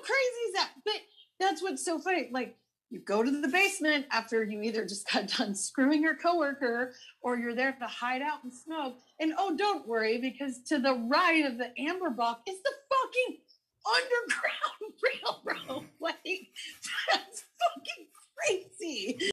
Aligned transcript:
crazy 0.00 0.42
is 0.48 0.54
that? 0.54 0.70
But 0.84 1.00
that's 1.38 1.62
what's 1.62 1.84
so 1.84 1.98
funny. 1.98 2.28
Like 2.32 2.56
you 2.90 2.98
go 3.00 3.22
to 3.22 3.40
the 3.40 3.48
basement 3.48 4.06
after 4.10 4.42
you 4.42 4.62
either 4.62 4.84
just 4.84 5.10
got 5.10 5.28
done 5.38 5.54
screwing 5.54 6.02
your 6.02 6.16
coworker 6.16 6.92
or 7.22 7.38
you're 7.38 7.54
there 7.54 7.72
to 7.72 7.86
hide 7.86 8.20
out 8.20 8.42
and 8.42 8.52
smoke. 8.52 8.96
And 9.20 9.32
oh, 9.38 9.56
don't 9.56 9.86
worry, 9.86 10.18
because 10.18 10.60
to 10.68 10.78
the 10.78 10.94
right 10.94 11.44
of 11.46 11.56
the 11.58 11.70
amber 11.78 12.10
block 12.10 12.42
is 12.48 12.56
the 12.62 12.72
fucking 12.90 13.38
underground 13.86 15.44
railroad. 15.64 15.86
Like 16.00 16.16
that's 17.12 17.44
fucking 17.60 18.06
crazy. 18.36 19.30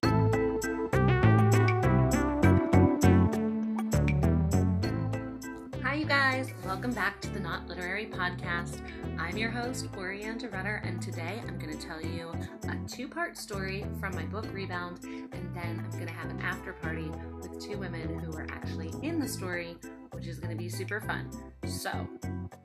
Guys. 6.08 6.54
Welcome 6.66 6.94
back 6.94 7.20
to 7.20 7.30
the 7.32 7.40
Not 7.42 7.68
Literary 7.68 8.06
Podcast. 8.06 8.80
I'm 9.20 9.36
your 9.36 9.50
host, 9.50 9.92
Auriane 9.92 10.40
de 10.40 10.48
Rudder, 10.48 10.82
and 10.86 11.02
today 11.02 11.42
I'm 11.46 11.60
going 11.60 11.78
to 11.78 11.86
tell 11.86 12.02
you 12.02 12.32
a 12.70 12.88
two 12.88 13.10
part 13.10 13.36
story 13.36 13.86
from 14.00 14.16
my 14.16 14.24
book 14.24 14.46
Rebound, 14.54 15.04
and 15.04 15.54
then 15.54 15.84
I'm 15.84 15.92
going 15.92 16.08
to 16.08 16.14
have 16.14 16.30
an 16.30 16.40
after 16.40 16.72
party 16.72 17.12
with 17.42 17.62
two 17.62 17.78
women 17.78 18.20
who 18.20 18.32
were 18.32 18.48
actually 18.50 18.94
in 19.04 19.20
the 19.20 19.28
story, 19.28 19.76
which 20.14 20.28
is 20.28 20.40
going 20.40 20.52
to 20.52 20.58
be 20.58 20.70
super 20.70 21.02
fun. 21.02 21.30
So, 21.68 21.92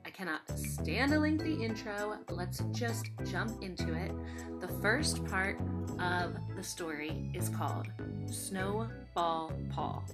I 0.05 0.09
cannot 0.09 0.41
stand 0.57 1.13
a 1.13 1.19
lengthy 1.19 1.65
intro. 1.65 2.17
Let's 2.29 2.59
just 2.71 3.09
jump 3.29 3.61
into 3.61 3.93
it. 3.93 4.13
The 4.61 4.69
first 4.81 5.25
part 5.25 5.59
of 5.99 6.37
the 6.55 6.63
story 6.63 7.29
is 7.33 7.49
called 7.49 7.87
Snowball 8.25 9.51
Paul. 9.69 10.05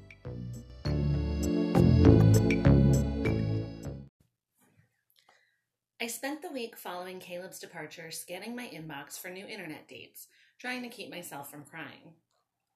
I 6.02 6.08
spent 6.08 6.42
the 6.42 6.52
week 6.52 6.78
following 6.78 7.20
Caleb's 7.20 7.60
departure 7.60 8.10
scanning 8.10 8.56
my 8.56 8.68
inbox 8.68 9.20
for 9.20 9.30
new 9.30 9.46
internet 9.46 9.86
dates, 9.90 10.28
trying 10.58 10.82
to 10.84 10.88
keep 10.88 11.10
myself 11.10 11.52
from 11.52 11.66
crying. 11.66 12.14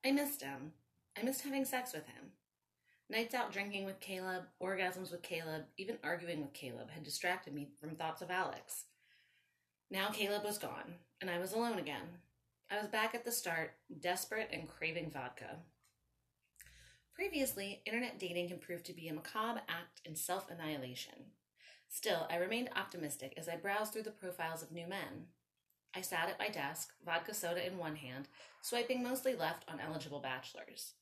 I 0.05 0.11
missed 0.11 0.41
him. 0.41 0.73
I 1.17 1.23
missed 1.23 1.43
having 1.43 1.63
sex 1.63 1.93
with 1.93 2.05
him. 2.05 2.31
Nights 3.09 3.33
out 3.33 3.53
drinking 3.53 3.85
with 3.85 4.01
Caleb, 4.01 4.43
orgasms 4.61 5.09
with 5.09 5.21
Caleb, 5.21 5.63
even 5.77 5.99
arguing 6.03 6.41
with 6.41 6.51
Caleb 6.51 6.89
had 6.89 7.03
distracted 7.03 7.53
me 7.53 7.69
from 7.79 7.95
thoughts 7.95 8.21
of 8.21 8.29
Alex. 8.29 8.87
Now 9.89 10.09
Caleb 10.09 10.43
was 10.43 10.57
gone, 10.57 10.95
and 11.21 11.29
I 11.29 11.39
was 11.39 11.53
alone 11.53 11.79
again. 11.79 12.19
I 12.69 12.77
was 12.77 12.87
back 12.87 13.15
at 13.15 13.23
the 13.23 13.31
start, 13.31 13.71
desperate 14.01 14.49
and 14.51 14.67
craving 14.67 15.11
vodka. 15.11 15.59
Previously, 17.15 17.83
internet 17.85 18.19
dating 18.19 18.49
had 18.49 18.59
proved 18.59 18.85
to 18.87 18.93
be 18.93 19.07
a 19.07 19.13
macabre 19.13 19.61
act 19.69 20.01
in 20.03 20.13
self 20.13 20.51
annihilation. 20.51 21.31
Still, 21.93 22.25
I 22.27 22.37
remained 22.37 22.71
optimistic 22.75 23.35
as 23.37 23.47
I 23.47 23.55
browsed 23.55 23.93
through 23.93 24.01
the 24.01 24.09
profiles 24.09 24.63
of 24.63 24.71
new 24.71 24.87
men. 24.87 25.27
I 25.95 26.01
sat 26.01 26.27
at 26.27 26.39
my 26.39 26.49
desk, 26.49 26.91
vodka 27.05 27.35
soda 27.35 27.65
in 27.65 27.77
one 27.77 27.97
hand, 27.97 28.27
swiping 28.63 29.03
mostly 29.03 29.35
left 29.35 29.63
on 29.69 29.79
eligible 29.79 30.19
bachelors. 30.19 30.93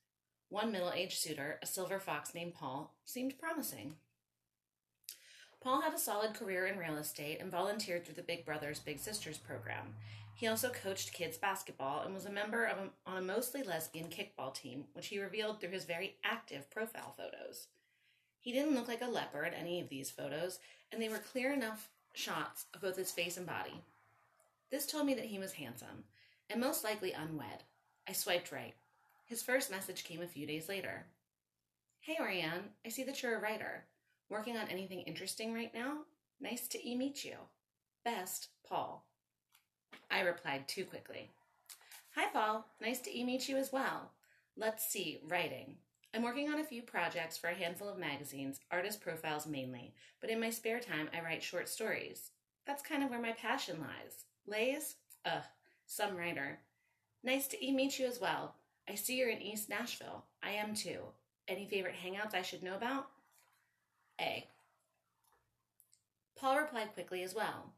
One 0.49 0.69
middle 0.69 0.91
aged 0.91 1.17
suitor, 1.17 1.59
a 1.63 1.65
silver 1.65 1.97
fox 1.97 2.35
named 2.35 2.55
Paul, 2.55 2.93
seemed 3.05 3.39
promising. 3.39 3.95
Paul 5.61 5.81
had 5.81 5.93
a 5.93 5.97
solid 5.97 6.33
career 6.33 6.67
in 6.67 6.77
real 6.77 6.97
estate 6.97 7.39
and 7.39 7.49
volunteered 7.49 8.03
through 8.03 8.15
the 8.15 8.21
Big 8.21 8.45
Brothers 8.45 8.81
Big 8.81 8.99
Sisters 8.99 9.37
program. 9.37 9.95
He 10.35 10.47
also 10.47 10.71
coached 10.71 11.13
kids 11.13 11.37
basketball 11.37 12.01
and 12.01 12.13
was 12.13 12.25
a 12.25 12.31
member 12.31 12.65
of 12.65 12.77
a, 12.77 13.09
on 13.09 13.17
a 13.17 13.21
mostly 13.21 13.63
lesbian 13.63 14.09
kickball 14.09 14.53
team, 14.53 14.83
which 14.91 15.07
he 15.07 15.21
revealed 15.21 15.61
through 15.61 15.69
his 15.69 15.85
very 15.85 16.17
active 16.25 16.69
profile 16.69 17.15
photos. 17.15 17.67
He 18.41 18.51
didn't 18.51 18.73
look 18.73 18.87
like 18.87 19.01
a 19.01 19.07
leper 19.07 19.43
in 19.43 19.53
any 19.53 19.79
of 19.79 19.87
these 19.87 20.09
photos, 20.09 20.59
and 20.91 21.01
they 21.01 21.09
were 21.09 21.19
clear 21.19 21.53
enough 21.53 21.89
shots 22.13 22.65
of 22.73 22.81
both 22.81 22.97
his 22.97 23.11
face 23.11 23.37
and 23.37 23.45
body. 23.45 23.83
This 24.71 24.87
told 24.87 25.05
me 25.05 25.13
that 25.13 25.25
he 25.25 25.37
was 25.37 25.53
handsome, 25.53 26.05
and 26.49 26.59
most 26.59 26.83
likely 26.83 27.13
unwed. 27.13 27.63
I 28.09 28.13
swiped 28.13 28.51
right. 28.51 28.73
His 29.25 29.43
first 29.43 29.69
message 29.69 30.03
came 30.03 30.21
a 30.21 30.27
few 30.27 30.47
days 30.47 30.67
later. 30.67 31.05
Hey, 31.99 32.17
Auriane, 32.19 32.69
I 32.83 32.89
see 32.89 33.03
that 33.03 33.21
you're 33.21 33.37
a 33.37 33.41
writer. 33.41 33.85
Working 34.27 34.57
on 34.57 34.67
anything 34.69 35.01
interesting 35.01 35.53
right 35.53 35.73
now? 35.73 35.99
Nice 36.39 36.67
to 36.69 36.89
e 36.89 36.95
meet 36.95 37.23
you. 37.23 37.35
Best, 38.03 38.47
Paul. 38.67 39.05
I 40.09 40.21
replied 40.21 40.67
too 40.67 40.85
quickly. 40.85 41.29
Hi, 42.15 42.27
Paul. 42.33 42.65
Nice 42.81 42.99
to 43.01 43.15
e 43.15 43.23
meet 43.23 43.47
you 43.47 43.57
as 43.57 43.71
well. 43.71 44.11
Let's 44.57 44.85
see, 44.85 45.19
writing. 45.27 45.75
I'm 46.13 46.23
working 46.23 46.49
on 46.49 46.59
a 46.59 46.63
few 46.63 46.81
projects 46.81 47.37
for 47.37 47.47
a 47.47 47.55
handful 47.55 47.87
of 47.87 47.97
magazines, 47.97 48.59
artist 48.69 48.99
profiles 48.99 49.47
mainly, 49.47 49.93
but 50.19 50.29
in 50.29 50.41
my 50.41 50.49
spare 50.49 50.79
time 50.79 51.09
I 51.15 51.21
write 51.21 51.41
short 51.41 51.69
stories. 51.69 52.31
That's 52.67 52.83
kind 52.83 53.01
of 53.03 53.09
where 53.09 53.21
my 53.21 53.31
passion 53.31 53.79
lies. 53.79 54.25
Lays? 54.45 54.95
Ugh, 55.25 55.43
some 55.85 56.17
writer. 56.17 56.59
Nice 57.23 57.47
to 57.47 57.71
meet 57.71 57.97
you 57.97 58.07
as 58.07 58.19
well. 58.19 58.55
I 58.89 58.95
see 58.95 59.17
you're 59.17 59.29
in 59.29 59.41
East 59.41 59.69
Nashville. 59.69 60.25
I 60.43 60.51
am 60.51 60.75
too. 60.75 60.99
Any 61.47 61.65
favorite 61.65 61.95
hangouts 61.95 62.33
I 62.35 62.41
should 62.41 62.63
know 62.63 62.75
about? 62.75 63.07
A. 64.19 64.47
Paul 66.35 66.57
replied 66.57 66.93
quickly 66.93 67.23
as 67.23 67.33
well. 67.33 67.71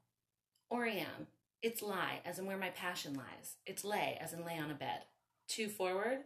Auriane, 0.72 1.28
it's 1.62 1.84
lie, 1.84 2.20
as 2.26 2.40
in 2.40 2.46
where 2.46 2.58
my 2.58 2.70
passion 2.70 3.14
lies. 3.14 3.58
It's 3.66 3.84
lay, 3.84 4.18
as 4.20 4.34
in 4.34 4.44
lay 4.44 4.58
on 4.58 4.72
a 4.72 4.76
bed. 4.76 5.02
Too 5.48 5.68
forward? 5.68 6.20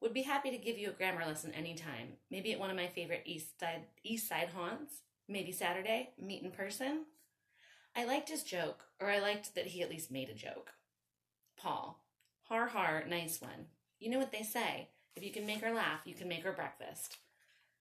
Would 0.00 0.14
be 0.14 0.22
happy 0.22 0.50
to 0.50 0.58
give 0.58 0.78
you 0.78 0.90
a 0.90 0.92
grammar 0.92 1.24
lesson 1.26 1.52
anytime. 1.52 2.14
Maybe 2.30 2.52
at 2.52 2.60
one 2.60 2.70
of 2.70 2.76
my 2.76 2.86
favorite 2.86 3.22
East 3.24 3.58
Side, 3.58 3.82
East 4.04 4.28
Side 4.28 4.50
haunts. 4.54 5.02
Maybe 5.28 5.52
Saturday, 5.52 6.10
meet 6.18 6.42
in 6.42 6.50
person. 6.50 7.04
I 7.96 8.04
liked 8.04 8.28
his 8.28 8.44
joke, 8.44 8.84
or 9.00 9.10
I 9.10 9.18
liked 9.18 9.54
that 9.54 9.66
he 9.66 9.82
at 9.82 9.90
least 9.90 10.10
made 10.10 10.28
a 10.30 10.34
joke. 10.34 10.72
Paul. 11.56 12.00
Har 12.44 12.68
har, 12.68 13.04
nice 13.08 13.40
one. 13.40 13.66
You 13.98 14.10
know 14.10 14.18
what 14.18 14.32
they 14.32 14.42
say. 14.42 14.88
If 15.16 15.24
you 15.24 15.32
can 15.32 15.46
make 15.46 15.62
her 15.62 15.74
laugh, 15.74 16.02
you 16.04 16.14
can 16.14 16.28
make 16.28 16.44
her 16.44 16.52
breakfast. 16.52 17.18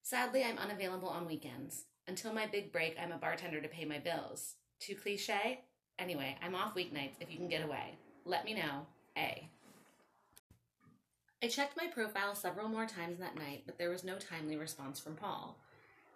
Sadly, 0.01 0.43
I'm 0.43 0.57
unavailable 0.57 1.09
on 1.09 1.27
weekends. 1.27 1.85
Until 2.07 2.33
my 2.33 2.47
big 2.47 2.71
break, 2.71 2.97
I'm 2.99 3.11
a 3.11 3.17
bartender 3.17 3.61
to 3.61 3.67
pay 3.67 3.85
my 3.85 3.99
bills. 3.99 4.55
Too 4.79 4.95
cliche? 4.95 5.61
Anyway, 5.99 6.35
I'm 6.41 6.55
off 6.55 6.75
weeknights 6.75 7.21
if 7.21 7.29
you 7.29 7.37
can 7.37 7.47
get 7.47 7.63
away. 7.63 7.97
Let 8.25 8.43
me 8.43 8.55
know. 8.55 8.87
A. 9.17 9.49
I 11.43 11.47
checked 11.47 11.77
my 11.77 11.85
profile 11.85 12.33
several 12.33 12.67
more 12.67 12.87
times 12.87 13.19
that 13.19 13.35
night, 13.35 13.63
but 13.65 13.77
there 13.77 13.91
was 13.91 14.03
no 14.03 14.15
timely 14.17 14.57
response 14.57 14.99
from 14.99 15.15
Paul. 15.15 15.55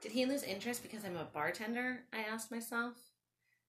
Did 0.02 0.12
he 0.12 0.26
lose 0.26 0.42
interest 0.42 0.82
because 0.82 1.06
I'm 1.06 1.16
a 1.16 1.26
bartender? 1.26 2.00
I 2.12 2.22
asked 2.22 2.50
myself. 2.50 2.96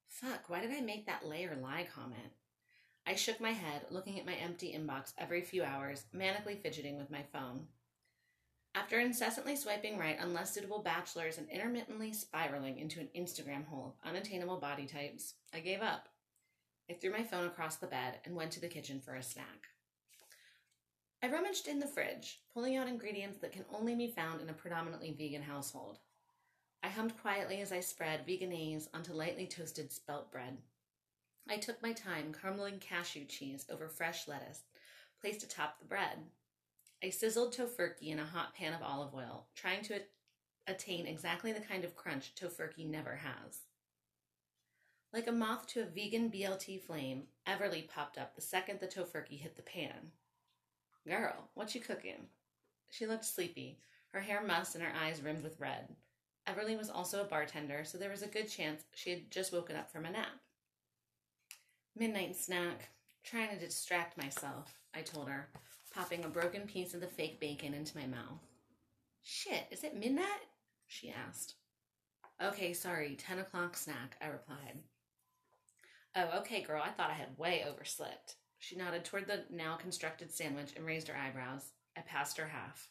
Fuck, 0.08 0.48
why 0.48 0.60
did 0.60 0.70
I 0.70 0.80
make 0.80 1.06
that 1.06 1.26
lay 1.26 1.44
or 1.44 1.54
lie 1.56 1.86
comment? 1.94 2.32
I 3.06 3.16
shook 3.16 3.38
my 3.38 3.50
head, 3.50 3.82
looking 3.90 4.18
at 4.18 4.24
my 4.24 4.34
empty 4.34 4.74
inbox 4.74 5.12
every 5.18 5.42
few 5.42 5.62
hours, 5.62 6.04
manically 6.16 6.58
fidgeting 6.58 6.96
with 6.96 7.10
my 7.10 7.22
phone. 7.32 7.66
After 8.74 8.98
incessantly 8.98 9.56
swiping 9.56 9.98
right 9.98 10.18
on 10.18 10.32
less 10.32 10.54
suitable 10.54 10.78
bachelors 10.78 11.36
and 11.36 11.50
intermittently 11.50 12.14
spiraling 12.14 12.78
into 12.78 13.00
an 13.00 13.10
Instagram 13.14 13.66
hole 13.66 13.88
of 13.88 14.08
unattainable 14.08 14.58
body 14.58 14.86
types, 14.86 15.34
I 15.52 15.60
gave 15.60 15.82
up. 15.82 16.08
I 16.88 16.94
threw 16.94 17.12
my 17.12 17.24
phone 17.24 17.46
across 17.46 17.76
the 17.76 17.86
bed 17.86 18.20
and 18.24 18.34
went 18.34 18.52
to 18.52 18.60
the 18.60 18.68
kitchen 18.68 19.00
for 19.00 19.14
a 19.14 19.22
snack. 19.22 19.68
I 21.24 21.28
rummaged 21.28 21.68
in 21.68 21.78
the 21.78 21.86
fridge, 21.86 22.40
pulling 22.52 22.76
out 22.76 22.88
ingredients 22.88 23.38
that 23.38 23.52
can 23.52 23.64
only 23.72 23.94
be 23.94 24.08
found 24.08 24.40
in 24.40 24.48
a 24.48 24.54
predominantly 24.54 25.12
vegan 25.12 25.42
household. 25.42 26.00
I 26.82 26.88
hummed 26.88 27.16
quietly 27.16 27.60
as 27.60 27.70
I 27.70 27.78
spread 27.78 28.26
Vegenaise 28.26 28.88
onto 28.92 29.12
lightly 29.12 29.46
toasted 29.46 29.92
spelt 29.92 30.32
bread. 30.32 30.58
I 31.48 31.58
took 31.58 31.80
my 31.80 31.92
time 31.92 32.32
carameling 32.32 32.80
cashew 32.80 33.24
cheese 33.24 33.66
over 33.70 33.88
fresh 33.88 34.26
lettuce, 34.26 34.64
placed 35.20 35.44
atop 35.44 35.78
the 35.78 35.84
bread. 35.84 36.18
I 37.04 37.10
sizzled 37.10 37.54
Tofurky 37.54 38.08
in 38.08 38.18
a 38.18 38.24
hot 38.24 38.54
pan 38.54 38.72
of 38.72 38.82
olive 38.82 39.14
oil, 39.14 39.46
trying 39.54 39.82
to 39.84 40.00
attain 40.66 41.06
exactly 41.06 41.52
the 41.52 41.60
kind 41.60 41.84
of 41.84 41.94
crunch 41.94 42.34
Tofurky 42.34 42.84
never 42.84 43.14
has. 43.14 43.60
Like 45.12 45.28
a 45.28 45.32
moth 45.32 45.68
to 45.68 45.82
a 45.82 45.86
vegan 45.86 46.32
BLT 46.32 46.82
flame, 46.82 47.24
Everly 47.46 47.88
popped 47.88 48.18
up 48.18 48.34
the 48.34 48.40
second 48.40 48.80
the 48.80 48.88
Tofurky 48.88 49.38
hit 49.38 49.54
the 49.54 49.62
pan. 49.62 50.10
Girl, 51.06 51.48
what 51.54 51.74
you 51.74 51.80
cooking? 51.80 52.28
She 52.90 53.06
looked 53.06 53.24
sleepy, 53.24 53.78
her 54.12 54.20
hair 54.20 54.42
mussed 54.42 54.74
and 54.74 54.84
her 54.84 54.92
eyes 54.94 55.22
rimmed 55.22 55.42
with 55.42 55.58
red. 55.58 55.88
Everly 56.46 56.76
was 56.76 56.90
also 56.90 57.20
a 57.20 57.28
bartender, 57.28 57.84
so 57.84 57.98
there 57.98 58.10
was 58.10 58.22
a 58.22 58.28
good 58.28 58.48
chance 58.48 58.84
she 58.94 59.10
had 59.10 59.30
just 59.30 59.52
woken 59.52 59.76
up 59.76 59.90
from 59.90 60.04
a 60.04 60.10
nap. 60.10 60.40
Midnight 61.96 62.36
snack. 62.36 62.90
Trying 63.24 63.50
to 63.50 63.64
distract 63.64 64.18
myself, 64.18 64.80
I 64.94 65.02
told 65.02 65.28
her, 65.28 65.48
popping 65.94 66.24
a 66.24 66.28
broken 66.28 66.62
piece 66.62 66.92
of 66.92 67.00
the 67.00 67.06
fake 67.06 67.38
bacon 67.38 67.72
into 67.72 67.96
my 67.96 68.06
mouth. 68.06 68.40
Shit, 69.22 69.66
is 69.70 69.84
it 69.84 69.96
midnight? 69.96 70.48
she 70.88 71.10
asked. 71.10 71.54
Okay, 72.42 72.72
sorry, 72.72 73.14
10 73.14 73.38
o'clock 73.38 73.76
snack, 73.76 74.16
I 74.20 74.26
replied. 74.26 74.80
Oh, 76.16 76.40
okay, 76.40 76.62
girl, 76.62 76.82
I 76.84 76.90
thought 76.90 77.10
I 77.10 77.14
had 77.14 77.38
way 77.38 77.64
overslept. 77.66 78.34
She 78.62 78.76
nodded 78.76 79.04
toward 79.04 79.26
the 79.26 79.42
now 79.50 79.74
constructed 79.74 80.30
sandwich 80.30 80.70
and 80.76 80.86
raised 80.86 81.08
her 81.08 81.16
eyebrows. 81.16 81.72
I 81.96 82.02
passed 82.02 82.38
her 82.38 82.46
half. 82.46 82.90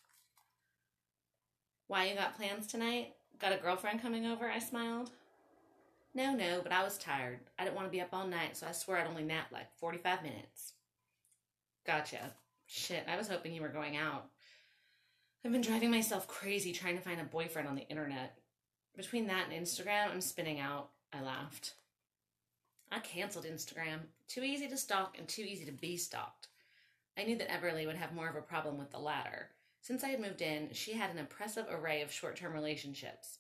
Why, 1.88 2.10
you 2.10 2.16
got 2.16 2.36
plans 2.36 2.68
tonight? 2.68 3.14
Got 3.40 3.54
a 3.54 3.58
girlfriend 3.58 4.02
coming 4.02 4.26
over? 4.26 4.50
I 4.50 4.60
smiled. 4.60 5.12
No, 6.14 6.34
no, 6.34 6.60
but 6.62 6.74
I 6.74 6.84
was 6.84 6.98
tired. 6.98 7.40
I 7.58 7.64
didn't 7.64 7.78
want 7.78 7.88
to 7.88 7.92
be 7.92 8.02
up 8.02 8.10
all 8.12 8.28
night, 8.28 8.58
so 8.58 8.68
I 8.68 8.74
swear 8.74 8.98
I'd 8.98 9.08
only 9.08 9.24
nap 9.24 9.48
like 9.54 9.74
45 9.78 10.24
minutes. 10.24 10.74
Gotcha. 11.88 12.34
Shit, 12.68 13.06
I 13.08 13.16
was 13.16 13.30
hoping 13.30 13.54
you 13.54 13.62
were 13.62 13.70
going 13.70 13.96
out. 13.96 14.26
I've 15.46 15.54
been 15.54 15.62
driving 15.62 15.90
myself 15.90 16.28
crazy 16.28 16.74
trying 16.74 16.98
to 16.98 17.02
find 17.02 17.22
a 17.22 17.24
boyfriend 17.24 17.70
on 17.70 17.76
the 17.76 17.88
internet. 17.88 18.38
Between 18.98 19.28
that 19.28 19.46
and 19.50 19.66
Instagram, 19.66 20.12
I'm 20.12 20.20
spinning 20.20 20.60
out. 20.60 20.90
I 21.14 21.22
laughed. 21.22 21.76
I 22.92 23.00
canceled 23.00 23.46
Instagram. 23.46 24.00
Too 24.28 24.42
easy 24.42 24.68
to 24.68 24.78
stalk 24.78 25.18
and 25.18 25.28
too 25.28 25.44
easy 25.44 25.66
to 25.66 25.72
be 25.72 25.96
stalked. 25.96 26.48
I 27.18 27.24
knew 27.24 27.38
that 27.38 27.50
Everly 27.50 27.86
would 27.86 27.96
have 27.96 28.14
more 28.14 28.30
of 28.30 28.36
a 28.36 28.42
problem 28.42 28.78
with 28.78 28.92
the 28.92 29.00
latter. 29.00 29.50
Since 29.82 30.04
I 30.04 30.10
had 30.10 30.20
moved 30.20 30.42
in, 30.42 30.70
she 30.74 30.94
had 30.94 31.10
an 31.10 31.18
impressive 31.18 31.66
array 31.70 32.02
of 32.02 32.12
short 32.12 32.36
term 32.36 32.54
relationships. 32.54 33.40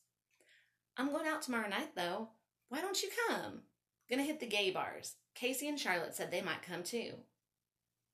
I'm 0.97 1.11
going 1.11 1.27
out 1.27 1.41
tomorrow 1.41 1.69
night, 1.69 1.95
though. 1.95 2.29
Why 2.69 2.81
don't 2.81 3.01
you 3.01 3.09
come? 3.27 3.61
Gonna 4.09 4.23
hit 4.23 4.39
the 4.39 4.47
gay 4.47 4.71
bars. 4.71 5.15
Casey 5.35 5.67
and 5.67 5.79
Charlotte 5.79 6.15
said 6.15 6.31
they 6.31 6.41
might 6.41 6.61
come 6.61 6.83
too. 6.83 7.13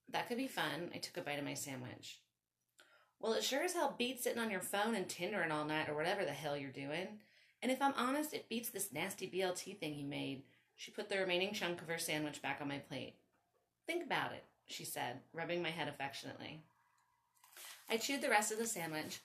That 0.09 0.27
could 0.27 0.37
be 0.37 0.47
fun. 0.47 0.91
I 0.93 0.97
took 0.97 1.17
a 1.17 1.21
bite 1.21 1.39
of 1.39 1.45
my 1.45 1.53
sandwich. 1.53 2.19
Well, 3.19 3.33
it 3.33 3.43
sure 3.43 3.63
as 3.63 3.73
hell 3.73 3.95
beats 3.97 4.23
sitting 4.23 4.39
on 4.39 4.51
your 4.51 4.61
phone 4.61 4.95
and 4.95 5.07
Tindering 5.07 5.51
all 5.51 5.65
night 5.65 5.89
or 5.89 5.95
whatever 5.95 6.23
the 6.23 6.31
hell 6.31 6.55
you're 6.55 6.71
doing. 6.71 7.19
And 7.61 7.71
if 7.71 7.81
I'm 7.81 7.93
honest, 7.95 8.33
it 8.33 8.49
beats 8.49 8.69
this 8.69 8.93
nasty 8.93 9.27
BLT 9.27 9.79
thing 9.79 9.95
you 9.95 10.05
made. 10.05 10.43
She 10.77 10.91
put 10.91 11.09
the 11.09 11.17
remaining 11.17 11.53
chunk 11.53 11.81
of 11.81 11.87
her 11.87 11.97
sandwich 11.97 12.41
back 12.41 12.59
on 12.61 12.67
my 12.67 12.77
plate. 12.77 13.15
Think 13.87 14.05
about 14.05 14.31
it, 14.31 14.43
she 14.67 14.85
said, 14.85 15.19
rubbing 15.33 15.61
my 15.61 15.71
head 15.71 15.87
affectionately. 15.87 16.61
I 17.89 17.97
chewed 17.97 18.21
the 18.21 18.29
rest 18.29 18.51
of 18.51 18.59
the 18.59 18.67
sandwich, 18.67 19.19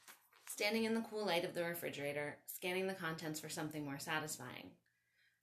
standing 0.49 0.85
in 0.85 0.95
the 0.95 1.05
cool 1.11 1.27
light 1.27 1.45
of 1.45 1.53
the 1.53 1.63
refrigerator, 1.63 2.39
scanning 2.47 2.87
the 2.87 2.95
contents 2.95 3.39
for 3.39 3.51
something 3.51 3.85
more 3.85 3.99
satisfying. 3.99 4.71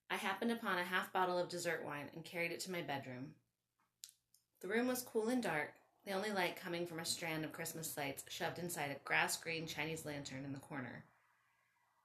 I 0.10 0.16
happened 0.16 0.52
upon 0.52 0.80
a 0.80 0.84
half 0.84 1.14
bottle 1.14 1.38
of 1.38 1.48
dessert 1.48 1.84
wine 1.86 2.10
and 2.16 2.26
carried 2.26 2.52
it 2.52 2.60
to 2.62 2.72
my 2.72 2.82
bedroom. 2.82 3.36
The 4.62 4.68
room 4.68 4.88
was 4.88 5.04
cool 5.04 5.30
and 5.30 5.44
dark, 5.44 5.74
the 6.06 6.14
only 6.14 6.32
light 6.32 6.56
coming 6.56 6.88
from 6.88 7.00
a 7.00 7.06
strand 7.06 7.46
of 7.46 7.54
Christmas 7.54 7.96
lights 7.96 8.24
shoved 8.30 8.58
inside 8.58 8.90
a 8.90 9.06
grass 9.06 9.38
green 9.38 9.68
Chinese 9.68 10.06
lantern 10.06 10.44
in 10.44 10.54
the 10.54 10.60
corner. 10.60 11.04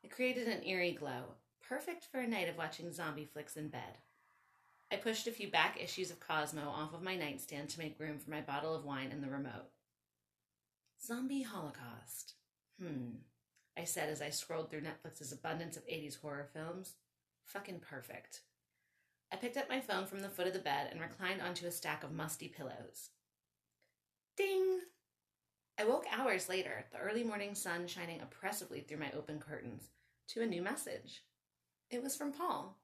It 0.02 0.10
created 0.10 0.46
an 0.46 0.62
eerie 0.66 0.92
glow, 0.92 1.36
perfect 1.68 2.06
for 2.10 2.20
a 2.20 2.26
night 2.26 2.48
of 2.48 2.56
watching 2.56 2.92
zombie 2.92 3.24
flicks 3.24 3.56
in 3.56 3.68
bed. 3.68 3.98
I 4.92 4.96
pushed 4.96 5.26
a 5.26 5.32
few 5.32 5.50
back 5.50 5.80
issues 5.80 6.10
of 6.10 6.20
Cosmo 6.20 6.68
off 6.68 6.94
of 6.94 7.02
my 7.02 7.16
nightstand 7.16 7.68
to 7.70 7.78
make 7.78 7.98
room 7.98 8.18
for 8.18 8.30
my 8.30 8.40
bottle 8.40 8.74
of 8.74 8.84
wine 8.84 9.10
and 9.10 9.22
the 9.22 9.30
remote. 9.30 9.70
Zombie 11.04 11.42
Holocaust. 11.42 12.34
Hmm, 12.80 13.16
I 13.76 13.84
said 13.84 14.08
as 14.08 14.22
I 14.22 14.30
scrolled 14.30 14.70
through 14.70 14.82
Netflix's 14.82 15.32
abundance 15.32 15.76
of 15.76 15.86
80s 15.86 16.20
horror 16.20 16.48
films. 16.52 16.94
Fucking 17.44 17.80
perfect. 17.80 18.42
I 19.32 19.36
picked 19.36 19.56
up 19.56 19.68
my 19.68 19.80
phone 19.80 20.06
from 20.06 20.20
the 20.20 20.28
foot 20.28 20.46
of 20.46 20.52
the 20.52 20.60
bed 20.60 20.88
and 20.90 21.00
reclined 21.00 21.42
onto 21.42 21.66
a 21.66 21.70
stack 21.70 22.04
of 22.04 22.12
musty 22.12 22.48
pillows. 22.48 23.10
Ding! 24.36 24.80
I 25.78 25.84
woke 25.84 26.04
hours 26.12 26.48
later, 26.48 26.84
the 26.92 26.98
early 26.98 27.24
morning 27.24 27.54
sun 27.54 27.88
shining 27.88 28.20
oppressively 28.20 28.80
through 28.80 28.98
my 28.98 29.10
open 29.10 29.40
curtains, 29.40 29.90
to 30.28 30.42
a 30.42 30.46
new 30.46 30.62
message. 30.62 31.24
It 31.94 32.02
was 32.02 32.16
from 32.16 32.32
Paul. 32.32 32.76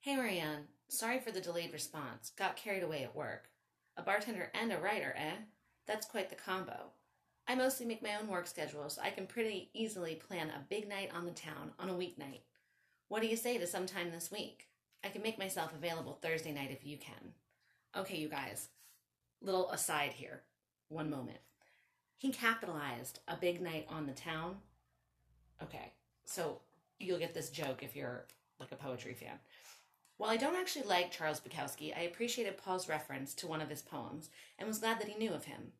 Hey, 0.00 0.14
Marianne. 0.14 0.64
Sorry 0.88 1.18
for 1.20 1.30
the 1.30 1.40
delayed 1.40 1.72
response. 1.72 2.32
Got 2.36 2.56
carried 2.56 2.82
away 2.82 3.02
at 3.02 3.16
work. 3.16 3.48
A 3.96 4.02
bartender 4.02 4.50
and 4.52 4.70
a 4.70 4.78
writer, 4.78 5.14
eh? 5.16 5.36
That's 5.86 6.06
quite 6.06 6.28
the 6.28 6.36
combo. 6.36 6.90
I 7.48 7.54
mostly 7.54 7.86
make 7.86 8.02
my 8.02 8.16
own 8.20 8.28
work 8.28 8.46
schedule, 8.46 8.90
so 8.90 9.00
I 9.00 9.08
can 9.08 9.26
pretty 9.26 9.70
easily 9.72 10.16
plan 10.16 10.50
a 10.50 10.66
big 10.68 10.86
night 10.86 11.12
on 11.14 11.24
the 11.24 11.30
town 11.30 11.72
on 11.78 11.88
a 11.88 11.94
weeknight. 11.94 12.42
What 13.08 13.22
do 13.22 13.26
you 13.26 13.36
say 13.36 13.56
to 13.56 13.66
sometime 13.66 14.10
this 14.10 14.30
week? 14.30 14.68
I 15.02 15.08
can 15.08 15.22
make 15.22 15.38
myself 15.38 15.72
available 15.74 16.18
Thursday 16.20 16.52
night 16.52 16.70
if 16.70 16.84
you 16.84 16.98
can. 16.98 17.32
Okay, 17.96 18.18
you 18.18 18.28
guys. 18.28 18.68
Little 19.40 19.70
aside 19.70 20.12
here. 20.12 20.42
One 20.90 21.08
moment. 21.08 21.38
He 22.18 22.32
capitalized 22.32 23.20
a 23.26 23.36
big 23.36 23.62
night 23.62 23.86
on 23.88 24.06
the 24.06 24.12
town. 24.12 24.56
Okay, 25.62 25.94
so 26.26 26.60
you'll 27.00 27.18
get 27.18 27.34
this 27.34 27.50
joke 27.50 27.82
if 27.82 27.96
you're 27.96 28.26
like 28.60 28.72
a 28.72 28.76
poetry 28.76 29.14
fan. 29.14 29.38
While 30.18 30.30
I 30.30 30.36
don't 30.36 30.56
actually 30.56 30.86
like 30.86 31.10
Charles 31.10 31.40
Bukowski, 31.40 31.96
I 31.96 32.02
appreciated 32.02 32.58
Paul's 32.58 32.88
reference 32.88 33.32
to 33.34 33.46
one 33.46 33.62
of 33.62 33.70
his 33.70 33.80
poems 33.80 34.28
and 34.58 34.68
was 34.68 34.78
glad 34.78 35.00
that 35.00 35.08
he 35.08 35.18
knew 35.18 35.32
of 35.32 35.46
him. 35.46 35.72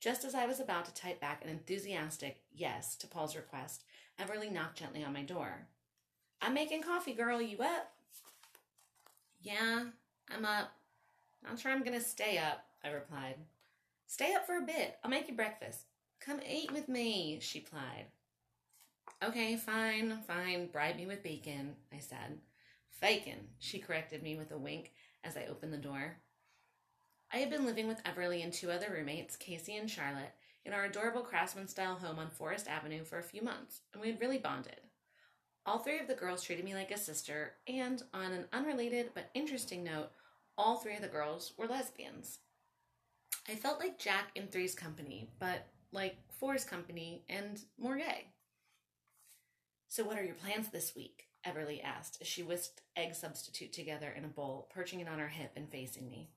Just 0.00 0.24
as 0.24 0.34
I 0.34 0.46
was 0.46 0.60
about 0.60 0.84
to 0.84 0.94
type 0.94 1.20
back 1.20 1.42
an 1.42 1.50
enthusiastic 1.50 2.42
yes 2.54 2.94
to 2.96 3.06
Paul's 3.06 3.36
request, 3.36 3.84
Everly 4.18 4.52
knocked 4.52 4.78
gently 4.78 5.02
on 5.02 5.14
my 5.14 5.22
door. 5.22 5.66
I'm 6.42 6.54
making 6.54 6.82
coffee, 6.82 7.14
girl. 7.14 7.40
You 7.40 7.58
up? 7.58 7.92
Yeah, 9.42 9.84
I'm 10.30 10.44
up. 10.44 10.72
Not 11.42 11.58
sure 11.58 11.72
I'm 11.72 11.82
gonna 11.82 12.00
stay 12.00 12.36
up, 12.38 12.64
I 12.84 12.90
replied. 12.90 13.36
Stay 14.06 14.34
up 14.34 14.46
for 14.46 14.58
a 14.58 14.62
bit. 14.62 14.98
I'll 15.02 15.10
make 15.10 15.28
you 15.28 15.34
breakfast. 15.34 15.86
Come 16.20 16.40
eat 16.46 16.70
with 16.72 16.88
me, 16.88 17.38
she 17.40 17.60
plied. 17.60 18.06
Okay, 19.22 19.56
fine, 19.56 20.18
fine. 20.26 20.68
Bribe 20.68 20.96
me 20.96 21.06
with 21.06 21.22
bacon, 21.22 21.76
I 21.92 21.98
said. 21.98 22.38
Fakin, 22.90 23.48
she 23.58 23.78
corrected 23.78 24.22
me 24.22 24.36
with 24.36 24.50
a 24.50 24.58
wink 24.58 24.92
as 25.22 25.36
I 25.36 25.44
opened 25.44 25.74
the 25.74 25.78
door. 25.78 26.16
I 27.32 27.36
had 27.36 27.50
been 27.50 27.66
living 27.66 27.86
with 27.86 28.02
Everly 28.04 28.42
and 28.42 28.52
two 28.52 28.70
other 28.70 28.90
roommates, 28.90 29.36
Casey 29.36 29.76
and 29.76 29.90
Charlotte, 29.90 30.32
in 30.64 30.72
our 30.72 30.84
adorable 30.84 31.20
craftsman 31.20 31.68
style 31.68 31.96
home 31.96 32.18
on 32.18 32.30
Forest 32.30 32.66
Avenue 32.66 33.04
for 33.04 33.18
a 33.18 33.22
few 33.22 33.42
months, 33.42 33.82
and 33.92 34.00
we 34.00 34.08
had 34.10 34.20
really 34.20 34.38
bonded. 34.38 34.80
All 35.66 35.78
three 35.78 35.98
of 35.98 36.08
the 36.08 36.14
girls 36.14 36.42
treated 36.42 36.64
me 36.64 36.74
like 36.74 36.90
a 36.90 36.98
sister, 36.98 37.52
and 37.68 38.02
on 38.14 38.32
an 38.32 38.46
unrelated 38.52 39.10
but 39.14 39.30
interesting 39.34 39.84
note, 39.84 40.10
all 40.56 40.76
three 40.76 40.96
of 40.96 41.02
the 41.02 41.08
girls 41.08 41.52
were 41.58 41.66
lesbians. 41.66 42.38
I 43.48 43.54
felt 43.54 43.80
like 43.80 43.98
Jack 43.98 44.30
in 44.34 44.46
Three's 44.46 44.74
Company, 44.74 45.28
but 45.38 45.66
like 45.92 46.16
Four's 46.38 46.64
Company 46.64 47.22
and 47.28 47.60
more 47.78 47.96
gay. 47.96 48.26
So, 49.90 50.04
what 50.04 50.16
are 50.16 50.24
your 50.24 50.36
plans 50.36 50.68
this 50.68 50.94
week? 50.94 51.24
Everly 51.44 51.82
asked 51.82 52.18
as 52.20 52.28
she 52.28 52.44
whisked 52.44 52.82
egg 52.96 53.12
substitute 53.12 53.72
together 53.72 54.14
in 54.16 54.24
a 54.24 54.28
bowl, 54.28 54.68
perching 54.72 55.00
it 55.00 55.08
on 55.08 55.18
her 55.18 55.26
hip 55.26 55.50
and 55.56 55.68
facing 55.68 56.08
me. 56.08 56.30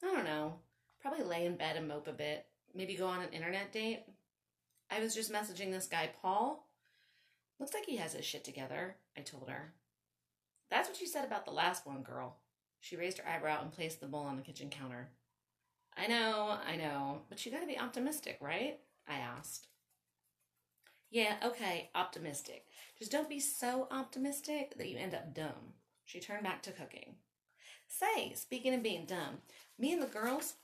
I 0.00 0.06
don't 0.06 0.24
know. 0.24 0.60
Probably 1.00 1.24
lay 1.24 1.44
in 1.44 1.56
bed 1.56 1.74
and 1.74 1.88
mope 1.88 2.06
a 2.06 2.12
bit. 2.12 2.46
Maybe 2.72 2.94
go 2.94 3.08
on 3.08 3.20
an 3.20 3.32
internet 3.32 3.72
date. 3.72 4.04
I 4.88 5.00
was 5.00 5.12
just 5.12 5.32
messaging 5.32 5.72
this 5.72 5.88
guy, 5.88 6.10
Paul. 6.22 6.68
Looks 7.58 7.74
like 7.74 7.84
he 7.84 7.96
has 7.96 8.12
his 8.12 8.24
shit 8.24 8.44
together, 8.44 8.94
I 9.18 9.22
told 9.22 9.50
her. 9.50 9.72
That's 10.70 10.88
what 10.88 11.00
you 11.00 11.08
said 11.08 11.24
about 11.24 11.44
the 11.44 11.50
last 11.50 11.84
one, 11.84 12.02
girl. 12.02 12.36
She 12.78 12.96
raised 12.96 13.18
her 13.18 13.28
eyebrow 13.28 13.60
and 13.60 13.72
placed 13.72 14.00
the 14.00 14.06
bowl 14.06 14.22
on 14.22 14.36
the 14.36 14.42
kitchen 14.42 14.70
counter. 14.70 15.08
I 15.96 16.06
know, 16.06 16.56
I 16.64 16.76
know, 16.76 17.22
but 17.28 17.44
you 17.44 17.50
gotta 17.50 17.66
be 17.66 17.78
optimistic, 17.80 18.38
right? 18.40 18.78
I 19.08 19.16
asked. 19.16 19.66
Yeah, 21.12 21.34
okay, 21.44 21.90
optimistic. 21.94 22.64
Just 22.98 23.12
don't 23.12 23.28
be 23.28 23.38
so 23.38 23.86
optimistic 23.90 24.78
that 24.78 24.88
you 24.88 24.96
end 24.96 25.14
up 25.14 25.34
dumb. 25.34 25.74
She 26.06 26.18
turned 26.18 26.42
back 26.42 26.62
to 26.62 26.72
cooking. 26.72 27.16
Say, 27.86 28.32
speaking 28.34 28.72
of 28.72 28.82
being 28.82 29.04
dumb, 29.04 29.42
me 29.78 29.92
and 29.92 30.00
the 30.00 30.06
girls, 30.06 30.54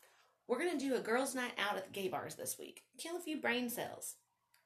we're 0.46 0.58
gonna 0.58 0.78
do 0.78 0.96
a 0.96 1.00
girls' 1.00 1.34
night 1.34 1.52
out 1.58 1.76
at 1.76 1.84
the 1.84 1.92
gay 1.92 2.08
bars 2.08 2.34
this 2.34 2.58
week. 2.58 2.84
Kill 2.96 3.18
a 3.18 3.20
few 3.20 3.38
brain 3.38 3.68
cells. 3.68 4.14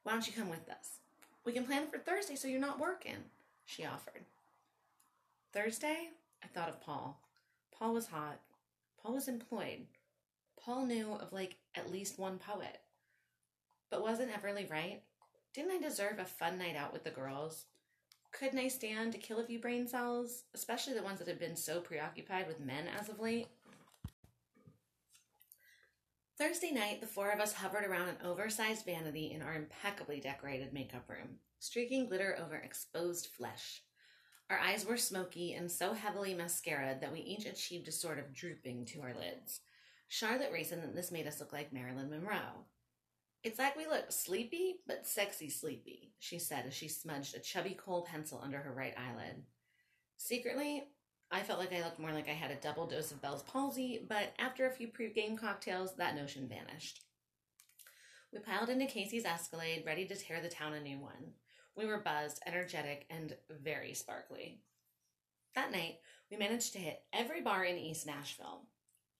Why 0.04 0.12
don't 0.12 0.24
you 0.24 0.32
come 0.32 0.48
with 0.48 0.70
us? 0.70 1.00
We 1.44 1.52
can 1.52 1.66
plan 1.66 1.88
for 1.90 1.98
Thursday 1.98 2.36
so 2.36 2.46
you're 2.46 2.60
not 2.60 2.78
working, 2.78 3.16
she 3.66 3.84
offered. 3.84 4.24
Thursday? 5.52 6.10
I 6.44 6.46
thought 6.46 6.68
of 6.68 6.80
Paul. 6.80 7.20
Paul 7.76 7.94
was 7.94 8.06
hot. 8.06 8.38
Paul 9.02 9.14
was 9.14 9.26
employed. 9.26 9.86
Paul 10.64 10.86
knew 10.86 11.14
of 11.14 11.32
like 11.32 11.56
at 11.74 11.90
least 11.90 12.20
one 12.20 12.38
poet. 12.38 12.78
But 13.90 14.02
wasn't 14.02 14.30
Everly 14.30 14.70
right? 14.70 15.02
Didn't 15.54 15.73
I 15.73 15.78
deserve 15.78 16.18
a 16.18 16.25
fun 16.25 16.59
night 16.59 16.76
out 16.76 16.92
with 16.92 17.04
the 17.04 17.11
girls? 17.11 17.66
Couldn't 18.32 18.59
I 18.59 18.68
stand 18.68 19.12
to 19.12 19.18
kill 19.18 19.38
a 19.38 19.44
few 19.44 19.59
brain 19.59 19.87
cells, 19.87 20.44
especially 20.54 20.94
the 20.94 21.02
ones 21.02 21.18
that 21.18 21.28
had 21.28 21.38
been 21.38 21.56
so 21.56 21.80
preoccupied 21.80 22.49
with 22.49 22.64
men 22.64 22.87
as 22.99 23.11
of 23.11 23.21
late? 23.21 23.49
Thursday 26.38 26.71
night, 26.71 27.02
the 27.02 27.06
four 27.06 27.30
of 27.30 27.38
us 27.38 27.52
hovered 27.52 27.85
around 27.85 28.09
an 28.09 28.16
oversized 28.25 28.87
vanity 28.87 29.32
in 29.32 29.42
our 29.42 29.54
impeccably 29.54 30.18
decorated 30.18 30.73
makeup 30.73 31.04
room, 31.09 31.37
streaking 31.59 32.06
glitter 32.06 32.38
over 32.42 32.56
exposed 32.56 33.26
flesh. 33.26 33.82
Our 34.49 34.59
eyes 34.59 34.87
were 34.87 34.97
smoky 34.97 35.52
and 35.52 35.71
so 35.71 35.92
heavily 35.92 36.35
mascaraed 36.35 37.00
that 37.02 37.12
we 37.12 37.21
each 37.21 37.44
achieved 37.44 37.88
a 37.88 37.92
sort 37.92 38.18
of 38.18 38.35
drooping 38.35 38.87
to 38.87 39.02
our 39.02 39.14
lids. 39.14 39.61
Charlotte 40.09 40.52
reasoned 40.52 40.82
that 40.82 40.94
this 40.94 41.12
made 41.12 41.26
us 41.26 41.40
look 41.40 41.52
like 41.52 41.73
Marilyn 41.73 42.09
Monroe. 42.09 42.64
It's 43.44 43.58
like 43.58 43.76
we 43.76 43.87
look 43.87 44.12
sleepy, 44.12 44.76
but 44.87 45.06
sexy 45.06 45.50
sleepy, 45.50 46.12
she 46.20 46.38
said 46.38 46.64
as 46.66 46.75
she 46.75 46.87
smudged 46.88 47.34
a 47.34 47.40
chubby 47.40 47.75
kohl 47.75 48.02
pencil 48.02 48.40
under 48.42 48.58
her 48.58 48.72
right 48.72 48.94
eyelid. 48.96 49.42
Secretly, 50.16 50.84
I 51.30 51.40
felt 51.40 51.58
like 51.58 51.72
I 51.72 51.82
looked 51.82 51.99
more 51.99 52.12
like 52.12 52.28
I 52.28 52.34
had 52.34 52.52
a 52.52 52.56
double 52.56 52.87
dose 52.87 53.11
of 53.11 53.20
Bell's 53.20 53.42
palsy, 53.42 54.04
but 54.08 54.32
after 54.38 54.66
a 54.66 54.70
few 54.70 54.87
pre-game 54.87 55.37
cocktails, 55.37 55.96
that 55.96 56.14
notion 56.14 56.49
vanished. 56.49 57.00
We 58.32 58.38
piled 58.38 58.68
into 58.68 58.87
Casey's 58.87 59.25
Escalade, 59.25 59.82
ready 59.84 60.06
to 60.06 60.14
tear 60.14 60.40
the 60.40 60.49
town 60.49 60.75
a 60.75 60.80
new 60.80 60.99
one. 60.99 61.32
We 61.76 61.87
were 61.87 61.99
buzzed, 61.99 62.42
energetic, 62.46 63.06
and 63.11 63.37
very 63.50 63.94
sparkly. 63.94 64.61
That 65.54 65.72
night, 65.72 65.99
we 66.30 66.37
managed 66.37 66.75
to 66.75 66.78
hit 66.78 67.02
every 67.12 67.40
bar 67.40 67.64
in 67.64 67.76
East 67.76 68.06
Nashville. 68.06 68.66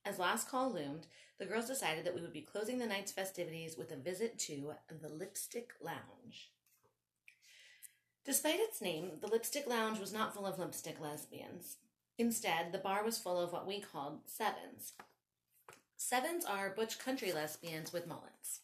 As 0.05 0.19
last 0.19 0.49
call 0.49 0.73
loomed, 0.73 1.07
the 1.43 1.49
girls 1.49 1.67
decided 1.67 2.05
that 2.05 2.15
we 2.15 2.21
would 2.21 2.33
be 2.33 2.41
closing 2.41 2.79
the 2.79 2.87
night's 2.87 3.11
festivities 3.11 3.77
with 3.77 3.91
a 3.91 3.97
visit 3.97 4.39
to 4.39 4.75
the 5.01 5.09
Lipstick 5.09 5.73
Lounge. 5.83 6.53
Despite 8.25 8.61
its 8.61 8.81
name, 8.81 9.11
the 9.21 9.27
Lipstick 9.27 9.67
Lounge 9.67 9.99
was 9.99 10.13
not 10.13 10.33
full 10.33 10.47
of 10.47 10.61
lipstick 10.61 11.01
lesbians. 11.01 11.79
Instead, 12.17 12.71
the 12.71 12.79
bar 12.79 13.05
was 13.05 13.19
full 13.19 13.41
of 13.41 13.53
what 13.53 13.67
we 13.67 13.81
called 13.81 14.21
sevens. 14.27 14.93
Sevens 15.97 16.45
are 16.45 16.71
butch 16.71 17.01
country 17.01 17.33
lesbians 17.33 17.93
with 17.93 18.07
mullets. 18.07 18.61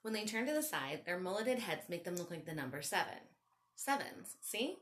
When 0.00 0.14
they 0.14 0.24
turn 0.24 0.46
to 0.46 0.54
the 0.54 0.62
side, 0.62 1.00
their 1.04 1.18
mulleted 1.18 1.58
heads 1.58 1.90
make 1.90 2.04
them 2.04 2.16
look 2.16 2.30
like 2.30 2.46
the 2.46 2.54
number 2.54 2.80
seven. 2.80 3.20
Sevens, 3.76 4.38
see? 4.40 4.78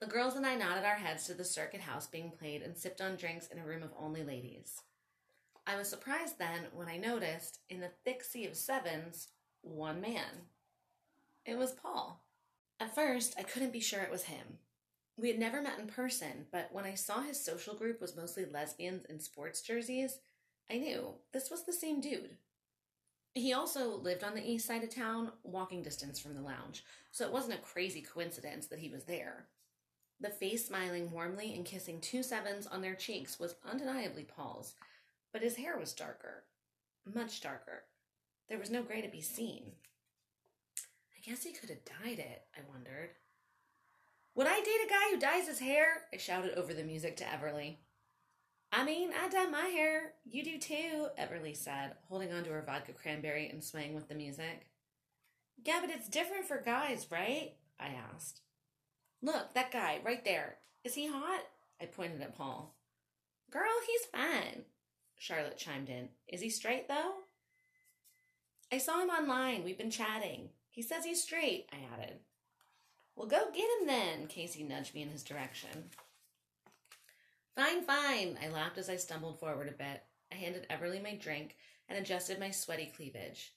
The 0.00 0.06
girls 0.06 0.36
and 0.36 0.46
I 0.46 0.54
nodded 0.54 0.86
our 0.86 0.94
heads 0.94 1.26
to 1.26 1.34
the 1.34 1.44
circuit 1.44 1.82
house 1.82 2.06
being 2.06 2.30
played 2.30 2.62
and 2.62 2.78
sipped 2.78 3.02
on 3.02 3.16
drinks 3.16 3.48
in 3.48 3.58
a 3.58 3.66
room 3.66 3.82
of 3.82 3.92
only 3.98 4.22
ladies. 4.22 4.80
I 5.66 5.76
was 5.76 5.88
surprised 5.88 6.38
then 6.38 6.66
when 6.74 6.88
I 6.88 6.96
noticed, 6.96 7.60
in 7.68 7.80
the 7.80 7.90
thick 8.04 8.22
sea 8.24 8.46
of 8.46 8.56
sevens, 8.56 9.28
one 9.62 10.00
man. 10.00 10.46
It 11.44 11.58
was 11.58 11.72
Paul. 11.72 12.22
At 12.78 12.94
first, 12.94 13.34
I 13.38 13.42
couldn't 13.42 13.72
be 13.72 13.80
sure 13.80 14.00
it 14.00 14.10
was 14.10 14.24
him. 14.24 14.58
We 15.16 15.28
had 15.28 15.38
never 15.38 15.60
met 15.60 15.78
in 15.78 15.86
person, 15.86 16.46
but 16.50 16.70
when 16.72 16.84
I 16.84 16.94
saw 16.94 17.20
his 17.20 17.38
social 17.38 17.74
group 17.74 18.00
was 18.00 18.16
mostly 18.16 18.46
lesbians 18.46 19.04
in 19.04 19.20
sports 19.20 19.60
jerseys, 19.60 20.18
I 20.70 20.78
knew 20.78 21.14
this 21.32 21.50
was 21.50 21.64
the 21.64 21.72
same 21.72 22.00
dude. 22.00 22.36
He 23.34 23.52
also 23.52 23.96
lived 23.96 24.24
on 24.24 24.34
the 24.34 24.48
east 24.48 24.66
side 24.66 24.82
of 24.82 24.94
town, 24.94 25.30
walking 25.42 25.82
distance 25.82 26.18
from 26.18 26.34
the 26.34 26.40
lounge, 26.40 26.84
so 27.12 27.24
it 27.26 27.32
wasn't 27.32 27.58
a 27.58 27.62
crazy 27.62 28.00
coincidence 28.00 28.66
that 28.68 28.78
he 28.78 28.88
was 28.88 29.04
there. 29.04 29.46
The 30.20 30.30
face 30.30 30.66
smiling 30.66 31.10
warmly 31.10 31.54
and 31.54 31.64
kissing 31.64 32.00
two 32.00 32.22
sevens 32.22 32.66
on 32.66 32.82
their 32.82 32.94
cheeks 32.94 33.38
was 33.38 33.54
undeniably 33.70 34.24
Paul's, 34.24 34.74
but 35.32 35.42
his 35.42 35.56
hair 35.56 35.78
was 35.78 35.92
darker. 35.92 36.44
Much 37.04 37.40
darker. 37.40 37.84
There 38.48 38.58
was 38.58 38.70
no 38.70 38.82
gray 38.82 39.00
to 39.00 39.08
be 39.08 39.20
seen. 39.20 39.72
I 40.78 41.28
guess 41.28 41.44
he 41.44 41.52
could 41.52 41.70
have 41.70 41.84
dyed 41.84 42.18
it, 42.18 42.42
I 42.56 42.60
wondered. 42.70 43.10
Would 44.34 44.46
I 44.46 44.60
date 44.60 44.86
a 44.86 44.88
guy 44.88 45.10
who 45.10 45.20
dyes 45.20 45.48
his 45.48 45.58
hair? 45.58 46.02
I 46.12 46.16
shouted 46.16 46.54
over 46.54 46.72
the 46.72 46.84
music 46.84 47.16
to 47.16 47.24
Everly. 47.24 47.76
I 48.72 48.84
mean, 48.84 49.10
I 49.12 49.28
dye 49.28 49.46
my 49.46 49.66
hair. 49.66 50.12
You 50.24 50.44
do 50.44 50.58
too, 50.58 51.08
Everly 51.18 51.56
said, 51.56 51.94
holding 52.08 52.32
onto 52.32 52.50
her 52.50 52.62
vodka 52.64 52.92
cranberry 52.92 53.48
and 53.48 53.62
swaying 53.62 53.94
with 53.94 54.08
the 54.08 54.14
music. 54.14 54.66
Yeah, 55.64 55.78
but 55.80 55.90
it's 55.90 56.08
different 56.08 56.46
for 56.46 56.62
guys, 56.64 57.08
right? 57.10 57.54
I 57.78 57.88
asked. 58.14 58.40
Look, 59.22 59.54
that 59.54 59.72
guy, 59.72 60.00
right 60.04 60.24
there. 60.24 60.56
Is 60.84 60.94
he 60.94 61.08
hot? 61.08 61.42
I 61.80 61.86
pointed 61.86 62.22
at 62.22 62.36
Paul. 62.36 62.74
Girl, 63.50 63.70
he's 63.86 64.06
fine, 64.06 64.62
Charlotte 65.20 65.58
chimed 65.58 65.90
in. 65.90 66.08
Is 66.26 66.40
he 66.40 66.48
straight, 66.48 66.88
though? 66.88 67.12
I 68.72 68.78
saw 68.78 69.02
him 69.02 69.10
online. 69.10 69.62
We've 69.62 69.76
been 69.76 69.90
chatting. 69.90 70.48
He 70.70 70.80
says 70.80 71.04
he's 71.04 71.22
straight, 71.22 71.68
I 71.70 71.76
added. 71.92 72.20
Well, 73.14 73.28
go 73.28 73.50
get 73.52 73.68
him 73.80 73.86
then, 73.86 74.28
Casey 74.28 74.62
nudged 74.62 74.94
me 74.94 75.02
in 75.02 75.10
his 75.10 75.22
direction. 75.22 75.90
Fine, 77.54 77.84
fine, 77.84 78.38
I 78.42 78.48
laughed 78.48 78.78
as 78.78 78.88
I 78.88 78.96
stumbled 78.96 79.38
forward 79.38 79.68
a 79.68 79.72
bit. 79.72 80.02
I 80.32 80.36
handed 80.36 80.66
Everly 80.70 81.02
my 81.02 81.16
drink 81.16 81.56
and 81.86 81.98
adjusted 81.98 82.40
my 82.40 82.50
sweaty 82.50 82.90
cleavage. 82.96 83.52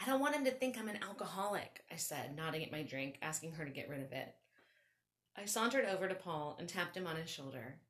I 0.00 0.06
don't 0.06 0.20
want 0.20 0.36
him 0.36 0.44
to 0.44 0.52
think 0.52 0.78
I'm 0.78 0.88
an 0.88 1.02
alcoholic, 1.02 1.82
I 1.90 1.96
said, 1.96 2.36
nodding 2.36 2.62
at 2.62 2.70
my 2.70 2.84
drink, 2.84 3.18
asking 3.22 3.54
her 3.54 3.64
to 3.64 3.72
get 3.72 3.88
rid 3.88 4.02
of 4.02 4.12
it. 4.12 4.36
I 5.36 5.46
sauntered 5.46 5.84
over 5.84 6.06
to 6.06 6.14
Paul 6.14 6.56
and 6.60 6.68
tapped 6.68 6.96
him 6.96 7.08
on 7.08 7.16
his 7.16 7.28
shoulder. 7.28 7.80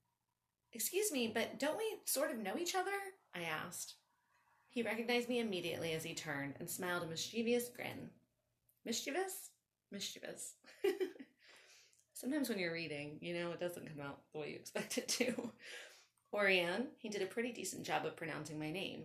Excuse 0.73 1.12
me, 1.12 1.31
but 1.33 1.59
don't 1.59 1.76
we 1.76 1.85
sort 2.07 2.31
of 2.31 2.38
know 2.38 2.57
each 2.59 2.75
other? 2.75 2.91
I 3.35 3.43
asked. 3.43 3.95
He 4.71 4.83
recognized 4.83 5.29
me 5.29 5.41
immediately 5.41 5.93
as 5.93 6.02
he 6.02 6.14
turned 6.14 6.55
and 6.59 6.69
smiled 6.69 7.02
a 7.02 7.07
mischievous 7.07 7.69
grin. 7.69 8.09
Mischievous? 8.87 9.50
Mischievous. 9.91 10.55
Sometimes 12.14 12.49
when 12.49 12.59
you're 12.59 12.73
reading, 12.73 13.19
you 13.21 13.35
know, 13.35 13.50
it 13.50 13.61
doesn't 13.61 13.87
come 13.87 14.05
out 14.05 14.21
the 14.33 14.38
way 14.38 14.50
you 14.50 14.57
expect 14.57 14.97
it 14.97 15.09
to. 15.09 15.50
Auriane, 16.35 16.87
he 16.97 17.11
did 17.11 17.21
a 17.21 17.26
pretty 17.26 17.52
decent 17.52 17.85
job 17.85 18.07
of 18.07 18.17
pronouncing 18.17 18.59
my 18.59 18.71
name. 18.71 19.05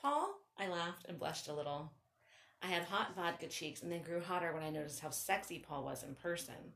Paul? 0.00 0.34
I 0.58 0.68
laughed 0.68 1.06
and 1.08 1.18
blushed 1.18 1.48
a 1.48 1.54
little. 1.54 1.90
I 2.60 2.66
had 2.66 2.84
hot 2.84 3.16
vodka 3.16 3.48
cheeks 3.48 3.82
and 3.82 3.90
they 3.90 3.98
grew 3.98 4.20
hotter 4.20 4.52
when 4.52 4.62
I 4.62 4.70
noticed 4.70 5.00
how 5.00 5.10
sexy 5.10 5.58
Paul 5.58 5.84
was 5.84 6.02
in 6.02 6.14
person. 6.14 6.74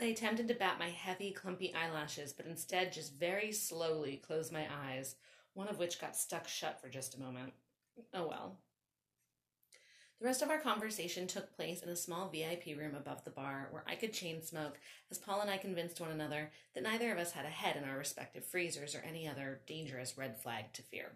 I 0.00 0.06
attempted 0.06 0.48
to 0.48 0.54
bat 0.54 0.78
my 0.78 0.88
heavy, 0.88 1.30
clumpy 1.30 1.74
eyelashes, 1.74 2.32
but 2.32 2.46
instead 2.46 2.92
just 2.92 3.14
very 3.14 3.52
slowly 3.52 4.16
closed 4.16 4.50
my 4.50 4.66
eyes, 4.86 5.16
one 5.52 5.68
of 5.68 5.78
which 5.78 6.00
got 6.00 6.16
stuck 6.16 6.48
shut 6.48 6.80
for 6.80 6.88
just 6.88 7.14
a 7.14 7.20
moment. 7.20 7.52
Oh 8.14 8.26
well. 8.26 8.56
The 10.18 10.26
rest 10.26 10.40
of 10.42 10.50
our 10.50 10.60
conversation 10.60 11.26
took 11.26 11.54
place 11.54 11.82
in 11.82 11.88
a 11.88 11.96
small 11.96 12.28
VIP 12.28 12.78
room 12.78 12.94
above 12.94 13.24
the 13.24 13.30
bar 13.30 13.68
where 13.70 13.84
I 13.86 13.94
could 13.94 14.12
chain 14.12 14.42
smoke 14.42 14.78
as 15.10 15.18
Paul 15.18 15.40
and 15.40 15.50
I 15.50 15.56
convinced 15.56 16.00
one 16.00 16.10
another 16.10 16.50
that 16.74 16.82
neither 16.82 17.12
of 17.12 17.18
us 17.18 17.32
had 17.32 17.46
a 17.46 17.50
head 17.50 17.76
in 17.76 17.84
our 17.84 17.96
respective 17.96 18.44
freezers 18.44 18.94
or 18.94 19.00
any 19.00 19.28
other 19.28 19.60
dangerous 19.66 20.16
red 20.16 20.36
flag 20.36 20.72
to 20.74 20.82
fear. 20.82 21.12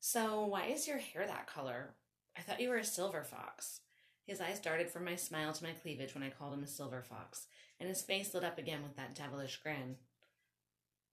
So, 0.00 0.44
why 0.46 0.66
is 0.66 0.86
your 0.86 0.98
hair 0.98 1.26
that 1.26 1.48
color? 1.48 1.94
I 2.36 2.42
thought 2.42 2.60
you 2.60 2.68
were 2.68 2.76
a 2.76 2.84
silver 2.84 3.24
fox. 3.24 3.80
His 4.28 4.42
eyes 4.42 4.60
darted 4.60 4.90
from 4.90 5.06
my 5.06 5.16
smile 5.16 5.54
to 5.54 5.64
my 5.64 5.70
cleavage 5.70 6.12
when 6.12 6.22
I 6.22 6.28
called 6.28 6.52
him 6.52 6.62
a 6.62 6.66
silver 6.66 7.02
fox, 7.02 7.46
and 7.80 7.88
his 7.88 8.02
face 8.02 8.34
lit 8.34 8.44
up 8.44 8.58
again 8.58 8.82
with 8.82 8.94
that 8.96 9.14
devilish 9.14 9.56
grin. 9.62 9.96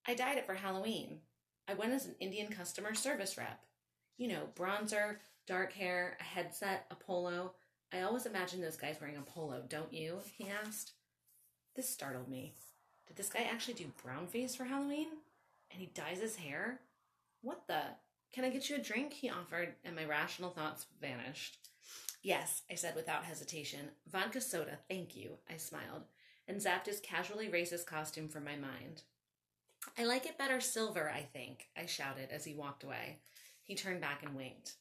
I 0.05 0.15
dyed 0.15 0.38
it 0.38 0.45
for 0.45 0.55
Halloween. 0.55 1.19
I 1.65 1.75
went 1.75 1.93
as 1.93 2.05
an 2.05 2.15
Indian 2.19 2.50
customer 2.50 2.93
service 2.93 3.38
rep. 3.38 3.62
You 4.17 4.27
know, 4.27 4.50
bronzer, 4.53 5.15
dark 5.48 5.72
hair, 5.72 6.17
a 6.19 6.24
headset, 6.24 6.88
a 6.91 6.95
polo. 6.95 7.53
I 7.93 8.01
always 8.01 8.25
imagine 8.25 8.60
those 8.60 8.75
guys 8.75 8.98
wearing 9.00 9.15
a 9.15 9.22
polo, 9.22 9.63
don't 9.69 9.93
you? 9.93 10.19
He 10.38 10.50
asked. 10.50 10.91
This 11.74 11.89
startled 11.89 12.27
me. 12.27 12.53
Did 13.07 13.15
this 13.15 13.29
guy 13.29 13.48
actually 13.50 13.75
do 13.75 13.93
brown 14.03 14.27
face 14.27 14.55
for 14.55 14.65
Halloween? 14.65 15.07
And 15.72 15.79
he 15.79 15.86
dyes 15.86 16.19
his 16.19 16.36
hair? 16.36 16.81
What 17.41 17.65
the? 17.67 17.81
Can 18.34 18.43
I 18.43 18.50
get 18.50 18.69
you 18.69 18.75
a 18.75 18.79
drink? 18.79 19.13
He 19.13 19.29
offered, 19.29 19.75
and 19.86 19.95
my 19.95 20.03
rational 20.03 20.50
thoughts 20.50 20.88
vanished. 21.00 21.64
Yes, 22.25 22.63
I 22.72 22.74
said 22.74 22.96
without 22.96 23.25
hesitation. 23.25 23.89
Vodka 24.12 24.41
soda, 24.41 24.79
thank 24.89 25.15
you, 25.15 25.38
I 25.48 25.58
smiled, 25.58 26.05
and 26.48 26.60
zapped 26.60 26.88
his 26.88 27.00
casually 27.00 27.50
racist 27.50 27.86
costume 27.86 28.29
from 28.29 28.44
my 28.44 28.55
mind. 28.55 29.03
I 29.96 30.05
like 30.05 30.25
it 30.25 30.36
better 30.36 30.60
silver, 30.60 31.08
I 31.08 31.22
think, 31.22 31.67
I 31.77 31.86
shouted 31.86 32.32
as 32.32 32.44
he 32.44 32.55
walked 32.55 32.84
away. 32.84 33.20
He 33.62 33.75
turned 33.75 34.01
back 34.01 34.24
and 34.24 34.36
winked. 34.36 34.74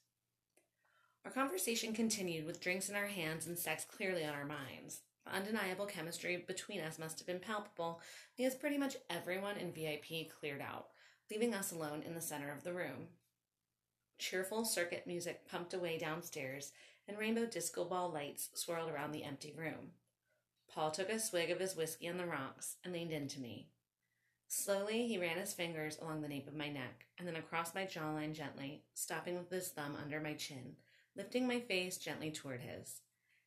Our 1.27 1.31
conversation 1.31 1.93
continued 1.93 2.47
with 2.47 2.63
drinks 2.63 2.89
in 2.89 2.97
our 2.97 3.09
hands 3.09 3.47
and 3.47 3.59
sex 3.59 3.85
clearly 3.85 4.25
on 4.25 4.33
our 4.33 4.47
minds. 4.47 5.01
The 5.27 5.35
undeniable 5.35 5.85
chemistry 5.85 6.43
between 6.47 6.81
us 6.81 6.99
must 6.99 7.19
have 7.19 7.27
been 7.27 7.41
palpable 7.41 8.01
because 8.39 8.55
pretty 8.55 8.79
much 8.79 8.97
everyone 9.11 9.59
in 9.59 9.71
VIP 9.71 10.31
cleared 10.41 10.63
out, 10.63 10.87
leaving 11.31 11.53
us 11.53 11.73
alone 11.73 12.05
in 12.07 12.15
the 12.15 12.23
center 12.23 12.51
of 12.51 12.65
the 12.65 12.73
room. 12.73 13.09
Cheerful 14.17 14.65
circuit 14.65 15.07
music 15.07 15.47
pumped 15.47 15.75
away 15.75 15.99
downstairs, 15.99 16.73
and 17.09 17.19
rainbow 17.19 17.47
disco 17.47 17.85
ball 17.85 18.11
lights 18.11 18.51
swirled 18.55 18.91
around 18.91 19.13
the 19.13 19.25
empty 19.25 19.53
room. 19.57 19.93
Paul 20.73 20.91
took 20.91 21.09
a 21.09 21.19
swig 21.19 21.51
of 21.51 21.61
his 21.61 21.77
whiskey 21.77 22.09
on 22.09 22.17
the 22.17 22.27
rocks 22.27 22.77
and 22.85 22.93
leaned 22.93 23.13
into 23.13 23.41
me. 23.41 23.69
Slowly, 24.49 25.07
he 25.07 25.19
ran 25.19 25.39
his 25.39 25.55
fingers 25.55 25.99
along 26.01 26.23
the 26.23 26.29
nape 26.29 26.49
of 26.49 26.55
my 26.55 26.69
neck 26.69 27.07
and 27.19 27.27
then 27.27 27.37
across 27.37 27.75
my 27.75 27.85
jawline 27.85 28.35
gently, 28.35 28.83
stopping 28.95 29.37
with 29.37 29.51
his 29.51 29.69
thumb 29.69 29.97
under 30.01 30.21
my 30.21 30.35
chin 30.35 30.77
lifting 31.17 31.47
my 31.47 31.61
face 31.61 31.97
gently 31.97 32.31
toward 32.31 32.61
his. 32.61 33.01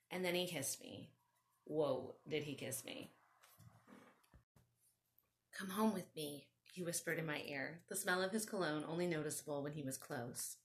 And 0.09 0.23
then 0.23 0.35
he 0.35 0.47
kissed 0.47 0.81
me. 0.81 1.09
Whoa, 1.65 2.15
did 2.27 2.43
he 2.43 2.55
kiss 2.55 2.85
me? 2.85 3.11
Come 5.57 5.69
home 5.69 5.93
with 5.93 6.15
me, 6.15 6.47
he 6.71 6.83
whispered 6.83 7.19
in 7.19 7.25
my 7.25 7.41
ear, 7.45 7.79
the 7.89 7.95
smell 7.95 8.21
of 8.21 8.31
his 8.31 8.45
cologne 8.45 8.83
only 8.87 9.07
noticeable 9.07 9.63
when 9.63 9.73
he 9.73 9.81
was 9.81 9.97
close. 9.97 10.57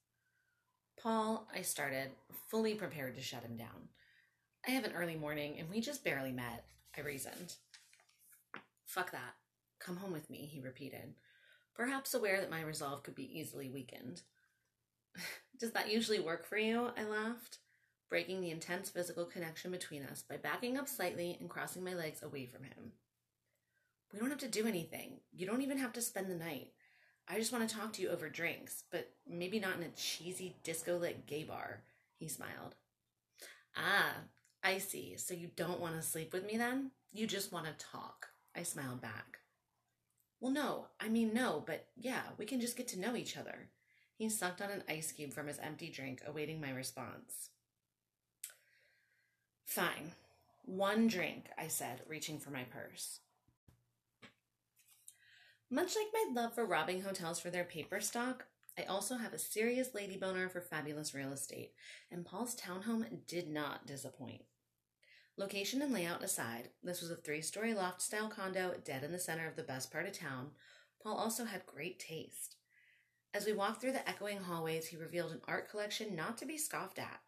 Paul, 1.00 1.48
I 1.54 1.62
started, 1.62 2.10
fully 2.48 2.74
prepared 2.74 3.16
to 3.16 3.22
shut 3.22 3.42
him 3.42 3.56
down. 3.56 3.88
I 4.66 4.70
have 4.70 4.84
an 4.84 4.92
early 4.92 5.16
morning 5.16 5.56
and 5.58 5.68
we 5.68 5.80
just 5.80 6.04
barely 6.04 6.32
met, 6.32 6.64
I 6.96 7.00
reasoned. 7.00 7.54
Fuck 8.86 9.10
that. 9.12 9.34
Come 9.80 9.96
home 9.96 10.12
with 10.12 10.30
me, 10.30 10.48
he 10.52 10.60
repeated, 10.60 11.14
perhaps 11.74 12.14
aware 12.14 12.40
that 12.40 12.50
my 12.50 12.62
resolve 12.62 13.02
could 13.02 13.16
be 13.16 13.38
easily 13.38 13.68
weakened. 13.68 14.22
Does 15.58 15.72
that 15.72 15.90
usually 15.90 16.20
work 16.20 16.46
for 16.46 16.56
you? 16.56 16.90
I 16.96 17.02
laughed, 17.04 17.58
breaking 18.08 18.40
the 18.40 18.50
intense 18.50 18.90
physical 18.90 19.24
connection 19.24 19.72
between 19.72 20.04
us 20.04 20.22
by 20.22 20.36
backing 20.36 20.78
up 20.78 20.88
slightly 20.88 21.36
and 21.40 21.50
crossing 21.50 21.82
my 21.82 21.94
legs 21.94 22.22
away 22.22 22.46
from 22.46 22.62
him. 22.62 22.92
We 24.12 24.18
don't 24.18 24.30
have 24.30 24.38
to 24.38 24.48
do 24.48 24.66
anything. 24.66 25.20
You 25.32 25.46
don't 25.46 25.62
even 25.62 25.78
have 25.78 25.94
to 25.94 26.02
spend 26.02 26.30
the 26.30 26.34
night. 26.34 26.68
I 27.28 27.38
just 27.38 27.52
want 27.52 27.68
to 27.68 27.74
talk 27.74 27.92
to 27.94 28.02
you 28.02 28.10
over 28.10 28.28
drinks, 28.28 28.84
but 28.90 29.10
maybe 29.28 29.58
not 29.58 29.76
in 29.76 29.84
a 29.84 29.88
cheesy 29.96 30.56
disco 30.64 30.96
lit 30.96 31.26
gay 31.26 31.44
bar, 31.44 31.82
he 32.18 32.28
smiled. 32.28 32.74
Ah, 33.76 34.14
I 34.62 34.78
see. 34.78 35.16
So 35.16 35.34
you 35.34 35.48
don't 35.56 35.80
want 35.80 35.96
to 35.96 36.02
sleep 36.02 36.32
with 36.32 36.46
me 36.46 36.56
then? 36.56 36.90
You 37.12 37.26
just 37.26 37.52
want 37.52 37.66
to 37.66 37.86
talk. 37.86 38.28
I 38.56 38.62
smiled 38.62 39.00
back. 39.00 39.38
Well, 40.40 40.52
no, 40.52 40.86
I 41.00 41.08
mean, 41.08 41.32
no, 41.32 41.62
but 41.64 41.86
yeah, 41.96 42.22
we 42.36 42.44
can 42.44 42.60
just 42.60 42.76
get 42.76 42.88
to 42.88 43.00
know 43.00 43.14
each 43.14 43.36
other. 43.36 43.68
He 44.16 44.28
sucked 44.28 44.60
on 44.60 44.70
an 44.70 44.82
ice 44.88 45.12
cube 45.12 45.32
from 45.32 45.46
his 45.46 45.58
empty 45.58 45.88
drink, 45.88 46.20
awaiting 46.26 46.60
my 46.60 46.70
response. 46.70 47.50
Fine. 49.64 50.12
One 50.64 51.06
drink, 51.06 51.46
I 51.56 51.68
said, 51.68 52.02
reaching 52.08 52.38
for 52.38 52.50
my 52.50 52.64
purse. 52.64 53.20
Much 55.72 55.96
like 55.96 56.08
my 56.12 56.42
love 56.42 56.54
for 56.54 56.66
robbing 56.66 57.00
hotels 57.00 57.40
for 57.40 57.48
their 57.48 57.64
paper 57.64 57.98
stock, 57.98 58.44
I 58.78 58.82
also 58.82 59.16
have 59.16 59.32
a 59.32 59.38
serious 59.38 59.94
lady 59.94 60.18
boner 60.18 60.50
for 60.50 60.60
fabulous 60.60 61.14
real 61.14 61.32
estate, 61.32 61.72
and 62.10 62.26
Paul's 62.26 62.54
townhome 62.54 63.26
did 63.26 63.48
not 63.48 63.86
disappoint. 63.86 64.42
Location 65.38 65.80
and 65.80 65.90
layout 65.90 66.22
aside, 66.22 66.68
this 66.82 67.00
was 67.00 67.10
a 67.10 67.16
three 67.16 67.40
story 67.40 67.72
loft 67.72 68.02
style 68.02 68.28
condo 68.28 68.74
dead 68.84 69.02
in 69.02 69.12
the 69.12 69.18
center 69.18 69.48
of 69.48 69.56
the 69.56 69.62
best 69.62 69.90
part 69.90 70.06
of 70.06 70.12
town. 70.12 70.50
Paul 71.02 71.16
also 71.16 71.46
had 71.46 71.64
great 71.64 71.98
taste. 71.98 72.56
As 73.32 73.46
we 73.46 73.54
walked 73.54 73.80
through 73.80 73.92
the 73.92 74.06
echoing 74.06 74.42
hallways, 74.42 74.88
he 74.88 74.98
revealed 74.98 75.32
an 75.32 75.40
art 75.48 75.70
collection 75.70 76.14
not 76.14 76.36
to 76.36 76.44
be 76.44 76.58
scoffed 76.58 76.98
at. 76.98 77.22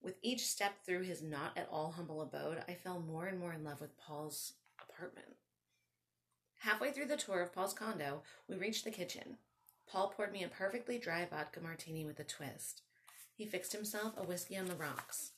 With 0.00 0.16
each 0.22 0.46
step 0.46 0.86
through 0.86 1.02
his 1.02 1.22
not 1.22 1.58
at 1.58 1.68
all 1.70 1.92
humble 1.92 2.22
abode, 2.22 2.64
I 2.66 2.72
fell 2.72 2.98
more 2.98 3.26
and 3.26 3.38
more 3.38 3.52
in 3.52 3.62
love 3.62 3.82
with 3.82 3.98
Paul's 3.98 4.54
apartment. 4.88 5.36
Halfway 6.64 6.92
through 6.92 7.08
the 7.08 7.18
tour 7.18 7.42
of 7.42 7.52
Paul's 7.52 7.74
condo, 7.74 8.22
we 8.48 8.56
reached 8.56 8.84
the 8.84 8.90
kitchen. 8.90 9.36
Paul 9.86 10.08
poured 10.08 10.32
me 10.32 10.42
a 10.42 10.48
perfectly 10.48 10.96
dry 10.96 11.26
vodka 11.26 11.60
martini 11.60 12.06
with 12.06 12.18
a 12.18 12.24
twist. 12.24 12.80
He 13.34 13.44
fixed 13.44 13.74
himself 13.74 14.14
a 14.16 14.24
whiskey 14.24 14.56
on 14.56 14.64
the 14.64 14.74
rocks. 14.74 15.32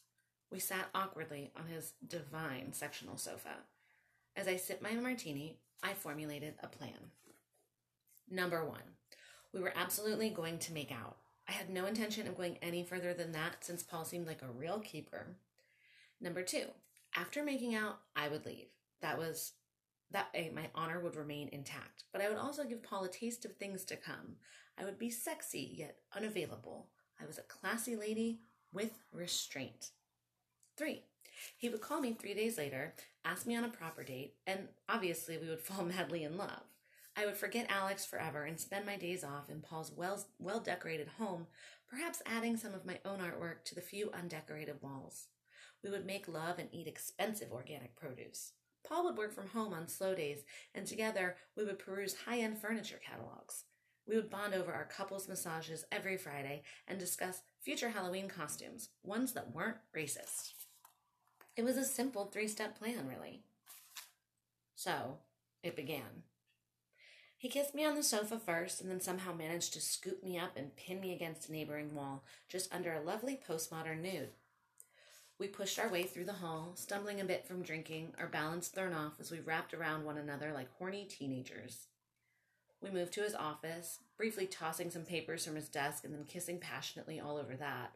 We 0.52 0.61
sat 0.61 0.87
awkwardly 0.95 1.50
on 1.59 1.66
his 1.66 1.95
divine 2.06 2.73
sectional 2.73 3.16
sofa. 3.16 3.56
As 4.37 4.47
I 4.47 4.54
sipped 4.54 4.85
my 4.85 4.92
martini, 4.92 5.59
I 5.83 5.95
formulated 5.95 6.54
a 6.62 6.68
plan. 6.68 7.11
Number 8.30 8.64
one, 8.64 8.95
we 9.52 9.59
were 9.59 9.75
absolutely 9.75 10.30
going 10.30 10.61
to 10.61 10.73
make 10.73 10.92
out. 10.92 11.16
I 11.49 11.52
had 11.52 11.71
no 11.71 11.87
intention 11.87 12.28
of 12.28 12.37
going 12.37 12.56
any 12.62 12.85
further 12.85 13.14
than 13.14 13.33
that 13.33 13.64
since 13.64 13.83
Paul 13.83 14.04
seemed 14.04 14.28
like 14.28 14.42
a 14.42 14.59
real 14.61 14.78
keeper. 14.78 15.26
Number 16.21 16.45
two, 16.45 16.66
after 17.16 17.42
making 17.42 17.75
out, 17.75 17.99
I 18.14 18.28
would 18.28 18.47
leave. 18.47 18.68
That 19.00 19.18
was 19.18 19.54
that 20.13 20.33
way 20.33 20.51
my 20.55 20.71
honor 20.75 21.01
would 21.01 21.17
remain 21.17 21.49
intact, 21.53 22.05
but 22.13 22.23
I 22.23 22.29
would 22.29 22.39
also 22.39 22.65
give 22.65 22.83
Paul 22.83 23.05
a 23.05 23.09
taste 23.09 23.45
of 23.45 23.57
things 23.57 23.85
to 23.87 23.97
come. 23.97 24.37
I 24.79 24.85
would 24.85 24.99
be 24.99 25.11
sexy 25.11 25.75
yet 25.77 25.97
unavailable. 26.15 26.89
I 27.21 27.27
was 27.27 27.39
a 27.39 27.43
classy 27.43 27.97
lady 27.97 28.41
with 28.73 28.99
restraint. 29.13 29.91
Three, 30.77 31.03
he 31.57 31.69
would 31.69 31.81
call 31.81 32.01
me 32.01 32.13
three 32.13 32.35
days 32.35 32.59
later, 32.59 32.95
ask 33.25 33.47
me 33.47 33.57
on 33.57 33.65
a 33.65 33.69
proper 33.69 34.05
date, 34.05 34.35
and 34.47 34.69
obviously 34.89 35.39
we 35.39 35.49
would 35.49 35.61
fall 35.63 35.85
madly 35.85 36.25
in 36.25 36.37
love. 36.37 36.63
I 37.17 37.25
would 37.25 37.37
forget 37.37 37.71
Alex 37.71 38.05
forever 38.05 38.45
and 38.45 38.61
spend 38.61 38.85
my 38.85 38.97
days 38.97 39.25
off 39.25 39.49
in 39.49 39.63
Paul's 39.63 39.91
well 39.91 40.23
well 40.39 40.61
decorated 40.61 41.09
home, 41.19 41.47
perhaps 41.89 42.21
adding 42.27 42.59
some 42.59 42.75
of 42.75 42.85
my 42.85 42.99
own 43.07 43.21
artwork 43.21 43.65
to 43.65 43.75
the 43.75 43.81
few 43.81 44.11
undecorated 44.11 44.83
walls. 44.83 45.29
We 45.83 45.91
would 45.91 46.05
make 46.05 46.29
love 46.29 46.59
and 46.59 46.69
eat 46.73 46.87
expensive 46.87 47.53
organic 47.53 47.97
produce. 47.97 48.53
Paul 48.88 49.05
would 49.05 49.16
work 49.16 49.33
from 49.33 49.49
home 49.49 49.73
on 49.73 49.88
slow 49.88 50.14
days, 50.14 50.45
and 50.75 50.87
together 50.87 51.37
we 51.57 51.64
would 51.64 51.78
peruse 51.78 52.14
high 52.26 52.38
end 52.38 52.59
furniture 52.59 53.00
catalogs. 53.05 53.64
We 54.07 54.14
would 54.14 54.31
bond 54.31 54.55
over 54.55 54.73
our 54.73 54.85
couples 54.85 55.28
massages 55.28 55.85
every 55.90 56.16
Friday 56.16 56.62
and 56.87 56.99
discuss 56.99 57.43
future 57.61 57.90
Halloween 57.90 58.28
costumes, 58.28 58.90
ones 59.02 59.33
that 59.33 59.52
weren't 59.52 59.78
racist. 59.97 60.52
It 61.57 61.64
was 61.64 61.76
a 61.76 61.85
simple 61.85 62.26
three 62.26 62.49
step 62.49 62.78
plan, 62.78 63.09
really. 63.09 63.43
So, 64.76 65.19
it 65.62 65.75
began. 65.75 66.23
He 67.38 67.49
kissed 67.49 67.75
me 67.75 67.85
on 67.85 67.97
the 67.97 68.02
sofa 68.02 68.38
first 68.38 68.81
and 68.81 68.90
then 68.90 69.00
somehow 69.00 69.35
managed 69.35 69.73
to 69.75 69.81
scoop 69.81 70.23
me 70.23 70.38
up 70.38 70.57
and 70.57 70.77
pin 70.77 71.01
me 71.01 71.12
against 71.12 71.49
a 71.49 71.53
neighboring 71.53 71.94
wall, 71.94 72.25
just 72.49 72.72
under 72.75 72.92
a 72.92 73.03
lovely 73.03 73.38
postmodern 73.49 74.01
nude. 74.01 74.31
We 75.38 75.49
pushed 75.49 75.79
our 75.79 75.90
way 75.90 76.05
through 76.05 76.25
the 76.25 76.33
hall, 76.33 76.72
stumbling 76.77 77.20
a 77.20 77.25
bit 77.25 77.46
from 77.46 77.62
drinking, 77.62 78.14
our 78.18 78.27
balance 78.27 78.68
thrown 78.68 78.94
off 78.94 79.20
as 79.20 79.31
we 79.31 79.40
wrapped 79.40 79.75
around 79.75 80.05
one 80.05 80.16
another 80.16 80.53
like 80.53 80.72
horny 80.79 81.05
teenagers. 81.05 81.88
We 82.81 82.90
moved 82.90 83.12
to 83.14 83.22
his 83.22 83.35
office, 83.35 83.99
briefly 84.16 84.46
tossing 84.46 84.90
some 84.90 85.05
papers 85.05 85.44
from 85.44 85.57
his 85.57 85.68
desk 85.68 86.05
and 86.05 86.14
then 86.14 86.25
kissing 86.25 86.59
passionately 86.59 87.20
all 87.20 87.37
over 87.37 87.55
that. 87.57 87.92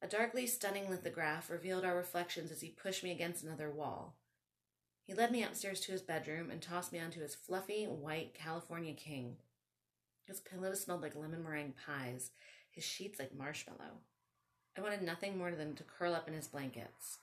A 0.00 0.06
darkly 0.06 0.46
stunning 0.46 0.88
lithograph 0.88 1.50
revealed 1.50 1.84
our 1.84 1.96
reflections 1.96 2.50
as 2.50 2.60
he 2.60 2.70
pushed 2.70 3.02
me 3.04 3.10
against 3.10 3.44
another 3.44 3.70
wall. 3.70 4.14
He 5.04 5.14
led 5.14 5.32
me 5.32 5.42
upstairs 5.42 5.80
to 5.80 5.92
his 5.92 6.02
bedroom 6.02 6.50
and 6.50 6.62
tossed 6.62 6.92
me 6.92 6.98
onto 6.98 7.20
his 7.20 7.34
fluffy, 7.34 7.84
white 7.84 8.34
California 8.34 8.94
king. 8.94 9.36
His 10.24 10.40
pillows 10.40 10.82
smelled 10.82 11.02
like 11.02 11.16
lemon 11.16 11.42
meringue 11.42 11.74
pies, 11.84 12.30
his 12.70 12.84
sheets 12.84 13.18
like 13.18 13.34
marshmallow. 13.34 14.00
I 14.76 14.80
wanted 14.80 15.02
nothing 15.02 15.36
more 15.36 15.52
than 15.52 15.74
to 15.74 15.82
curl 15.82 16.14
up 16.14 16.28
in 16.28 16.34
his 16.34 16.46
blankets. 16.46 17.18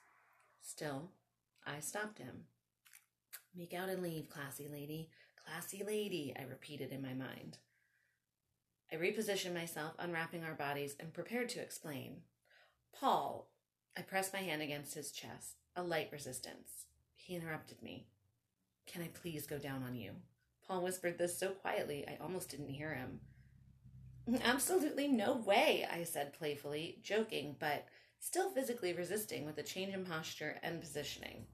Still, 0.62 1.10
I 1.66 1.80
stopped 1.80 2.20
him. 2.20 2.46
Make 3.56 3.74
out 3.74 3.90
and 3.90 4.04
leave, 4.04 4.30
classy 4.30 4.68
lady. 4.68 5.10
Classy 5.46 5.84
lady, 5.86 6.34
I 6.38 6.44
repeated 6.44 6.92
in 6.92 7.02
my 7.02 7.14
mind. 7.14 7.58
I 8.92 8.96
repositioned 8.96 9.54
myself, 9.54 9.94
unwrapping 9.98 10.44
our 10.44 10.54
bodies, 10.54 10.96
and 11.00 11.14
prepared 11.14 11.50
to 11.50 11.62
explain. 11.62 12.18
Paul, 12.94 13.50
I 13.98 14.02
pressed 14.02 14.34
my 14.34 14.40
hand 14.40 14.62
against 14.62 14.96
his 14.96 15.12
chest, 15.12 15.56
a 15.76 15.84
light 15.84 16.10
resistance. 16.12 16.86
He 17.16 17.36
interrupted 17.36 17.82
me. 17.82 18.08
Can 18.86 19.02
I 19.02 19.08
please 19.08 19.48
go 19.48 19.58
down 19.58 19.84
on 19.84 19.96
you? 19.96 20.12
Paul 20.68 20.82
whispered 20.82 21.18
this 21.18 21.38
so 21.38 21.50
quietly 21.50 22.06
I 22.08 22.18
almost 22.22 22.50
didn't 22.50 22.70
hear 22.70 22.94
him. 22.94 23.20
Absolutely 24.44 25.08
no 25.08 25.36
way, 25.36 25.88
I 25.92 26.04
said 26.04 26.34
playfully, 26.34 27.00
joking, 27.04 27.56
but 27.60 27.86
still 28.20 28.50
physically 28.50 28.94
resisting 28.94 29.46
with 29.46 29.58
a 29.58 29.64
change 29.64 29.94
in 29.94 30.04
posture 30.06 30.58
and 30.64 30.82
positioning. 30.82 31.46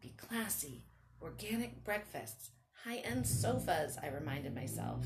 Be 0.00 0.14
classy, 0.16 0.84
organic 1.20 1.84
breakfasts, 1.84 2.50
high 2.84 2.98
end 2.98 3.26
sofas, 3.26 3.98
I 4.02 4.08
reminded 4.08 4.54
myself. 4.54 5.04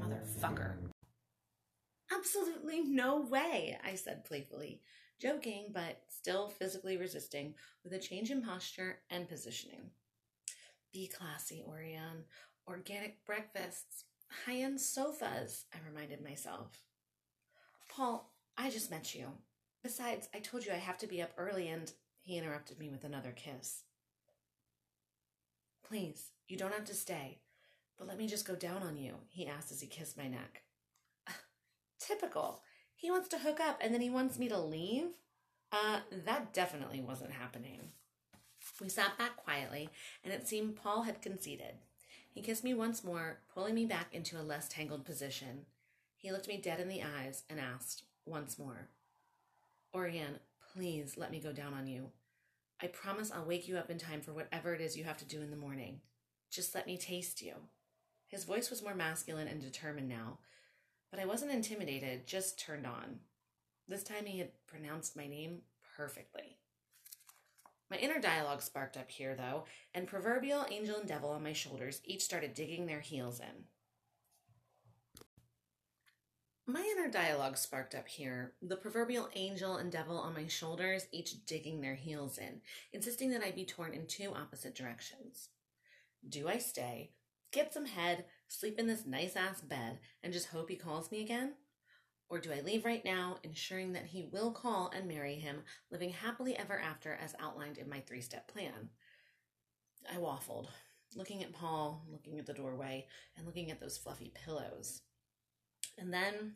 Motherfucker. 0.00 0.74
Absolutely 2.12 2.80
no 2.80 3.20
way, 3.20 3.78
I 3.84 3.94
said 3.94 4.24
playfully, 4.24 4.80
joking 5.20 5.70
but 5.72 6.00
still 6.08 6.48
physically 6.48 6.96
resisting 6.96 7.54
with 7.84 7.92
a 7.92 7.98
change 7.98 8.30
in 8.30 8.42
posture 8.42 8.98
and 9.10 9.28
positioning. 9.28 9.90
Be 10.92 11.06
classy, 11.06 11.62
Auriane. 11.68 12.24
Organic 12.66 13.24
breakfasts, 13.24 14.04
high 14.46 14.58
end 14.58 14.80
sofas, 14.80 15.64
I 15.74 15.78
reminded 15.86 16.22
myself. 16.22 16.84
Paul, 17.88 18.32
I 18.56 18.70
just 18.70 18.90
met 18.90 19.14
you. 19.14 19.28
Besides, 19.82 20.28
I 20.34 20.38
told 20.38 20.64
you 20.64 20.72
I 20.72 20.76
have 20.76 20.98
to 20.98 21.06
be 21.06 21.22
up 21.22 21.30
early 21.36 21.68
and 21.68 21.90
he 22.20 22.36
interrupted 22.36 22.78
me 22.78 22.90
with 22.90 23.04
another 23.04 23.32
kiss. 23.32 23.84
Please, 25.86 26.32
you 26.48 26.56
don't 26.56 26.74
have 26.74 26.84
to 26.84 26.94
stay, 26.94 27.38
but 27.96 28.06
let 28.06 28.18
me 28.18 28.26
just 28.26 28.46
go 28.46 28.54
down 28.54 28.82
on 28.82 28.96
you, 28.96 29.14
he 29.28 29.46
asked 29.46 29.72
as 29.72 29.80
he 29.80 29.86
kissed 29.86 30.18
my 30.18 30.28
neck. 30.28 30.62
Typical. 31.98 32.62
He 32.94 33.10
wants 33.10 33.28
to 33.28 33.38
hook 33.38 33.60
up 33.60 33.78
and 33.80 33.94
then 33.94 34.00
he 34.00 34.10
wants 34.10 34.38
me 34.38 34.48
to 34.48 34.58
leave? 34.58 35.10
Uh, 35.72 36.00
that 36.24 36.52
definitely 36.52 37.00
wasn't 37.00 37.32
happening. 37.32 37.80
We 38.80 38.88
sat 38.88 39.18
back 39.18 39.36
quietly, 39.36 39.90
and 40.24 40.32
it 40.32 40.46
seemed 40.46 40.76
Paul 40.76 41.02
had 41.02 41.22
conceded. 41.22 41.74
He 42.38 42.44
kissed 42.44 42.62
me 42.62 42.72
once 42.72 43.02
more, 43.02 43.40
pulling 43.52 43.74
me 43.74 43.84
back 43.84 44.14
into 44.14 44.40
a 44.40 44.46
less 44.46 44.68
tangled 44.68 45.04
position. 45.04 45.66
He 46.16 46.30
looked 46.30 46.46
me 46.46 46.56
dead 46.56 46.78
in 46.78 46.86
the 46.86 47.02
eyes 47.02 47.42
and 47.50 47.58
asked 47.58 48.04
once 48.26 48.60
more, 48.60 48.90
Auriane, 49.92 50.38
please 50.72 51.16
let 51.16 51.32
me 51.32 51.40
go 51.40 51.50
down 51.50 51.74
on 51.74 51.88
you. 51.88 52.12
I 52.80 52.86
promise 52.86 53.32
I'll 53.32 53.44
wake 53.44 53.66
you 53.66 53.76
up 53.76 53.90
in 53.90 53.98
time 53.98 54.20
for 54.20 54.32
whatever 54.32 54.72
it 54.72 54.80
is 54.80 54.96
you 54.96 55.02
have 55.02 55.16
to 55.16 55.24
do 55.24 55.42
in 55.42 55.50
the 55.50 55.56
morning. 55.56 56.00
Just 56.48 56.76
let 56.76 56.86
me 56.86 56.96
taste 56.96 57.42
you. 57.42 57.54
His 58.28 58.44
voice 58.44 58.70
was 58.70 58.84
more 58.84 58.94
masculine 58.94 59.48
and 59.48 59.60
determined 59.60 60.08
now, 60.08 60.38
but 61.10 61.18
I 61.18 61.26
wasn't 61.26 61.50
intimidated, 61.50 62.28
just 62.28 62.56
turned 62.56 62.86
on. 62.86 63.18
This 63.88 64.04
time 64.04 64.26
he 64.26 64.38
had 64.38 64.50
pronounced 64.68 65.16
my 65.16 65.26
name 65.26 65.62
perfectly. 65.96 66.57
My 67.90 67.96
inner 67.96 68.20
dialogue 68.20 68.60
sparked 68.60 68.96
up 68.96 69.10
here, 69.10 69.34
though, 69.34 69.64
and 69.94 70.06
proverbial 70.06 70.66
angel 70.70 70.98
and 70.98 71.08
devil 71.08 71.30
on 71.30 71.42
my 71.42 71.54
shoulders 71.54 72.02
each 72.04 72.22
started 72.22 72.54
digging 72.54 72.86
their 72.86 73.00
heels 73.00 73.40
in. 73.40 73.64
My 76.66 76.82
inner 76.82 77.10
dialogue 77.10 77.56
sparked 77.56 77.94
up 77.94 78.06
here, 78.06 78.52
the 78.60 78.76
proverbial 78.76 79.30
angel 79.34 79.76
and 79.76 79.90
devil 79.90 80.18
on 80.18 80.34
my 80.34 80.48
shoulders 80.48 81.06
each 81.12 81.46
digging 81.46 81.80
their 81.80 81.94
heels 81.94 82.36
in, 82.36 82.60
insisting 82.92 83.30
that 83.30 83.42
I 83.42 83.52
be 83.52 83.64
torn 83.64 83.94
in 83.94 84.06
two 84.06 84.34
opposite 84.34 84.74
directions. 84.74 85.48
Do 86.28 86.46
I 86.46 86.58
stay, 86.58 87.12
get 87.52 87.72
some 87.72 87.86
head, 87.86 88.26
sleep 88.48 88.78
in 88.78 88.86
this 88.86 89.06
nice 89.06 89.34
ass 89.34 89.62
bed, 89.62 89.98
and 90.22 90.30
just 90.30 90.48
hope 90.48 90.68
he 90.68 90.76
calls 90.76 91.10
me 91.10 91.22
again? 91.22 91.54
Or 92.30 92.38
do 92.38 92.52
I 92.52 92.60
leave 92.60 92.84
right 92.84 93.04
now, 93.04 93.38
ensuring 93.42 93.92
that 93.94 94.06
he 94.06 94.28
will 94.30 94.50
call 94.50 94.90
and 94.94 95.08
marry 95.08 95.36
him, 95.36 95.62
living 95.90 96.10
happily 96.10 96.56
ever 96.56 96.78
after 96.78 97.14
as 97.14 97.34
outlined 97.40 97.78
in 97.78 97.88
my 97.88 98.00
three 98.00 98.20
step 98.20 98.48
plan? 98.48 98.90
I 100.12 100.16
waffled, 100.16 100.68
looking 101.16 101.42
at 101.42 101.52
Paul, 101.52 102.02
looking 102.10 102.38
at 102.38 102.46
the 102.46 102.52
doorway, 102.52 103.06
and 103.36 103.46
looking 103.46 103.70
at 103.70 103.80
those 103.80 103.96
fluffy 103.96 104.32
pillows. 104.44 105.00
And 105.96 106.12
then, 106.12 106.54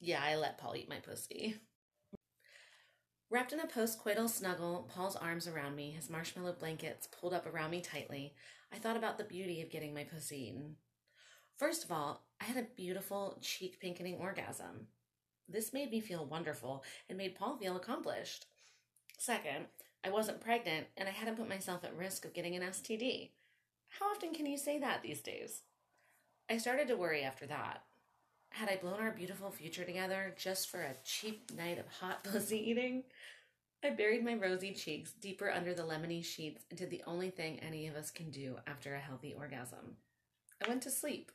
yeah, 0.00 0.20
I 0.22 0.36
let 0.36 0.58
Paul 0.58 0.76
eat 0.76 0.88
my 0.88 0.98
pussy. 0.98 1.56
Wrapped 3.30 3.52
in 3.52 3.60
a 3.60 3.66
postcoital 3.66 4.28
snuggle, 4.28 4.90
Paul's 4.92 5.16
arms 5.16 5.46
around 5.46 5.76
me, 5.76 5.90
his 5.90 6.10
marshmallow 6.10 6.56
blankets 6.58 7.06
pulled 7.06 7.34
up 7.34 7.46
around 7.46 7.70
me 7.70 7.80
tightly, 7.80 8.34
I 8.72 8.78
thought 8.78 8.96
about 8.96 9.18
the 9.18 9.24
beauty 9.24 9.62
of 9.62 9.70
getting 9.70 9.94
my 9.94 10.04
pussy 10.04 10.48
eaten. 10.48 10.76
First 11.58 11.82
of 11.82 11.90
all, 11.90 12.22
I 12.40 12.44
had 12.44 12.56
a 12.56 12.68
beautiful 12.76 13.36
cheek 13.40 13.80
pinkening 13.80 14.14
orgasm. 14.14 14.86
This 15.48 15.72
made 15.72 15.90
me 15.90 15.98
feel 15.98 16.24
wonderful 16.24 16.84
and 17.08 17.18
made 17.18 17.34
Paul 17.34 17.56
feel 17.56 17.74
accomplished. 17.74 18.46
Second, 19.18 19.66
I 20.04 20.10
wasn't 20.10 20.40
pregnant 20.40 20.86
and 20.96 21.08
I 21.08 21.12
hadn't 21.12 21.36
put 21.36 21.48
myself 21.48 21.82
at 21.82 21.96
risk 21.96 22.24
of 22.24 22.32
getting 22.32 22.54
an 22.54 22.62
STD. 22.62 23.30
How 23.88 24.06
often 24.06 24.32
can 24.32 24.46
you 24.46 24.56
say 24.56 24.78
that 24.78 25.02
these 25.02 25.20
days? 25.20 25.62
I 26.48 26.58
started 26.58 26.86
to 26.88 26.96
worry 26.96 27.24
after 27.24 27.44
that. 27.46 27.82
Had 28.50 28.68
I 28.68 28.76
blown 28.76 29.00
our 29.00 29.10
beautiful 29.10 29.50
future 29.50 29.84
together 29.84 30.34
just 30.38 30.70
for 30.70 30.80
a 30.80 30.94
cheap 31.04 31.50
night 31.56 31.80
of 31.80 31.88
hot 31.88 32.22
pussy 32.32 32.70
eating? 32.70 33.02
I 33.82 33.90
buried 33.90 34.24
my 34.24 34.34
rosy 34.34 34.72
cheeks 34.72 35.10
deeper 35.12 35.50
under 35.50 35.74
the 35.74 35.82
lemony 35.82 36.24
sheets 36.24 36.64
and 36.70 36.78
did 36.78 36.90
the 36.90 37.02
only 37.04 37.30
thing 37.30 37.58
any 37.58 37.88
of 37.88 37.96
us 37.96 38.12
can 38.12 38.30
do 38.30 38.58
after 38.68 38.94
a 38.94 39.00
healthy 39.00 39.34
orgasm. 39.36 39.96
I 40.64 40.68
went 40.68 40.82
to 40.82 40.90
sleep. 40.90 41.32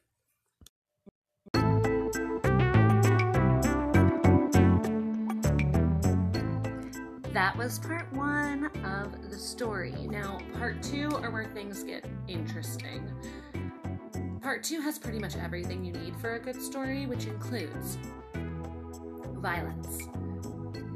That 7.33 7.57
was 7.57 7.79
part 7.79 8.13
one 8.13 8.65
of 8.85 9.31
the 9.31 9.37
story. 9.39 9.95
Now, 10.07 10.37
part 10.53 10.83
two 10.83 11.09
are 11.15 11.31
where 11.31 11.45
things 11.45 11.81
get 11.83 12.05
interesting. 12.27 13.11
Part 14.39 14.61
two 14.61 14.79
has 14.81 14.99
pretty 14.99 15.17
much 15.17 15.35
everything 15.35 15.83
you 15.83 15.93
need 15.93 16.15
for 16.17 16.35
a 16.35 16.39
good 16.39 16.61
story, 16.61 17.07
which 17.07 17.25
includes 17.25 17.97
violence, 19.37 20.07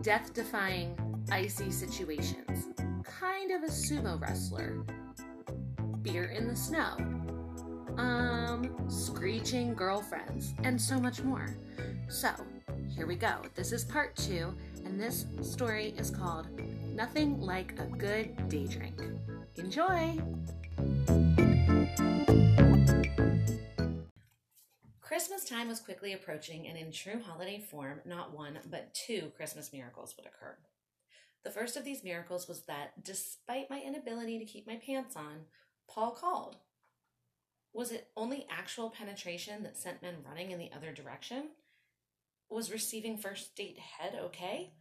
death 0.03 0.31
defying, 0.35 0.95
icy 1.31 1.71
situations, 1.71 2.67
kind 3.03 3.49
of 3.49 3.63
a 3.63 3.71
sumo 3.71 4.21
wrestler, 4.21 4.85
beer 6.03 6.25
in 6.25 6.47
the 6.47 6.55
snow, 6.55 6.97
um, 7.97 8.75
screeching 8.89 9.73
girlfriends, 9.73 10.53
and 10.63 10.79
so 10.79 10.99
much 10.99 11.23
more. 11.23 11.47
So, 12.09 12.29
here 12.95 13.07
we 13.07 13.15
go. 13.15 13.41
This 13.55 13.71
is 13.71 13.83
part 13.83 14.15
two, 14.15 14.55
and 14.87 15.01
this 15.01 15.25
story 15.41 15.93
is 15.97 16.09
called 16.09 16.47
Nothing 16.95 17.41
Like 17.41 17.77
a 17.77 17.87
Good 17.87 18.47
Day 18.47 18.67
Drink. 18.67 18.97
Enjoy! 19.57 20.17
Christmas 25.01 25.43
time 25.43 25.67
was 25.67 25.81
quickly 25.81 26.13
approaching, 26.13 26.69
and 26.69 26.77
in 26.77 26.93
true 26.93 27.21
holiday 27.21 27.59
form, 27.59 27.99
not 28.05 28.33
one, 28.33 28.59
but 28.71 28.93
two 28.93 29.33
Christmas 29.35 29.73
miracles 29.73 30.15
would 30.15 30.25
occur. 30.25 30.55
The 31.43 31.51
first 31.51 31.75
of 31.75 31.83
these 31.83 32.05
miracles 32.05 32.47
was 32.47 32.61
that, 32.67 33.03
despite 33.03 33.69
my 33.69 33.81
inability 33.81 34.39
to 34.39 34.45
keep 34.45 34.65
my 34.65 34.77
pants 34.77 35.17
on, 35.17 35.47
Paul 35.89 36.11
called. 36.11 36.55
Was 37.73 37.91
it 37.91 38.07
only 38.15 38.47
actual 38.49 38.89
penetration 38.89 39.63
that 39.63 39.75
sent 39.75 40.01
men 40.01 40.15
running 40.25 40.51
in 40.51 40.59
the 40.59 40.71
other 40.73 40.93
direction? 40.93 41.49
Was 42.49 42.71
receiving 42.71 43.17
first 43.17 43.55
date 43.55 43.79
head 43.79 44.17
okay? 44.25 44.73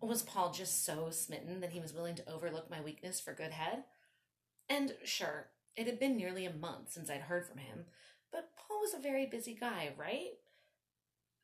Was 0.00 0.22
Paul 0.22 0.52
just 0.52 0.84
so 0.84 1.10
smitten 1.10 1.60
that 1.60 1.72
he 1.72 1.80
was 1.80 1.92
willing 1.92 2.14
to 2.16 2.30
overlook 2.30 2.70
my 2.70 2.80
weakness 2.80 3.20
for 3.20 3.32
good 3.32 3.52
head? 3.52 3.84
And 4.68 4.94
sure, 5.04 5.48
it 5.76 5.86
had 5.86 5.98
been 5.98 6.16
nearly 6.16 6.46
a 6.46 6.52
month 6.52 6.92
since 6.92 7.10
I'd 7.10 7.22
heard 7.22 7.46
from 7.46 7.58
him, 7.58 7.84
but 8.30 8.50
Paul 8.56 8.80
was 8.80 8.94
a 8.94 9.02
very 9.02 9.26
busy 9.26 9.54
guy, 9.54 9.90
right? 9.96 10.38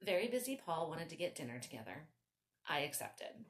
Very 0.02 0.28
busy 0.28 0.57
Paul 0.57 0.88
wanted 0.88 1.09
to 1.11 1.16
get 1.16 1.35
dinner 1.35 1.59
together. 1.59 2.09
I 2.68 2.80
accepted. 2.80 3.44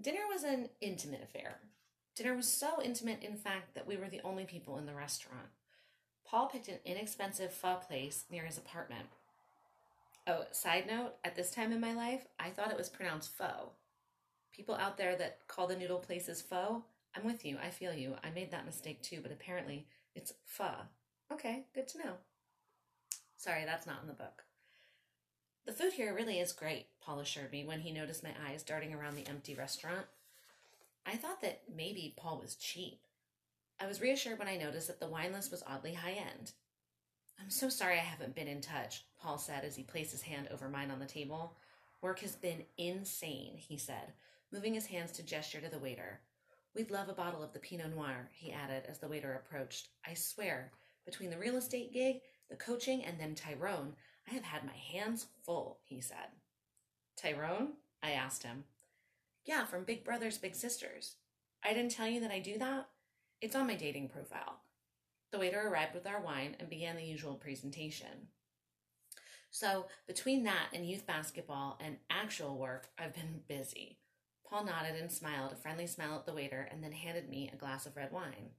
Dinner 0.00 0.22
was 0.32 0.42
an 0.42 0.70
intimate 0.80 1.22
affair. 1.22 1.60
Dinner 2.16 2.34
was 2.34 2.52
so 2.52 2.82
intimate, 2.82 3.22
in 3.22 3.36
fact, 3.36 3.74
that 3.74 3.86
we 3.86 3.96
were 3.96 4.08
the 4.08 4.20
only 4.24 4.44
people 4.44 4.76
in 4.78 4.86
the 4.86 4.94
restaurant. 4.94 5.48
Paul 6.24 6.48
picked 6.48 6.68
an 6.68 6.78
inexpensive 6.84 7.52
pho 7.52 7.76
place 7.76 8.24
near 8.30 8.44
his 8.44 8.58
apartment. 8.58 9.06
Oh, 10.26 10.44
side 10.52 10.86
note, 10.86 11.14
at 11.24 11.34
this 11.34 11.50
time 11.50 11.72
in 11.72 11.80
my 11.80 11.94
life, 11.94 12.26
I 12.38 12.50
thought 12.50 12.70
it 12.70 12.78
was 12.78 12.88
pronounced 12.88 13.36
pho. 13.36 13.72
People 14.54 14.76
out 14.76 14.96
there 14.96 15.16
that 15.16 15.38
call 15.48 15.66
the 15.66 15.76
noodle 15.76 15.98
places 15.98 16.40
pho, 16.40 16.84
I'm 17.14 17.24
with 17.24 17.44
you. 17.44 17.58
I 17.62 17.70
feel 17.70 17.92
you. 17.92 18.14
I 18.24 18.30
made 18.30 18.50
that 18.52 18.64
mistake 18.64 19.02
too, 19.02 19.20
but 19.22 19.32
apparently 19.32 19.86
it's 20.14 20.32
pho. 20.44 20.70
Okay, 21.32 21.64
good 21.74 21.88
to 21.88 21.98
know. 21.98 22.12
Sorry, 23.36 23.64
that's 23.64 23.86
not 23.86 24.00
in 24.02 24.06
the 24.06 24.14
book. 24.14 24.44
The 25.66 25.72
food 25.72 25.92
here 25.92 26.14
really 26.14 26.38
is 26.38 26.52
great, 26.52 26.86
Paul 27.00 27.20
assured 27.20 27.52
me 27.52 27.64
when 27.64 27.80
he 27.80 27.92
noticed 27.92 28.24
my 28.24 28.32
eyes 28.48 28.62
darting 28.62 28.94
around 28.94 29.16
the 29.16 29.26
empty 29.26 29.54
restaurant. 29.54 30.06
I 31.06 31.16
thought 31.16 31.40
that 31.42 31.62
maybe 31.74 32.14
Paul 32.16 32.38
was 32.40 32.54
cheap. 32.54 33.00
I 33.80 33.86
was 33.86 34.00
reassured 34.00 34.38
when 34.38 34.48
I 34.48 34.56
noticed 34.56 34.88
that 34.88 35.00
the 35.00 35.08
wine 35.08 35.32
list 35.32 35.50
was 35.50 35.62
oddly 35.66 35.94
high 35.94 36.12
end. 36.12 36.52
I'm 37.42 37.50
so 37.50 37.68
sorry 37.68 37.94
I 37.94 38.02
haven't 38.02 38.36
been 38.36 38.46
in 38.46 38.60
touch, 38.60 39.04
Paul 39.20 39.36
said 39.36 39.64
as 39.64 39.74
he 39.74 39.82
placed 39.82 40.12
his 40.12 40.22
hand 40.22 40.46
over 40.52 40.68
mine 40.68 40.92
on 40.92 41.00
the 41.00 41.06
table. 41.06 41.56
Work 42.00 42.20
has 42.20 42.36
been 42.36 42.62
insane, 42.78 43.56
he 43.56 43.76
said, 43.76 44.12
moving 44.52 44.74
his 44.74 44.86
hands 44.86 45.10
to 45.12 45.24
gesture 45.24 45.60
to 45.60 45.68
the 45.68 45.80
waiter. 45.80 46.20
We'd 46.72 46.92
love 46.92 47.08
a 47.08 47.14
bottle 47.14 47.42
of 47.42 47.52
the 47.52 47.58
Pinot 47.58 47.96
Noir, 47.96 48.30
he 48.32 48.52
added 48.52 48.84
as 48.88 48.98
the 48.98 49.08
waiter 49.08 49.32
approached. 49.32 49.88
I 50.06 50.14
swear, 50.14 50.70
between 51.04 51.30
the 51.30 51.38
real 51.38 51.56
estate 51.56 51.92
gig, 51.92 52.20
the 52.48 52.54
coaching, 52.54 53.04
and 53.04 53.18
then 53.18 53.34
Tyrone, 53.34 53.94
I 54.30 54.34
have 54.34 54.44
had 54.44 54.64
my 54.64 54.76
hands 54.76 55.26
full, 55.44 55.80
he 55.82 56.00
said. 56.00 56.28
Tyrone? 57.16 57.72
I 58.04 58.12
asked 58.12 58.44
him. 58.44 58.62
Yeah, 59.44 59.64
from 59.64 59.82
Big 59.82 60.04
Brothers 60.04 60.38
Big 60.38 60.54
Sisters. 60.54 61.16
I 61.64 61.74
didn't 61.74 61.90
tell 61.90 62.06
you 62.06 62.20
that 62.20 62.30
I 62.30 62.38
do 62.38 62.56
that? 62.58 62.88
It's 63.40 63.56
on 63.56 63.66
my 63.66 63.74
dating 63.74 64.10
profile. 64.10 64.60
The 65.32 65.38
waiter 65.38 65.66
arrived 65.66 65.94
with 65.94 66.06
our 66.06 66.20
wine 66.20 66.56
and 66.60 66.68
began 66.68 66.94
the 66.94 67.02
usual 67.02 67.34
presentation. 67.34 68.28
So, 69.50 69.86
between 70.06 70.44
that 70.44 70.68
and 70.72 70.86
youth 70.86 71.06
basketball 71.06 71.78
and 71.82 71.96
actual 72.10 72.58
work, 72.58 72.88
I've 72.98 73.14
been 73.14 73.40
busy. 73.48 73.98
Paul 74.46 74.64
nodded 74.64 74.96
and 75.00 75.10
smiled 75.10 75.52
a 75.52 75.56
friendly 75.56 75.86
smile 75.86 76.16
at 76.16 76.26
the 76.26 76.34
waiter 76.34 76.68
and 76.70 76.84
then 76.84 76.92
handed 76.92 77.28
me 77.28 77.50
a 77.52 77.56
glass 77.56 77.86
of 77.86 77.96
red 77.96 78.12
wine. 78.12 78.50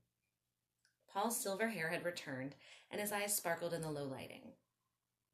Paul's 1.07 1.41
silver 1.41 1.67
hair 1.67 1.89
had 1.89 2.03
returned 2.03 2.55
and 2.89 2.99
his 2.99 3.11
eyes 3.11 3.35
sparkled 3.35 3.73
in 3.73 3.81
the 3.81 3.91
low 3.91 4.05
lighting. 4.05 4.53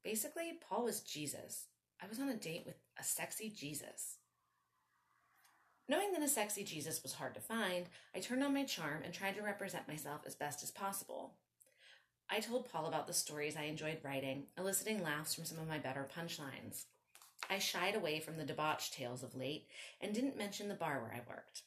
Basically, 0.04 0.58
Paul 0.60 0.84
was 0.84 1.00
Jesus. 1.00 1.66
I 2.02 2.06
was 2.06 2.20
on 2.20 2.28
a 2.28 2.36
date 2.36 2.64
with 2.66 2.76
a 2.98 3.02
sexy 3.04 3.50
Jesus. 3.50 4.16
Knowing 5.90 6.12
that 6.12 6.22
a 6.22 6.28
sexy 6.28 6.62
Jesus 6.62 7.02
was 7.02 7.14
hard 7.14 7.34
to 7.34 7.40
find, 7.40 7.86
I 8.14 8.20
turned 8.20 8.44
on 8.44 8.54
my 8.54 8.62
charm 8.62 9.02
and 9.04 9.12
tried 9.12 9.34
to 9.34 9.42
represent 9.42 9.88
myself 9.88 10.20
as 10.24 10.36
best 10.36 10.62
as 10.62 10.70
possible. 10.70 11.32
I 12.30 12.38
told 12.38 12.70
Paul 12.70 12.86
about 12.86 13.08
the 13.08 13.12
stories 13.12 13.56
I 13.56 13.64
enjoyed 13.64 13.98
writing, 14.04 14.44
eliciting 14.56 15.02
laughs 15.02 15.34
from 15.34 15.46
some 15.46 15.58
of 15.58 15.66
my 15.66 15.78
better 15.78 16.06
punchlines. 16.16 16.84
I 17.50 17.58
shied 17.58 17.96
away 17.96 18.20
from 18.20 18.36
the 18.36 18.44
debauched 18.44 18.94
tales 18.94 19.24
of 19.24 19.34
late 19.34 19.66
and 20.00 20.14
didn't 20.14 20.38
mention 20.38 20.68
the 20.68 20.74
bar 20.74 21.00
where 21.00 21.12
I 21.12 21.28
worked. 21.28 21.62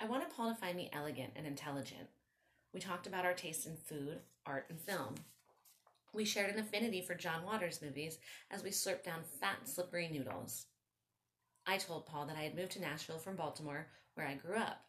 I 0.00 0.06
wanted 0.06 0.30
Paul 0.30 0.50
to 0.50 0.54
find 0.54 0.76
me 0.76 0.88
elegant 0.92 1.32
and 1.34 1.44
intelligent. 1.44 2.10
We 2.72 2.78
talked 2.78 3.08
about 3.08 3.24
our 3.24 3.34
taste 3.34 3.66
in 3.66 3.74
food, 3.74 4.20
art, 4.46 4.66
and 4.70 4.78
film. 4.78 5.16
We 6.12 6.24
shared 6.24 6.54
an 6.54 6.60
affinity 6.60 7.00
for 7.00 7.16
John 7.16 7.44
Waters 7.44 7.82
movies 7.82 8.18
as 8.52 8.62
we 8.62 8.70
slurped 8.70 9.02
down 9.02 9.22
fat, 9.40 9.68
slippery 9.68 10.08
noodles. 10.12 10.66
I 11.68 11.76
told 11.76 12.06
Paul 12.06 12.24
that 12.26 12.36
I 12.38 12.44
had 12.44 12.56
moved 12.56 12.72
to 12.72 12.80
Nashville 12.80 13.18
from 13.18 13.36
Baltimore, 13.36 13.88
where 14.14 14.26
I 14.26 14.36
grew 14.36 14.56
up. 14.56 14.86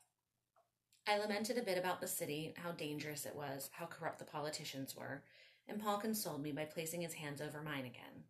I 1.05 1.17
lamented 1.17 1.57
a 1.57 1.61
bit 1.61 1.77
about 1.77 1.99
the 1.99 2.07
city, 2.07 2.53
how 2.55 2.71
dangerous 2.71 3.25
it 3.25 3.35
was, 3.35 3.69
how 3.73 3.85
corrupt 3.85 4.17
the 4.17 4.23
politicians 4.23 4.95
were, 4.95 5.21
and 5.67 5.81
Paul 5.81 5.97
consoled 5.97 6.41
me 6.41 6.53
by 6.53 6.63
placing 6.63 7.01
his 7.01 7.15
hands 7.15 7.41
over 7.41 7.61
mine 7.61 7.83
again. 7.83 8.23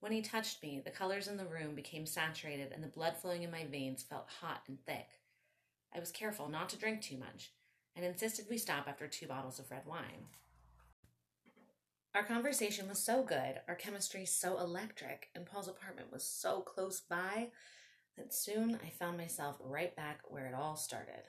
When 0.00 0.12
he 0.12 0.20
touched 0.20 0.62
me, 0.62 0.82
the 0.84 0.90
colors 0.90 1.26
in 1.26 1.38
the 1.38 1.46
room 1.46 1.74
became 1.74 2.04
saturated 2.04 2.70
and 2.70 2.84
the 2.84 2.88
blood 2.88 3.16
flowing 3.16 3.42
in 3.42 3.50
my 3.50 3.64
veins 3.64 4.02
felt 4.02 4.28
hot 4.42 4.64
and 4.68 4.78
thick. 4.84 5.08
I 5.94 6.00
was 6.00 6.12
careful 6.12 6.50
not 6.50 6.68
to 6.68 6.76
drink 6.76 7.00
too 7.00 7.16
much 7.16 7.50
and 7.96 8.04
insisted 8.04 8.44
we 8.50 8.58
stop 8.58 8.86
after 8.86 9.08
two 9.08 9.26
bottles 9.26 9.58
of 9.58 9.70
red 9.70 9.86
wine. 9.86 10.26
Our 12.14 12.24
conversation 12.24 12.88
was 12.88 12.98
so 12.98 13.22
good, 13.22 13.60
our 13.68 13.74
chemistry 13.74 14.24
so 14.24 14.58
electric, 14.58 15.28
and 15.34 15.44
Paul's 15.44 15.68
apartment 15.68 16.10
was 16.10 16.24
so 16.24 16.60
close 16.62 17.00
by 17.00 17.48
that 18.16 18.32
soon 18.32 18.78
I 18.82 18.88
found 18.88 19.18
myself 19.18 19.56
right 19.60 19.94
back 19.94 20.20
where 20.24 20.46
it 20.46 20.54
all 20.54 20.74
started. 20.74 21.28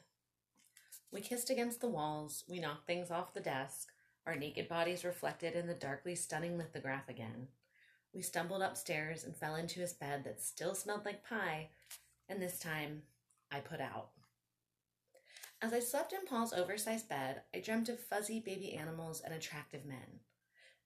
We 1.12 1.22
kissed 1.22 1.50
against 1.50 1.82
the 1.82 1.90
walls, 1.90 2.44
we 2.48 2.60
knocked 2.60 2.88
things 2.88 3.12
off 3.12 3.34
the 3.34 3.40
desk, 3.40 3.90
our 4.26 4.36
naked 4.36 4.70
bodies 4.70 5.04
reflected 5.04 5.54
in 5.54 5.68
the 5.68 5.74
darkly 5.74 6.16
stunning 6.16 6.58
lithograph 6.58 7.10
again. 7.10 7.48
We 8.14 8.22
stumbled 8.22 8.62
upstairs 8.62 9.24
and 9.24 9.36
fell 9.36 9.56
into 9.56 9.82
his 9.82 9.94
bed 9.94 10.24
that 10.24 10.42
still 10.42 10.74
smelled 10.74 11.06
like 11.06 11.28
pie, 11.28 11.70
and 12.28 12.42
this 12.42 12.58
time 12.58 13.04
I 13.52 13.60
put 13.60 13.82
out. 13.82 14.10
As 15.62 15.74
I 15.74 15.80
slept 15.80 16.14
in 16.14 16.26
Paul's 16.26 16.54
oversized 16.54 17.10
bed, 17.10 17.42
I 17.54 17.60
dreamt 17.60 17.90
of 17.90 18.00
fuzzy 18.00 18.40
baby 18.40 18.74
animals 18.74 19.22
and 19.22 19.34
attractive 19.34 19.86
men. 19.86 20.22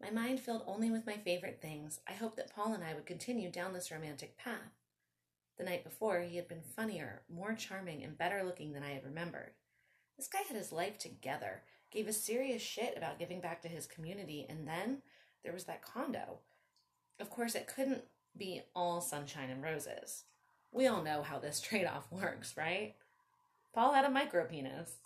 My 0.01 0.09
mind 0.09 0.39
filled 0.39 0.63
only 0.67 0.91
with 0.91 1.05
my 1.05 1.17
favorite 1.17 1.59
things, 1.61 1.99
I 2.07 2.13
hoped 2.13 2.35
that 2.37 2.53
Paul 2.53 2.73
and 2.73 2.83
I 2.83 2.93
would 2.93 3.05
continue 3.05 3.49
down 3.49 3.73
this 3.73 3.91
romantic 3.91 4.37
path. 4.37 4.73
The 5.57 5.63
night 5.63 5.83
before, 5.83 6.21
he 6.21 6.35
had 6.35 6.47
been 6.47 6.61
funnier, 6.61 7.21
more 7.29 7.53
charming, 7.53 8.03
and 8.03 8.17
better 8.17 8.43
looking 8.43 8.73
than 8.73 8.83
I 8.83 8.91
had 8.91 9.03
remembered. 9.03 9.51
This 10.17 10.27
guy 10.27 10.39
had 10.47 10.57
his 10.57 10.71
life 10.71 10.97
together, 10.97 11.63
gave 11.91 12.07
a 12.07 12.13
serious 12.13 12.61
shit 12.61 12.97
about 12.97 13.19
giving 13.19 13.39
back 13.39 13.61
to 13.61 13.67
his 13.67 13.85
community, 13.85 14.45
and 14.49 14.67
then 14.67 14.99
there 15.43 15.53
was 15.53 15.65
that 15.65 15.83
condo. 15.83 16.39
Of 17.19 17.29
course, 17.29 17.55
it 17.55 17.67
couldn't 17.67 18.03
be 18.35 18.61
all 18.75 18.99
sunshine 18.99 19.49
and 19.49 19.63
roses. 19.63 20.23
We 20.71 20.87
all 20.87 21.03
know 21.03 21.21
how 21.21 21.39
this 21.39 21.61
trade 21.61 21.85
off 21.85 22.11
works, 22.11 22.57
right? 22.57 22.95
Paul 23.73 23.93
had 23.93 24.05
a 24.05 24.09
micro 24.09 24.45
penis. 24.45 24.97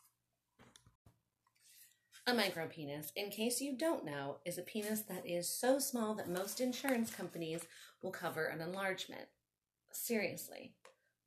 A 2.29 2.33
micro 2.33 2.67
penis, 2.67 3.13
in 3.15 3.29
case 3.29 3.61
you 3.61 3.77
don't 3.77 4.03
know, 4.03 4.39
is 4.43 4.57
a 4.57 4.61
penis 4.61 4.99
that 5.03 5.25
is 5.25 5.47
so 5.47 5.79
small 5.79 6.13
that 6.15 6.29
most 6.29 6.59
insurance 6.59 7.09
companies 7.09 7.65
will 8.03 8.11
cover 8.11 8.43
an 8.43 8.59
enlargement. 8.59 9.29
Seriously, 9.93 10.73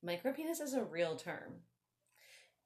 micro 0.03 0.31
penis 0.31 0.61
is 0.61 0.75
a 0.75 0.85
real 0.85 1.17
term. 1.17 1.63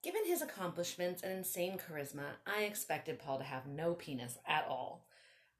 Given 0.02 0.26
his 0.26 0.42
accomplishments 0.42 1.22
and 1.22 1.30
insane 1.32 1.78
charisma, 1.78 2.24
I 2.44 2.64
expected 2.64 3.20
Paul 3.20 3.38
to 3.38 3.44
have 3.44 3.68
no 3.68 3.94
penis 3.94 4.36
at 4.48 4.66
all. 4.68 5.06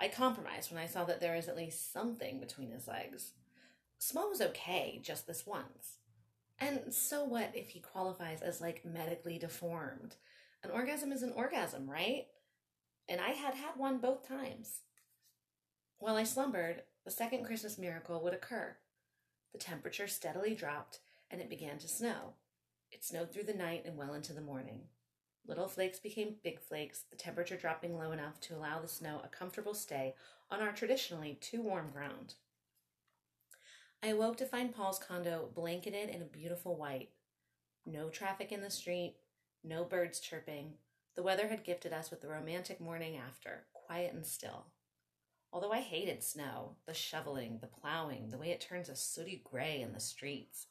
I 0.01 0.09
compromised 0.09 0.73
when 0.73 0.83
I 0.83 0.89
saw 0.89 1.05
that 1.05 1.21
there 1.21 1.37
was 1.37 1.47
at 1.47 1.57
least 1.57 1.93
something 1.93 2.41
between 2.41 2.73
his 2.73 2.89
legs. 2.89 3.35
Small 3.99 4.31
was 4.31 4.41
okay, 4.41 5.01
just 5.01 5.29
this 5.29 5.47
once. 5.47 5.99
And 6.59 6.93
so 6.93 7.23
what 7.23 7.53
if 7.55 7.69
he 7.69 7.79
qualifies 7.79 8.43
as 8.43 8.61
like 8.61 8.85
medically 8.85 9.39
deformed? 9.39 10.17
An 10.65 10.73
orgasm 10.73 11.13
is 11.13 11.23
an 11.23 11.33
orgasm, 11.37 11.89
right? 11.89 12.27
And 13.09 13.21
I 13.21 13.31
had 13.31 13.55
had 13.55 13.77
one 13.77 13.99
both 13.99 14.27
times. 14.27 14.81
While 15.99 16.17
I 16.17 16.25
slumbered, 16.25 16.83
the 17.05 17.11
second 17.11 17.45
Christmas 17.45 17.79
miracle 17.79 18.23
would 18.23 18.35
occur. 18.35 18.77
The 19.53 19.59
temperature 19.59 20.09
steadily 20.09 20.55
dropped 20.55 21.01
and 21.31 21.40
it 21.40 21.51
began 21.51 21.79
to 21.79 21.88
snow. 21.88 22.35
It 22.90 23.05
snowed 23.05 23.33
through 23.33 23.45
the 23.45 23.55
night 23.55 23.83
and 23.85 23.97
well 23.97 24.14
into 24.14 24.33
the 24.33 24.40
morning. 24.40 24.83
Little 25.47 25.69
flakes 25.69 25.99
became 25.99 26.37
big 26.43 26.61
flakes, 26.61 27.05
the 27.11 27.17
temperature 27.17 27.57
dropping 27.57 27.99
low 27.99 28.12
enough 28.12 28.40
to 28.43 28.55
allow 28.57 28.81
the 28.81 28.88
snow 28.88 29.21
a 29.23 29.29
comfortable 29.29 29.75
stay 29.75 30.14
on 30.51 30.61
our 30.61 30.73
traditionally 30.73 31.37
too 31.40 31.61
warm 31.61 31.90
ground. 31.90 32.35
I 34.03 34.09
awoke 34.09 34.37
to 34.38 34.47
find 34.47 34.75
Paul's 34.75 34.99
condo 34.99 35.51
blanketed 35.55 36.09
in 36.09 36.23
a 36.23 36.27
beautiful 36.27 36.77
white. 36.77 37.11
No 37.85 38.09
traffic 38.09 38.53
in 38.53 38.62
the 38.62 38.71
street, 38.71 39.17
no 39.62 39.85
birds 39.85 40.21
chirping. 40.21 40.75
The 41.16 41.22
weather 41.22 41.48
had 41.48 41.64
gifted 41.64 41.92
us 41.92 42.11
with 42.11 42.20
the 42.20 42.29
romantic 42.29 42.81
morning 42.81 43.16
after, 43.16 43.66
quiet 43.72 44.12
and 44.12 44.27
still. 44.27 44.66
Although 45.53 45.72
I 45.72 45.81
hated 45.81 46.24
snow, 46.24 46.77
the 46.87 46.94
shoveling, 46.94 47.59
the 47.61 47.68
plowing, 47.68 48.31
the 48.31 48.38
way 48.38 48.50
it 48.50 48.61
turns 48.61 48.88
a 48.88 48.96
sooty 48.96 49.40
gray 49.44 49.81
in 49.81 49.92
the 49.92 50.00
streets, 50.00 50.66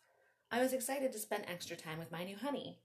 I 0.51 0.59
was 0.61 0.73
excited 0.73 1.13
to 1.13 1.19
spend 1.19 1.45
extra 1.47 1.77
time 1.77 1.97
with 1.97 2.11
my 2.11 2.25
new 2.25 2.35
honey. 2.35 2.79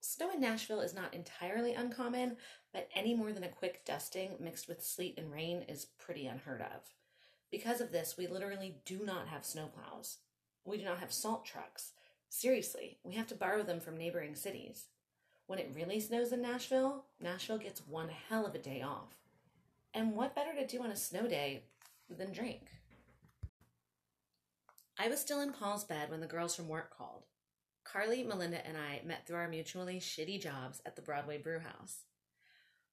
Snow 0.00 0.32
in 0.32 0.40
Nashville 0.40 0.80
is 0.80 0.92
not 0.92 1.14
entirely 1.14 1.72
uncommon, 1.72 2.36
but 2.72 2.88
any 2.94 3.14
more 3.14 3.32
than 3.32 3.44
a 3.44 3.48
quick 3.48 3.84
dusting 3.86 4.32
mixed 4.40 4.68
with 4.68 4.84
sleet 4.84 5.14
and 5.16 5.32
rain 5.32 5.64
is 5.68 5.86
pretty 5.98 6.26
unheard 6.26 6.60
of. 6.60 6.92
Because 7.50 7.80
of 7.80 7.92
this, 7.92 8.16
we 8.18 8.26
literally 8.26 8.74
do 8.84 9.04
not 9.04 9.28
have 9.28 9.42
snowplows. 9.42 10.16
We 10.64 10.76
do 10.76 10.84
not 10.84 10.98
have 10.98 11.12
salt 11.12 11.46
trucks. 11.46 11.92
Seriously, 12.28 12.98
we 13.04 13.14
have 13.14 13.28
to 13.28 13.34
borrow 13.36 13.62
them 13.62 13.78
from 13.78 13.96
neighboring 13.96 14.34
cities. 14.34 14.86
When 15.46 15.58
it 15.58 15.72
really 15.74 16.00
snows 16.00 16.32
in 16.32 16.40
Nashville, 16.40 17.04
Nashville 17.20 17.58
gets 17.58 17.86
one 17.86 18.08
hell 18.08 18.46
of 18.46 18.54
a 18.54 18.58
day 18.58 18.80
off. 18.80 19.14
And 19.92 20.14
what 20.14 20.34
better 20.34 20.54
to 20.54 20.66
do 20.66 20.82
on 20.82 20.90
a 20.90 20.96
snow 20.96 21.26
day 21.28 21.64
than 22.08 22.32
drink? 22.32 22.62
I 24.98 25.08
was 25.08 25.20
still 25.20 25.40
in 25.40 25.52
Paul's 25.52 25.84
bed 25.84 26.10
when 26.10 26.20
the 26.20 26.26
girls 26.26 26.54
from 26.54 26.68
work 26.68 26.96
called. 26.96 27.24
Karlie, 27.84 28.26
Melinda, 28.26 28.66
and 28.66 28.78
I 28.78 29.02
met 29.04 29.26
through 29.26 29.36
our 29.36 29.48
mutually 29.48 30.00
shitty 30.00 30.40
jobs 30.40 30.80
at 30.86 30.96
the 30.96 31.02
Broadway 31.02 31.36
Brew 31.36 31.58
House. 31.58 32.04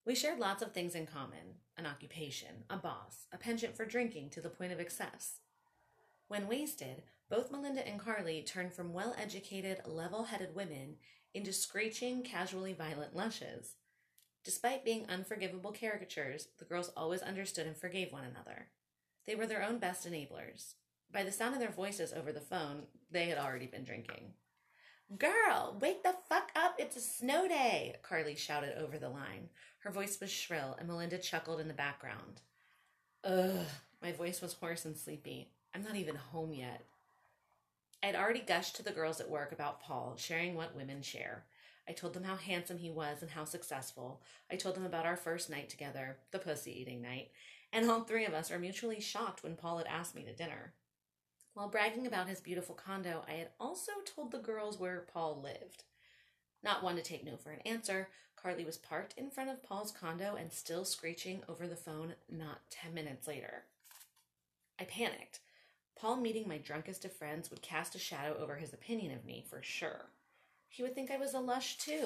We 0.06 0.16
shared 0.16 0.40
lots 0.40 0.62
of 0.62 0.74
things 0.74 0.96
in 0.96 1.06
common 1.06 1.60
an 1.78 1.86
occupation, 1.86 2.66
a 2.70 2.76
boss, 2.76 3.28
a 3.32 3.38
penchant 3.38 3.78
for 3.78 3.86
drinking 3.86 4.30
to 4.32 4.42
the 4.42 4.50
point 4.50 4.74
of 4.74 4.80
excess. 4.80 5.40
When 6.28 6.48
wasted, 6.48 7.04
both 7.30 7.50
Melinda 7.50 7.88
and 7.88 8.00
Karlie 8.00 8.46
turned 8.46 8.74
from 8.74 8.94
well 8.94 9.16
educated, 9.18 9.82
level 9.86 10.26
headed 10.26 10.54
women 10.54 10.98
into 11.34 11.54
screeching, 11.54 12.24
casually 12.24 12.74
violent 12.74 13.16
lushes. 13.16 13.76
Despite 14.44 14.86
being 14.86 15.06
unforgivable 15.08 15.72
caricatures, 15.72 16.48
the 16.58 16.66
girls 16.66 16.92
always 16.98 17.22
understood 17.22 17.68
and 17.68 17.78
forgave 17.78 18.12
one 18.12 18.24
another. 18.24 18.68
They 19.28 19.36
were 19.36 19.46
their 19.46 19.64
own 19.64 19.78
best 19.78 20.08
enablers. 20.08 20.74
By 21.12 21.24
the 21.24 21.32
sound 21.32 21.54
of 21.54 21.60
their 21.60 21.70
voices 21.70 22.14
over 22.14 22.32
the 22.32 22.42
phone, 22.42 22.84
they 23.12 23.26
had 23.26 23.38
already 23.38 23.68
been 23.68 23.84
drinking. 23.84 24.34
Girl, 25.18 25.78
wake 25.80 26.04
the 26.04 26.16
fuck 26.30 26.52
up. 26.56 26.76
It's 26.80 26.96
a 26.96 27.02
snow 27.02 27.48
day, 27.48 27.98
Karlie 28.02 28.38
shouted 28.38 28.78
over 28.78 28.98
the 28.98 29.10
line. 29.10 29.50
Her 29.80 29.92
voice 29.92 30.20
was 30.22 30.32
shrill, 30.32 30.76
and 30.80 30.88
Melinda 30.88 31.18
chuckled 31.18 31.60
in 31.60 31.68
the 31.68 31.74
background. 31.74 32.42
Ugh, 33.24 33.68
my 34.02 34.14
voice 34.14 34.42
was 34.42 34.54
hoarse 34.54 34.86
and 34.86 34.98
sleepy. 34.98 35.50
I'm 35.76 35.84
not 35.84 35.98
even 35.98 36.16
home 36.16 36.54
yet. 36.54 36.86
I'd 38.04 38.16
already 38.16 38.40
gushed 38.42 38.76
to 38.78 38.84
the 38.84 38.92
girls 38.92 39.20
at 39.20 39.30
work 39.30 39.52
about 39.52 39.82
Paul, 39.82 40.16
sharing 40.18 40.56
what 40.56 40.76
women 40.76 41.02
share. 41.02 41.46
I 41.88 41.94
told 41.94 42.14
them 42.14 42.24
how 42.24 42.36
handsome 42.36 42.78
he 42.78 42.90
was 42.90 43.22
and 43.22 43.32
how 43.32 43.46
successful. 43.46 44.22
I 44.52 44.56
told 44.56 44.76
them 44.76 44.86
about 44.86 45.06
our 45.06 45.18
first 45.18 45.50
night 45.50 45.70
together, 45.70 46.18
the 46.32 46.40
pussy 46.40 46.80
eating 46.80 47.02
night, 47.02 47.30
and 47.72 47.90
all 47.90 48.02
three 48.02 48.26
of 48.26 48.34
us 48.34 48.50
were 48.50 48.60
mutually 48.60 49.00
shocked 49.00 49.44
when 49.44 49.56
Paul 49.56 49.78
had 49.78 49.88
asked 49.88 50.16
me 50.16 50.24
to 50.24 50.34
dinner. 50.34 50.74
While 51.54 51.70
bragging 51.70 52.08
about 52.08 52.28
his 52.28 52.40
beautiful 52.40 52.76
condo, 52.76 53.24
I 53.28 53.34
had 53.34 53.50
also 53.60 53.92
told 54.06 54.32
the 54.32 54.40
girls 54.40 54.80
where 54.80 55.06
Paul 55.14 55.42
lived. 55.42 55.84
Not 56.64 56.84
one 56.84 56.96
to 56.96 57.02
take 57.02 57.26
no 57.26 57.36
for 57.36 57.52
an 57.52 57.62
answer, 57.62 58.10
Karlie 58.42 58.66
was 58.66 58.78
parked 58.78 59.14
in 59.18 59.30
front 59.30 59.50
of 59.50 59.62
Paul's 59.62 59.92
condo 59.92 60.36
and 60.36 60.52
still 60.52 60.86
screeching 60.86 61.42
over 61.48 61.68
the 61.68 61.76
phone 61.76 62.16
not 62.30 62.62
10 62.70 62.94
minutes 62.94 63.28
later. 63.28 63.66
I 64.80 64.86
panicked. 64.86 65.40
Paul 65.98 66.18
meeting 66.18 66.48
my 66.48 66.58
drunkest 66.58 67.06
of 67.06 67.14
friends 67.14 67.50
would 67.50 67.62
cast 67.62 67.96
a 67.96 68.00
shadow 68.00 68.38
over 68.40 68.56
his 68.56 68.74
opinion 68.74 69.16
of 69.16 69.26
me 69.26 69.46
for 69.50 69.62
sure. 69.62 70.10
He 70.70 70.84
would 70.84 70.96
think 70.96 71.12
I 71.12 71.18
was 71.18 71.34
a 71.34 71.40
lush 71.40 71.78
too. 71.78 72.06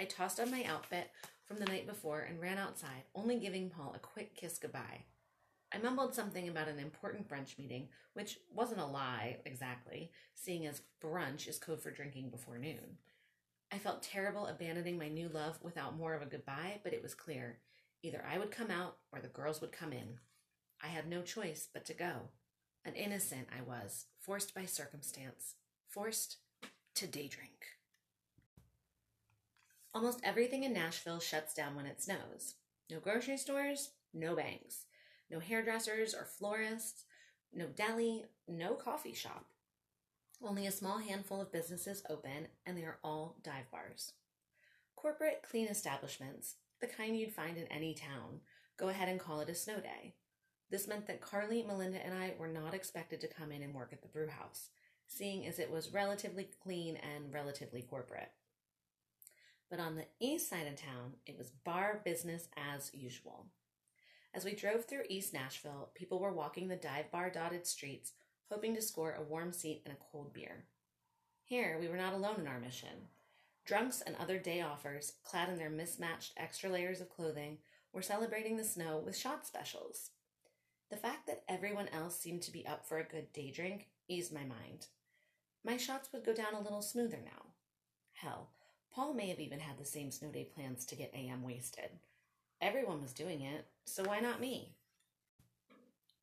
I 0.00 0.04
tossed 0.04 0.40
on 0.40 0.50
my 0.50 0.64
outfit 0.64 1.10
from 1.44 1.58
the 1.58 1.66
night 1.66 1.86
before 1.86 2.20
and 2.20 2.40
ran 2.40 2.58
outside, 2.58 3.04
only 3.14 3.38
giving 3.38 3.70
Paul 3.70 3.94
a 3.94 3.98
quick 3.98 4.34
kiss 4.34 4.58
goodbye. 4.58 5.04
I 5.72 5.78
mumbled 5.78 6.14
something 6.14 6.48
about 6.48 6.68
an 6.68 6.78
important 6.78 7.28
brunch 7.28 7.58
meeting, 7.58 7.88
which 8.14 8.38
wasn't 8.54 8.80
a 8.80 8.86
lie 8.86 9.38
exactly, 9.44 10.10
seeing 10.34 10.66
as 10.66 10.82
brunch 11.02 11.48
is 11.48 11.58
code 11.58 11.82
for 11.82 11.90
drinking 11.90 12.30
before 12.30 12.58
noon. 12.58 12.98
I 13.72 13.78
felt 13.78 14.02
terrible 14.02 14.46
abandoning 14.46 14.96
my 14.96 15.08
new 15.08 15.28
love 15.28 15.58
without 15.62 15.96
more 15.96 16.14
of 16.14 16.22
a 16.22 16.26
goodbye, 16.26 16.80
but 16.84 16.92
it 16.92 17.02
was 17.02 17.14
clear 17.14 17.58
either 18.02 18.24
I 18.30 18.38
would 18.38 18.50
come 18.50 18.70
out 18.70 18.98
or 19.12 19.20
the 19.20 19.28
girls 19.28 19.60
would 19.60 19.72
come 19.72 19.92
in. 19.92 20.20
I 20.82 20.88
had 20.88 21.08
no 21.08 21.22
choice 21.22 21.68
but 21.72 21.84
to 21.86 21.94
go. 21.94 22.28
An 22.86 22.94
innocent 22.94 23.48
I 23.50 23.62
was, 23.62 24.06
forced 24.20 24.54
by 24.54 24.64
circumstance, 24.64 25.56
forced 25.88 26.36
to 26.94 27.08
day 27.08 27.26
drink. 27.26 27.66
Almost 29.92 30.20
everything 30.22 30.62
in 30.62 30.72
Nashville 30.72 31.18
shuts 31.18 31.52
down 31.52 31.74
when 31.74 31.86
it 31.86 32.00
snows. 32.00 32.54
No 32.88 33.00
grocery 33.00 33.38
stores, 33.38 33.90
no 34.14 34.36
banks. 34.36 34.84
No 35.28 35.40
hairdressers 35.40 36.14
or 36.14 36.24
florists, 36.24 37.06
no 37.52 37.66
deli, 37.66 38.26
no 38.46 38.74
coffee 38.74 39.14
shop. 39.14 39.46
Only 40.40 40.68
a 40.68 40.70
small 40.70 40.98
handful 40.98 41.40
of 41.40 41.50
businesses 41.50 42.04
open, 42.08 42.46
and 42.66 42.78
they 42.78 42.84
are 42.84 43.00
all 43.02 43.36
dive 43.42 43.68
bars. 43.72 44.12
Corporate 44.94 45.42
clean 45.42 45.66
establishments, 45.66 46.54
the 46.80 46.86
kind 46.86 47.18
you'd 47.18 47.32
find 47.32 47.56
in 47.56 47.66
any 47.66 47.94
town, 47.94 48.42
go 48.76 48.90
ahead 48.90 49.08
and 49.08 49.18
call 49.18 49.40
it 49.40 49.48
a 49.48 49.56
snow 49.56 49.80
day. 49.80 50.14
This 50.70 50.88
meant 50.88 51.06
that 51.06 51.20
Karlie, 51.20 51.66
Melinda, 51.66 52.04
and 52.04 52.14
I 52.14 52.34
were 52.38 52.48
not 52.48 52.74
expected 52.74 53.20
to 53.20 53.28
come 53.28 53.52
in 53.52 53.62
and 53.62 53.74
work 53.74 53.92
at 53.92 54.02
the 54.02 54.08
brew 54.08 54.28
house, 54.28 54.70
seeing 55.06 55.46
as 55.46 55.58
it 55.58 55.70
was 55.70 55.92
relatively 55.92 56.48
clean 56.62 56.96
and 56.96 57.32
relatively 57.32 57.82
corporate. 57.82 58.32
But 59.70 59.80
on 59.80 59.96
the 59.96 60.06
east 60.20 60.48
side 60.48 60.66
of 60.66 60.76
town, 60.76 61.14
it 61.26 61.36
was 61.38 61.50
bar 61.50 62.00
business 62.04 62.48
as 62.56 62.90
usual. 62.94 63.46
As 64.34 64.44
we 64.44 64.54
drove 64.54 64.84
through 64.84 65.04
East 65.08 65.32
Nashville, 65.32 65.90
people 65.94 66.18
were 66.18 66.32
walking 66.32 66.68
the 66.68 66.76
dive 66.76 67.10
bar 67.10 67.30
dotted 67.30 67.66
streets, 67.66 68.12
hoping 68.50 68.74
to 68.74 68.82
score 68.82 69.14
a 69.14 69.22
warm 69.22 69.52
seat 69.52 69.82
and 69.84 69.94
a 69.94 70.04
cold 70.12 70.32
beer. 70.32 70.64
Here, 71.42 71.78
we 71.80 71.88
were 71.88 71.96
not 71.96 72.12
alone 72.12 72.40
in 72.40 72.46
our 72.46 72.60
mission. 72.60 73.08
Drunks 73.64 74.02
and 74.02 74.14
other 74.16 74.38
day 74.38 74.60
offers, 74.60 75.14
clad 75.24 75.48
in 75.48 75.56
their 75.56 75.70
mismatched 75.70 76.32
extra 76.36 76.68
layers 76.68 77.00
of 77.00 77.08
clothing, 77.08 77.58
were 77.92 78.02
celebrating 78.02 78.56
the 78.56 78.64
snow 78.64 79.02
with 79.04 79.16
shot 79.16 79.46
specials. 79.46 80.10
The 80.90 80.96
fact 80.96 81.26
that 81.26 81.42
everyone 81.48 81.88
else 81.88 82.18
seemed 82.18 82.42
to 82.42 82.52
be 82.52 82.66
up 82.66 82.86
for 82.86 82.98
a 82.98 83.04
good 83.04 83.32
day 83.32 83.50
drink 83.50 83.88
eased 84.08 84.32
my 84.32 84.44
mind. 84.44 84.86
My 85.64 85.76
shots 85.76 86.08
would 86.12 86.24
go 86.24 86.32
down 86.32 86.54
a 86.54 86.60
little 86.60 86.82
smoother 86.82 87.18
now. 87.24 87.42
Hell, 88.12 88.50
Paul 88.92 89.12
may 89.12 89.28
have 89.28 89.40
even 89.40 89.58
had 89.58 89.78
the 89.78 89.84
same 89.84 90.12
snow 90.12 90.30
day 90.30 90.44
plans 90.44 90.86
to 90.86 90.96
get 90.96 91.12
AM 91.12 91.42
wasted. 91.42 91.90
Everyone 92.60 93.02
was 93.02 93.12
doing 93.12 93.40
it, 93.40 93.66
so 93.84 94.04
why 94.04 94.20
not 94.20 94.40
me? 94.40 94.76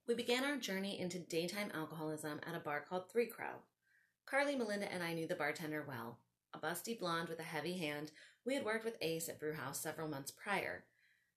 We 0.08 0.16
began 0.16 0.44
our 0.44 0.58
journey 0.58 1.00
into 1.00 1.20
daytime 1.20 1.72
alcoholism 1.74 2.40
at 2.48 2.56
a 2.56 2.60
bar 2.60 2.86
called 2.88 3.12
Three 3.12 3.28
Crow. 3.28 3.62
Karlie, 4.26 4.58
Melinda, 4.58 4.92
and 4.92 5.04
I 5.04 5.14
knew 5.14 5.28
the 5.28 5.36
bartender 5.36 5.86
well. 5.88 6.20
A 6.54 6.58
busty 6.58 6.98
blonde 6.98 7.30
with 7.30 7.40
a 7.40 7.44
heavy 7.44 7.78
hand, 7.78 8.12
we 8.46 8.56
had 8.56 8.66
worked 8.66 8.86
with 8.86 8.98
Ace 9.02 9.28
at 9.28 9.40
Brewhouse 9.40 9.80
several 9.80 10.08
months 10.08 10.32
prior. 10.32 10.86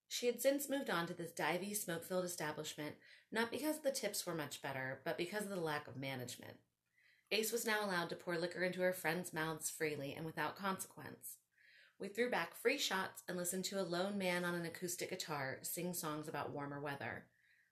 She 0.09 0.27
had 0.27 0.40
since 0.40 0.69
moved 0.69 0.88
on 0.88 1.07
to 1.07 1.14
this 1.14 1.33
divey, 1.33 1.77
smoke 1.77 2.05
filled 2.05 2.25
establishment, 2.25 2.95
not 3.33 3.51
because 3.51 3.81
the 3.81 3.90
tips 3.90 4.25
were 4.25 4.35
much 4.35 4.62
better, 4.62 5.01
but 5.05 5.19
because 5.19 5.45
of 5.45 5.51
the 5.51 5.57
lack 5.57 5.88
of 5.88 5.97
management. 5.97 6.59
Ace 7.33 7.51
was 7.51 7.66
now 7.66 7.85
allowed 7.85 8.09
to 8.11 8.16
pour 8.16 8.38
liquor 8.38 8.62
into 8.62 8.81
her 8.83 8.92
friends' 8.92 9.33
mouths 9.33 9.69
freely 9.69 10.14
and 10.16 10.25
without 10.25 10.57
consequence. 10.57 11.38
We 11.99 12.09
threw 12.09 12.31
back 12.31 12.55
free 12.55 12.79
shots 12.79 13.23
and 13.27 13.37
listened 13.37 13.64
to 13.66 13.81
a 13.81 13.83
lone 13.83 14.16
man 14.16 14.45
on 14.45 14.55
an 14.55 14.64
acoustic 14.64 15.11
guitar 15.11 15.59
sing 15.62 15.92
songs 15.92 16.29
about 16.29 16.53
warmer 16.53 16.81
weather. 16.81 17.25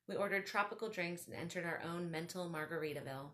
We 0.09 0.17
ordered 0.17 0.47
tropical 0.47 0.89
drinks 0.89 1.27
and 1.27 1.37
entered 1.37 1.65
our 1.65 1.81
own 1.89 2.11
mental 2.11 2.51
Margaritaville. 2.51 3.31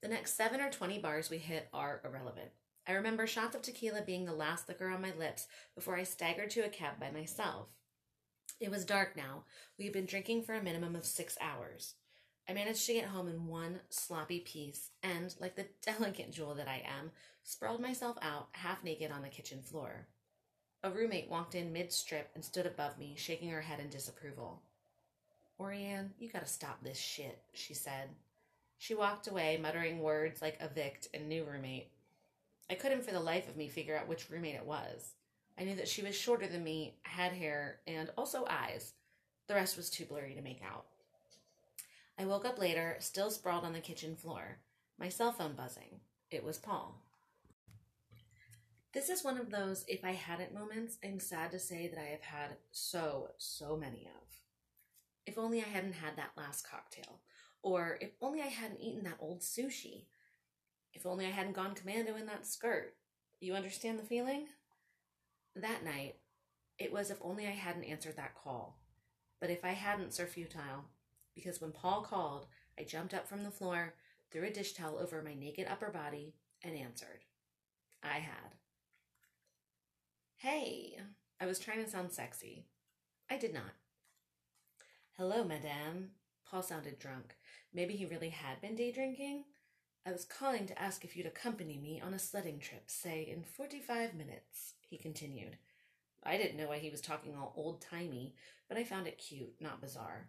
The 0.00 0.08
next 0.08 0.36
seven 0.36 0.60
or 0.60 0.70
twenty 0.70 0.98
bars 0.98 1.28
we 1.28 1.38
hit 1.38 1.68
are 1.72 2.00
irrelevant. 2.04 2.50
I 2.86 2.92
remember 2.92 3.26
shots 3.26 3.56
of 3.56 3.62
tequila 3.62 4.02
being 4.02 4.24
the 4.24 4.32
last 4.32 4.68
liquor 4.68 4.88
on 4.88 5.02
my 5.02 5.12
lips 5.18 5.48
before 5.74 5.96
I 5.96 6.02
staggered 6.04 6.50
to 6.50 6.64
a 6.64 6.68
cab 6.68 7.00
by 7.00 7.10
myself. 7.10 7.68
It 8.62 8.70
was 8.70 8.84
dark 8.84 9.16
now. 9.16 9.42
We 9.76 9.86
had 9.86 9.92
been 9.92 10.06
drinking 10.06 10.44
for 10.44 10.54
a 10.54 10.62
minimum 10.62 10.94
of 10.94 11.04
six 11.04 11.36
hours. 11.40 11.94
I 12.48 12.52
managed 12.52 12.86
to 12.86 12.92
get 12.92 13.06
home 13.06 13.26
in 13.26 13.48
one 13.48 13.80
sloppy 13.90 14.38
piece 14.38 14.90
and, 15.02 15.34
like 15.40 15.56
the 15.56 15.66
delicate 15.84 16.30
jewel 16.30 16.54
that 16.54 16.68
I 16.68 16.84
am, 16.86 17.10
sprawled 17.42 17.80
myself 17.80 18.16
out 18.22 18.50
half 18.52 18.84
naked 18.84 19.10
on 19.10 19.22
the 19.22 19.28
kitchen 19.28 19.62
floor. 19.62 20.06
A 20.84 20.92
roommate 20.92 21.28
walked 21.28 21.56
in 21.56 21.72
mid 21.72 21.92
strip 21.92 22.30
and 22.36 22.44
stood 22.44 22.64
above 22.64 22.98
me, 22.98 23.14
shaking 23.16 23.50
her 23.50 23.62
head 23.62 23.80
in 23.80 23.88
disapproval. 23.88 24.62
Auriane, 25.58 26.10
you 26.20 26.30
gotta 26.30 26.46
stop 26.46 26.84
this 26.84 26.98
shit, 26.98 27.42
she 27.52 27.74
said. 27.74 28.10
She 28.78 28.94
walked 28.94 29.26
away, 29.26 29.58
muttering 29.60 29.98
words 29.98 30.40
like 30.40 30.58
evict 30.60 31.08
and 31.12 31.28
new 31.28 31.42
roommate. 31.44 31.90
I 32.70 32.74
couldn't 32.74 33.04
for 33.04 33.10
the 33.10 33.18
life 33.18 33.48
of 33.48 33.56
me 33.56 33.66
figure 33.66 33.96
out 33.96 34.06
which 34.06 34.30
roommate 34.30 34.54
it 34.54 34.66
was. 34.66 35.14
I 35.58 35.64
knew 35.64 35.76
that 35.76 35.88
she 35.88 36.02
was 36.02 36.14
shorter 36.14 36.46
than 36.46 36.64
me, 36.64 36.94
had 37.02 37.32
hair, 37.32 37.80
and 37.86 38.10
also 38.16 38.44
eyes. 38.48 38.94
The 39.48 39.54
rest 39.54 39.76
was 39.76 39.90
too 39.90 40.04
blurry 40.04 40.34
to 40.34 40.42
make 40.42 40.62
out. 40.64 40.86
I 42.18 42.24
woke 42.24 42.44
up 42.44 42.58
later, 42.58 42.96
still 43.00 43.30
sprawled 43.30 43.64
on 43.64 43.72
the 43.72 43.80
kitchen 43.80 44.16
floor, 44.16 44.58
my 44.98 45.08
cell 45.08 45.32
phone 45.32 45.54
buzzing. 45.54 46.00
It 46.30 46.44
was 46.44 46.58
Paul. 46.58 46.94
This 48.92 49.08
is 49.08 49.24
one 49.24 49.38
of 49.38 49.50
those 49.50 49.84
if 49.88 50.04
I 50.04 50.12
hadn't 50.12 50.54
moments 50.54 50.98
I'm 51.02 51.18
sad 51.18 51.50
to 51.52 51.58
say 51.58 51.88
that 51.88 51.98
I 52.00 52.10
have 52.10 52.22
had 52.22 52.56
so, 52.70 53.30
so 53.38 53.76
many 53.76 54.06
of. 54.06 54.28
If 55.26 55.38
only 55.38 55.60
I 55.60 55.68
hadn't 55.68 55.94
had 55.94 56.16
that 56.16 56.32
last 56.36 56.68
cocktail. 56.68 57.20
Or 57.62 57.96
if 58.00 58.10
only 58.20 58.42
I 58.42 58.46
hadn't 58.46 58.80
eaten 58.80 59.04
that 59.04 59.18
old 59.20 59.40
sushi. 59.40 60.04
If 60.92 61.06
only 61.06 61.26
I 61.26 61.30
hadn't 61.30 61.54
gone 61.54 61.74
commando 61.74 62.16
in 62.16 62.26
that 62.26 62.46
skirt. 62.46 62.94
You 63.40 63.54
understand 63.54 63.98
the 63.98 64.04
feeling? 64.04 64.46
That 65.54 65.84
night, 65.84 66.16
it 66.78 66.92
was 66.92 67.10
if 67.10 67.18
only 67.20 67.46
I 67.46 67.50
hadn't 67.50 67.84
answered 67.84 68.16
that 68.16 68.34
call. 68.34 68.78
But 69.40 69.50
if 69.50 69.64
I 69.64 69.72
hadn't, 69.72 70.14
Sir 70.14 70.26
Futile, 70.26 70.84
because 71.34 71.60
when 71.60 71.72
Paul 71.72 72.02
called, 72.02 72.46
I 72.78 72.84
jumped 72.84 73.14
up 73.14 73.28
from 73.28 73.44
the 73.44 73.50
floor, 73.50 73.94
threw 74.30 74.44
a 74.44 74.50
dish 74.50 74.72
towel 74.72 74.98
over 74.98 75.22
my 75.22 75.34
naked 75.34 75.66
upper 75.68 75.90
body, 75.90 76.34
and 76.64 76.76
answered. 76.76 77.24
I 78.02 78.18
had. 78.18 78.56
Hey, 80.36 80.98
I 81.40 81.46
was 81.46 81.58
trying 81.58 81.84
to 81.84 81.90
sound 81.90 82.12
sexy. 82.12 82.66
I 83.30 83.36
did 83.36 83.52
not. 83.52 83.74
Hello, 85.16 85.44
madame. 85.44 86.10
Paul 86.48 86.62
sounded 86.62 86.98
drunk. 86.98 87.36
Maybe 87.72 87.94
he 87.94 88.06
really 88.06 88.30
had 88.30 88.60
been 88.60 88.74
day 88.74 88.92
drinking? 88.92 89.44
I 90.06 90.12
was 90.12 90.24
calling 90.24 90.66
to 90.66 90.82
ask 90.82 91.04
if 91.04 91.16
you'd 91.16 91.26
accompany 91.26 91.78
me 91.78 92.00
on 92.04 92.12
a 92.12 92.18
sledding 92.18 92.58
trip, 92.58 92.84
say 92.86 93.22
in 93.22 93.44
45 93.44 94.14
minutes, 94.14 94.74
he 94.92 94.98
continued. 94.98 95.56
I 96.22 96.36
didn't 96.36 96.58
know 96.58 96.68
why 96.68 96.78
he 96.78 96.90
was 96.90 97.00
talking 97.00 97.34
all 97.34 97.54
old 97.56 97.80
timey, 97.80 98.34
but 98.68 98.76
I 98.76 98.84
found 98.84 99.06
it 99.06 99.16
cute, 99.16 99.54
not 99.58 99.80
bizarre. 99.80 100.28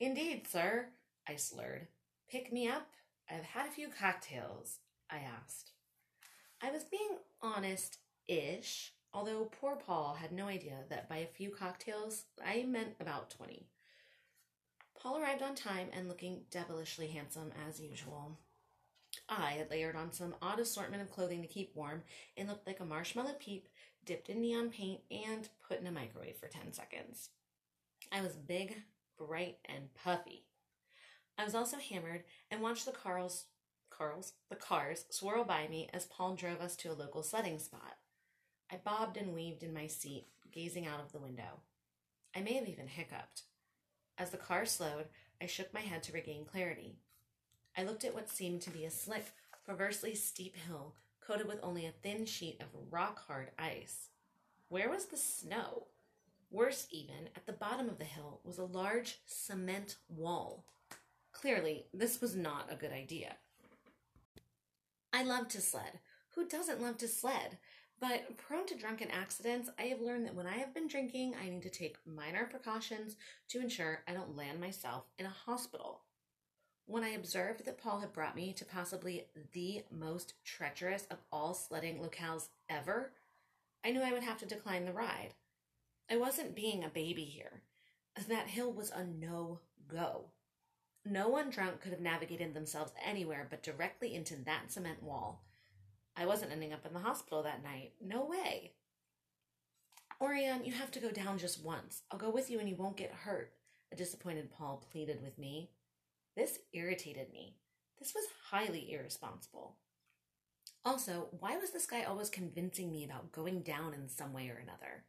Indeed, 0.00 0.48
sir, 0.48 0.88
I 1.28 1.36
slurred. 1.36 1.86
Pick 2.28 2.52
me 2.52 2.66
up? 2.66 2.88
I've 3.30 3.44
had 3.44 3.66
a 3.68 3.70
few 3.70 3.88
cocktails, 3.88 4.80
I 5.08 5.18
asked. 5.18 5.70
I 6.60 6.72
was 6.72 6.82
being 6.82 7.18
honest 7.40 7.98
ish, 8.26 8.92
although 9.14 9.50
poor 9.60 9.76
Paul 9.76 10.14
had 10.14 10.32
no 10.32 10.48
idea 10.48 10.78
that 10.90 11.08
by 11.08 11.18
a 11.18 11.26
few 11.26 11.50
cocktails 11.50 12.24
I 12.44 12.64
meant 12.64 12.96
about 12.98 13.30
20. 13.30 13.68
Paul 15.00 15.18
arrived 15.18 15.42
on 15.42 15.54
time 15.54 15.90
and 15.92 16.08
looking 16.08 16.40
devilishly 16.50 17.06
handsome 17.06 17.52
as 17.68 17.80
usual. 17.80 18.36
I 19.28 19.52
had 19.52 19.70
layered 19.70 19.96
on 19.96 20.12
some 20.12 20.34
odd 20.42 20.60
assortment 20.60 21.02
of 21.02 21.10
clothing 21.10 21.42
to 21.42 21.48
keep 21.48 21.74
warm 21.74 22.02
and 22.36 22.48
looked 22.48 22.66
like 22.66 22.80
a 22.80 22.84
marshmallow 22.84 23.34
peep 23.38 23.68
dipped 24.04 24.28
in 24.28 24.40
neon 24.40 24.70
paint 24.70 25.00
and 25.10 25.48
put 25.66 25.80
in 25.80 25.86
a 25.86 25.92
microwave 25.92 26.36
for 26.36 26.48
10 26.48 26.72
seconds. 26.72 27.30
I 28.12 28.20
was 28.20 28.36
big, 28.36 28.82
bright, 29.18 29.58
and 29.64 29.94
puffy. 29.94 30.44
I 31.38 31.44
was 31.44 31.54
also 31.54 31.76
hammered 31.78 32.24
and 32.50 32.62
watched 32.62 32.86
the 32.86 32.92
Carls, 32.92 33.46
Carls, 33.90 34.34
the 34.48 34.56
cars 34.56 35.04
swirl 35.10 35.44
by 35.44 35.68
me 35.68 35.88
as 35.92 36.06
Paul 36.06 36.34
drove 36.34 36.60
us 36.60 36.76
to 36.76 36.88
a 36.88 36.94
local 36.94 37.22
sledding 37.22 37.58
spot. 37.58 37.96
I 38.70 38.76
bobbed 38.76 39.16
and 39.16 39.34
weaved 39.34 39.62
in 39.62 39.74
my 39.74 39.86
seat, 39.86 40.26
gazing 40.52 40.86
out 40.86 41.00
of 41.00 41.12
the 41.12 41.18
window. 41.18 41.60
I 42.34 42.40
may 42.40 42.54
have 42.54 42.68
even 42.68 42.88
hiccuped. 42.88 43.42
As 44.18 44.30
the 44.30 44.36
car 44.36 44.66
slowed, 44.66 45.06
I 45.40 45.46
shook 45.46 45.72
my 45.72 45.80
head 45.80 46.02
to 46.04 46.12
regain 46.12 46.44
clarity. 46.44 46.96
I 47.76 47.84
looked 47.84 48.04
at 48.04 48.14
what 48.14 48.30
seemed 48.30 48.62
to 48.62 48.70
be 48.70 48.84
a 48.84 48.90
slick, 48.90 49.26
perversely 49.66 50.14
steep 50.14 50.56
hill 50.56 50.94
coated 51.20 51.46
with 51.46 51.58
only 51.62 51.86
a 51.86 51.90
thin 52.02 52.24
sheet 52.24 52.60
of 52.60 52.68
rock 52.90 53.26
hard 53.26 53.50
ice. 53.58 54.10
Where 54.68 54.88
was 54.88 55.06
the 55.06 55.16
snow? 55.16 55.88
Worse, 56.50 56.86
even, 56.90 57.28
at 57.34 57.46
the 57.46 57.52
bottom 57.52 57.88
of 57.88 57.98
the 57.98 58.04
hill 58.04 58.40
was 58.44 58.58
a 58.58 58.64
large 58.64 59.18
cement 59.26 59.96
wall. 60.08 60.64
Clearly, 61.32 61.86
this 61.92 62.20
was 62.20 62.34
not 62.34 62.72
a 62.72 62.76
good 62.76 62.92
idea. 62.92 63.36
I 65.12 65.24
love 65.24 65.48
to 65.48 65.60
sled. 65.60 65.98
Who 66.34 66.46
doesn't 66.46 66.80
love 66.80 66.98
to 66.98 67.08
sled? 67.08 67.58
But 67.98 68.36
prone 68.36 68.66
to 68.66 68.76
drunken 68.76 69.10
accidents, 69.10 69.70
I 69.78 69.84
have 69.84 70.00
learned 70.00 70.26
that 70.26 70.34
when 70.34 70.46
I 70.46 70.58
have 70.58 70.74
been 70.74 70.86
drinking, 70.86 71.34
I 71.42 71.48
need 71.48 71.62
to 71.62 71.70
take 71.70 71.96
minor 72.06 72.44
precautions 72.44 73.16
to 73.48 73.60
ensure 73.60 74.02
I 74.06 74.12
don't 74.12 74.36
land 74.36 74.60
myself 74.60 75.04
in 75.18 75.26
a 75.26 75.30
hospital. 75.30 76.02
When 76.88 77.02
I 77.02 77.08
observed 77.10 77.64
that 77.64 77.78
Paul 77.78 77.98
had 77.98 78.12
brought 78.12 78.36
me 78.36 78.52
to 78.52 78.64
possibly 78.64 79.26
the 79.52 79.82
most 79.90 80.34
treacherous 80.44 81.04
of 81.10 81.18
all 81.32 81.52
sledding 81.52 81.98
locales 81.98 82.48
ever, 82.68 83.12
I 83.84 83.90
knew 83.90 84.02
I 84.02 84.12
would 84.12 84.22
have 84.22 84.38
to 84.38 84.46
decline 84.46 84.84
the 84.84 84.92
ride. 84.92 85.34
I 86.08 86.16
wasn't 86.16 86.54
being 86.54 86.84
a 86.84 86.88
baby 86.88 87.24
here. 87.24 87.62
That 88.28 88.46
hill 88.46 88.72
was 88.72 88.90
a 88.90 89.04
no 89.04 89.58
go. 89.88 90.26
No 91.04 91.28
one 91.28 91.50
drunk 91.50 91.80
could 91.80 91.90
have 91.90 92.00
navigated 92.00 92.54
themselves 92.54 92.92
anywhere 93.04 93.48
but 93.50 93.64
directly 93.64 94.14
into 94.14 94.36
that 94.44 94.70
cement 94.70 95.02
wall. 95.02 95.42
I 96.16 96.24
wasn't 96.24 96.52
ending 96.52 96.72
up 96.72 96.86
in 96.86 96.92
the 96.92 97.00
hospital 97.00 97.42
that 97.42 97.64
night. 97.64 97.92
No 98.00 98.24
way. 98.24 98.72
Auriane, 100.20 100.64
you 100.64 100.72
have 100.72 100.90
to 100.92 101.00
go 101.00 101.10
down 101.10 101.36
just 101.38 101.62
once. 101.62 102.02
I'll 102.10 102.18
go 102.18 102.30
with 102.30 102.48
you 102.48 102.60
and 102.60 102.68
you 102.68 102.76
won't 102.76 102.96
get 102.96 103.12
hurt, 103.12 103.52
a 103.92 103.96
disappointed 103.96 104.50
Paul 104.50 104.82
pleaded 104.90 105.20
with 105.22 105.36
me. 105.36 105.70
This 106.36 106.58
irritated 106.72 107.32
me. 107.32 107.56
This 107.98 108.14
was 108.14 108.24
highly 108.50 108.92
irresponsible. 108.92 109.76
Also, 110.84 111.28
why 111.40 111.56
was 111.56 111.70
this 111.70 111.86
guy 111.86 112.02
always 112.02 112.28
convincing 112.28 112.92
me 112.92 113.04
about 113.04 113.32
going 113.32 113.62
down 113.62 113.94
in 113.94 114.08
some 114.08 114.32
way 114.32 114.48
or 114.48 114.60
another? 114.62 115.04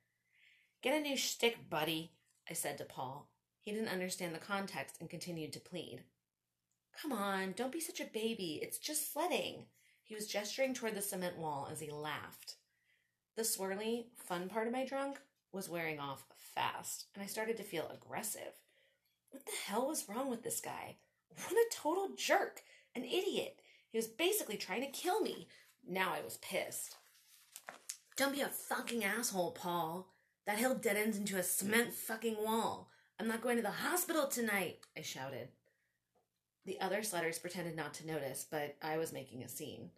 Get 0.82 0.98
a 0.98 1.02
new 1.02 1.18
shtick, 1.18 1.70
buddy, 1.70 2.14
I 2.50 2.54
said 2.54 2.78
to 2.78 2.86
Paul. 2.86 3.30
He 3.62 3.72
didn't 3.72 3.90
understand 3.90 4.34
the 4.34 4.40
context 4.40 4.96
and 5.02 5.10
continued 5.10 5.52
to 5.54 5.60
plead. 5.60 6.04
Come 7.00 7.12
on, 7.12 7.52
don't 7.52 7.74
be 7.74 7.82
such 7.82 8.00
a 8.00 8.06
baby. 8.06 8.60
It's 8.64 8.80
just 8.80 9.12
sledding. 9.12 9.66
He 10.04 10.16
was 10.16 10.28
gesturing 10.28 10.74
toward 10.74 10.96
the 10.96 11.02
cement 11.02 11.38
wall 11.38 11.68
as 11.70 11.82
he 11.82 11.92
laughed. 11.92 12.56
The 13.36 13.44
swirly, 13.44 14.06
fun 14.16 14.48
part 14.48 14.68
of 14.68 14.74
my 14.74 14.86
drunk 14.86 15.20
was 15.52 15.70
wearing 15.70 16.00
off 16.00 16.26
fast, 16.56 17.08
and 17.14 17.22
I 17.22 17.28
started 17.28 17.58
to 17.58 17.64
feel 17.64 17.92
aggressive. 17.94 18.54
What 19.30 19.46
the 19.46 19.52
hell 19.66 19.88
was 19.88 20.08
wrong 20.08 20.30
with 20.30 20.44
this 20.44 20.62
guy? 20.62 20.96
What 21.30 21.54
a 21.54 21.66
total 21.72 22.10
jerk! 22.16 22.62
An 22.96 23.04
idiot! 23.04 23.60
He 23.90 23.98
was 23.98 24.08
basically 24.08 24.58
trying 24.58 24.82
to 24.82 24.88
kill 24.88 25.22
me. 25.22 25.48
Now 25.88 26.14
I 26.14 26.24
was 26.24 26.38
pissed. 26.38 26.98
Don't 28.16 28.34
be 28.34 28.42
a 28.42 28.48
fucking 28.48 29.04
asshole, 29.04 29.52
Paul. 29.52 30.08
That 30.46 30.58
hill 30.58 30.76
dead 30.76 30.98
ends 30.98 31.18
into 31.18 31.38
a 31.38 31.44
cement 31.44 31.94
fucking 31.94 32.38
wall. 32.38 32.90
I'm 33.20 33.28
not 33.28 33.42
going 33.42 33.58
to 33.58 33.64
the 33.64 33.70
hospital 33.70 34.28
tonight, 34.28 34.80
I 34.98 35.02
shouted. 35.02 35.50
The 36.66 36.80
other 36.82 37.00
sledders 37.00 37.42
pretended 37.42 37.76
not 37.76 37.94
to 37.96 38.08
notice, 38.08 38.46
but 38.50 38.76
I 38.82 38.98
was 38.98 39.14
making 39.14 39.44
a 39.44 39.50
scene. 39.50 39.92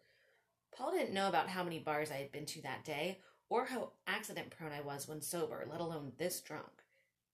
Paul 0.76 0.92
didn't 0.92 1.14
know 1.14 1.28
about 1.28 1.48
how 1.48 1.64
many 1.64 1.78
bars 1.78 2.10
I 2.10 2.16
had 2.16 2.32
been 2.32 2.46
to 2.46 2.62
that 2.62 2.84
day, 2.84 3.18
or 3.48 3.66
how 3.66 3.90
accident 4.06 4.50
prone 4.50 4.72
I 4.72 4.80
was 4.80 5.08
when 5.08 5.20
sober, 5.20 5.66
let 5.70 5.80
alone 5.80 6.12
this 6.16 6.40
drunk. 6.40 6.70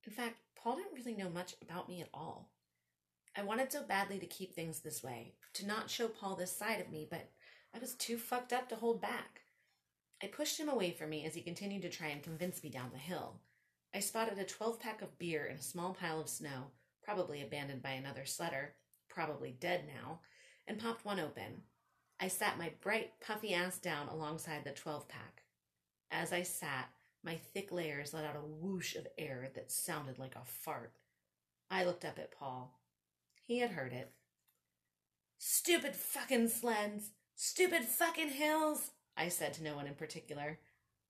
In 0.04 0.12
fact, 0.12 0.40
Paul 0.56 0.76
didn't 0.76 0.94
really 0.96 1.14
know 1.14 1.28
much 1.28 1.54
about 1.62 1.88
me 1.88 2.00
at 2.00 2.08
all. 2.14 2.48
I 3.38 3.42
wanted 3.42 3.70
so 3.70 3.82
badly 3.82 4.18
to 4.18 4.26
keep 4.26 4.54
things 4.54 4.80
this 4.80 5.02
way, 5.02 5.34
to 5.52 5.66
not 5.66 5.90
show 5.90 6.08
Paul 6.08 6.36
this 6.36 6.56
side 6.56 6.80
of 6.80 6.90
me, 6.90 7.06
but 7.08 7.28
I 7.74 7.78
was 7.78 7.94
too 7.94 8.16
fucked 8.16 8.52
up 8.52 8.68
to 8.70 8.76
hold 8.76 9.02
back. 9.02 9.42
I 10.22 10.28
pushed 10.28 10.58
him 10.58 10.70
away 10.70 10.92
from 10.92 11.10
me 11.10 11.26
as 11.26 11.34
he 11.34 11.42
continued 11.42 11.82
to 11.82 11.90
try 11.90 12.06
and 12.06 12.22
convince 12.22 12.62
me 12.62 12.70
down 12.70 12.90
the 12.92 12.98
hill. 12.98 13.40
I 13.94 14.00
spotted 14.00 14.38
a 14.38 14.44
12 14.44 14.80
pack 14.80 15.02
of 15.02 15.18
beer 15.18 15.44
in 15.44 15.56
a 15.56 15.62
small 15.62 15.92
pile 15.92 16.18
of 16.18 16.30
snow, 16.30 16.70
probably 17.02 17.42
abandoned 17.42 17.82
by 17.82 17.90
another 17.90 18.22
sledder, 18.22 18.68
probably 19.10 19.54
dead 19.60 19.84
now, 19.86 20.20
and 20.66 20.78
popped 20.78 21.04
one 21.04 21.20
open. 21.20 21.62
I 22.18 22.28
sat 22.28 22.58
my 22.58 22.72
bright, 22.80 23.20
puffy 23.20 23.52
ass 23.52 23.78
down 23.78 24.08
alongside 24.08 24.64
the 24.64 24.70
12 24.70 25.08
pack. 25.08 25.42
As 26.10 26.32
I 26.32 26.42
sat, 26.42 26.88
my 27.22 27.36
thick 27.36 27.70
layers 27.70 28.14
let 28.14 28.24
out 28.24 28.36
a 28.36 28.40
whoosh 28.40 28.96
of 28.96 29.06
air 29.18 29.50
that 29.54 29.70
sounded 29.70 30.18
like 30.18 30.36
a 30.36 30.44
fart. 30.44 30.94
I 31.70 31.84
looked 31.84 32.06
up 32.06 32.18
at 32.18 32.32
Paul. 32.32 32.78
He 33.46 33.60
had 33.60 33.70
heard 33.70 33.92
it. 33.92 34.12
Stupid 35.38 35.94
fucking 35.94 36.48
sleds! 36.48 37.12
Stupid 37.36 37.84
fucking 37.84 38.30
hills! 38.30 38.90
I 39.16 39.28
said 39.28 39.54
to 39.54 39.62
no 39.62 39.76
one 39.76 39.86
in 39.86 39.94
particular. 39.94 40.58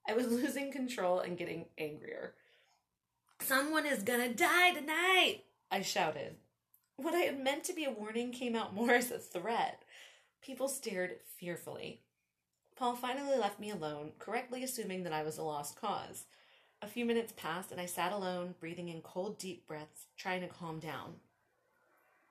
I 0.06 0.12
was 0.12 0.26
losing 0.30 0.70
control 0.70 1.20
and 1.20 1.38
getting 1.38 1.66
angrier. 1.78 2.34
Someone 3.40 3.86
is 3.86 4.02
gonna 4.02 4.34
die 4.34 4.72
tonight! 4.72 5.44
I 5.70 5.80
shouted. 5.80 6.36
What 6.96 7.14
I 7.14 7.20
had 7.20 7.42
meant 7.42 7.64
to 7.64 7.74
be 7.74 7.84
a 7.84 7.90
warning 7.90 8.32
came 8.32 8.54
out 8.54 8.74
more 8.74 8.90
as 8.94 9.10
a 9.10 9.18
threat. 9.18 9.82
People 10.42 10.68
stared 10.68 11.16
fearfully. 11.38 12.02
Paul 12.76 12.96
finally 12.96 13.38
left 13.38 13.58
me 13.58 13.70
alone, 13.70 14.12
correctly 14.18 14.62
assuming 14.62 15.04
that 15.04 15.12
I 15.14 15.22
was 15.22 15.38
a 15.38 15.42
lost 15.42 15.80
cause. 15.80 16.24
A 16.82 16.86
few 16.86 17.06
minutes 17.06 17.32
passed, 17.34 17.72
and 17.72 17.80
I 17.80 17.86
sat 17.86 18.12
alone, 18.12 18.54
breathing 18.60 18.90
in 18.90 19.00
cold, 19.00 19.38
deep 19.38 19.66
breaths, 19.66 20.08
trying 20.18 20.42
to 20.42 20.48
calm 20.48 20.78
down. 20.78 21.14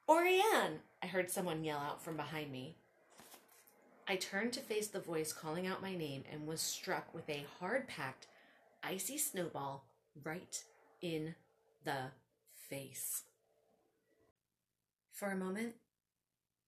Auriane! 0.08 0.82
I 1.02 1.08
heard 1.08 1.32
someone 1.32 1.64
yell 1.64 1.80
out 1.80 2.04
from 2.04 2.16
behind 2.16 2.52
me. 2.52 2.76
I 4.08 4.18
turned 4.18 4.54
to 4.54 4.60
face 4.60 4.88
the 4.88 5.00
voice 5.00 5.34
calling 5.34 5.66
out 5.66 5.82
my 5.82 5.96
name 5.96 6.24
and 6.32 6.46
was 6.46 6.62
struck 6.62 7.12
with 7.14 7.28
a 7.28 7.46
hard 7.60 7.88
packed, 7.88 8.28
icy 8.84 9.18
snowball 9.18 9.88
right 10.24 10.64
in 11.02 11.34
the 11.84 12.12
face. 12.70 13.24
For 15.12 15.32
a 15.32 15.36
moment, 15.36 15.74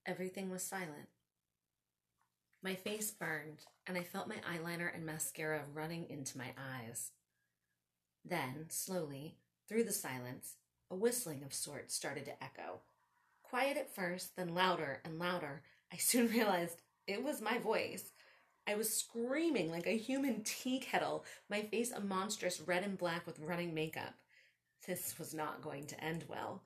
everything 0.03 0.49
was 0.49 0.63
silent. 0.63 1.09
My 2.63 2.73
face 2.73 3.11
burned, 3.11 3.65
and 3.85 3.97
I 3.97 4.01
felt 4.01 4.27
my 4.27 4.37
eyeliner 4.37 4.93
and 4.93 5.05
mascara 5.05 5.61
running 5.75 6.09
into 6.09 6.39
my 6.39 6.53
eyes. 6.57 7.11
Then, 8.25 8.65
slowly, 8.69 9.35
through 9.69 9.83
the 9.83 9.93
silence, 9.93 10.55
a 10.89 10.95
whistling 10.95 11.43
of 11.43 11.53
sorts 11.53 11.93
started 11.93 12.25
to 12.25 12.43
echo. 12.43 12.81
Quiet 13.49 13.77
at 13.77 13.95
first, 13.95 14.35
then 14.35 14.53
louder 14.53 14.99
and 15.05 15.19
louder. 15.19 15.61
I 15.91 15.97
soon 15.97 16.27
realized 16.31 16.81
it 17.07 17.23
was 17.23 17.41
my 17.41 17.57
voice. 17.59 18.11
I 18.67 18.75
was 18.75 18.93
screaming 18.93 19.71
like 19.71 19.87
a 19.87 19.97
human 19.97 20.43
tea 20.45 20.79
kettle, 20.79 21.23
my 21.49 21.61
face 21.61 21.91
a 21.91 22.01
monstrous 22.01 22.59
red 22.59 22.83
and 22.83 22.97
black 22.97 23.25
with 23.25 23.39
running 23.39 23.73
makeup. 23.73 24.13
This 24.85 25.17
was 25.17 25.33
not 25.33 25.61
going 25.61 25.85
to 25.87 26.03
end 26.03 26.25
well. 26.27 26.63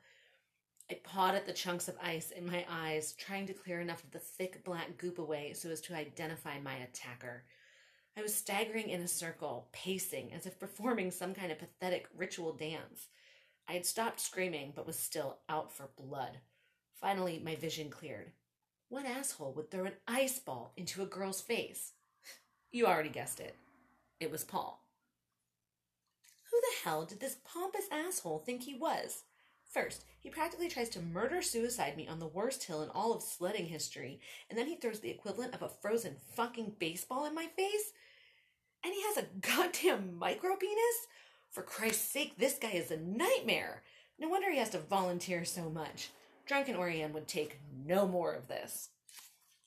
I 0.89 0.95
pawed 1.03 1.36
at 1.36 1.45
the 1.45 1.53
chunks 1.53 1.88
of 1.88 1.95
ice 2.01 2.32
in 2.32 2.45
my 2.45 2.65
eyes, 2.69 3.13
trying 3.13 3.45
to 3.47 3.53
clear 3.53 3.79
enough 3.79 4.03
of 4.03 4.11
the 4.11 4.19
thick 4.19 4.63
black 4.65 4.97
goop 4.97 5.19
away 5.19 5.53
so 5.53 5.69
as 5.69 5.82
to 5.82 5.95
identify 5.95 6.59
my 6.59 6.75
attacker. 6.75 7.45
I 8.17 8.21
was 8.21 8.36
staggering 8.36 8.89
in 8.89 9.01
a 9.01 9.07
circle, 9.07 9.69
pacing 9.71 10.34
as 10.34 10.45
if 10.45 10.59
performing 10.59 11.11
some 11.11 11.34
kind 11.34 11.51
of 11.51 11.59
pathetic 11.59 12.07
ritual 12.13 12.53
dance. 12.53 13.07
I 13.69 13.73
had 13.73 13.86
stopped 13.86 14.19
screaming, 14.19 14.73
but 14.75 14.86
was 14.86 14.99
still 14.99 15.38
out 15.47 15.71
for 15.71 15.91
blood. 15.95 16.39
Finally, 17.01 17.41
my 17.43 17.55
vision 17.55 17.89
cleared. 17.89 18.31
What 18.89 19.05
asshole 19.05 19.53
would 19.53 19.71
throw 19.71 19.85
an 19.85 19.93
ice 20.07 20.37
ball 20.37 20.73
into 20.77 21.01
a 21.01 21.07
girl's 21.07 21.41
face? 21.41 21.93
You 22.71 22.85
already 22.85 23.09
guessed 23.09 23.39
it. 23.39 23.55
It 24.19 24.31
was 24.31 24.43
Paul. 24.43 24.85
Who 26.51 26.61
the 26.61 26.89
hell 26.89 27.05
did 27.05 27.19
this 27.19 27.37
pompous 27.43 27.85
asshole 27.91 28.39
think 28.39 28.63
he 28.63 28.75
was? 28.75 29.23
First, 29.63 30.05
he 30.19 30.29
practically 30.29 30.67
tries 30.67 30.89
to 30.89 31.01
murder 31.01 31.41
suicide 31.41 31.97
me 31.97 32.07
on 32.07 32.19
the 32.19 32.27
worst 32.27 32.63
hill 32.65 32.83
in 32.83 32.89
all 32.89 33.13
of 33.13 33.23
sledding 33.23 33.65
history, 33.65 34.19
and 34.49 34.59
then 34.59 34.67
he 34.67 34.75
throws 34.75 34.99
the 34.99 35.09
equivalent 35.09 35.55
of 35.55 35.61
a 35.61 35.69
frozen 35.69 36.17
fucking 36.35 36.75
baseball 36.77 37.25
in 37.25 37.33
my 37.33 37.47
face? 37.55 37.93
And 38.83 38.93
he 38.93 39.01
has 39.03 39.17
a 39.17 39.27
goddamn 39.39 40.19
micro 40.19 40.55
penis? 40.55 41.07
For 41.49 41.63
Christ's 41.63 42.11
sake, 42.11 42.33
this 42.37 42.59
guy 42.59 42.71
is 42.71 42.91
a 42.91 42.97
nightmare. 42.97 43.83
No 44.19 44.27
wonder 44.27 44.51
he 44.51 44.59
has 44.59 44.69
to 44.71 44.79
volunteer 44.79 45.45
so 45.45 45.69
much. 45.69 46.09
Drunken 46.51 46.75
Auriane 46.75 47.13
would 47.13 47.29
take 47.29 47.61
no 47.85 48.05
more 48.05 48.33
of 48.33 48.49
this. 48.49 48.89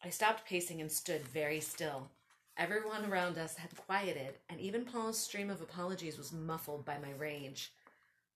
I 0.05 0.11
stopped 0.11 0.45
pacing 0.45 0.83
and 0.83 0.93
stood 0.93 1.23
very 1.23 1.59
still. 1.59 2.11
Everyone 2.59 3.07
around 3.07 3.39
us 3.39 3.57
had 3.57 3.75
quieted, 3.75 4.35
and 4.51 4.61
even 4.61 4.85
Paul's 4.85 5.19
stream 5.19 5.49
of 5.49 5.63
apologies 5.63 6.19
was 6.19 6.31
muffled 6.31 6.85
by 6.85 6.99
my 6.99 7.13
rage. 7.17 7.73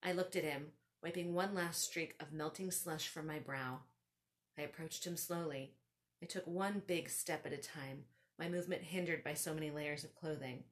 I 0.03 0.13
looked 0.13 0.35
at 0.35 0.45
him, 0.45 0.69
wiping 1.03 1.35
one 1.35 1.55
last 1.55 1.83
streak 1.83 2.15
of 2.21 2.33
melting 2.33 2.71
slush 2.71 3.09
from 3.09 3.27
my 3.27 3.39
brow. 3.39 3.81
I 4.57 4.63
approached 4.63 5.07
him 5.07 5.19
slowly. 5.19 5.75
I 6.23 6.25
took 6.25 6.47
one 6.47 6.81
big 6.87 7.11
step 7.11 7.45
at 7.45 7.53
a 7.53 7.59
time, 7.59 8.05
my 8.39 8.49
movement 8.49 8.81
hindered 8.81 9.23
by 9.23 9.35
so 9.35 9.53
many 9.53 9.71
layers 9.71 10.05
of 10.05 10.17
clothing. 10.17 10.65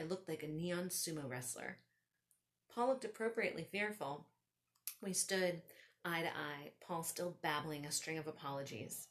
I 0.00 0.02
looked 0.02 0.28
like 0.28 0.42
a 0.42 0.48
neon 0.48 0.88
sumo 0.88 1.30
wrestler. 1.30 1.76
Paul 2.74 2.88
looked 2.88 3.04
appropriately 3.04 3.68
fearful. 3.70 4.26
We 5.00 5.12
stood 5.12 5.62
eye 6.04 6.22
to 6.22 6.28
eye, 6.28 6.72
Paul 6.80 7.02
still 7.02 7.36
babbling 7.42 7.84
a 7.84 7.92
string 7.92 8.18
of 8.18 8.26
apologies. 8.26 9.08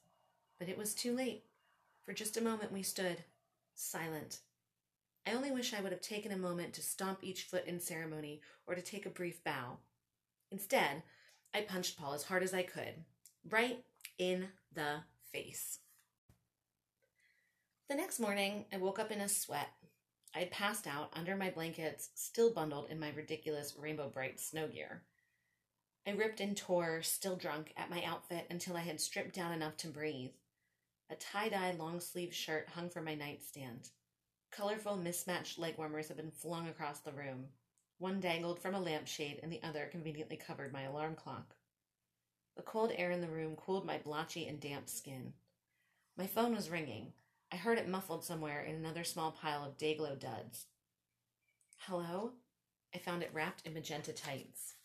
But 0.59 0.69
it 0.69 0.77
was 0.77 0.93
too 0.93 1.13
late. 1.13 1.43
For 2.05 2.13
just 2.13 2.37
a 2.37 2.43
moment 2.43 2.71
we 2.71 2.83
stood, 2.83 3.23
silent. 3.75 4.39
I 5.25 5.33
only 5.33 5.51
wish 5.51 5.73
I 5.73 5.81
would 5.81 5.91
have 5.91 6.01
taken 6.01 6.31
a 6.31 6.37
moment 6.37 6.73
to 6.73 6.81
stomp 6.81 7.19
each 7.21 7.43
foot 7.43 7.65
in 7.65 7.79
ceremony 7.79 8.41
or 8.65 8.75
to 8.75 8.81
take 8.81 9.05
a 9.05 9.09
brief 9.09 9.43
bow. 9.43 9.77
Instead, 10.51 11.03
I 11.53 11.61
punched 11.61 11.97
Paul 11.97 12.13
as 12.13 12.23
hard 12.23 12.43
as 12.43 12.53
I 12.53 12.63
could, 12.63 13.03
right 13.49 13.83
in 14.17 14.47
the 14.73 15.01
face. 15.31 15.79
The 17.89 17.95
next 17.95 18.19
morning, 18.19 18.65
I 18.71 18.77
woke 18.77 18.99
up 18.99 19.11
in 19.11 19.19
a 19.19 19.29
sweat. 19.29 19.69
I 20.35 20.39
had 20.39 20.51
passed 20.51 20.87
out 20.87 21.09
under 21.13 21.35
my 21.35 21.49
blankets, 21.49 22.09
still 22.15 22.53
bundled 22.53 22.89
in 22.89 22.99
my 22.99 23.11
ridiculous 23.15 23.75
rainbow 23.77 24.09
bright 24.09 24.39
snow 24.39 24.67
gear. 24.67 25.03
I 26.07 26.11
ripped 26.11 26.39
and 26.39 26.55
tore, 26.55 27.01
still 27.01 27.35
drunk, 27.35 27.73
at 27.75 27.89
my 27.89 28.01
outfit 28.01 28.47
until 28.49 28.77
I 28.77 28.81
had 28.81 29.01
stripped 29.01 29.35
down 29.35 29.51
enough 29.51 29.75
to 29.77 29.89
breathe. 29.89 30.31
A 31.09 31.15
tie 31.15 31.49
dye 31.49 31.71
long 31.71 31.99
sleeved 31.99 32.33
shirt 32.33 32.69
hung 32.69 32.89
from 32.89 33.03
my 33.03 33.13
nightstand. 33.13 33.89
Colorful, 34.49 34.95
mismatched 34.95 35.59
leg 35.59 35.77
warmers 35.77 36.07
had 36.07 36.15
been 36.15 36.31
flung 36.31 36.69
across 36.69 37.01
the 37.01 37.11
room. 37.11 37.47
One 37.97 38.21
dangled 38.21 38.61
from 38.61 38.73
a 38.73 38.79
lampshade, 38.79 39.41
and 39.43 39.51
the 39.51 39.61
other 39.63 39.87
conveniently 39.91 40.37
covered 40.37 40.71
my 40.71 40.83
alarm 40.83 41.15
clock. 41.15 41.55
The 42.55 42.63
cold 42.63 42.93
air 42.95 43.11
in 43.11 43.19
the 43.19 43.27
room 43.27 43.57
cooled 43.57 43.85
my 43.85 43.97
blotchy 43.97 44.47
and 44.47 44.61
damp 44.61 44.87
skin. 44.87 45.33
My 46.15 46.25
phone 46.25 46.55
was 46.55 46.69
ringing. 46.69 47.11
I 47.51 47.57
heard 47.57 47.79
it 47.79 47.89
muffled 47.89 48.23
somewhere 48.23 48.61
in 48.61 48.75
another 48.75 49.03
small 49.03 49.33
pile 49.33 49.65
of 49.65 49.77
Dayglow 49.77 50.17
duds. 50.17 50.67
Hello? 51.79 52.31
I 52.95 52.97
found 52.97 53.23
it 53.23 53.31
wrapped 53.33 53.67
in 53.67 53.73
magenta 53.73 54.13
tights. 54.13 54.76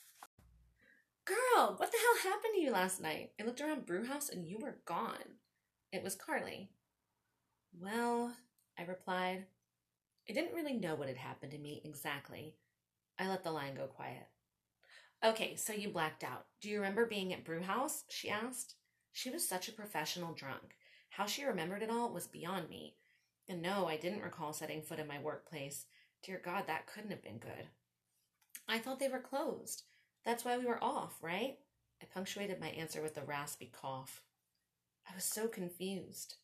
Girl, 1.25 1.75
what 1.77 1.93
the 1.93 1.99
hell 1.99 2.33
happened 2.33 2.55
to 2.55 2.61
you 2.61 2.73
last 2.73 3.01
night? 3.01 3.31
I 3.41 3.45
looked 3.45 3.61
around 3.61 3.87
Brewhouse 3.87 4.29
and 4.29 4.45
you 4.45 4.59
were 4.59 4.81
gone. 4.85 5.39
It 5.93 6.03
was 6.03 6.17
Karlie. 6.17 6.69
Well, 7.79 8.33
I 8.79 8.83
replied. 8.83 9.47
I 10.29 10.33
didn't 10.33 10.55
really 10.55 10.75
know 10.75 10.95
what 10.95 11.09
had 11.09 11.17
happened 11.17 11.53
to 11.53 11.59
me 11.59 11.81
exactly. 11.85 12.57
I 13.19 13.29
let 13.29 13.45
the 13.45 13.53
line 13.53 13.77
go 13.77 13.87
quiet. 13.87 14.27
Okay, 15.25 15.55
so 15.55 15.73
you 15.73 15.91
blacked 15.91 16.25
out. 16.25 16.47
Do 16.61 16.69
you 16.69 16.79
remember 16.79 17.07
being 17.07 17.33
at 17.33 17.45
Brewhouse? 17.45 18.03
She 18.09 18.29
asked. 18.29 18.75
She 19.13 19.31
was 19.31 19.49
such 19.49 19.69
a 19.69 19.73
professional 19.73 20.35
drunk. 20.35 20.75
How 21.11 21.27
she 21.27 21.45
remembered 21.45 21.83
it 21.83 21.91
all 21.91 22.13
was 22.13 22.27
beyond 22.27 22.69
me. 22.69 22.97
And 23.49 23.63
no, 23.63 23.87
I 23.87 23.97
didn't 23.97 24.23
recall 24.23 24.53
setting 24.53 24.83
foot 24.83 24.99
in 24.99 25.07
my 25.07 25.21
workplace. 25.21 25.87
Dear 26.25 26.41
God, 26.45 26.65
that 26.67 26.87
couldn't 26.87 27.11
have 27.11 27.23
been 27.23 27.39
good. 27.39 27.69
I 28.69 28.79
thought 28.79 28.99
they 28.99 29.09
were 29.09 29.21
closed. 29.21 29.85
That's 30.25 30.45
why 30.45 30.59
we 30.59 30.67
were 30.67 30.83
off, 30.83 31.15
right? 31.23 31.59
I 32.01 32.07
punctuated 32.13 32.61
my 32.61 32.69
answer 32.69 33.03
with 33.03 33.17
a 33.17 33.23
raspy 33.23 33.71
cough. 33.73 34.23
I 35.09 35.15
was 35.15 35.25
so 35.25 35.49
confused. 35.49 36.37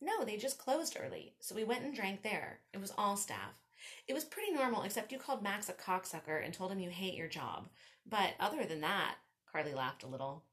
No, 0.00 0.24
they 0.24 0.36
just 0.36 0.58
closed 0.58 0.96
early, 1.00 1.34
so 1.40 1.54
we 1.54 1.64
went 1.64 1.84
and 1.84 1.94
drank 1.94 2.22
there. 2.22 2.60
It 2.72 2.80
was 2.80 2.92
all 2.96 3.16
staff. 3.16 3.60
It 4.08 4.14
was 4.14 4.24
pretty 4.24 4.52
normal, 4.52 4.82
except 4.82 5.12
you 5.12 5.18
called 5.18 5.42
Max 5.42 5.68
a 5.68 5.72
cocksucker 5.72 6.44
and 6.44 6.52
told 6.52 6.72
him 6.72 6.80
you 6.80 6.90
hate 6.90 7.14
your 7.14 7.28
job. 7.28 7.68
But 8.08 8.34
other 8.40 8.64
than 8.64 8.80
that, 8.80 9.16
Karlie 9.50 9.74
laughed 9.74 10.02
a 10.02 10.06
little. 10.06 10.44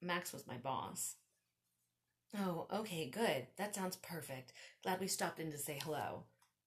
Max 0.00 0.32
was 0.32 0.46
my 0.46 0.56
boss. 0.56 1.16
Oh, 2.36 2.66
okay, 2.72 3.08
good. 3.08 3.46
That 3.56 3.74
sounds 3.74 3.96
perfect. 3.96 4.52
Glad 4.82 5.00
we 5.00 5.06
stopped 5.06 5.40
in 5.40 5.50
to 5.50 5.58
say 5.58 5.78
hello. 5.82 6.24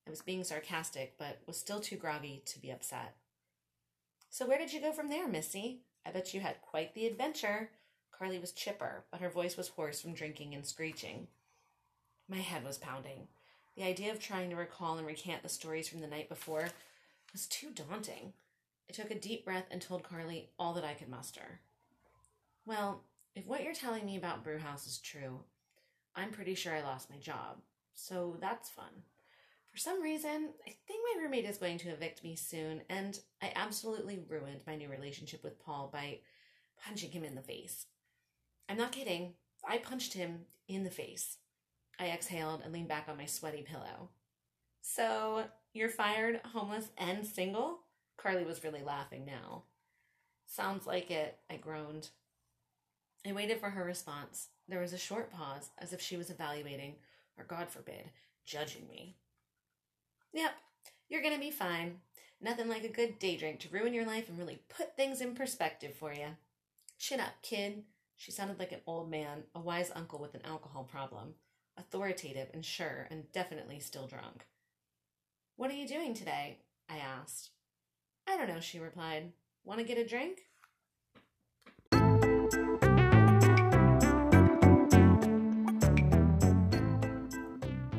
I 0.07 0.09
was 0.09 0.21
being 0.21 0.43
sarcastic, 0.43 1.15
but 1.17 1.39
was 1.45 1.57
still 1.57 1.79
too 1.79 1.97
groggy 1.97 2.41
to 2.45 2.59
be 2.59 2.71
upset. 2.71 3.15
So, 4.31 4.47
where 4.47 4.57
did 4.57 4.71
you 4.71 4.79
go 4.79 4.93
from 4.93 5.09
there, 5.09 5.27
Missy? 5.27 5.81
I 6.05 6.11
bet 6.11 6.33
you 6.33 6.39
had 6.39 6.61
quite 6.61 6.95
the 6.95 7.05
adventure. 7.05 7.69
Karlie 8.17 8.39
was 8.39 8.53
chipper, 8.53 9.03
but 9.11 9.19
her 9.19 9.29
voice 9.29 9.57
was 9.57 9.67
hoarse 9.67 9.99
from 9.99 10.13
drinking 10.13 10.55
and 10.55 10.65
screeching. 10.65 11.27
My 12.29 12.37
head 12.37 12.63
was 12.63 12.77
pounding. 12.77 13.27
The 13.75 13.83
idea 13.83 14.09
of 14.09 14.21
trying 14.21 14.49
to 14.49 14.55
recall 14.55 14.97
and 14.97 15.05
recant 15.05 15.43
the 15.43 15.49
stories 15.49 15.89
from 15.89 15.99
the 15.99 16.07
night 16.07 16.29
before 16.29 16.69
was 17.33 17.45
too 17.45 17.71
daunting. 17.71 18.31
I 18.89 18.93
took 18.93 19.11
a 19.11 19.19
deep 19.19 19.43
breath 19.43 19.65
and 19.69 19.81
told 19.81 20.03
Karlie 20.03 20.47
all 20.57 20.73
that 20.75 20.85
I 20.85 20.93
could 20.93 21.09
muster. 21.09 21.59
Well, 22.65 23.03
if 23.35 23.45
what 23.45 23.63
you're 23.63 23.73
telling 23.73 24.05
me 24.05 24.15
about 24.15 24.45
Brewhouse 24.45 24.87
is 24.87 24.99
true, 24.99 25.41
I'm 26.15 26.31
pretty 26.31 26.55
sure 26.55 26.73
I 26.73 26.81
lost 26.81 27.09
my 27.09 27.17
job. 27.17 27.57
So 27.93 28.37
that's 28.39 28.69
fun. 28.69 29.03
For 29.71 29.77
some 29.77 30.01
reason, 30.01 30.49
I 30.67 30.75
think 30.85 30.99
my 31.15 31.21
roommate 31.21 31.45
is 31.45 31.57
going 31.57 31.77
to 31.79 31.89
evict 31.89 32.23
me 32.23 32.35
soon, 32.35 32.81
and 32.89 33.17
I 33.41 33.53
absolutely 33.55 34.19
ruined 34.27 34.61
my 34.67 34.75
new 34.75 34.89
relationship 34.89 35.43
with 35.43 35.63
Paul 35.63 35.89
by 35.93 36.19
punching 36.83 37.11
him 37.11 37.23
in 37.23 37.35
the 37.35 37.41
face. 37.41 37.85
I'm 38.67 38.77
not 38.77 38.91
kidding. 38.91 39.33
I 39.67 39.77
punched 39.77 40.13
him 40.13 40.41
in 40.67 40.83
the 40.83 40.89
face. 40.89 41.37
I 41.97 42.07
exhaled 42.07 42.61
and 42.63 42.73
leaned 42.73 42.89
back 42.89 43.07
on 43.07 43.17
my 43.17 43.25
sweaty 43.25 43.61
pillow. 43.61 44.09
So, 44.81 45.45
you're 45.73 45.89
fired, 45.89 46.41
homeless, 46.53 46.89
and 46.97 47.25
single? 47.25 47.79
Karlie 48.17 48.45
was 48.45 48.63
really 48.63 48.83
laughing 48.83 49.25
now. 49.25 49.63
Sounds 50.45 50.85
like 50.85 51.09
it, 51.11 51.37
I 51.49 51.55
groaned. 51.55 52.09
I 53.25 53.31
waited 53.31 53.59
for 53.59 53.69
her 53.69 53.85
response. 53.85 54.49
There 54.67 54.81
was 54.81 54.91
a 54.91 54.97
short 54.97 55.31
pause, 55.31 55.69
as 55.77 55.93
if 55.93 56.01
she 56.01 56.17
was 56.17 56.29
evaluating, 56.29 56.95
or 57.37 57.45
God 57.45 57.69
forbid, 57.69 58.09
judging 58.45 58.87
me. 58.89 59.15
Yep, 60.33 60.51
you're 61.09 61.21
gonna 61.21 61.39
be 61.39 61.51
fine. 61.51 61.99
Nothing 62.39 62.69
like 62.69 62.83
a 62.83 62.89
good 62.89 63.19
day 63.19 63.37
drink 63.37 63.59
to 63.61 63.69
ruin 63.69 63.93
your 63.93 64.05
life 64.05 64.29
and 64.29 64.37
really 64.37 64.61
put 64.69 64.95
things 64.95 65.21
in 65.21 65.35
perspective 65.35 65.93
for 65.93 66.13
you. 66.13 66.37
Chin 66.97 67.19
up, 67.19 67.33
kid. 67.41 67.83
She 68.15 68.31
sounded 68.31 68.59
like 68.59 68.71
an 68.71 68.81
old 68.85 69.09
man, 69.09 69.43
a 69.55 69.59
wise 69.59 69.91
uncle 69.95 70.19
with 70.19 70.35
an 70.35 70.45
alcohol 70.45 70.83
problem, 70.83 71.33
authoritative 71.77 72.49
and 72.53 72.63
sure, 72.63 73.07
and 73.09 73.31
definitely 73.31 73.79
still 73.79 74.07
drunk. 74.07 74.45
What 75.55 75.71
are 75.71 75.75
you 75.75 75.87
doing 75.87 76.13
today? 76.13 76.59
I 76.89 76.97
asked. 76.97 77.49
I 78.27 78.37
don't 78.37 78.47
know, 78.47 78.59
she 78.59 78.79
replied. 78.79 79.33
Want 79.63 79.79
to 79.79 79.85
get 79.85 79.97
a 79.97 80.07
drink? 80.07 80.39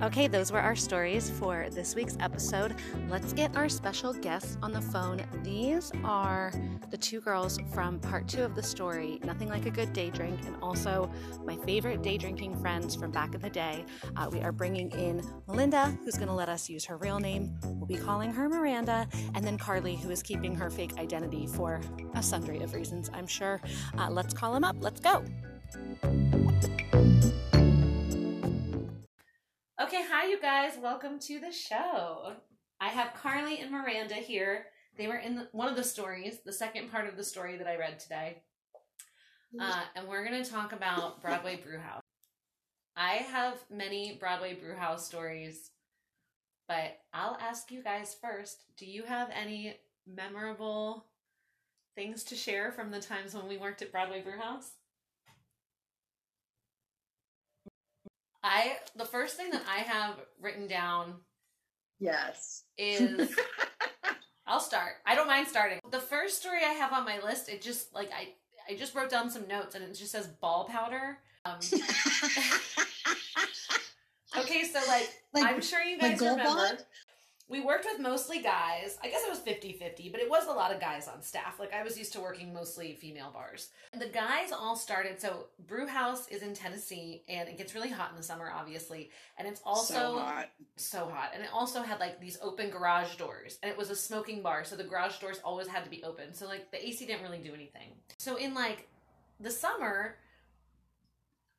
Okay, 0.03 0.27
those 0.27 0.51
were 0.51 0.59
our 0.59 0.75
stories 0.75 1.31
for 1.31 1.69
this 1.71 1.95
week's 1.95 2.17
episode. 2.19 2.75
Let's 3.09 3.33
get 3.33 3.57
our 3.57 3.69
special 3.69 4.13
guests 4.13 4.59
on 4.61 4.73
the 4.73 4.81
phone. 4.81 5.23
These 5.45 5.93
are 6.03 6.53
the 6.91 6.97
two 6.97 7.21
girls 7.21 7.61
from 7.73 8.01
part 8.01 8.27
two 8.27 8.43
of 8.43 8.57
the 8.57 8.65
story, 8.65 9.21
Nothing 9.23 9.49
Like 9.49 9.65
a 9.67 9.71
Good 9.71 9.93
Day 9.93 10.11
Drink, 10.11 10.41
and 10.45 10.57
also 10.61 11.09
my 11.45 11.57
favorite 11.59 12.03
day 12.03 12.19
drinking 12.19 12.61
friends 12.61 12.97
from 12.97 13.13
back 13.13 13.37
in 13.37 13.41
the 13.41 13.49
day. 13.49 13.85
Uh, 14.17 14.29
we 14.33 14.41
are 14.41 14.51
bringing 14.51 14.91
in 14.91 15.23
Melinda, 15.47 15.97
who's 16.05 16.17
going 16.17 16.27
to 16.27 16.35
let 16.35 16.49
us 16.49 16.69
use 16.69 16.85
her 16.85 16.97
real 16.97 17.21
name. 17.21 17.57
We'll 17.63 17.87
be 17.87 17.95
calling 17.95 18.33
her 18.33 18.49
Miranda, 18.49 19.07
and 19.37 19.45
then 19.45 19.57
Karlie, 19.57 20.01
who 20.01 20.11
is 20.11 20.21
keeping 20.21 20.53
her 20.57 20.69
fake 20.69 20.99
identity 20.99 21.47
for 21.47 21.81
a 22.17 22.23
sundry 22.25 22.59
of 22.59 22.75
reasons, 22.75 23.09
I'm 23.15 23.29
sure. 23.29 23.61
Uh, 23.97 24.11
let's 24.11 24.35
call 24.35 24.53
them 24.53 24.65
up. 24.65 24.75
Let's 24.81 24.99
go. 24.99 25.25
Okay, 29.93 30.07
hi, 30.11 30.27
you 30.27 30.41
guys. 30.41 30.79
Welcome 30.81 31.19
to 31.19 31.39
the 31.39 31.53
show. 31.53 32.33
I 32.81 32.89
have 32.89 33.13
Karlie 33.13 33.61
and 33.61 33.71
Miranda 33.71 34.15
here. 34.15 34.65
They 34.97 35.07
were 35.07 35.19
in 35.19 35.37
the, 35.37 35.49
one 35.53 35.69
of 35.69 35.77
the 35.77 35.85
stories, 35.85 36.39
the 36.47 36.53
second 36.53 36.91
part 36.91 37.07
of 37.07 37.19
the 37.19 37.23
story 37.23 37.59
that 37.59 37.67
I 37.67 37.77
read 37.77 37.99
today. 37.99 38.43
Uh, 39.61 39.83
and 39.95 40.09
we're 40.09 40.27
going 40.27 40.43
to 40.43 40.51
talk 40.51 40.73
about 40.73 41.21
Broadway 41.21 41.61
Brewhouse. 41.63 42.01
I 42.97 43.17
have 43.17 43.59
many 43.71 44.17
Broadway 44.19 44.55
Brewhouse 44.55 45.05
stories, 45.05 45.73
but 46.69 46.97
I'll 47.13 47.37
ask 47.39 47.71
you 47.71 47.83
guys 47.83 48.17
first 48.19 48.65
do 48.79 48.87
you 48.87 49.03
have 49.03 49.29
any 49.31 49.77
memorable 50.07 51.05
things 51.95 52.25
to 52.25 52.35
share 52.35 52.73
from 52.73 52.91
the 52.91 52.99
times 52.99 53.35
when 53.35 53.47
we 53.47 53.59
worked 53.59 53.83
at 53.83 53.93
Broadway 53.93 54.23
Brewhouse? 54.23 54.71
I 58.43 58.77
the 58.97 59.05
first 59.05 59.37
thing 59.37 59.51
that 59.51 59.63
I 59.69 59.79
have 59.81 60.17
written 60.41 60.67
down 60.67 61.15
Yes. 62.01 62.65
is 62.77 63.35
I'll 64.47 64.61
start. 64.61 64.95
I 65.07 65.15
don't 65.15 65.29
mind 65.29 65.47
starting. 65.47 65.79
The 65.91 66.01
first 66.01 66.41
story 66.41 66.59
I 66.65 66.73
have 66.73 66.93
on 66.93 67.05
my 67.05 67.21
list, 67.21 67.49
it 67.49 67.63
just 67.63 67.95
like 67.95 68.11
I 68.13 68.29
I 68.71 68.77
just 68.77 68.95
wrote 68.95 69.11
down 69.11 69.31
some 69.31 69.47
notes 69.49 69.75
and 69.75 69.85
it 69.85 69.95
just 69.95 70.13
says 70.13 70.27
ball 70.27 70.65
powder. 70.69 71.19
Um, 71.45 71.57
okay, 74.39 74.65
so 74.65 74.81
like, 74.89 75.11
Like- 75.33 75.47
I'm 75.47 75.61
sure 75.61 75.83
you 75.83 75.99
like 75.99 76.13
guys 76.13 76.21
Gold 76.21 76.39
remember. 76.39 76.59
Bond? 76.61 76.85
We 77.53 77.61
worked 77.61 77.85
with 77.85 78.01
mostly 78.01 78.41
guys. 78.41 78.97
I 79.03 79.09
guess 79.09 79.23
it 79.25 79.29
was 79.29 79.41
50-50, 79.41 80.11
but 80.11 80.23
it 80.23 80.31
was 80.31 80.47
a 80.47 80.53
lot 80.53 80.73
of 80.73 80.81
guys 80.81 81.07
on 81.07 81.21
staff. 81.21 81.61
Like 81.61 81.75
I 81.75 81.83
was 81.83 81.99
used 81.99 82.15
to 82.15 82.21
working 82.21 82.55
mostly 82.55 82.95
female 82.95 83.31
bars. 83.31 83.69
The 83.93 84.07
guys 84.07 84.53
all 84.53 84.75
started 84.75 85.21
so 85.21 85.49
Brew 85.69 85.87
House 85.87 86.29
is 86.29 86.43
in 86.43 86.55
Tennessee 86.55 87.23
and 87.29 87.51
it 87.51 87.59
gets 87.59 87.75
really 87.75 87.91
hot 87.91 88.11
in 88.11 88.17
the 88.17 88.23
summer 88.23 88.51
obviously. 88.51 89.11
And 89.37 89.47
it's 89.47 89.61
also 89.67 89.93
so 89.93 90.19
hot. 90.19 90.49
so 90.77 90.99
hot. 91.13 91.33
And 91.35 91.43
it 91.43 91.51
also 91.53 91.83
had 91.83 92.01
like 92.01 92.23
these 92.23 92.39
open 92.41 92.71
garage 92.71 93.17
doors. 93.17 93.59
And 93.63 93.71
it 93.71 93.77
was 93.77 93.91
a 93.91 93.97
smoking 93.97 94.41
bar, 94.41 94.65
so 94.65 94.75
the 94.75 94.85
garage 94.85 95.19
doors 95.19 95.39
always 95.45 95.69
had 95.69 95.85
to 95.85 95.91
be 95.91 96.03
open. 96.05 96.33
So 96.33 96.47
like 96.47 96.71
the 96.71 96.83
AC 96.83 97.05
didn't 97.05 97.23
really 97.23 97.39
do 97.39 97.53
anything. 97.53 97.89
So 98.17 98.37
in 98.37 98.55
like 98.55 98.89
the 99.41 99.51
summer, 99.51 100.17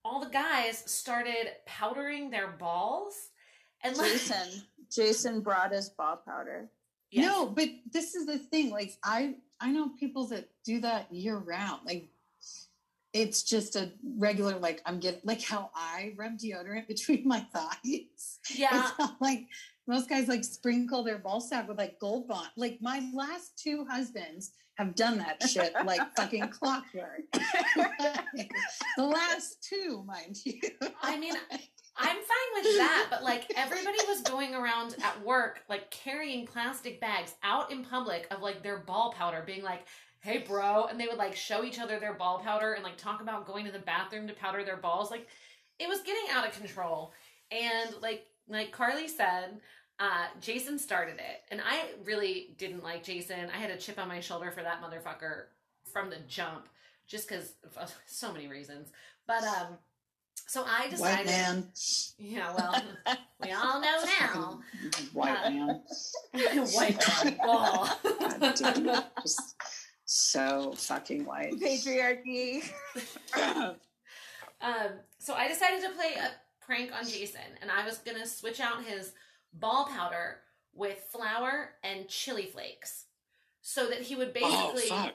all 0.03 0.19
the 0.19 0.29
guys 0.31 0.83
started 0.91 1.51
powdering 1.67 2.31
their 2.31 2.47
balls. 2.47 3.29
And 3.83 3.97
like 3.97 4.11
Jason. 4.11 4.63
Jason 4.91 5.41
brought 5.41 5.73
us 5.73 5.89
ball 5.89 6.21
powder. 6.25 6.69
Yes. 7.11 7.25
No, 7.25 7.47
but 7.47 7.69
this 7.91 8.15
is 8.15 8.25
the 8.25 8.37
thing. 8.37 8.71
Like 8.71 8.97
I 9.03 9.35
I 9.59 9.71
know 9.71 9.89
people 9.99 10.27
that 10.27 10.49
do 10.65 10.79
that 10.81 11.13
year 11.13 11.37
round. 11.37 11.81
Like 11.85 12.07
it's 13.13 13.43
just 13.43 13.75
a 13.75 13.91
regular 14.17 14.57
like 14.57 14.81
I'm 14.85 14.99
getting 14.99 15.21
like 15.23 15.41
how 15.41 15.69
I 15.75 16.13
rub 16.17 16.37
deodorant 16.37 16.87
between 16.87 17.27
my 17.27 17.45
thighs. 17.53 18.39
Yeah. 18.49 18.79
It's 18.79 18.99
not 18.99 19.15
like 19.21 19.47
most 19.87 20.09
guys 20.09 20.27
like 20.27 20.43
sprinkle 20.43 21.03
their 21.03 21.17
ball 21.17 21.41
sack 21.41 21.67
with 21.67 21.77
like 21.77 21.99
gold 21.99 22.27
bond. 22.27 22.49
Like 22.55 22.79
my 22.81 23.07
last 23.13 23.57
two 23.57 23.85
husbands 23.89 24.51
have 24.75 24.95
done 24.95 25.17
that 25.19 25.41
shit 25.47 25.73
like 25.85 26.01
fucking 26.17 26.47
clockwork. 26.49 27.21
the 27.33 29.03
last 29.03 29.63
two, 29.63 30.03
mind 30.03 30.37
you. 30.45 30.59
I 31.01 31.19
mean, 31.19 31.35
I'm 31.95 32.15
fine 32.15 32.63
with 32.63 32.77
that, 32.77 33.07
but 33.09 33.23
like 33.23 33.51
everybody 33.55 33.99
was 34.07 34.21
going 34.21 34.55
around 34.55 34.95
at 35.03 35.23
work, 35.23 35.61
like 35.69 35.91
carrying 35.91 36.47
plastic 36.47 36.99
bags 36.99 37.35
out 37.43 37.71
in 37.71 37.83
public 37.83 38.27
of 38.31 38.41
like 38.41 38.63
their 38.63 38.79
ball 38.79 39.13
powder, 39.15 39.43
being 39.45 39.63
like, 39.63 39.85
hey, 40.21 40.39
bro. 40.39 40.85
And 40.85 40.99
they 40.99 41.07
would 41.07 41.17
like 41.17 41.35
show 41.35 41.63
each 41.63 41.79
other 41.79 41.99
their 41.99 42.13
ball 42.13 42.39
powder 42.39 42.73
and 42.73 42.83
like 42.83 42.97
talk 42.97 43.21
about 43.21 43.45
going 43.45 43.65
to 43.65 43.71
the 43.71 43.79
bathroom 43.79 44.27
to 44.27 44.33
powder 44.33 44.63
their 44.63 44.77
balls. 44.77 45.11
Like 45.11 45.27
it 45.79 45.87
was 45.87 46.01
getting 46.01 46.29
out 46.31 46.47
of 46.47 46.57
control. 46.57 47.13
And 47.51 47.93
like, 48.01 48.25
like 48.47 48.75
Karlie 48.75 49.09
said, 49.09 49.59
uh, 49.99 50.25
Jason 50.41 50.79
started 50.79 51.15
it. 51.15 51.41
And 51.51 51.61
I 51.61 51.83
really 52.03 52.55
didn't 52.57 52.83
like 52.83 53.03
Jason. 53.03 53.49
I 53.53 53.57
had 53.57 53.69
a 53.69 53.77
chip 53.77 53.99
on 53.99 54.07
my 54.07 54.19
shoulder 54.19 54.51
for 54.51 54.63
that 54.63 54.81
motherfucker 54.81 55.43
from 55.91 56.09
the 56.09 56.17
jump, 56.27 56.67
just 57.05 57.27
because 57.29 57.53
so 58.07 58.33
many 58.33 58.47
reasons. 58.47 58.89
But, 59.27 59.43
um, 59.43 59.77
so 60.47 60.63
I 60.67 60.87
decided. 60.89 60.99
White 61.17 61.25
man. 61.25 61.67
Yeah, 62.17 62.53
well, 62.55 62.81
we 63.43 63.51
all 63.51 63.81
know 63.81 64.03
now. 64.19 64.59
White 65.13 65.37
Uh, 65.45 65.49
man. 65.49 65.81
White 66.73 67.03
man. 67.23 67.37
ball. 67.43 67.89
God 68.03 68.55
damn. 68.55 69.03
Just 69.21 69.55
so 70.05 70.73
fucking 70.77 71.25
white. 71.25 71.53
Patriarchy. 71.53 72.63
um, 74.61 74.89
so 75.19 75.33
I 75.33 75.47
decided 75.47 75.81
to 75.81 75.89
play 75.89 76.13
a 76.19 76.31
prank 76.65 76.91
on 76.97 77.07
Jason, 77.07 77.41
and 77.61 77.71
I 77.71 77.85
was 77.85 77.97
gonna 77.99 78.27
switch 78.27 78.59
out 78.59 78.83
his 78.85 79.13
ball 79.53 79.87
powder 79.87 80.37
with 80.73 80.97
flour 81.11 81.71
and 81.83 82.07
chili 82.07 82.45
flakes, 82.47 83.05
so 83.61 83.87
that 83.87 84.01
he 84.01 84.15
would 84.15 84.33
basically. 84.33 84.55
Oh, 84.57 84.73
basically. 84.73 85.11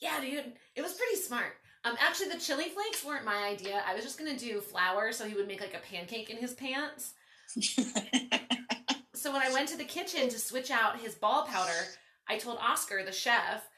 Yeah, 0.00 0.20
dude, 0.20 0.52
it 0.74 0.82
was 0.82 0.94
pretty 0.94 1.16
smart. 1.22 1.52
Um, 1.84 1.96
actually, 1.98 2.28
the 2.28 2.38
chili 2.38 2.68
flakes 2.68 3.04
weren't 3.04 3.24
my 3.24 3.44
idea. 3.44 3.82
I 3.86 3.94
was 3.94 4.04
just 4.04 4.18
gonna 4.18 4.38
do 4.38 4.60
flour, 4.60 5.12
so 5.12 5.26
he 5.26 5.34
would 5.34 5.48
make 5.48 5.60
like 5.60 5.74
a 5.74 5.78
pancake 5.78 6.30
in 6.30 6.36
his 6.36 6.54
pants. 6.54 7.14
so 9.14 9.32
when 9.32 9.42
I 9.42 9.52
went 9.52 9.68
to 9.70 9.76
the 9.76 9.84
kitchen 9.84 10.28
to 10.28 10.38
switch 10.38 10.70
out 10.70 11.00
his 11.00 11.14
ball 11.14 11.44
powder, 11.44 11.86
I 12.28 12.38
told 12.38 12.58
Oscar, 12.58 13.04
the 13.04 13.12
chef, 13.12 13.68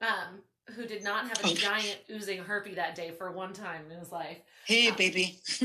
um, 0.00 0.42
who 0.74 0.86
did 0.86 1.02
not 1.02 1.28
have 1.28 1.44
a 1.44 1.54
giant 1.54 1.98
oozing 2.10 2.42
herpy 2.42 2.74
that 2.76 2.94
day 2.94 3.10
for 3.10 3.30
one 3.32 3.52
time 3.52 3.82
in 3.90 3.98
his 3.98 4.12
life. 4.12 4.38
Hey, 4.64 4.88
um, 4.88 4.96
baby. 4.96 5.38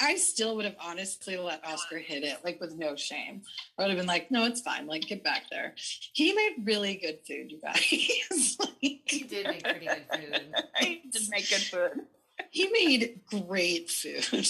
I 0.00 0.16
still 0.16 0.56
would 0.56 0.64
have 0.64 0.76
honestly 0.80 1.36
let 1.36 1.64
Oscar 1.64 1.98
hit 1.98 2.22
it, 2.24 2.38
like 2.44 2.60
with 2.60 2.76
no 2.76 2.94
shame. 2.96 3.42
I 3.78 3.82
would 3.82 3.90
have 3.90 3.98
been 3.98 4.06
like, 4.06 4.30
no, 4.30 4.44
it's 4.44 4.60
fine. 4.60 4.86
Like, 4.86 5.02
get 5.02 5.24
back 5.24 5.44
there. 5.50 5.74
He 6.12 6.32
made 6.32 6.56
really 6.64 6.96
good 6.96 7.20
food, 7.26 7.50
you 7.50 7.60
guys. 7.60 8.58
He 8.80 9.22
did 9.24 9.46
make 9.46 9.62
pretty 9.62 9.86
good 9.86 10.02
food. 10.12 10.54
I 10.76 11.00
did 11.10 11.22
make 11.30 11.48
good 11.48 11.62
food. 11.62 12.02
he 12.50 12.68
made 12.68 13.20
great 13.26 13.88
food. 13.90 14.46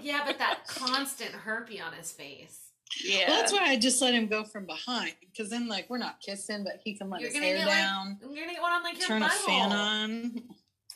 Yeah, 0.00 0.22
but 0.24 0.38
that 0.38 0.66
constant 0.66 1.32
herpy 1.32 1.84
on 1.84 1.92
his 1.92 2.12
face. 2.12 2.61
Yeah. 3.04 3.28
Well, 3.28 3.40
that's 3.40 3.52
why 3.52 3.64
I 3.64 3.76
just 3.76 4.00
let 4.02 4.14
him 4.14 4.26
go 4.26 4.44
from 4.44 4.66
behind 4.66 5.14
because 5.20 5.50
then, 5.50 5.68
like, 5.68 5.88
we're 5.88 5.98
not 5.98 6.20
kissing, 6.20 6.64
but 6.64 6.80
he 6.84 6.94
can 6.94 7.08
let 7.10 7.20
You're 7.20 7.30
his 7.30 7.38
hair 7.38 7.56
get, 7.56 7.66
like, 7.66 7.76
down, 7.76 8.18
You're 8.20 8.44
gonna 8.44 8.52
get 8.52 8.62
one 8.62 8.72
on 8.72 8.82
like 8.82 8.98
your 8.98 9.08
turn 9.08 9.22
a 9.22 9.28
fan 9.30 9.72
on. 9.72 10.42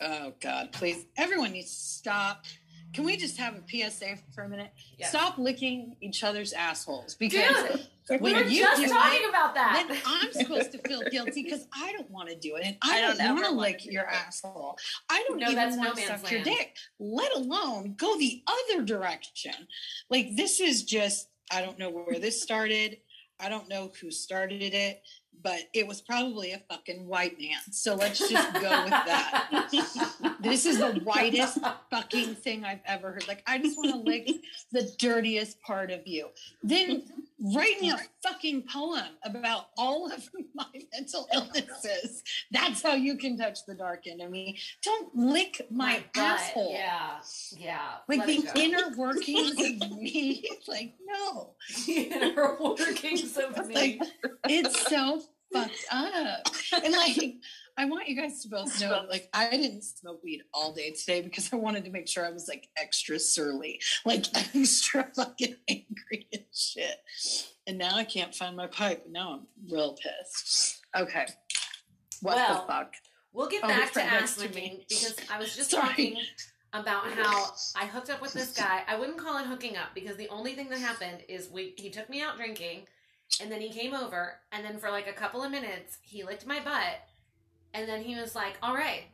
Oh 0.01 0.33
God, 0.41 0.73
please! 0.73 1.07
Everyone 1.17 1.53
needs 1.53 1.71
to 1.71 1.81
stop. 1.81 2.45
Can 2.93 3.05
we 3.05 3.17
just 3.17 3.37
have 3.39 3.55
a 3.57 3.63
PSA 3.91 4.17
for 4.35 4.45
a 4.45 4.49
minute? 4.49 4.71
Yes. 4.99 5.11
Stop 5.11 5.39
licking 5.39 5.97
each 6.01 6.23
other's 6.23 6.53
assholes 6.53 7.15
because 7.15 7.43
Dude, 8.09 8.21
when 8.21 8.35
we 8.37 8.43
were 8.43 8.49
you 8.49 8.61
just 8.63 8.81
do 8.81 8.89
talking 8.89 9.21
it, 9.25 9.29
about 9.29 9.55
that. 9.55 9.87
then 9.89 9.99
I'm 10.07 10.33
supposed 10.33 10.73
to 10.73 10.79
feel 10.79 11.03
guilty 11.11 11.43
because 11.43 11.67
I 11.75 11.93
don't 11.93 12.11
want 12.11 12.29
to 12.29 12.37
do 12.37 12.57
it, 12.57 12.63
and 12.65 12.77
I, 12.83 12.99
I 12.99 13.01
don't, 13.01 13.19
don't 13.19 13.35
want 13.37 13.47
to 13.49 13.53
lick 13.55 13.85
your 13.85 14.05
it. 14.05 14.09
asshole. 14.13 14.79
I 15.11 15.25
don't 15.29 15.39
No, 15.39 15.47
even 15.47 15.57
that's 15.57 15.77
want 15.77 15.89
no 15.91 15.95
to 16.03 16.09
man's 16.09 16.21
suck 16.23 16.31
your 16.31 16.45
land. 16.45 16.57
dick, 16.57 16.77
let 17.01 17.35
alone 17.35 17.95
go 17.99 18.17
the 18.19 18.43
other 18.47 18.83
direction. 18.83 19.53
Like 20.09 20.37
this 20.37 20.61
is 20.61 20.85
just 20.85 21.29
I 21.51 21.63
don't 21.63 21.79
know 21.79 21.91
where 21.91 22.19
this 22.19 22.43
started. 22.43 22.99
I 23.39 23.49
don't 23.49 23.69
know 23.69 23.93
who 24.01 24.11
started 24.11 24.63
it, 24.63 25.03
but 25.43 25.61
it 25.75 25.87
was 25.87 26.01
probably 26.01 26.53
a 26.53 26.63
fucking 26.71 27.07
white 27.07 27.39
man. 27.39 27.59
So 27.71 27.95
let's 27.95 28.19
just 28.19 28.53
go 28.55 28.61
with 28.61 28.91
that. 28.91 29.67
This 30.41 30.65
is 30.65 30.79
the 30.79 31.01
whitest 31.05 31.59
fucking 31.91 32.37
thing 32.37 32.65
I've 32.65 32.81
ever 32.87 33.13
heard. 33.13 33.29
Like, 33.29 33.43
I 33.47 33.59
just 33.59 33.77
want 33.77 33.91
to 33.91 34.11
lick 34.11 34.31
the 34.73 34.91
dirtiest 34.99 35.61
part 35.61 35.91
of 35.91 36.07
you. 36.07 36.29
Then 36.63 37.05
write 37.39 37.81
me 37.81 37.91
a 37.91 37.99
fucking 38.23 38.63
poem 38.63 39.05
about 39.25 39.67
all 39.77 40.11
of 40.11 40.29
my 40.55 40.67
mental 40.93 41.29
illnesses. 41.33 42.23
That's 42.51 42.83
how 42.83 42.95
you 42.95 43.17
can 43.17 43.37
touch 43.37 43.65
the 43.67 43.75
dark 43.75 44.07
end 44.07 44.23
of 44.23 44.31
me. 44.31 44.59
Don't 44.83 45.15
lick 45.15 45.67
my, 45.71 46.03
butt. 46.15 46.25
asshole. 46.25 46.73
Yeah, 46.73 47.19
yeah. 47.57 47.89
Like 48.09 48.27
the 48.27 48.49
inner 48.55 48.91
workings 48.97 49.53
of 49.53 49.91
me. 49.91 50.45
Like, 50.67 50.95
no. 51.05 51.55
the 51.87 51.93
inner 51.93 52.57
workings 52.61 53.37
of 53.37 53.67
me. 53.69 53.75
Like, 53.75 54.01
it's 54.49 54.89
so 54.89 55.23
fucked 55.53 55.85
up. 55.91 56.49
And 56.85 56.93
like, 56.93 57.37
I 57.79 57.85
want 57.85 58.09
you 58.09 58.17
guys 58.17 58.43
to 58.43 58.49
both 58.49 58.81
know, 58.81 59.05
like, 59.11 59.29
I 59.35 59.51
didn't 59.51 59.83
smoke 59.83 60.23
weed 60.25 60.43
all 60.55 60.73
day 60.73 60.93
today 60.93 61.21
because 61.21 61.53
I 61.53 61.57
wanted 61.57 61.85
to 61.85 61.91
make 61.91 62.09
sure 62.09 62.25
I 62.25 62.31
was 62.31 62.49
like 62.49 62.69
extra 62.77 63.19
surly, 63.19 63.81
like 64.07 64.25
extra 64.57 65.11
fucking 65.15 65.57
angry 65.69 66.27
and 66.33 66.45
shit. 66.55 66.97
And 67.67 67.77
now 67.79 67.95
I 67.95 68.05
can't 68.05 68.35
find 68.35 68.57
my 68.57 68.67
pipe. 68.67 69.05
Now 69.11 69.33
I'm 69.35 69.47
real 69.71 69.95
pissed. 69.97 70.81
Okay. 70.97 71.27
What 72.23 72.37
Well, 72.37 72.55
the 72.67 72.73
fuck? 72.73 72.95
We'll 73.35 73.49
get 73.49 73.63
Oh, 73.65 73.69
back 73.69 73.93
to 73.93 73.99
right 73.99 74.11
next 74.11 74.33
ass 74.33 74.39
licking 74.39 74.81
because 74.89 75.17
I 75.31 75.39
was 75.39 75.55
just 75.55 75.71
Sorry. 75.73 75.89
talking 75.89 76.17
about 76.73 77.07
how 77.11 77.51
I 77.77 77.85
hooked 77.85 78.09
up 78.09 78.23
with 78.23 78.33
this 78.33 78.53
guy. 78.57 78.85
I 78.89 78.97
wouldn't 78.99 79.19
call 79.19 79.37
it 79.39 79.45
hooking 79.47 79.77
up 79.77 79.89
because 79.95 80.17
the 80.17 80.29
only 80.31 80.55
thing 80.55 80.71
that 80.71 80.79
happened 80.79 81.19
is 81.29 81.51
we 81.51 81.75
he 81.77 81.91
took 81.91 82.09
me 82.09 82.23
out 82.23 82.39
drinking 82.39 82.87
and 83.43 83.53
then 83.53 83.61
he 83.61 83.69
came 83.71 83.93
over 83.93 84.37
and 84.53 84.65
then 84.65 84.79
for 84.79 84.91
like 84.91 85.07
a 85.09 85.13
couple 85.13 85.43
of 85.43 85.51
minutes 85.51 85.99
he 86.01 86.23
licked 86.25 86.47
my 86.47 86.61
butt 86.61 87.01
and 87.77 87.89
then 87.89 88.03
he 88.03 88.17
was 88.17 88.35
like, 88.35 88.55
"All 88.63 88.75
right." 88.75 89.05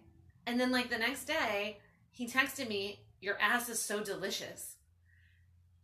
And 0.47 0.59
then 0.59 0.71
like 0.71 0.89
the 0.91 0.99
next 0.99 1.25
day, 1.25 1.79
he 2.11 2.27
texted 2.27 2.69
me, 2.69 3.01
"Your 3.21 3.39
ass 3.41 3.69
is 3.69 3.79
so 3.81 4.03
delicious." 4.03 4.77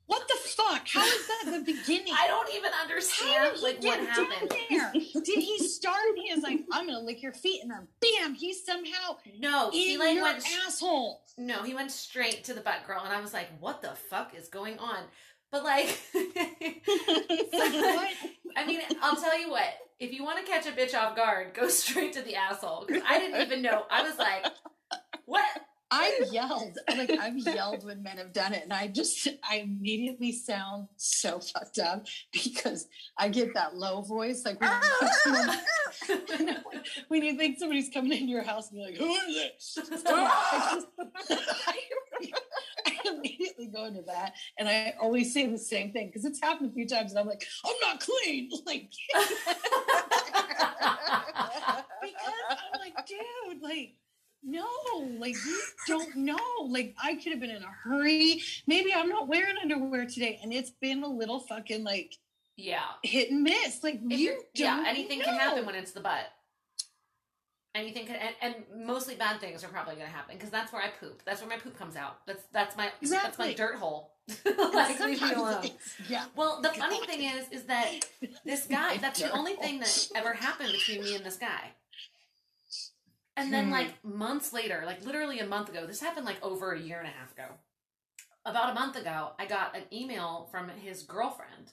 What 0.06 0.26
the 0.26 0.36
fuck? 0.48 0.88
How 0.88 1.04
is 1.04 1.26
that 1.28 1.44
the 1.52 1.60
beginning? 1.70 2.14
I 2.18 2.28
don't 2.28 2.48
even 2.54 2.72
How 2.72 2.82
understand 2.82 3.56
he 3.56 3.62
like 3.62 3.82
what 3.82 4.00
happened. 4.00 4.50
there? 4.70 4.90
Did 4.92 5.38
he 5.38 5.58
start 5.58 5.98
and 6.08 6.18
he 6.18 6.34
was 6.34 6.42
like, 6.42 6.60
I'm 6.72 6.86
gonna 6.86 7.00
lick 7.00 7.22
your 7.22 7.34
feet, 7.34 7.60
and 7.62 7.70
then 7.70 7.86
bam, 8.00 8.32
he's 8.34 8.64
somehow 8.64 9.16
No, 9.38 9.70
he 9.70 9.98
like 9.98 10.14
your 10.14 10.22
went 10.24 10.42
asshole. 10.66 11.20
No, 11.36 11.62
he 11.62 11.74
went 11.74 11.90
straight 11.90 12.42
to 12.44 12.54
the 12.54 12.62
butt 12.62 12.86
girl, 12.86 13.02
and 13.04 13.12
I 13.12 13.20
was 13.20 13.34
like, 13.34 13.48
"What 13.60 13.82
the 13.82 13.90
fuck 14.08 14.34
is 14.34 14.48
going 14.48 14.78
on?" 14.78 15.00
But 15.50 15.62
like, 15.64 15.88
What? 16.14 18.08
I 18.56 18.66
mean, 18.66 18.80
I'll 19.02 19.16
tell 19.16 19.38
you 19.38 19.50
what. 19.50 19.74
If 20.00 20.12
you 20.12 20.22
want 20.22 20.44
to 20.44 20.50
catch 20.50 20.66
a 20.66 20.72
bitch 20.72 20.94
off 20.94 21.16
guard, 21.16 21.54
go 21.54 21.68
straight 21.68 22.12
to 22.14 22.22
the 22.22 22.36
asshole. 22.36 22.84
Because 22.86 23.02
I 23.06 23.18
didn't 23.18 23.40
even 23.42 23.62
know. 23.62 23.84
I 23.90 24.02
was 24.02 24.18
like, 24.18 24.46
"What?" 25.24 25.44
I 25.90 26.20
yelled, 26.32 26.78
like 26.88 27.10
I've 27.10 27.38
yelled 27.38 27.84
when 27.84 28.02
men 28.02 28.18
have 28.18 28.32
done 28.32 28.52
it, 28.52 28.62
and 28.62 28.72
I 28.72 28.88
just 28.88 29.26
I 29.48 29.56
immediately 29.56 30.32
sound 30.32 30.88
so 30.96 31.40
fucked 31.40 31.78
up 31.78 32.06
because 32.32 32.86
I 33.18 33.28
get 33.28 33.54
that 33.54 33.76
low 33.76 34.02
voice, 34.02 34.44
like 34.44 34.60
when, 34.60 34.70
you 35.26 35.52
think 36.26 36.58
when 37.08 37.22
you 37.22 37.36
think 37.36 37.58
somebody's 37.58 37.90
coming 37.92 38.12
into 38.12 38.26
your 38.26 38.42
house 38.42 38.70
and 38.70 38.78
you're 38.80 38.90
like, 38.90 38.98
"Who 38.98 39.14
is 39.14 39.36
it?" 39.36 39.54
So 39.58 39.82
I, 40.14 40.74
just, 40.74 40.86
I 42.86 42.94
immediately 43.06 43.68
go 43.68 43.86
into 43.86 44.02
that, 44.02 44.34
and 44.58 44.68
I 44.68 44.94
always 45.00 45.32
say 45.32 45.46
the 45.46 45.58
same 45.58 45.92
thing 45.92 46.08
because 46.08 46.24
it's 46.24 46.40
happened 46.40 46.70
a 46.70 46.74
few 46.74 46.86
times, 46.86 47.12
and 47.12 47.20
I'm 47.20 47.26
like, 47.26 47.44
"I'm 47.64 47.76
not 47.82 48.00
clean," 48.00 48.50
like 48.66 48.90
because 52.02 52.14
I'm 52.50 52.80
like, 52.80 53.06
dude, 53.06 53.62
like, 53.62 53.94
no, 54.42 54.66
like 55.18 55.34
you 55.34 55.60
don't 55.86 56.16
know. 56.16 56.38
Like 56.66 56.94
I 57.02 57.14
could 57.14 57.32
have 57.32 57.40
been 57.40 57.50
in 57.50 57.62
a 57.62 57.70
hurry. 57.84 58.40
Maybe 58.66 58.92
I'm 58.94 59.08
not 59.08 59.28
wearing 59.28 59.56
underwear 59.60 60.06
today, 60.06 60.38
and 60.42 60.52
it's 60.52 60.70
been 60.70 61.02
a 61.02 61.08
little 61.08 61.40
fucking 61.40 61.84
like 61.84 62.14
yeah. 62.56 62.80
hit 63.02 63.30
and 63.30 63.42
miss. 63.42 63.82
Like 63.82 64.00
If 64.04 64.18
you 64.18 64.18
you're- 64.18 64.38
yeah. 64.54 64.84
Anything 64.86 65.20
know. 65.20 65.26
can 65.26 65.34
happen 65.34 65.66
when 65.66 65.74
it's 65.74 65.92
the 65.92 66.00
butt. 66.00 66.26
Anything 67.74 68.06
can, 68.06 68.16
and, 68.16 68.34
and 68.42 68.86
mostly 68.86 69.14
bad 69.14 69.40
things 69.40 69.62
are 69.62 69.68
probably 69.68 69.94
going 69.94 70.06
to 70.06 70.12
happen 70.12 70.34
because 70.34 70.50
that's 70.50 70.72
where 70.72 70.82
I 70.82 70.88
poop. 70.88 71.22
That's 71.24 71.40
where 71.40 71.50
my 71.50 71.58
poop 71.58 71.78
comes 71.78 71.94
out. 71.96 72.26
That's 72.26 72.42
that's 72.52 72.76
my 72.76 72.90
that's 73.02 73.38
my 73.38 73.52
dirt 73.52 73.76
hole. 73.76 74.14
Like 74.56 75.00
leave 75.00 75.22
me 75.22 75.32
alone. 75.32 75.70
Yeah. 76.08 76.24
Well, 76.36 76.60
the 76.60 76.68
God. 76.68 76.78
funny 76.78 77.06
thing 77.06 77.22
is, 77.22 77.48
is 77.50 77.64
that 77.64 78.04
this 78.44 78.66
guy, 78.66 78.96
that's 79.00 79.20
the 79.20 79.30
only 79.30 79.54
thing 79.54 79.78
that 79.80 80.08
ever 80.14 80.32
happened 80.34 80.72
between 80.72 81.02
me 81.02 81.14
and 81.16 81.24
this 81.24 81.36
guy. 81.36 81.72
And 83.38 83.52
then, 83.52 83.70
like, 83.70 84.04
months 84.04 84.52
later, 84.52 84.82
like 84.86 85.04
literally 85.04 85.38
a 85.40 85.46
month 85.46 85.68
ago, 85.68 85.86
this 85.86 86.00
happened 86.00 86.26
like 86.26 86.42
over 86.42 86.72
a 86.72 86.80
year 86.80 86.98
and 86.98 87.06
a 87.08 87.10
half 87.12 87.32
ago. 87.32 87.46
About 88.44 88.70
a 88.70 88.74
month 88.74 88.96
ago, 88.96 89.30
I 89.38 89.46
got 89.46 89.76
an 89.76 89.82
email 89.92 90.48
from 90.50 90.68
his 90.68 91.02
girlfriend. 91.02 91.72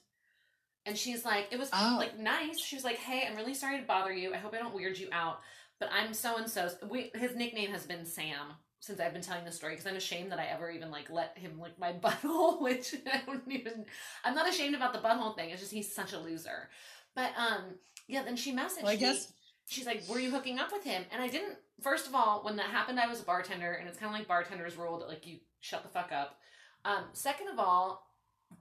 And 0.85 0.97
she's 0.97 1.25
like, 1.25 1.47
it 1.51 1.57
was 1.57 1.69
Oh. 1.73 1.95
like 1.97 2.19
nice. 2.19 2.59
She 2.59 2.75
was 2.75 2.83
like, 2.83 2.97
hey, 2.97 3.25
I'm 3.27 3.35
really 3.35 3.53
sorry 3.53 3.79
to 3.79 3.85
bother 3.85 4.13
you. 4.13 4.33
I 4.33 4.37
hope 4.37 4.53
I 4.53 4.57
don't 4.59 4.75
weird 4.75 4.97
you 4.97 5.07
out. 5.11 5.39
But 5.79 5.89
I'm 5.91 6.13
so 6.13 6.37
and 6.37 6.49
so. 6.49 6.69
His 7.15 7.35
nickname 7.35 7.71
has 7.71 7.85
been 7.85 8.05
Sam 8.05 8.53
since 8.81 8.99
I've 8.99 9.13
been 9.13 9.21
telling 9.23 9.45
this 9.45 9.55
story 9.55 9.73
because 9.73 9.87
I'm 9.87 9.95
ashamed 9.95 10.31
that 10.31 10.39
I 10.39 10.45
ever 10.45 10.69
even 10.69 10.91
like 10.91 11.09
let 11.09 11.37
him 11.37 11.59
lick 11.59 11.79
my 11.79 11.93
butthole, 12.03 12.61
which 12.61 12.93
I 13.11 13.21
don't 13.25 13.41
even. 13.49 13.85
I'm 14.23 14.35
not 14.35 14.47
ashamed 14.47 14.75
about 14.75 14.93
the 14.93 14.99
butthole 14.99 15.35
thing. 15.35 15.49
It's 15.49 15.59
just 15.61 15.73
he's 15.73 15.93
such 15.93 16.13
a 16.13 16.19
loser. 16.19 16.69
But 17.15 17.31
um, 17.37 17.61
yeah. 18.07 18.23
Then 18.23 18.35
she 18.35 18.53
messaged 18.53 18.83
Well, 18.83 18.91
I 18.91 18.95
me. 18.95 18.99
guess 18.99 19.31
She's 19.67 19.85
like, 19.85 20.03
"Were 20.07 20.19
you 20.19 20.31
hooking 20.31 20.59
up 20.59 20.71
with 20.71 20.83
him?" 20.83 21.03
And 21.11 21.21
I 21.21 21.27
didn't. 21.27 21.57
First 21.81 22.07
of 22.07 22.15
all, 22.15 22.41
when 22.43 22.55
that 22.57 22.67
happened, 22.67 22.99
I 22.99 23.07
was 23.07 23.21
a 23.21 23.23
bartender, 23.25 23.73
and 23.73 23.87
it's 23.89 23.97
kind 23.99 24.13
of 24.13 24.17
like 24.17 24.27
bartender's 24.27 24.77
rule 24.77 24.99
that 24.99 25.07
like 25.09 25.25
you 25.25 25.39
shut 25.59 25.83
the 25.83 25.89
fuck 25.89 26.11
up. 26.11 26.37
Um, 26.85 27.05
second 27.13 27.47
of 27.49 27.57
all, 27.59 28.07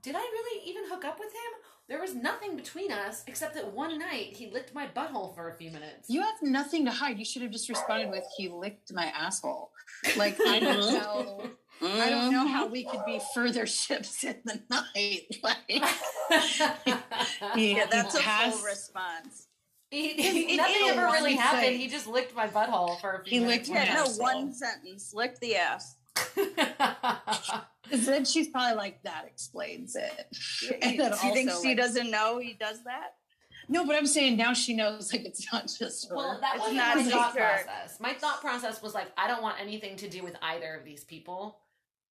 did 0.01 0.15
I 0.15 0.19
really 0.19 0.69
even 0.69 0.83
hook 0.89 1.05
up 1.05 1.19
with 1.19 1.29
him? 1.31 1.61
There 1.87 2.01
was 2.01 2.15
nothing 2.15 2.55
between 2.55 2.91
us 2.91 3.23
except 3.27 3.53
that 3.53 3.71
one 3.71 3.99
night 3.99 4.35
he 4.35 4.49
licked 4.49 4.73
my 4.73 4.87
butthole 4.87 5.35
for 5.35 5.49
a 5.49 5.53
few 5.53 5.69
minutes. 5.69 6.09
you 6.09 6.21
have 6.23 6.41
nothing 6.41 6.83
to 6.85 6.91
hide. 6.91 7.19
You 7.19 7.25
should 7.25 7.43
have 7.43 7.51
just 7.51 7.69
responded 7.69 8.09
with, 8.09 8.23
"He 8.37 8.49
licked 8.49 8.91
my 8.93 9.05
asshole." 9.05 9.71
Like 10.17 10.37
I 10.41 10.59
don't 10.59 10.93
know. 10.93 11.49
I 11.81 12.09
don't 12.09 12.31
know 12.31 12.47
how 12.47 12.67
we 12.67 12.83
could 12.83 13.05
be 13.05 13.19
further 13.33 13.65
ships 13.81 14.23
in 14.23 14.37
the 14.45 14.59
night. 14.69 15.27
Like, 15.43 15.57
Yeah, 17.55 17.85
that's 17.89 18.15
a 18.15 18.19
passed- 18.19 18.57
full 18.59 18.65
response. 18.67 19.47
He, 19.95 20.13
he- 20.47 20.57
nothing 20.57 20.75
ever 20.89 21.01
really 21.05 21.35
happened. 21.35 21.61
thing. 21.63 21.79
He 21.79 21.87
just 21.87 22.07
licked 22.07 22.35
my 22.35 22.47
butthole 22.47 22.99
for 22.99 23.13
a 23.13 23.23
few 23.23 23.41
minutes. 23.41 23.67
He 23.67 23.73
minutes. 23.73 23.91
licked 23.93 24.19
my 24.21 24.31
Yeah, 24.33 24.35
no, 24.37 24.41
one 24.43 24.53
sentence. 24.53 25.13
Licked 25.13 25.39
the 25.41 25.55
ass. 25.55 25.95
Then 27.91 28.25
she's 28.25 28.47
probably 28.47 28.75
like, 28.75 29.03
that 29.03 29.25
explains 29.27 29.95
it. 29.95 30.27
And 30.81 30.97
Do 30.97 31.03
then 31.03 31.11
you 31.23 31.33
think 31.33 31.51
she 31.61 31.67
like- 31.69 31.77
doesn't 31.77 32.09
know 32.09 32.39
he 32.39 32.53
does 32.53 32.83
that? 32.85 33.13
No, 33.69 33.85
but 33.85 33.95
I'm 33.95 34.05
saying 34.07 34.37
now 34.37 34.53
she 34.53 34.75
knows 34.75 35.11
like 35.13 35.25
it's 35.25 35.51
not 35.51 35.71
just 35.79 36.09
her. 36.09 36.15
Well, 36.15 36.37
that 36.41 36.59
wasn't 36.59 36.77
my 36.77 36.93
a 36.93 37.03
thought 37.03 37.31
secret. 37.33 37.65
process. 37.65 37.99
My 37.99 38.13
thought 38.13 38.41
process 38.41 38.81
was 38.81 38.93
like, 38.93 39.07
I 39.17 39.27
don't 39.27 39.41
want 39.41 39.59
anything 39.59 39.95
to 39.97 40.09
do 40.09 40.21
with 40.23 40.35
either 40.41 40.75
of 40.75 40.83
these 40.85 41.03
people. 41.03 41.57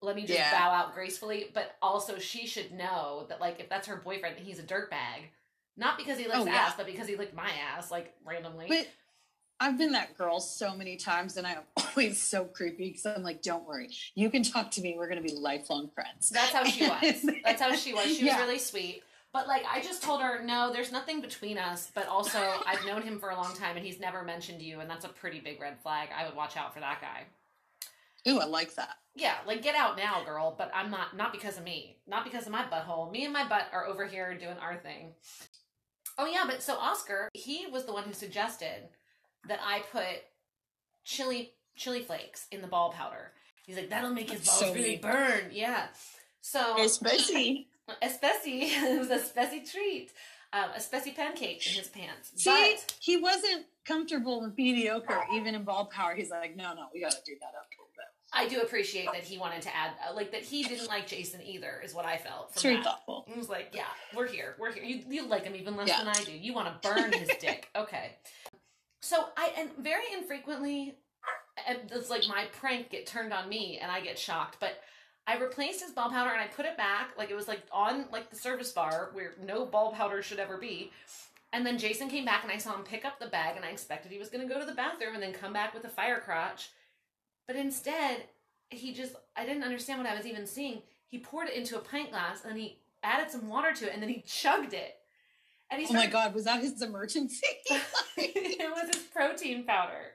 let 0.03 0.17
me 0.17 0.23
just 0.23 0.39
Yeah. 0.39 0.51
bow 0.53 0.71
out 0.73 0.95
gracefully. 0.95 1.47
But 1.55 1.77
also, 1.81 2.19
she 2.19 2.47
should 2.47 2.73
know 2.73 3.27
that, 3.29 3.41
like, 3.41 3.59
if 3.61 3.69
that's 3.71 3.87
her 3.87 3.97
boyfriend, 3.97 4.37
he's 4.39 4.59
a 4.59 4.63
dirtbag. 4.63 5.31
Not 5.77 5.99
because 5.99 6.19
he 6.19 6.25
licks 6.25 6.37
Oh, 6.39 6.47
yeah. 6.47 6.53
ass, 6.55 6.75
but 6.77 6.87
because 6.87 7.09
he 7.09 7.17
licked 7.17 7.35
my 7.35 7.51
ass, 7.77 7.91
like, 7.91 8.15
randomly. 8.25 8.67
But 8.69 8.87
I've 9.61 9.77
been 9.79 9.93
that 9.93 10.17
girl 10.17 10.41
so 10.41 10.75
many 10.75 10.97
times, 10.97 11.37
and 11.37 11.47
I'm 11.47 11.59
always 11.77 12.21
so 12.21 12.45
creepy 12.45 12.89
because 12.91 13.07
I'm 13.07 13.23
like, 13.23 13.43
"Don't 13.43 13.67
worry, 13.67 13.91
you 14.15 14.31
can 14.31 14.43
talk 14.43 14.71
to 14.73 14.81
me. 14.81 14.95
We're 14.97 15.09
gonna 15.09 15.21
be 15.23 15.33
lifelong 15.35 15.91
friends." 15.95 16.29
That's 16.31 16.51
how 16.53 16.65
she 16.65 16.87
was. 16.89 17.27
That's 17.45 17.61
how 17.63 17.75
she 17.75 17.93
was. 17.95 18.05
She 18.05 18.25
was 18.25 18.33
Yeah. 18.33 18.41
really 18.41 18.59
sweet. 18.59 19.03
But 19.33 19.49
like 19.49 19.65
I 19.69 19.81
just 19.81 20.01
told 20.03 20.23
her, 20.23 20.43
no, 20.45 20.73
there's 20.73 20.93
nothing 20.93 21.21
between 21.21 21.59
us. 21.59 21.91
But 21.93 22.07
also, 22.09 22.39
I've 22.67 22.85
known 22.87 23.03
him 23.03 23.19
for 23.19 23.31
a 23.31 23.37
long 23.37 23.55
time, 23.57 23.77
and 23.77 23.85
he's 23.85 23.99
never 23.99 24.23
mentioned 24.23 24.63
you, 24.63 24.79
and 24.81 24.89
that's 24.89 25.05
a 25.05 25.09
pretty 25.09 25.41
big 25.41 25.61
red 25.61 25.79
flag. 25.83 26.11
I 26.17 26.25
would 26.27 26.37
watch 26.37 26.57
out 26.57 26.73
for 26.75 26.81
that 26.81 27.01
guy. 27.01 27.25
Ooh, 28.31 28.39
I 28.41 28.45
like 28.47 28.75
that. 28.77 28.97
Yeah, 29.17 29.35
like 29.47 29.63
get 29.63 29.75
out 29.77 29.97
now, 29.97 30.25
girl. 30.25 30.55
But 30.57 30.71
I'm 30.75 30.91
not. 30.91 31.17
Not 31.17 31.33
because 31.33 31.59
of 31.59 31.65
me. 31.65 31.97
Not 32.07 32.25
because 32.25 32.47
of 32.47 32.53
my 32.53 32.63
butthole. 32.65 33.11
Me 33.11 33.25
and 33.25 33.33
my 33.33 33.47
butt 33.49 33.69
are 33.73 33.87
over 33.87 34.05
here 34.07 34.37
doing 34.37 34.57
our 34.61 34.77
thing. 34.77 35.13
Oh 36.19 36.27
yeah, 36.27 36.45
but 36.47 36.63
so 36.63 36.75
Oscar, 36.77 37.29
he 37.33 37.67
was 37.71 37.85
the 37.85 37.93
one 37.93 38.05
who 38.05 38.13
suggested 38.13 38.89
that 39.49 39.61
I 39.65 39.81
put 39.93 40.23
chili 41.05 41.53
chili 41.77 42.03
flakes 42.03 42.47
in 42.51 42.61
the 42.63 42.69
ball 42.69 42.91
powder. 42.91 43.33
He's 43.67 43.77
like, 43.77 43.91
that'll 43.91 44.11
make 44.11 44.31
his 44.31 44.47
balls 44.47 44.61
so 44.61 44.75
really 44.75 44.91
neat. 44.91 45.03
burn. 45.03 45.51
Yeah. 45.51 45.87
So 46.41 46.83
Especially 46.83 47.69
Especially, 48.03 48.63
it 48.63 48.99
was 48.99 49.11
a 49.11 49.19
specie 49.19 49.61
treat. 49.65 50.13
Um, 50.53 50.71
a 50.77 50.81
specie 50.81 51.11
pancake 51.11 51.67
in 51.67 51.73
his 51.73 51.89
pants. 51.89 52.31
See, 52.37 52.49
But 52.49 52.95
he 53.01 53.17
wasn't 53.17 53.67
comfortable 53.85 54.41
with 54.41 54.57
mediocre, 54.57 55.25
even 55.35 55.57
in 55.57 55.65
ball 55.65 55.87
power. 55.87 56.15
He's 56.15 56.31
like, 56.31 56.55
"No, 56.55 56.75
no, 56.75 56.87
we 56.95 57.01
got 57.01 57.11
to 57.11 57.19
do 57.27 57.33
that 57.41 57.49
up 57.59 57.67
a 57.67 57.75
little 57.75 57.84
bit." 57.84 57.84
I 58.35 58.49
do 58.49 58.61
appreciate 58.61 59.07
that 59.13 59.23
he 59.23 59.39
wanted 59.39 59.63
to 59.63 59.75
add, 59.77 59.93
uh, 60.09 60.15
like, 60.15 60.33
that 60.33 60.43
he 60.43 60.65
didn't 60.65 60.89
like 60.89 61.07
Jason 61.07 61.41
either, 61.43 61.81
is 61.85 61.95
what 61.95 62.05
I 62.05 62.17
felt. 62.17 62.51
It's 62.53 62.63
very 62.63 62.77
that. 62.77 62.85
thoughtful. 62.85 63.25
He 63.29 63.39
was 63.39 63.49
like, 63.49 63.71
yeah, 63.73 63.85
we're 64.15 64.27
here. 64.27 64.57
We're 64.59 64.73
here. 64.73 64.83
You, 64.85 65.03
you 65.09 65.27
like 65.27 65.45
him 65.45 65.55
even 65.55 65.77
less 65.77 65.89
Yeah. 65.89 65.99
than 65.99 66.09
I 66.09 66.25
do. 66.25 66.33
You 66.33 66.53
want 66.55 66.83
to 66.83 66.89
burn 66.89 67.13
his 67.13 67.29
dick. 67.41 67.69
Okay. 67.77 68.13
So 69.03 69.27
I, 69.37 69.53
and 69.59 69.71
very 69.79 70.05
infrequently, 70.17 70.95
it's 71.69 72.11
like 72.11 72.23
my 72.29 72.47
prank 72.53 72.91
get 72.91 73.07
turned 73.07 73.33
on 73.33 73.49
me 73.49 73.79
and 73.81 73.91
I 73.91 74.01
get 74.01 74.19
shocked, 74.19 74.57
but 74.61 74.81
I 75.27 75.39
replaced 75.39 75.81
his 75.83 75.93
ball 75.93 76.11
powder 76.11 76.31
and 76.31 76.41
I 76.41 76.47
put 76.49 76.67
it 76.67 76.77
back, 76.77 77.11
like 77.17 77.31
it 77.31 77.35
was 77.35 77.49
like 77.49 77.63
on 77.73 78.07
like 78.13 78.31
the 78.31 78.37
service 78.37 78.73
bar 78.73 79.11
where 79.13 79.33
no 79.43 79.65
ball 79.65 79.93
powder 79.93 80.23
should 80.23 80.39
ever 80.39 80.59
be. 80.59 80.91
And 81.53 81.65
then 81.65 81.79
Jason 81.79 82.09
came 82.09 82.25
back 82.25 82.43
and 82.43 82.51
I 82.53 82.59
saw 82.59 82.75
him 82.75 82.83
pick 82.83 83.05
up 83.05 83.21
the 83.21 83.29
bag 83.29 83.57
and 83.57 83.65
I 83.65 83.69
expected 83.69 84.11
he 84.11 84.19
was 84.19 84.29
going 84.29 84.47
to 84.47 84.53
go 84.53 84.59
to 84.59 84.67
the 84.67 84.75
bathroom 84.75 85.15
and 85.15 85.23
then 85.23 85.33
come 85.33 85.53
back 85.53 85.73
with 85.73 85.85
a 85.85 85.89
fire 85.89 86.19
crotch. 86.19 86.71
But 87.47 87.57
instead, 87.57 88.25
he 88.71 88.93
just, 88.93 89.15
I 89.37 89.45
didn't 89.45 89.63
understand 89.63 90.01
what 90.01 90.09
I 90.09 90.17
was 90.17 90.27
even 90.27 90.47
seeing. 90.47 90.83
He 91.07 91.19
poured 91.19 91.49
it 91.49 91.55
into 91.55 91.77
a 91.77 91.81
pint 91.81 92.11
glass 92.11 92.43
and 92.43 92.53
then 92.53 92.59
he 92.59 92.79
added 93.03 93.31
some 93.31 93.49
water 93.49 93.73
to 93.73 93.87
it 93.87 93.95
and 93.95 94.03
then 94.03 94.11
he 94.11 94.23
chugged 94.27 94.73
it. 94.73 94.97
And 95.71 95.81
he 95.81 95.87
Oh 95.89 95.95
my 95.95 96.07
God, 96.07 96.35
was 96.35 96.45
that 96.45 96.61
his 96.61 96.81
emergency? 96.83 97.47
it 98.17 98.71
was 98.71 98.95
his 98.95 99.05
protein 99.05 99.65
powder. 99.65 100.13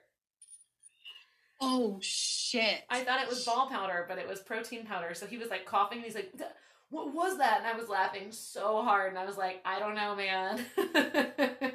oh 1.60 2.00
shit! 2.02 2.84
I 2.90 3.04
thought 3.04 3.22
it 3.22 3.30
was 3.30 3.44
ball 3.46 3.68
powder, 3.70 4.06
but 4.08 4.18
it 4.18 4.28
was 4.28 4.40
protein 4.40 4.86
powder. 4.86 5.14
So 5.14 5.26
he 5.26 5.38
was 5.38 5.50
like 5.50 5.66
coughing 5.66 5.98
and 5.98 6.06
he's 6.06 6.16
like, 6.16 6.34
what 6.90 7.14
was 7.14 7.38
that? 7.38 7.60
And 7.60 7.68
I 7.68 7.80
was 7.80 7.90
laughing 7.90 8.32
so 8.32 8.82
hard. 8.82 9.10
And 9.10 9.20
I 9.20 9.26
was 9.26 9.38
like, 9.38 9.62
I 9.66 9.80
don't 9.80 9.96
know, 9.96 10.16
man. 10.16 10.66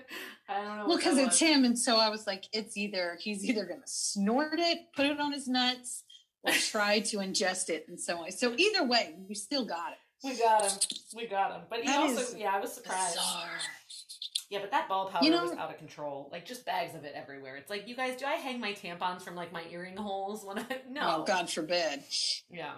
I 0.55 0.63
don't 0.65 0.79
know. 0.79 0.87
well, 0.87 0.97
because 0.97 1.19
it's 1.19 1.39
him, 1.39 1.65
and 1.65 1.79
so 1.79 1.97
I 1.99 2.09
was 2.11 2.27
like, 2.27 2.45
it's 2.53 2.77
either 2.77 3.19
he's 3.21 3.45
either 3.45 3.65
gonna 3.65 3.83
snort 3.87 4.59
it, 4.59 4.79
put 4.95 5.07
it 5.07 5.19
on 5.21 5.33
his 5.33 5.49
nuts, 5.49 6.05
or 6.45 6.53
try 6.71 7.01
to 7.01 7.17
ingest 7.19 7.69
it 7.71 7.87
in 7.89 7.99
some 7.99 8.21
way. 8.23 8.31
So 8.31 8.55
either 8.57 8.85
way, 8.85 9.15
you 9.29 9.35
still 9.35 9.65
got 9.65 9.93
it. 9.93 9.99
We 10.23 10.39
got 10.39 10.63
him. 10.65 10.79
We 11.17 11.27
got 11.27 11.53
him. 11.53 11.63
But 11.69 11.81
he 11.81 11.87
That 11.87 11.99
also, 12.01 12.37
yeah, 12.37 12.55
I 12.55 12.61
was 12.61 12.73
surprised. 12.73 13.15
Bizarre. 13.17 13.51
Yeah, 14.51 14.61
but 14.61 14.71
that 14.71 14.89
ball 14.89 15.09
powder 15.11 15.25
You 15.25 15.33
know- 15.33 15.43
was 15.43 15.53
out 15.53 15.71
of 15.71 15.79
control. 15.79 16.29
Like 16.33 16.47
just 16.47 16.65
bags 16.65 16.95
of 16.95 17.05
it 17.05 17.13
everywhere. 17.15 17.57
It's 17.57 17.69
like, 17.69 17.89
you 17.89 17.97
guys, 17.97 18.17
do 18.17 18.25
I 18.25 18.35
hang 18.35 18.61
my 18.61 18.73
tampons 18.73 19.23
from 19.23 19.35
like 19.35 19.53
my 19.53 19.65
earring 19.71 19.97
holes 19.97 20.45
when 20.45 20.59
I 20.61 20.65
no? 20.91 21.01
Oh, 21.03 21.25
God 21.25 21.51
forbid. 21.51 22.03
Yeah. 22.51 22.73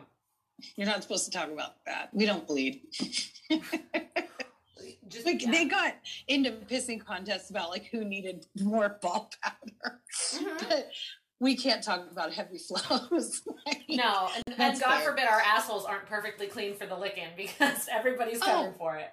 You're 0.77 0.87
not 0.87 1.03
supposed 1.03 1.27
to 1.27 1.31
talk 1.31 1.51
about 1.51 1.75
that. 1.85 2.09
We 2.13 2.25
don't 2.27 2.47
bleed. 2.49 2.81
Just 5.17 5.27
Like 5.27 5.43
yeah. 5.43 5.51
they 5.51 5.65
got 5.65 5.95
into 6.29 6.53
pissing 6.53 7.05
contests 7.05 7.51
about 7.51 7.71
like 7.71 7.87
who 7.87 8.05
needed 8.05 8.47
more 8.61 8.89
ball 9.03 9.31
powder, 9.43 10.01
Mhm. 10.35 10.69
but 10.69 10.89
we 11.41 11.57
can't 11.57 11.83
talk 11.83 12.11
about 12.11 12.33
heavy 12.33 12.59
flows. 12.59 13.43
Like, 13.67 13.83
No, 13.89 14.29
and, 14.47 14.61
and 14.61 14.81
God 14.81 14.99
fair. 14.99 15.11
forbid 15.11 15.25
our 15.27 15.41
assholes 15.41 15.85
aren't 15.85 16.07
perfectly 16.07 16.47
clean 16.47 16.77
for 16.77 16.87
the 16.87 16.97
licking 16.97 17.29
because 17.37 17.89
everybody's 17.93 18.41
covered 18.41 18.75
Oh. 18.75 18.79
for 18.79 18.97
it. 18.97 19.11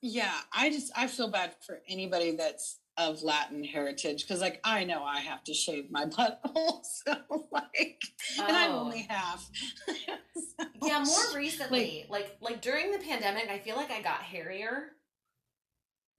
Yeah, 0.00 0.32
I 0.52 0.70
just 0.70 0.92
I 0.94 1.06
feel 1.06 1.28
bad 1.28 1.54
for 1.66 1.80
anybody 1.88 2.32
that's 2.36 2.78
of 2.96 3.22
Latin 3.22 3.64
heritage 3.64 4.22
because 4.22 4.40
like 4.40 4.60
I 4.64 4.84
know 4.84 5.02
I 5.02 5.18
have 5.20 5.42
to 5.44 5.54
shave 5.54 5.90
my 5.90 6.04
butthole, 6.06 6.84
so 6.84 7.46
like, 7.50 8.02
and 8.38 8.56
I'm 8.56 8.72
Oh. 8.72 8.80
only 8.80 9.06
half. 9.08 9.48
So, 10.56 10.66
Yeah, 10.88 11.02
more 11.04 11.36
recently, 11.36 12.06
like 12.08 12.36
like 12.40 12.60
during 12.60 12.90
the 12.92 12.98
pandemic, 12.98 13.48
I 13.48 13.58
feel 13.58 13.76
like 13.76 13.90
I 13.90 14.02
got 14.02 14.20
hairier. 14.22 14.90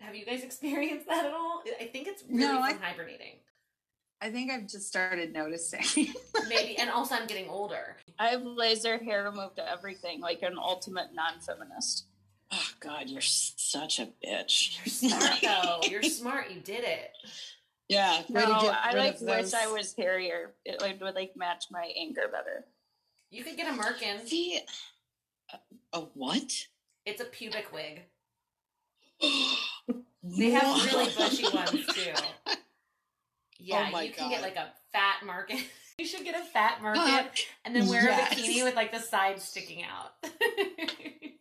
Have 0.01 0.15
you 0.15 0.25
guys 0.25 0.43
experienced 0.49 1.07
that 1.07 1.25
at 1.25 1.33
all? 1.33 1.61
I 1.79 1.85
think 1.85 2.07
it's 2.07 2.23
really 2.23 2.39
No, 2.45 2.55
from 2.55 2.63
I- 2.63 2.85
hibernating. 2.85 3.35
I 4.21 4.31
think 4.31 4.49
I've 4.51 4.67
just 4.67 4.87
started 4.87 5.33
noticing. 5.33 6.07
Maybe, 6.47 6.77
and 6.77 6.89
also 6.89 7.15
I'm 7.15 7.27
getting 7.27 7.49
older. 7.49 7.97
I 8.17 8.29
have 8.29 8.43
laser 8.43 8.97
hair 8.97 9.23
removed 9.25 9.57
to 9.57 9.69
everything, 9.69 10.19
like 10.21 10.41
an 10.41 10.57
ultimate 10.57 11.09
non-feminist. 11.13 12.05
Oh 12.51 12.67
God, 12.79 13.09
you're 13.09 13.21
such 13.21 13.99
a 13.99 14.09
bitch. 14.25 14.77
You're 14.85 15.11
smart 15.11 15.39
though. 15.41 15.79
You're 15.89 16.03
smart. 16.03 16.51
You 16.51 16.59
did 16.61 16.83
it. 16.83 17.11
Yeah, 17.87 18.21
way 18.29 18.41
to 18.41 18.47
No, 18.47 18.61
get 18.61 18.75
I 18.81 18.93
like 18.93 19.21
wish 19.21 19.53
I 19.53 19.67
was 19.67 19.93
hairier. 19.93 20.53
It 20.65 20.81
would, 20.81 20.99
would 21.01 21.15
like 21.15 21.35
match 21.35 21.65
my 21.71 21.91
anger 21.99 22.23
better. 22.31 22.65
You 23.29 23.43
could 23.43 23.57
get 23.57 23.67
a 23.67 23.77
merkin. 23.77 24.25
See, 24.27 24.59
a, 25.53 25.57
a 25.93 26.01
what? 26.13 26.51
It's 27.05 27.21
a 27.21 27.25
pubic 27.25 27.71
wig. 27.71 28.01
They 30.23 30.49
have 30.51 30.85
really 30.85 31.11
bushy 31.17 31.43
ones 31.53 31.85
too. 31.93 32.11
Yeah, 33.59 33.85
Oh 33.87 33.91
my 33.91 34.03
you 34.03 34.13
can 34.13 34.29
get 34.29 34.41
like 34.41 34.55
a 34.55 34.69
fat 34.91 35.17
merkin. 35.25 35.61
You 35.97 36.05
should 36.05 36.25
get 36.25 36.35
a 36.35 36.43
fat 36.43 36.79
merkin 36.83 36.95
Fuck 37.05 37.37
and 37.63 37.73
then 37.73 37.87
wear 37.87 38.03
yes. 38.03 38.33
a 38.33 38.35
bikini 38.35 38.65
with 38.65 38.75
like 38.75 38.91
the 38.91 38.99
sides 38.99 39.45
sticking 39.45 39.81
out. 39.81 40.11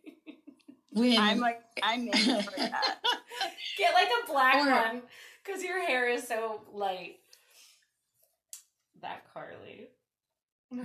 When 0.95 1.17
I'm 1.19 1.39
like, 1.39 1.59
I'm 1.83 2.07
in 2.07 2.13
for 2.13 2.51
that. 2.57 2.95
Get 3.77 3.93
like 3.93 4.07
a 4.23 4.31
black 4.31 4.65
Or- 4.65 4.71
one 4.71 5.01
because 5.45 5.61
your 5.61 5.85
hair 5.85 6.07
is 6.09 6.25
so 6.27 6.61
light. 6.73 7.17
That 9.01 9.23
Karlie. 9.35 9.87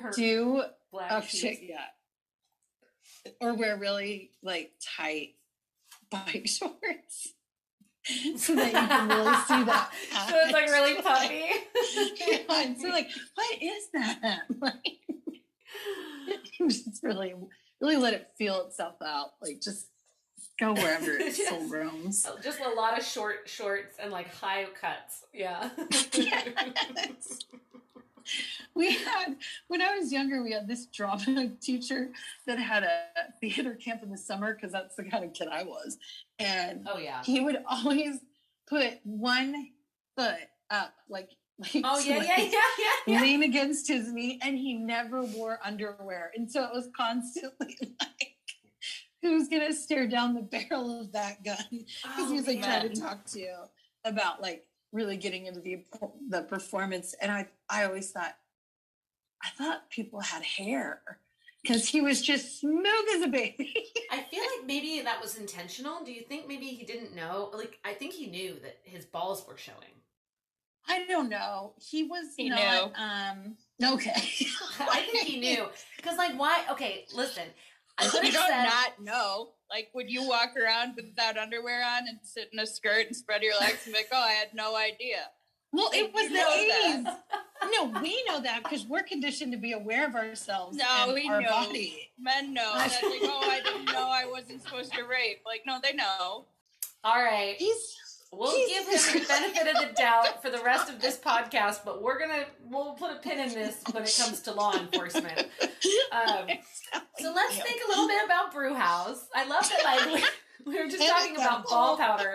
Her 0.02 0.10
do 0.14 0.62
black 0.92 1.10
oh 1.12 1.20
shit, 1.22 1.60
yeah, 1.62 1.86
or 3.40 3.54
wear 3.54 3.76
really 3.76 4.30
like 4.42 4.72
tight 4.98 5.34
bike 6.10 6.42
shorts 6.46 7.32
so 8.36 8.54
that 8.56 8.66
you 8.66 8.72
can 8.72 9.08
really 9.08 9.34
see 9.36 9.64
that. 9.64 9.90
so 10.28 10.34
it's 10.44 10.52
like 10.52 10.66
really 10.70 11.00
puffy. 11.02 11.44
Yeah, 12.48 12.74
so 12.78 12.88
like, 12.88 13.08
what 13.34 13.62
is 13.62 13.88
that? 13.94 14.40
Like, 14.60 15.00
just 16.68 17.00
really, 17.02 17.34
really 17.80 17.96
let 17.96 18.14
it 18.14 18.28
feel 18.38 18.66
itself 18.66 18.96
out. 19.04 19.30
Like, 19.40 19.60
just 19.60 19.86
go 20.58 20.72
wherever 20.74 21.12
it 21.18 21.38
Yes. 21.38 21.48
soul 21.48 21.68
roams. 21.68 22.26
Oh, 22.28 22.38
just 22.42 22.60
a 22.60 22.68
lot 22.68 22.98
of 22.98 23.04
short 23.04 23.48
shorts 23.48 23.96
and 24.00 24.10
like 24.12 24.32
high 24.34 24.66
cuts. 24.80 25.24
Yeah. 25.32 25.70
Yes. 26.14 27.38
We 28.74 28.94
had 28.94 29.36
when 29.68 29.82
I 29.82 29.98
was 29.98 30.12
younger, 30.12 30.42
we 30.42 30.52
had 30.52 30.68
this 30.68 30.86
drama 30.86 31.48
teacher 31.60 32.10
that 32.46 32.58
had 32.58 32.84
a 32.84 33.02
theater 33.40 33.74
camp 33.74 34.02
in 34.02 34.10
the 34.10 34.18
summer 34.18 34.54
because 34.54 34.72
that's 34.72 34.94
the 34.94 35.04
kind 35.04 35.24
of 35.24 35.32
kid 35.32 35.48
I 35.50 35.64
was, 35.64 35.98
and 36.38 36.86
oh 36.90 36.98
yeah. 36.98 37.22
he 37.24 37.40
would 37.40 37.58
always 37.68 38.20
put 38.68 39.00
one 39.04 39.68
foot 40.16 40.38
up, 40.70 40.94
like 41.08 41.30
like 41.58 41.82
Oh 41.84 41.98
yeah, 41.98 42.20
to, 42.20 42.24
yeah, 42.24 42.36
yeah, 42.38 42.48
yeah, 42.48 42.60
yeah. 43.06 43.20
lean 43.22 43.42
against 43.42 43.88
his 43.88 44.12
knee, 44.12 44.38
and 44.42 44.56
he 44.56 44.74
never 44.74 45.22
wore 45.22 45.58
underwear, 45.64 46.30
and 46.36 46.50
so 46.50 46.62
it 46.62 46.70
was 46.72 46.88
constantly 46.96 47.76
like. 48.00 48.36
Who's 49.22 49.48
gonna 49.48 49.72
stare 49.72 50.06
down 50.06 50.34
the 50.34 50.42
barrel 50.42 51.00
of 51.00 51.12
that 51.12 51.44
gun? 51.44 51.56
because 51.70 52.30
he 52.30 52.36
was 52.36 52.46
like 52.46 52.62
trying 52.62 52.88
to 52.88 53.00
talk 53.00 53.24
to 53.26 53.38
you 53.40 53.54
about 54.04 54.40
like 54.40 54.66
really 54.92 55.16
getting 55.16 55.46
into 55.46 55.60
the 55.60 55.84
the 56.30 56.42
performance 56.42 57.14
and 57.20 57.30
i 57.30 57.46
i 57.68 57.84
always 57.84 58.10
thought 58.10 58.34
i 59.42 59.48
thought 59.56 59.88
people 59.90 60.18
had 60.20 60.42
hair 60.42 61.00
because 61.62 61.86
he 61.86 62.00
was 62.00 62.20
just 62.22 62.60
smooth 62.60 63.06
as 63.14 63.22
a 63.22 63.28
baby 63.28 63.72
I 64.10 64.22
feel 64.22 64.40
like 64.40 64.66
maybe 64.66 65.00
that 65.04 65.20
was 65.22 65.36
intentional. 65.36 66.02
Do 66.04 66.12
you 66.12 66.22
think 66.22 66.48
maybe 66.48 66.66
he 66.66 66.84
didn't 66.84 67.14
know? 67.14 67.50
Like, 67.54 67.78
I 67.84 67.92
think 67.92 68.12
he 68.12 68.26
knew 68.26 68.54
that 68.62 68.78
his 68.82 69.04
balls 69.04 69.46
were 69.46 69.56
showing. 69.56 69.94
i 70.88 71.04
don't 71.06 71.28
know 71.28 71.74
he 71.78 72.02
was 72.04 72.34
He 72.36 72.48
not 72.48 72.58
knew. 72.58 72.92
um 73.00 73.56
Okay. 73.94 74.10
I 74.80 75.02
think 75.10 75.26
he 75.26 75.40
knew. 75.40 75.66
Because, 75.96 76.18
like, 76.18 76.38
why? 76.38 76.64
Okay, 76.70 77.06
listen. 77.14 77.44
I 78.00 78.08
could 78.08 78.22
You 78.24 78.32
don't 78.32 78.48
said. 78.48 78.64
not 78.64 79.00
know. 79.02 79.50
Like, 79.70 79.88
would 79.94 80.10
you 80.10 80.26
walk 80.26 80.54
around 80.56 80.96
with 80.96 81.06
without 81.06 81.38
underwear 81.38 81.82
on 81.84 82.08
and 82.08 82.18
sit 82.24 82.48
in 82.52 82.58
a 82.58 82.66
skirt 82.66 83.06
and 83.06 83.14
spread 83.16 83.42
your 83.42 83.54
legs 83.60 83.82
and 83.84 83.92
be 83.92 83.98
like, 84.00 84.08
oh, 84.12 84.20
I 84.20 84.32
had 84.32 84.48
no 84.54 84.76
idea? 84.76 85.18
Well, 85.72 85.90
it 85.94 86.12
was 86.12 86.24
you 86.24 86.30
the 86.30 86.50
eighties. 86.52 87.04
that. 87.04 87.24
No, 87.72 87.84
we 88.02 88.24
know 88.26 88.40
that 88.40 88.62
because 88.62 88.86
we're 88.86 89.02
conditioned 89.02 89.52
to 89.52 89.58
be 89.58 89.72
aware 89.72 90.06
of 90.06 90.14
ourselves 90.14 90.78
No, 90.78 90.84
and 91.04 91.12
we 91.12 91.28
our 91.28 91.42
know. 91.42 91.50
body. 91.50 92.10
Men 92.18 92.54
know. 92.54 92.72
That's 92.74 92.94
like, 93.02 93.20
oh, 93.22 93.48
I 93.50 93.60
didn't 93.62 93.84
know 93.84 94.08
I 94.10 94.24
wasn't 94.24 94.62
supposed 94.62 94.94
to 94.94 95.02
rape. 95.04 95.42
Like, 95.44 95.60
no, 95.66 95.78
they 95.82 95.92
know. 95.94 96.46
All 97.04 97.22
right. 97.22 97.54
He's 97.58 97.94
We'll 98.32 98.52
Jesus 98.56 99.06
give 99.06 99.14
him 99.14 99.22
the 99.22 99.28
benefit 99.28 99.66
of 99.74 99.88
the 99.88 99.92
doubt 99.94 100.40
for 100.40 100.50
the 100.50 100.62
rest 100.62 100.88
of 100.88 101.00
this 101.00 101.18
podcast, 101.18 101.80
but 101.84 102.00
we're 102.00 102.18
gonna 102.18 102.44
we'll 102.70 102.94
put 102.94 103.10
a 103.10 103.16
pin 103.16 103.40
in 103.40 103.52
this 103.52 103.82
when 103.90 104.04
it 104.04 104.16
comes 104.18 104.40
to 104.42 104.52
law 104.52 104.72
enforcement. 104.78 105.48
Um, 106.12 106.46
so 107.18 107.32
let's 107.32 107.56
think 107.56 107.80
a 107.84 107.88
little 107.88 108.06
bit 108.06 108.24
about 108.24 108.52
brew 108.52 108.74
house. 108.74 109.26
I 109.34 109.46
love 109.46 109.68
that 109.68 109.82
like 109.84 110.22
we 110.66 110.78
were 110.78 110.88
just 110.88 111.06
talking 111.08 111.36
about 111.36 111.66
ball 111.66 111.96
powder. 111.96 112.34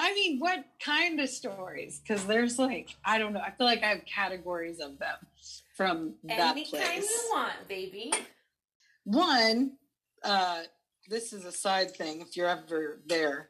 I 0.00 0.14
mean, 0.14 0.38
what 0.38 0.64
kind 0.80 1.18
of 1.20 1.28
stories? 1.28 2.00
Because 2.00 2.24
there's 2.26 2.58
like, 2.58 2.94
I 3.04 3.18
don't 3.18 3.32
know. 3.32 3.40
I 3.40 3.50
feel 3.50 3.66
like 3.66 3.82
I 3.82 3.86
have 3.88 4.04
categories 4.04 4.78
of 4.80 4.98
them 4.98 5.16
from 5.76 6.14
that 6.24 6.52
Any 6.52 6.64
place. 6.64 6.86
kind 6.86 7.02
you 7.02 7.30
want, 7.32 7.52
baby. 7.68 8.12
One, 9.04 9.72
uh, 10.22 10.62
this 11.08 11.32
is 11.32 11.44
a 11.44 11.52
side 11.52 11.96
thing. 11.96 12.20
If 12.20 12.36
you're 12.36 12.48
ever 12.48 13.00
there, 13.06 13.48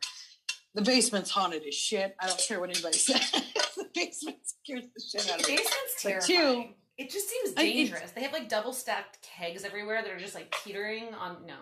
the 0.79 0.85
basement's 0.85 1.31
haunted 1.31 1.65
as 1.67 1.75
shit. 1.75 2.15
I 2.21 2.27
don't 2.29 2.39
care 2.39 2.61
what 2.61 2.71
anybody 2.71 2.97
says. 3.09 3.31
the 3.77 3.87
basement 3.95 4.37
scares 4.45 4.85
the 4.95 5.03
shit 5.03 5.29
out 5.33 5.41
of 5.41 5.49
me. 5.49 5.57
Basement's 5.57 6.03
But 6.05 6.09
terrifying. 6.23 6.69
two- 6.69 6.75
it 6.99 7.11
just 7.11 7.29
seems 7.29 7.51
I- 7.57 7.63
it's- 7.63 7.75
dangerous. 7.75 8.11
they 8.13 8.23
have 8.23 8.33
like 8.33 8.49
double 8.49 8.73
stacked 8.73 9.19
kegs 9.23 9.65
everywhere 9.65 10.03
that 10.03 10.11
are 10.13 10.19
just 10.19 10.35
like 10.35 10.55
teetering 10.65 11.15
on. 11.15 11.47
No, 11.47 11.55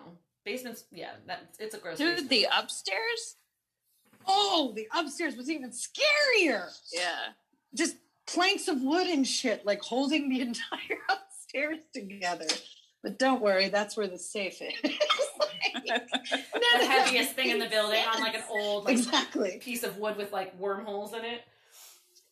basements. 0.45 0.85
Yeah, 0.91 1.11
that 1.27 1.55
it's 1.59 1.75
a 1.75 1.79
gross. 1.79 1.97
Dude, 1.97 2.09
basement. 2.11 2.29
the 2.29 2.47
upstairs? 2.55 3.35
Oh, 4.27 4.73
the 4.75 4.87
upstairs 4.95 5.35
was 5.35 5.49
even 5.49 5.69
scarier. 5.71 6.67
Yeah. 6.93 7.33
Just 7.75 7.95
planks 8.25 8.67
of 8.67 8.81
wood 8.81 9.07
and 9.07 9.27
shit, 9.27 9.65
like 9.65 9.81
holding 9.81 10.29
the 10.29 10.41
entire 10.49 10.99
upstairs 11.09 11.77
together. 11.93 12.47
But 13.03 13.19
don't 13.19 13.41
worry, 13.41 13.69
that's 13.69 13.95
where 13.95 14.07
the 14.07 14.17
safe 14.17 14.59
is. 14.61 14.73
the 15.85 16.85
heaviest 16.85 17.33
thing 17.33 17.49
in 17.49 17.59
the 17.59 17.67
building 17.67 18.03
on 18.13 18.21
like 18.21 18.35
an 18.35 18.43
old 18.49 18.85
like 18.85 18.97
exactly. 18.97 19.59
piece 19.61 19.83
of 19.83 19.97
wood 19.97 20.17
with 20.17 20.31
like 20.31 20.57
wormholes 20.59 21.13
in 21.13 21.23
it. 21.25 21.41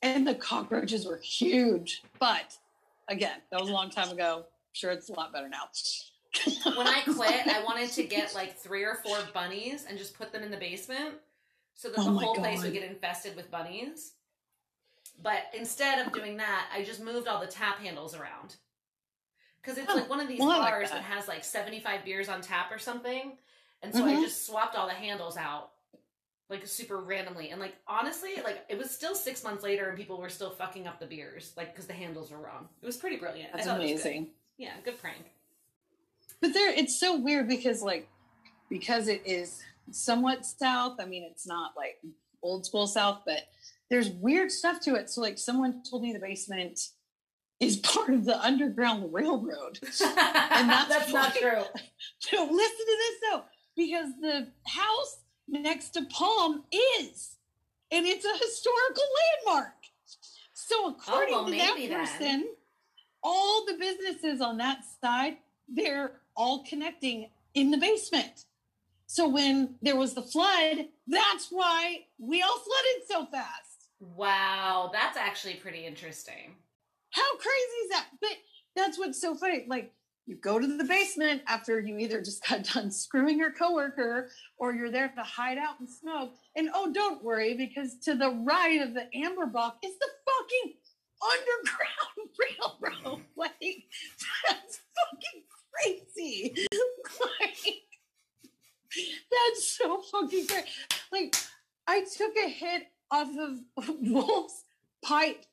And 0.01 0.27
the 0.27 0.35
cockroaches 0.35 1.05
were 1.05 1.17
huge. 1.17 2.03
But 2.19 2.57
again, 3.07 3.37
that 3.51 3.59
was 3.59 3.69
a 3.69 3.73
long 3.73 3.89
time 3.89 4.09
ago. 4.09 4.43
I'm 4.45 4.73
sure 4.73 4.91
it's 4.91 5.09
a 5.09 5.13
lot 5.13 5.33
better 5.33 5.49
now. 5.49 5.69
When 6.75 6.85
I 6.85 7.01
quit, 7.01 7.47
I 7.47 7.63
wanted 7.63 7.91
to 7.91 8.03
get 8.03 8.35
like 8.35 8.57
three 8.57 8.83
or 8.83 8.95
four 8.95 9.17
bunnies 9.33 9.85
and 9.87 9.97
just 9.97 10.17
put 10.17 10.33
them 10.33 10.43
in 10.43 10.51
the 10.51 10.57
basement 10.57 11.15
so 11.75 11.87
that 11.87 11.97
Oh 11.99 12.03
the 12.03 12.19
whole 12.19 12.35
place 12.35 12.61
would 12.61 12.73
get 12.73 12.83
infested 12.83 13.37
with 13.37 13.49
bunnies. 13.49 14.13
But 15.23 15.43
instead 15.57 16.05
of 16.05 16.11
doing 16.11 16.37
that, 16.37 16.67
I 16.73 16.83
just 16.83 17.01
moved 17.01 17.27
all 17.27 17.39
the 17.39 17.47
tap 17.47 17.79
handles 17.79 18.15
around. 18.15 18.55
Because 19.65 19.79
it's 19.79 19.91
Oh, 19.91 19.95
like 19.95 20.09
one 20.09 20.19
of 20.19 20.27
these 20.27 20.39
well, 20.39 20.51
I 20.51 20.57
like 20.59 20.69
bars 20.71 20.89
that. 20.91 20.97
that. 20.97 21.03
has 21.03 21.27
like 21.27 21.43
75 21.43 22.05
beers 22.05 22.29
on 22.29 22.41
tap 22.41 22.71
or 22.71 22.77
something. 22.77 23.35
And 23.81 23.93
so 23.93 24.05
I 24.05 24.13
Mhm. 24.13 24.21
just 24.21 24.45
swapped 24.45 24.75
all 24.75 24.87
the 24.87 24.93
handles 24.93 25.37
out 25.37 25.71
like 26.49 26.67
super 26.67 26.97
randomly. 27.01 27.49
And 27.49 27.59
like 27.59 27.75
honestly, 27.87 28.35
like 28.43 28.63
it 28.69 28.77
was 28.77 28.91
still 28.91 29.15
six 29.15 29.43
months 29.43 29.63
later 29.63 29.89
and 29.89 29.97
people 29.97 30.19
were 30.19 30.29
still 30.29 30.51
fucking 30.51 30.85
up 30.85 30.99
the 30.99 31.07
beers, 31.07 31.53
like 31.57 31.73
because 31.73 31.87
the 31.87 31.93
handles 31.93 32.29
were 32.29 32.37
wrong. 32.37 32.69
It 32.81 32.85
was 32.85 32.97
pretty 32.97 33.15
brilliant. 33.17 33.51
That's 33.53 33.65
thought 33.65 33.79
it 33.79 33.93
was 33.93 34.03
good. 34.03 34.09
amazing. 34.11 34.31
Yeah, 34.57 34.73
good 34.83 34.99
prank. 34.99 35.25
But 36.41 36.53
there, 36.53 36.69
it's 36.71 36.99
so 36.99 37.15
weird 37.17 37.47
because 37.47 37.81
like 37.81 38.07
because 38.69 39.07
it 39.07 39.23
is 39.25 39.63
somewhat 39.91 40.45
south. 40.45 40.99
I 40.99 41.05
mean, 41.05 41.23
it's 41.23 41.47
not 41.47 41.75
like 41.75 41.99
old 42.43 42.65
school 42.67 42.85
south, 42.85 43.23
but 43.25 43.47
there's 43.89 44.09
weird 44.09 44.51
stuff 44.51 44.79
to 44.81 44.93
it. 44.95 45.09
So 45.09 45.21
like 45.21 45.39
someone 45.39 45.81
told 45.89 46.03
me 46.03 46.13
the 46.13 46.19
basement 46.19 46.89
is 47.59 47.77
part 47.77 48.09
of 48.09 48.25
the 48.25 48.39
underground 48.39 49.13
railroad. 49.13 49.79
and 49.83 50.69
that's 50.69 50.89
that's, 50.89 51.13
not 51.13 51.35
true. 51.35 51.63
So 52.19 52.37
listen 52.41 52.85
to 52.85 52.97
this 52.97 53.29
though, 53.29 53.43
because 53.75 54.09
the 54.21 54.47
house 54.67 55.19
next 55.47 55.89
to 55.91 56.05
Palm 56.05 56.63
is, 56.71 57.37
and 57.91 58.05
it's 58.05 58.25
a 58.25 58.37
historical 58.37 59.03
landmark. 59.45 59.73
So 60.53 60.89
according 60.89 61.33
oh, 61.35 61.43
well, 61.43 61.51
to 61.51 61.57
that 61.57 61.75
maybe 61.75 61.87
then. 61.87 61.99
person, 61.99 62.47
all 63.23 63.65
the 63.65 63.77
businesses 63.79 64.41
on 64.41 64.57
that 64.57 64.79
side, 65.01 65.37
they're 65.67 66.13
all 66.35 66.63
connecting 66.63 67.29
in 67.53 67.71
the 67.71 67.77
basement. 67.77 68.45
So 69.07 69.27
when 69.27 69.75
there 69.81 69.95
was 69.95 70.13
the 70.13 70.21
flood, 70.21 70.87
that's 71.07 71.47
why 71.49 72.05
we 72.17 72.41
all 72.41 72.59
flooded 72.59 73.07
so 73.07 73.25
fast. 73.27 73.89
Wow, 73.99 74.89
that's 74.91 75.17
actually 75.17 75.55
pretty 75.55 75.85
interesting. 75.85 76.55
How 77.15 77.37
crazy 77.37 77.77
is 77.83 77.89
that? 77.91 78.07
But 78.19 78.31
that's 78.75 78.99
what's 78.99 79.21
so 79.21 79.35
funny. 79.35 79.65
Like 79.67 79.93
you 80.25 80.35
go 80.35 80.59
to 80.59 80.67
the 80.67 80.83
basement 80.83 81.43
after 81.47 81.79
you 81.79 81.97
either 81.97 82.21
just 82.21 82.45
got 82.47 82.63
done 82.63 82.91
screwing 82.91 83.37
your 83.37 83.51
coworker 83.51 84.29
or 84.57 84.73
you're 84.73 84.91
there 84.91 85.07
to 85.15 85.23
hide 85.23 85.57
out 85.57 85.79
and 85.79 85.89
smoke. 85.89 86.33
And 86.55 86.69
oh, 86.73 86.91
don't 86.91 87.23
worry, 87.23 87.55
because 87.55 87.95
to 88.03 88.15
the 88.15 88.31
right 88.31 88.81
of 88.81 88.93
the 88.93 89.07
amber 89.15 89.45
box 89.45 89.77
is 89.83 89.93
the 89.97 90.07
fucking 90.25 90.73
underground 91.31 92.81
railroad. 93.01 93.21
Like 93.37 93.83
that's 94.47 94.79
fucking 94.95 95.43
crazy. 95.71 96.55
Like, 97.21 97.83
that's 99.31 99.77
so 99.77 100.01
fucking 100.01 100.47
crazy. 100.47 100.67
Like 101.11 101.35
I 101.87 102.03
took 102.17 102.35
a 102.37 102.49
hit 102.49 102.87
off 103.11 103.29
of 103.37 103.89
Wolf's 104.01 104.63
pipe, 105.03 105.45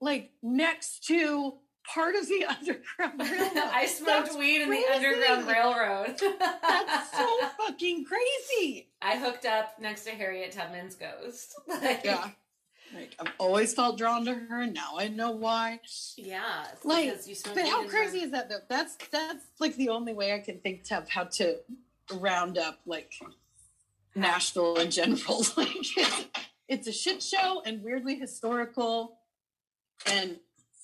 like 0.00 0.30
next 0.42 1.04
to 1.06 1.54
part 1.94 2.14
of 2.14 2.26
the 2.28 2.44
underground 2.58 3.20
railroad. 3.20 3.52
I 3.72 3.86
smoked 3.86 4.26
That's 4.26 4.36
weed 4.36 4.62
in 4.62 4.70
the 4.70 4.84
Underground 4.94 5.46
Railroad. 5.46 6.16
That's 6.38 7.16
so 7.16 7.38
fucking 7.66 8.04
crazy. 8.04 8.88
I 9.00 9.16
hooked 9.16 9.46
up 9.46 9.80
next 9.80 10.04
to 10.04 10.10
Harriet 10.10 10.52
Tubman's 10.52 10.94
ghost. 10.96 11.54
Like, 11.66 12.02
Yeah. 12.04 12.30
Like 12.94 13.14
I've 13.20 13.32
always 13.38 13.74
felt 13.74 13.98
drawn 13.98 14.24
to 14.24 14.32
her, 14.34 14.62
and 14.62 14.72
now 14.72 14.94
I 14.96 15.08
know 15.08 15.30
why. 15.32 15.80
Yeah. 16.16 16.64
Like, 16.84 17.26
you 17.26 17.34
But 17.54 17.68
how 17.68 17.86
crazy 17.86 18.20
her- 18.20 18.24
is 18.24 18.30
that 18.32 18.48
though? 18.48 18.60
That's 18.70 18.96
that's 19.12 19.44
like 19.60 19.76
the 19.76 19.90
only 19.90 20.14
way 20.14 20.32
I 20.32 20.38
can 20.38 20.58
think 20.60 20.90
of 20.90 21.06
how 21.06 21.24
to 21.24 21.56
round 22.14 22.56
up 22.56 22.78
like 22.86 23.12
Nashville 24.14 24.76
in 24.76 24.90
general. 24.90 25.44
like 25.58 25.68
it's, 25.74 26.24
it's 26.66 26.88
a 26.88 26.92
shit 26.92 27.22
show 27.22 27.62
and 27.66 27.82
weirdly 27.82 28.18
historical 28.18 29.17
and 30.06 30.38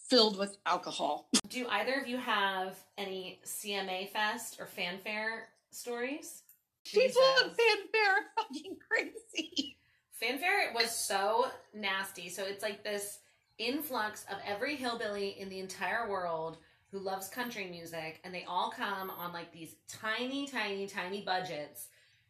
filled 0.09 0.39
with 0.39 0.57
alcohol. 0.67 1.29
Do 1.49 1.67
either 1.69 1.95
of 2.01 2.07
you 2.07 2.19
have 2.19 2.77
any 2.99 3.41
CMA 3.45 4.11
Fest 4.11 4.59
or 4.61 4.67
fanfare 4.67 5.49
stories? 5.71 6.43
People 6.85 7.23
at 7.41 7.57
fanfare 7.57 8.13
are 8.13 8.25
fucking 8.37 8.77
crazy. 8.89 9.77
Fanfare 10.13 10.73
was 10.75 10.95
so 10.95 11.47
nasty. 11.73 12.29
So 12.29 12.45
it's 12.45 12.63
like 12.63 12.85
this 12.85 13.19
influx 13.59 14.25
of 14.31 14.39
every 14.47 14.77
hillbilly 14.77 15.39
in 15.39 15.49
the 15.49 15.61
entire 15.61 16.09
world 16.11 16.59
who 16.91 16.99
loves 17.01 17.29
country 17.29 17.67
music, 17.67 18.21
and 18.23 18.33
they 18.33 18.45
all 18.45 18.71
come 18.71 19.11
on 19.11 19.33
like 19.33 19.53
these 19.53 19.75
tiny, 19.89 20.47
tiny, 20.47 20.87
tiny 20.87 21.23
budgets 21.23 21.89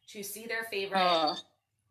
to 0.09 0.23
see 0.23 0.47
their 0.47 0.65
favorite 0.71 0.99
Uh, 1.01 1.35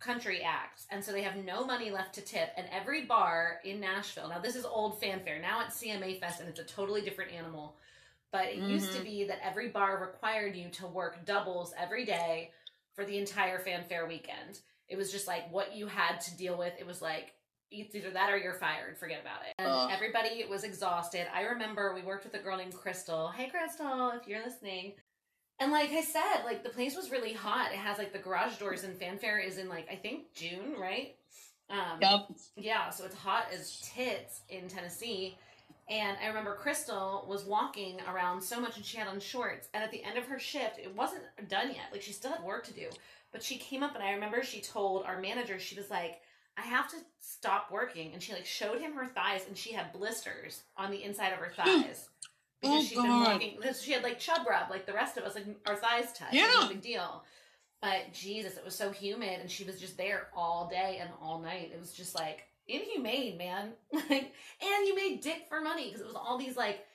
country 0.04 0.42
acts. 0.44 0.86
And 0.92 1.04
so 1.04 1.12
they 1.12 1.22
have 1.22 1.38
no 1.44 1.66
money 1.66 1.90
left 1.92 2.14
to 2.16 2.22
tip. 2.22 2.50
And 2.58 2.68
every 2.72 3.06
bar 3.06 3.60
in 3.64 3.80
Nashville, 3.80 4.28
now 4.30 4.40
this 4.40 4.56
is 4.56 4.66
old 4.66 5.00
fanfare, 5.00 5.40
now 5.40 5.62
it's 5.66 5.82
CMA 5.82 6.20
Fest, 6.20 6.40
and 6.40 6.50
it's 6.50 6.60
a 6.60 6.64
totally 6.64 7.02
different 7.02 7.32
animal. 7.32 7.78
But 8.32 8.48
it 8.48 8.58
used 8.58 8.92
to 8.94 9.00
Mhm. 9.00 9.04
be 9.04 9.24
that 9.26 9.40
every 9.44 9.70
bar 9.70 9.98
required 9.98 10.56
you 10.56 10.70
to 10.72 10.88
work 10.88 11.24
doubles 11.24 11.74
every 11.78 12.04
day 12.04 12.52
for 12.96 13.06
the 13.06 13.18
entire 13.18 13.60
fanfare 13.60 14.06
weekend. 14.08 14.60
It 14.88 14.98
was 14.98 15.12
just 15.12 15.28
like 15.28 15.50
what 15.52 15.74
you 15.76 15.88
had 15.88 16.20
to 16.22 16.36
deal 16.38 16.58
with. 16.58 16.74
It 16.80 16.86
was 16.86 17.02
like 17.02 17.36
it's 17.76 17.96
either 17.96 18.12
that 18.12 18.30
or 18.32 18.38
you're 18.38 18.54
fired. 18.54 18.96
Forget 19.00 19.22
about 19.22 19.42
it. 19.48 19.56
And 19.58 19.68
Ugh. 19.68 19.90
everybody 19.92 20.46
was 20.46 20.64
exhausted. 20.64 21.28
I 21.34 21.42
remember 21.42 21.96
we 21.96 22.04
worked 22.04 22.24
with 22.24 22.36
a 22.36 22.40
girl 22.40 22.56
named 22.56 22.76
Crystal. 22.76 23.30
Hey, 23.30 23.50
Crystal, 23.50 24.12
if 24.12 24.28
you're 24.28 24.44
listening. 24.44 24.94
And 25.60 25.72
like 25.72 25.92
I 25.92 26.02
said, 26.02 26.44
like 26.46 26.64
the 26.64 26.70
place 26.70 26.96
was 26.96 27.12
really 27.12 27.34
hot. 27.34 27.72
It 27.72 27.78
has 27.78 27.98
like 27.98 28.12
the 28.12 28.20
garage 28.20 28.58
doors, 28.58 28.84
and 28.84 28.98
fanfare 28.98 29.40
is 29.40 29.58
in 29.58 29.70
like 29.70 29.88
I 29.92 29.96
think 29.96 30.34
June, 30.34 30.76
right? 30.80 31.16
Um, 31.70 32.00
yep. 32.02 32.28
yeah, 32.56 32.90
so 32.90 33.06
it's 33.06 33.16
hot 33.16 33.48
as 33.54 33.80
tits 33.96 34.42
in 34.50 34.68
Tennessee. 34.68 35.38
And 35.90 36.18
I 36.24 36.28
remember 36.28 36.56
Crystal 36.56 37.26
was 37.28 37.44
walking 37.44 38.00
around 38.08 38.42
so 38.42 38.60
much 38.60 38.78
and 38.78 38.86
she 38.86 38.98
had 38.98 39.08
on 39.08 39.20
shorts. 39.20 39.70
And 39.74 39.84
at 39.84 39.92
the 39.92 40.04
end 40.04 40.18
of 40.18 40.26
her 40.26 40.40
shift, 40.40 40.80
it 40.80 40.96
wasn't 40.96 41.24
done 41.50 41.70
yet. 41.70 41.86
Like 41.92 42.02
she 42.02 42.14
still 42.14 42.32
had 42.32 42.44
work 42.44 42.66
to 42.66 42.74
do. 42.74 42.90
But 43.32 43.44
she 43.44 43.58
came 43.58 43.84
up 43.84 43.96
and 43.96 44.04
I 44.04 44.12
remember 44.12 44.44
she 44.44 44.62
told 44.62 45.06
our 45.06 45.20
manager, 45.20 45.60
she 45.60 45.76
was 45.76 45.90
like, 45.90 46.22
I 46.58 46.62
have 46.62 46.88
to 46.92 46.98
stop 47.20 47.70
working. 47.72 48.14
And 48.14 48.22
she 48.22 48.34
like 48.34 48.46
showed 48.46 48.80
him 48.80 48.94
her 48.94 49.08
thighs 49.08 49.46
and 49.48 49.58
she 49.58 49.74
had 49.74 49.92
blisters 49.92 50.64
on 50.78 50.92
the 50.92 51.04
inside 51.04 51.34
of 51.34 51.40
her 51.40 51.52
thighs. 51.56 52.10
Because 52.64 52.78
Oh, 52.78 52.88
she's 52.88 52.98
been 53.02 53.20
walking 53.24 53.58
because 53.62 53.82
she 53.84 53.92
had 53.92 54.02
like 54.04 54.18
chub 54.20 54.48
rub, 54.50 54.70
like 54.72 54.86
the 54.86 54.94
rest 54.94 55.18
of 55.18 55.24
us, 55.26 55.36
like 55.36 55.46
our 55.68 55.76
thighs 55.76 56.12
touch. 56.14 56.34
Yeah. 56.34 56.48
No 56.62 56.68
big 56.70 56.82
deal. 56.82 57.24
But 57.82 58.14
Jesus, 58.14 58.56
it 58.58 58.64
was 58.66 58.74
so 58.76 58.90
humid 58.92 59.40
and 59.42 59.52
she 59.52 59.66
was 59.66 59.80
just 59.80 59.98
there 59.98 60.30
all 60.36 60.70
day 60.70 60.98
and 61.02 61.10
all 61.22 61.40
night. 61.42 61.72
It 61.74 61.80
was 61.80 61.94
just 61.94 62.16
like 62.16 62.46
inhumane, 62.68 63.38
man. 63.38 63.74
Like 63.94 64.34
and 64.62 64.88
you 64.88 64.96
made 64.96 65.22
dick 65.22 65.46
for 65.50 65.62
money 65.62 65.88
because 65.88 66.02
it 66.02 66.08
was 66.08 66.16
all 66.16 66.38
these 66.38 66.56
like 66.58 66.86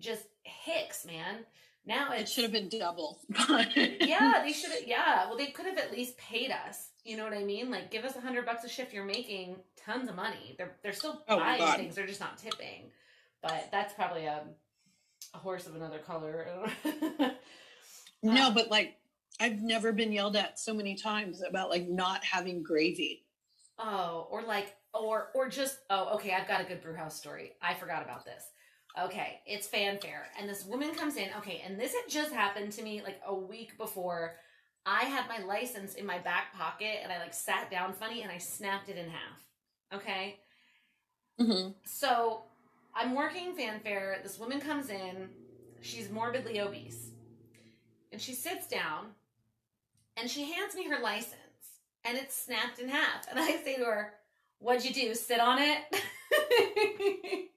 just 0.00 0.24
hicks, 0.42 1.04
man. 1.04 1.44
Now 1.84 2.12
It 2.12 2.28
should 2.28 2.44
have 2.44 2.52
been 2.52 2.68
double. 2.68 3.18
yeah, 3.74 4.40
they 4.44 4.52
should 4.52 4.70
have. 4.70 4.86
Yeah, 4.86 5.26
well, 5.26 5.36
they 5.36 5.48
could 5.48 5.66
have 5.66 5.78
at 5.78 5.90
least 5.90 6.16
paid 6.16 6.52
us. 6.52 6.90
You 7.04 7.16
know 7.16 7.24
what 7.24 7.32
I 7.32 7.42
mean? 7.42 7.72
Like, 7.72 7.90
give 7.90 8.04
us 8.04 8.14
a 8.14 8.20
hundred 8.20 8.46
bucks 8.46 8.62
a 8.62 8.68
shift. 8.68 8.92
You're 8.92 9.04
making 9.04 9.56
tons 9.84 10.08
of 10.08 10.14
money. 10.14 10.54
They're 10.56 10.76
they're 10.84 10.92
still 10.92 11.24
Oh, 11.28 11.38
buying 11.38 11.58
God. 11.58 11.76
things. 11.78 11.96
They're 11.96 12.06
just 12.06 12.20
not 12.20 12.38
tipping. 12.38 12.92
But 13.42 13.70
that's 13.72 13.92
probably 13.94 14.26
a 14.26 14.42
a 15.34 15.38
horse 15.38 15.66
of 15.66 15.74
another 15.76 15.98
color. 15.98 16.68
No, 18.22 18.48
Uh, 18.48 18.54
but 18.54 18.70
like 18.70 18.98
I've 19.40 19.60
never 19.62 19.92
been 19.92 20.12
yelled 20.12 20.36
at 20.36 20.58
so 20.60 20.72
many 20.72 20.94
times 20.94 21.42
about 21.42 21.70
like 21.70 21.88
not 21.88 22.22
having 22.22 22.62
gravy. 22.62 23.24
oh, 23.78 24.28
or 24.30 24.42
like, 24.42 24.76
or 24.94 25.30
or 25.34 25.48
just 25.48 25.78
oh, 25.90 26.14
okay. 26.14 26.32
I've 26.32 26.46
got 26.46 26.60
a 26.60 26.64
good 26.64 26.80
brew 26.82 26.94
house 26.94 27.16
story. 27.16 27.52
I 27.60 27.74
forgot 27.74 28.02
about 28.02 28.24
this. 28.24 28.44
Okay, 29.00 29.40
it's 29.46 29.66
fanfare, 29.66 30.26
and 30.38 30.48
this 30.48 30.64
woman 30.66 30.94
comes 30.94 31.16
in. 31.16 31.30
Okay, 31.38 31.62
and 31.66 31.80
this 31.80 31.94
had 31.94 32.08
just 32.08 32.30
happened 32.32 32.70
to 32.72 32.82
me 32.82 33.02
like 33.02 33.20
a 33.26 33.34
week 33.34 33.76
before. 33.78 34.36
I 34.86 35.04
had 35.04 35.26
my 35.28 35.38
license 35.44 35.94
in 35.94 36.06
my 36.06 36.18
back 36.18 36.52
pocket, 36.54 36.98
and 37.02 37.10
I 37.12 37.18
like 37.18 37.34
sat 37.34 37.70
down 37.70 37.92
funny, 37.94 38.22
and 38.22 38.30
I 38.30 38.38
snapped 38.38 38.88
it 38.88 38.96
in 38.98 39.08
half. 39.08 40.00
Okay, 40.00 40.36
Mm-hmm. 41.40 41.70
so 41.84 42.42
I'm 42.94 43.14
working 43.14 43.54
fanfare. 43.54 44.18
This 44.22 44.38
woman 44.38 44.60
comes 44.60 44.90
in. 44.90 45.28
She's 45.80 46.10
morbidly 46.10 46.60
obese. 46.60 47.10
And 48.12 48.20
she 48.20 48.34
sits 48.34 48.66
down 48.66 49.06
and 50.16 50.30
she 50.30 50.52
hands 50.52 50.74
me 50.74 50.88
her 50.88 51.00
license 51.00 51.36
and 52.04 52.18
it's 52.18 52.36
snapped 52.36 52.78
in 52.78 52.88
half. 52.88 53.26
And 53.30 53.38
I 53.38 53.56
say 53.62 53.76
to 53.76 53.84
her, 53.84 54.12
What'd 54.58 54.84
you 54.84 54.92
do? 54.94 55.14
Sit 55.14 55.40
on 55.40 55.58
it? 55.60 55.78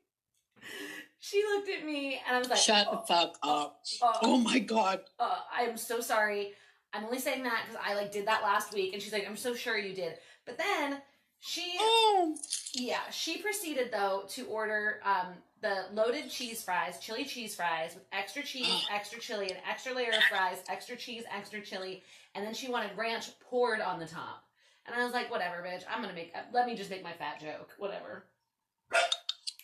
she 1.19 1.43
looked 1.43 1.69
at 1.69 1.85
me 1.85 2.19
and 2.25 2.35
I 2.35 2.39
was 2.39 2.49
like, 2.49 2.57
Shut 2.59 2.87
"Oh, 2.89 2.95
the 2.95 3.01
fuck 3.13 3.37
up. 3.43 3.81
oh, 4.01 4.13
Oh 4.23 4.37
my 4.37 4.59
god. 4.59 5.01
uh, 5.19 5.39
I'm 5.55 5.77
so 5.77 5.99
sorry. 6.01 6.53
I'm 6.93 7.03
only 7.03 7.19
saying 7.19 7.43
that 7.43 7.63
because 7.67 7.81
I 7.85 7.93
like 7.95 8.11
did 8.11 8.25
that 8.27 8.41
last 8.41 8.73
week, 8.73 8.93
and 8.93 9.01
she's 9.01 9.11
like, 9.11 9.27
I'm 9.27 9.35
so 9.35 9.53
sure 9.53 9.77
you 9.77 9.93
did. 9.93 10.13
But 10.45 10.57
then 10.57 11.01
she, 11.39 11.75
Oh. 11.79 12.35
yeah, 12.73 13.09
she 13.11 13.37
proceeded 13.37 13.91
though 13.91 14.23
to 14.29 14.45
order 14.47 14.99
um 15.03 15.33
the 15.61 15.85
loaded 15.93 16.29
cheese 16.29 16.61
fries, 16.63 16.99
chili 16.99 17.25
cheese 17.25 17.55
fries 17.55 17.95
with 17.95 18.03
extra 18.11 18.43
cheese, 18.43 18.85
extra 18.93 19.19
chili, 19.19 19.49
an 19.51 19.57
extra 19.69 19.93
layer 19.93 20.09
of 20.09 20.23
fries, 20.29 20.57
extra 20.69 20.95
cheese, 20.95 21.23
extra 21.35 21.61
chili, 21.61 22.03
and 22.35 22.45
then 22.45 22.53
she 22.53 22.69
wanted 22.69 22.95
ranch 22.97 23.29
poured 23.39 23.81
on 23.81 23.99
the 23.99 24.05
top. 24.07 24.43
And 24.85 24.95
I 24.95 25.03
was 25.03 25.13
like, 25.13 25.31
whatever, 25.31 25.63
bitch. 25.65 25.83
I'm 25.89 26.01
gonna 26.01 26.13
make. 26.13 26.33
Let 26.53 26.67
me 26.67 26.75
just 26.75 26.89
make 26.91 27.03
my 27.03 27.13
fat 27.13 27.39
joke. 27.41 27.71
Whatever. 27.79 28.25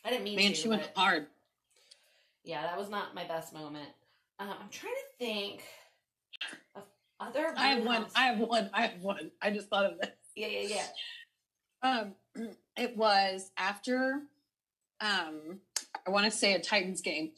I 0.03 0.09
didn't 0.09 0.23
mean 0.23 0.35
Man, 0.37 0.49
to. 0.49 0.55
she 0.55 0.67
went 0.67 0.81
but- 0.95 0.99
hard. 0.99 1.27
yeah, 2.43 2.63
that 2.63 2.77
was 2.77 2.89
not 2.89 3.13
my 3.13 3.27
best 3.27 3.53
moment. 3.53 3.89
Um, 4.39 4.49
I'm 4.49 4.69
trying 4.69 4.93
to 4.95 5.25
think 5.25 5.61
of 6.75 6.81
other. 7.19 7.53
I 7.55 7.67
have 7.67 7.85
one. 7.85 8.05
I 8.15 8.23
have 8.23 8.39
one. 8.39 8.69
I 8.73 8.81
have 8.87 9.01
one. 9.01 9.29
I 9.41 9.51
just 9.51 9.67
thought 9.69 9.85
of 9.85 9.99
this. 9.99 10.09
yeah, 10.35 10.47
yeah, 10.47 10.67
yeah. 10.67 10.85
Um, 11.83 12.13
it 12.77 12.95
was 12.95 13.51
after, 13.57 14.21
um, 14.99 15.59
I 16.05 16.09
want 16.09 16.25
to 16.25 16.31
say 16.31 16.53
a 16.53 16.59
Titans 16.59 17.01
game, 17.01 17.31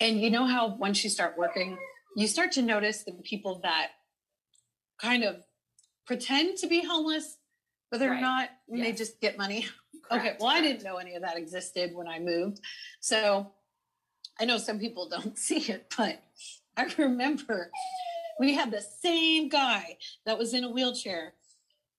and 0.00 0.20
you 0.20 0.30
know 0.30 0.44
how 0.44 0.74
once 0.76 1.02
you 1.04 1.10
start 1.10 1.36
working, 1.38 1.78
you 2.16 2.26
start 2.26 2.52
to 2.52 2.62
notice 2.62 3.04
the 3.04 3.12
people 3.12 3.60
that 3.62 3.92
kind 5.00 5.24
of 5.24 5.36
pretend 6.06 6.58
to 6.58 6.66
be 6.66 6.84
homeless, 6.84 7.38
but 7.90 8.00
they're 8.00 8.10
Right. 8.10 8.20
not. 8.20 8.50
and 8.68 8.82
They 8.82 8.92
just 8.92 9.20
get 9.20 9.36
money. 9.38 9.66
Okay, 10.10 10.36
well, 10.38 10.48
I 10.50 10.60
didn't 10.60 10.82
know 10.82 10.96
any 10.96 11.14
of 11.14 11.22
that 11.22 11.38
existed 11.38 11.94
when 11.94 12.06
I 12.06 12.18
moved. 12.18 12.60
So 13.00 13.50
I 14.38 14.44
know 14.44 14.58
some 14.58 14.78
people 14.78 15.08
don't 15.08 15.38
see 15.38 15.56
it, 15.72 15.94
but 15.96 16.22
I 16.76 16.92
remember 16.98 17.70
we 18.38 18.52
had 18.52 18.70
the 18.70 18.82
same 18.82 19.48
guy 19.48 19.96
that 20.26 20.36
was 20.36 20.52
in 20.52 20.64
a 20.64 20.68
wheelchair 20.70 21.32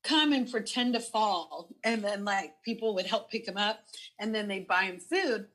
come 0.04 0.34
and 0.34 0.50
pretend 0.50 0.94
to 0.94 1.00
fall. 1.00 1.70
And 1.84 2.04
then, 2.04 2.26
like, 2.26 2.54
people 2.64 2.94
would 2.96 3.06
help 3.06 3.32
pick 3.32 3.48
him 3.48 3.58
up 3.58 3.80
and 4.20 4.34
then 4.34 4.48
they'd 4.48 4.68
buy 4.68 4.84
him 4.84 5.00
food. 5.00 5.48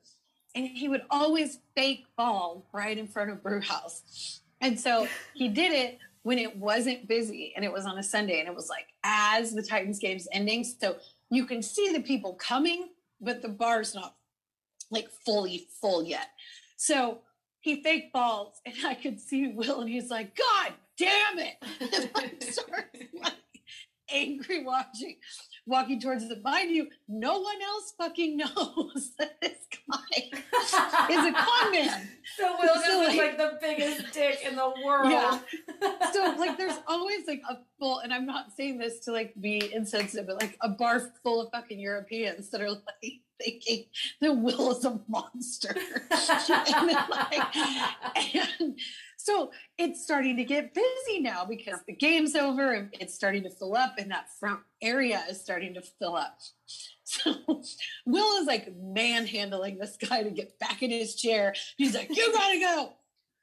And 0.55 0.67
he 0.67 0.89
would 0.89 1.03
always 1.09 1.59
fake 1.75 2.05
fall 2.17 2.67
right 2.73 2.97
in 2.97 3.07
front 3.07 3.29
of 3.29 3.43
Brew 3.43 3.61
House. 3.61 4.41
And 4.61 4.79
so 4.79 5.07
he 5.33 5.47
did 5.47 5.71
it 5.71 5.99
when 6.23 6.37
it 6.37 6.57
wasn't 6.57 7.07
busy 7.07 7.53
and 7.55 7.63
it 7.63 7.71
was 7.71 7.85
on 7.85 7.97
a 7.97 8.03
Sunday 8.03 8.39
and 8.39 8.47
it 8.47 8.55
was 8.55 8.69
like 8.69 8.87
as 9.03 9.53
the 9.53 9.61
Titans 9.61 9.99
game's 9.99 10.27
ending. 10.31 10.63
So 10.63 10.97
you 11.29 11.45
can 11.45 11.61
see 11.61 11.93
the 11.93 12.01
people 12.01 12.33
coming, 12.33 12.89
but 13.21 13.41
the 13.41 13.49
bar's 13.49 13.95
not 13.95 14.15
like 14.91 15.09
fully 15.25 15.67
full 15.79 16.03
yet. 16.03 16.29
So 16.77 17.19
he 17.61 17.81
fake 17.83 18.09
falls 18.11 18.59
and 18.65 18.75
I 18.85 18.95
could 18.95 19.19
see 19.19 19.47
Will 19.47 19.81
and 19.81 19.89
he's 19.89 20.09
like, 20.09 20.35
God 20.35 20.73
damn 20.97 21.39
it. 21.39 21.55
And 21.81 22.09
like 22.15 22.43
starts 22.43 22.99
like 23.13 23.33
angry 24.13 24.63
watching, 24.63 25.15
walking 25.65 25.99
towards 25.99 26.27
the 26.27 26.39
mind 26.41 26.71
you, 26.71 26.87
no 27.07 27.39
one 27.39 27.61
else 27.61 27.93
fucking 27.97 28.37
knows 28.37 29.11
that 29.19 29.39
this 29.41 29.57
guy 29.89 30.39
is 31.11 31.25
a 31.25 31.31
con 31.33 31.71
man. 31.71 32.09
So 32.37 32.55
Will 32.59 32.75
So, 32.81 32.99
was 32.99 33.07
like- 33.09 33.17
like 33.17 33.37
the 33.37 33.57
biggest 33.61 34.13
dick 34.13 34.39
in 34.47 34.55
the 34.55 34.71
world. 34.85 35.11
Yeah. 35.11 35.39
so 36.13 36.35
like 36.37 36.57
there's 36.57 36.77
always 36.87 37.25
like 37.27 37.41
a 37.49 37.57
full 37.79 37.99
and 37.99 38.13
i'm 38.13 38.25
not 38.25 38.51
saying 38.55 38.77
this 38.77 38.99
to 38.99 39.11
like 39.11 39.33
be 39.39 39.71
insensitive 39.73 40.27
but 40.27 40.41
like 40.41 40.57
a 40.61 40.69
bar 40.69 41.11
full 41.23 41.41
of 41.41 41.49
fucking 41.51 41.79
europeans 41.79 42.49
that 42.49 42.61
are 42.61 42.69
like 42.71 43.21
thinking 43.41 43.85
that 44.21 44.33
will 44.33 44.71
is 44.71 44.83
a 44.85 44.99
monster 45.07 45.69
and, 46.11 46.89
then, 46.89 46.97
like, 47.09 47.55
and 48.35 48.77
so 49.21 49.51
it's 49.77 50.01
starting 50.01 50.37
to 50.37 50.45
get 50.45 50.73
busy 50.73 51.19
now 51.19 51.43
because 51.43 51.81
the 51.85 51.93
game's 51.93 52.35
over 52.35 52.71
and 52.71 52.87
it's 53.01 53.13
starting 53.13 53.43
to 53.43 53.49
fill 53.49 53.75
up 53.75 53.95
and 53.97 54.09
that 54.11 54.29
front 54.39 54.61
area 54.81 55.21
is 55.29 55.41
starting 55.41 55.73
to 55.73 55.81
fill 55.81 56.15
up. 56.15 56.39
So 57.11 57.33
will 58.05 58.39
is 58.39 58.45
like 58.45 58.71
manhandling 58.77 59.79
this 59.79 59.97
guy 59.97 60.21
to 60.21 60.29
get 60.29 60.59
back 60.59 60.83
in 60.83 60.91
his 60.91 61.15
chair. 61.15 61.55
He's 61.75 61.95
like 61.95 62.15
you 62.15 62.31
gotta 62.31 62.59
go. 62.59 62.93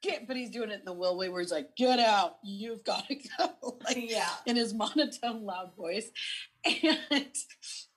Get 0.01 0.25
but 0.25 0.37
he's 0.37 0.51
doing 0.51 0.69
it 0.69 0.79
in 0.79 0.85
the 0.85 0.93
will 0.93 1.17
way 1.17 1.27
where 1.27 1.41
he's 1.41 1.51
like 1.51 1.75
get 1.75 1.99
out. 1.99 2.37
You've 2.41 2.85
got 2.85 3.05
to 3.09 3.15
go. 3.37 3.77
Like 3.83 4.09
yeah. 4.09 4.29
in 4.45 4.55
his 4.55 4.73
monotone 4.73 5.43
loud 5.45 5.75
voice. 5.75 6.09
And 6.65 7.27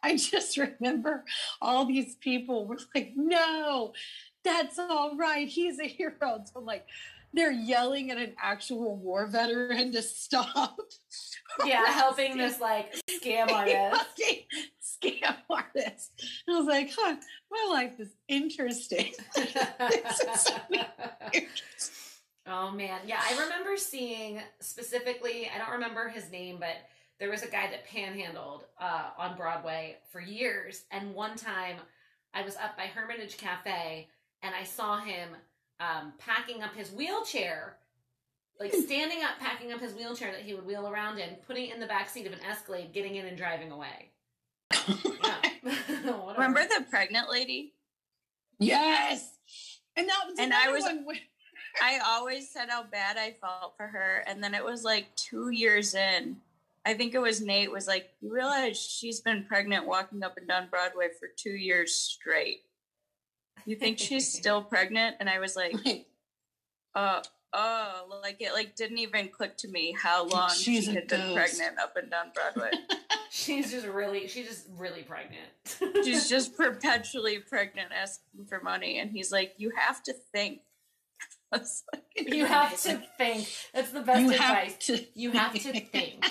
i 0.02 0.16
just 0.16 0.56
remember 0.56 1.24
all 1.60 1.84
these 1.86 2.16
people 2.16 2.66
were 2.66 2.78
like 2.94 3.12
no 3.16 3.92
that's 4.42 4.78
all 4.78 5.16
right. 5.16 5.48
He's 5.48 5.78
a 5.78 5.86
hero. 5.86 6.14
So 6.20 6.52
I'm 6.56 6.64
like 6.64 6.86
they're 7.32 7.52
yelling 7.52 8.10
at 8.10 8.18
an 8.18 8.34
actual 8.42 8.96
war 8.96 9.26
veteran 9.26 9.92
to 9.92 10.02
stop 10.02 10.76
Yeah, 11.66 11.84
helping 11.86 12.36
this 12.36 12.60
like 12.60 12.94
scam 13.08 13.50
artist. 13.52 14.06
scam 15.02 15.36
artist 15.48 16.10
and 16.46 16.56
i 16.56 16.58
was 16.58 16.68
like 16.68 16.90
huh 16.96 17.16
my 17.50 17.66
life 17.70 17.98
is 17.98 18.10
interesting 18.28 19.12
is 19.36 20.42
so 20.42 20.54
oh 22.50 22.70
man, 22.70 23.00
yeah, 23.06 23.20
I 23.22 23.40
remember 23.42 23.76
seeing 23.76 24.40
specifically. 24.60 25.48
I 25.54 25.58
don't 25.58 25.70
remember 25.72 26.08
his 26.08 26.30
name, 26.30 26.56
but 26.58 26.76
there 27.18 27.30
was 27.30 27.42
a 27.42 27.48
guy 27.48 27.70
that 27.70 27.86
panhandled 27.86 28.64
uh, 28.80 29.10
on 29.16 29.36
Broadway 29.36 29.96
for 30.10 30.20
years. 30.20 30.84
And 30.90 31.14
one 31.14 31.36
time, 31.36 31.76
I 32.34 32.42
was 32.42 32.56
up 32.56 32.76
by 32.76 32.84
Hermitage 32.84 33.36
Cafe, 33.36 34.08
and 34.42 34.54
I 34.54 34.64
saw 34.64 34.98
him 35.00 35.30
um, 35.80 36.12
packing 36.18 36.62
up 36.62 36.74
his 36.74 36.90
wheelchair, 36.92 37.76
like 38.60 38.72
standing 38.72 39.22
up, 39.24 39.38
packing 39.40 39.72
up 39.72 39.80
his 39.80 39.94
wheelchair 39.94 40.30
that 40.32 40.42
he 40.42 40.54
would 40.54 40.66
wheel 40.66 40.86
around 40.88 41.18
in, 41.18 41.30
putting 41.46 41.68
it 41.70 41.74
in 41.74 41.80
the 41.80 41.86
back 41.86 42.08
seat 42.10 42.26
of 42.26 42.32
an 42.32 42.38
Escalade, 42.48 42.92
getting 42.92 43.16
in 43.16 43.26
and 43.26 43.36
driving 43.36 43.72
away. 43.72 44.10
Yeah. 45.62 46.32
Remember 46.34 46.62
the 46.64 46.84
pregnant 46.88 47.30
lady? 47.30 47.74
yes 48.58 49.30
and 49.96 50.08
that 50.08 50.20
was 50.26 50.38
And 50.38 50.52
I 50.54 50.70
was- 50.70 50.82
one 50.84 51.04
where- 51.04 51.16
I 51.82 51.98
always 52.04 52.50
said 52.50 52.68
how 52.68 52.82
bad 52.82 53.16
I 53.16 53.36
felt 53.40 53.74
for 53.76 53.86
her, 53.86 54.24
and 54.26 54.42
then 54.42 54.54
it 54.54 54.64
was 54.64 54.82
like 54.82 55.14
two 55.14 55.50
years 55.50 55.94
in. 55.94 56.36
I 56.84 56.94
think 56.94 57.14
it 57.14 57.20
was 57.20 57.40
Nate 57.40 57.70
was 57.70 57.86
like, 57.86 58.10
"You 58.20 58.32
realize 58.34 58.76
she's 58.80 59.20
been 59.20 59.44
pregnant 59.44 59.86
walking 59.86 60.22
up 60.24 60.36
and 60.36 60.48
down 60.48 60.66
Broadway 60.68 61.08
for 61.18 61.28
two 61.36 61.52
years 61.52 61.94
straight. 61.94 62.62
You 63.66 63.76
think 63.76 63.98
she's 63.98 64.32
still 64.32 64.62
pregnant?" 64.62 65.16
And 65.20 65.28
I 65.28 65.38
was 65.38 65.56
like, 65.56 65.74
"Uh, 66.94 67.22
Oh, 67.52 68.20
like 68.22 68.36
it 68.40 68.52
like 68.52 68.76
didn't 68.76 68.98
even 68.98 69.28
click 69.28 69.56
to 69.58 69.68
me 69.68 69.94
how 70.00 70.24
long 70.24 70.50
She's 70.50 70.84
she 70.84 70.94
had 70.94 71.08
been 71.08 71.34
pregnant 71.34 71.78
up 71.80 71.96
and 71.96 72.08
down 72.10 72.26
Broadway. 72.32 72.70
She's 73.32 73.70
just 73.70 73.86
really, 73.86 74.26
she's 74.26 74.48
just 74.48 74.66
really 74.76 75.02
pregnant. 75.02 75.46
She's 76.04 76.28
just 76.28 76.56
perpetually 76.56 77.38
pregnant, 77.38 77.90
asking 77.92 78.46
for 78.48 78.60
money, 78.60 78.98
and 78.98 79.12
he's 79.12 79.30
like, 79.30 79.54
"You 79.56 79.70
have 79.76 80.02
to 80.04 80.14
think." 80.32 80.62
Like, 81.52 81.62
You 82.16 82.44
have 82.44 82.80
to 82.82 83.00
think. 83.18 83.48
That's 83.72 83.92
the 83.92 84.00
best 84.00 84.20
you 84.20 84.30
advice. 84.32 84.86
have. 84.88 85.00
You 85.14 85.30
have 85.30 85.52
to 85.54 85.80
think. 85.80 86.24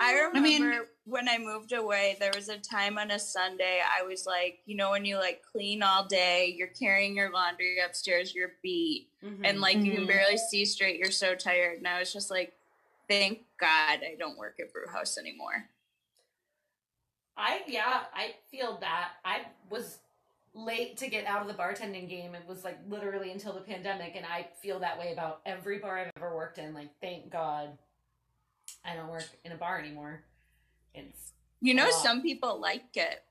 I 0.00 0.12
remember 0.14 0.38
I 0.38 0.40
mean- 0.40 0.86
when 1.04 1.28
I 1.28 1.36
moved 1.38 1.72
away, 1.72 2.16
there 2.20 2.30
was 2.34 2.48
a 2.48 2.58
time 2.58 2.96
on 2.96 3.10
a 3.10 3.18
Sunday 3.18 3.80
I 3.84 4.02
was 4.04 4.24
like, 4.24 4.60
you 4.66 4.76
know, 4.76 4.90
when 4.92 5.04
you 5.04 5.16
like 5.16 5.42
clean 5.42 5.82
all 5.82 6.04
day, 6.04 6.54
you're 6.56 6.68
carrying 6.68 7.16
your 7.16 7.30
laundry 7.32 7.78
upstairs, 7.80 8.34
you're 8.34 8.54
beat, 8.62 9.08
Mhm. 9.22 9.40
and 9.44 9.60
like 9.60 9.78
you 9.78 9.92
can 9.94 10.04
Mhm. 10.04 10.08
barely 10.08 10.36
see 10.38 10.64
straight, 10.64 10.98
you're 10.98 11.10
so 11.10 11.34
tired. 11.34 11.78
And 11.78 11.88
I 11.88 11.98
was 11.98 12.12
just 12.12 12.30
like, 12.30 12.56
thank 13.08 13.40
God 13.58 13.68
I 14.04 14.14
don't 14.18 14.38
work 14.38 14.60
at 14.60 14.72
Brew 14.72 14.86
House 14.86 15.18
anymore. 15.18 15.68
I 17.36 17.62
yeah, 17.66 18.04
I 18.14 18.36
feel 18.50 18.76
that. 18.78 19.14
I 19.24 19.46
was 19.70 19.98
late 20.54 20.98
to 20.98 21.08
get 21.08 21.24
out 21.26 21.40
of 21.42 21.48
the 21.48 21.54
bartending 21.54 22.08
game. 22.08 22.34
It 22.34 22.46
was 22.46 22.62
like 22.62 22.78
literally 22.88 23.32
until 23.32 23.54
the 23.54 23.60
pandemic, 23.62 24.14
and 24.16 24.26
I 24.26 24.44
feel 24.60 24.78
that 24.80 24.98
way 24.98 25.12
about 25.12 25.40
every 25.46 25.78
bar 25.78 25.98
I've 25.98 26.10
ever 26.16 26.36
worked 26.36 26.58
in. 26.58 26.74
Like, 26.74 26.90
thank 27.00 27.30
God, 27.30 27.76
I 28.84 28.94
don't 28.94 29.08
work 29.08 29.28
in 29.44 29.52
a 29.52 29.56
bar 29.56 29.78
anymore. 29.78 30.24
It's 30.94 31.32
You 31.60 31.74
know, 31.74 31.90
some 31.90 32.22
people 32.22 32.60
like 32.60 32.96
it. 32.96 33.22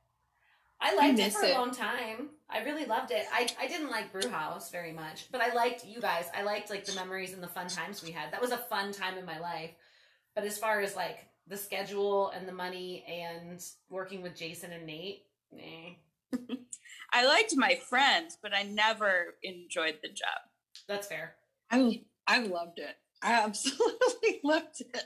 I 0.80 0.96
liked 0.96 1.20
it 1.20 1.26
miss 1.26 1.36
for 1.36 1.46
a 1.46 1.54
long 1.54 1.72
time. 1.72 2.30
I 2.50 2.64
really 2.64 2.86
loved 2.86 3.12
it. 3.12 3.26
I, 3.32 3.48
I 3.60 3.68
didn't 3.68 3.92
like 3.92 4.12
Brew 4.12 4.30
House 4.30 4.72
very 4.72 4.92
much, 4.92 5.32
but 5.32 5.40
I 5.40 5.54
liked 5.54 5.86
you 5.86 6.02
guys. 6.02 6.26
I 6.36 6.42
liked 6.42 6.72
like 6.72 6.86
the 6.86 6.96
memories 6.96 7.34
and 7.34 7.44
the 7.44 7.48
fun 7.48 7.68
times 7.68 8.04
we 8.04 8.12
had. 8.12 8.34
That 8.34 8.42
was 8.42 8.52
a 8.52 8.58
fun 8.58 8.92
time 8.92 9.18
in 9.18 9.26
my 9.26 9.40
life. 9.40 9.72
But 10.34 10.44
as 10.44 10.58
far 10.58 10.82
as 10.82 10.96
like 10.96 11.20
the 11.48 11.58
schedule 11.58 12.30
and 12.30 12.48
the 12.48 12.54
money 12.54 13.06
and 13.08 13.62
working 13.90 14.24
with 14.24 14.36
Jason 14.36 14.72
and 14.72 14.88
Nate, 14.88 15.26
eh, 15.54 15.94
I 17.14 17.26
liked 17.28 17.56
my 17.56 17.76
friends, 17.76 18.38
but 18.42 18.54
I 18.54 18.64
never 18.64 19.36
enjoyed 19.44 20.00
the 20.02 20.10
job. 20.10 20.40
that's 20.88 21.08
fair. 21.08 21.36
I 21.70 22.02
I 22.26 22.40
loved 22.40 22.80
it. 22.80 22.96
I 23.22 23.34
absolutely 23.34 24.40
loved 24.44 24.82
it. 24.82 25.04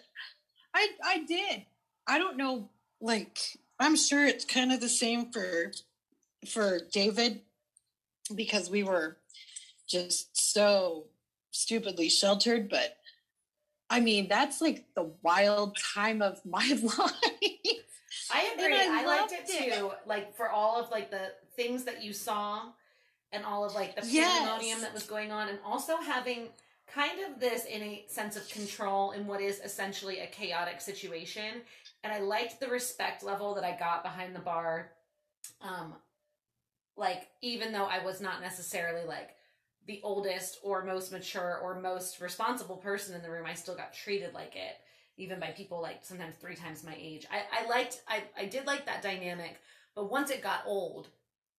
I 0.76 0.90
I 1.04 1.20
did. 1.24 1.66
I 2.06 2.20
don't 2.20 2.38
know. 2.38 2.70
Like 3.02 3.40
I'm 3.80 3.96
sure 3.96 4.26
it's 4.26 4.46
kind 4.46 4.72
of 4.72 4.80
the 4.82 4.90
same 4.90 5.32
for 5.32 5.72
for 6.48 6.80
David 6.92 7.42
because 8.34 8.70
we 8.70 8.84
were 8.84 9.18
just 9.88 10.52
so 10.54 11.06
stupidly 11.52 12.10
sheltered. 12.10 12.70
But 12.70 12.98
I 13.90 14.00
mean, 14.02 14.28
that's 14.28 14.62
like 14.62 14.86
the 14.96 15.12
wild 15.24 15.78
time 15.96 16.22
of 16.22 16.46
my 16.46 16.68
life. 16.84 17.12
I 18.32 18.54
agree. 18.56 18.76
I 18.76 19.02
I, 19.02 19.06
liked 19.06 19.32
it 19.32 19.50
it. 19.50 19.74
too. 19.76 19.92
Like 20.06 20.36
for 20.36 20.50
all 20.50 20.80
of 20.82 20.92
like 20.92 21.10
the 21.10 21.32
things 21.56 21.86
that 21.86 22.04
you 22.04 22.12
saw 22.12 22.64
and 23.32 23.46
all 23.46 23.66
of 23.66 23.76
like 23.76 23.96
the 23.96 24.06
Yes. 24.08 24.82
that 24.82 24.94
was 24.94 25.04
going 25.04 25.32
on 25.32 25.48
and 25.50 25.60
also 25.66 25.98
having 25.98 26.50
kind 26.88 27.20
of 27.20 27.40
this 27.40 27.66
innate 27.66 28.12
sense 28.12 28.36
of 28.36 28.48
control 28.50 29.12
in 29.12 29.28
what 29.28 29.42
is 29.42 29.60
essentially 29.60 30.20
a 30.20 30.28
chaotic 30.28 30.82
situation. 30.82 31.62
And 32.04 32.14
I 32.14 32.20
liked 32.20 32.60
the 32.60 32.68
respect 32.68 33.24
level 33.24 33.56
that 33.56 33.64
I 33.64 33.78
got 33.78 34.04
behind 34.04 34.36
the 34.36 34.40
bar. 34.40 34.92
Um 35.62 35.96
like 36.98 37.28
even 37.42 37.74
though 37.74 37.86
I 37.86 38.04
was 38.04 38.22
not 38.22 38.42
necessarily 38.42 39.06
like 39.06 39.32
the 39.86 40.00
oldest 40.04 40.60
or 40.64 40.84
most 40.84 41.12
mature 41.12 41.60
or 41.62 41.80
most 41.80 42.22
responsible 42.22 42.78
person 42.78 43.16
in 43.16 43.22
the 43.22 43.30
room, 43.30 43.46
I 43.46 43.54
still 43.54 43.76
got 43.76 43.94
treated 43.94 44.34
like 44.34 44.56
it 44.56 44.78
even 45.18 45.40
by 45.40 45.48
people 45.48 45.82
like 45.82 46.00
sometimes 46.04 46.36
three 46.36 46.56
times 46.56 46.84
my 46.84 46.96
age. 46.98 47.26
I, 47.32 47.64
I 47.64 47.70
liked 47.70 48.02
I, 48.08 48.24
I 48.38 48.46
did 48.46 48.66
like 48.66 48.86
that 48.86 49.02
dynamic, 49.02 49.60
but 49.96 50.12
once 50.12 50.30
it 50.30 50.44
got 50.44 50.64
old, 50.66 51.10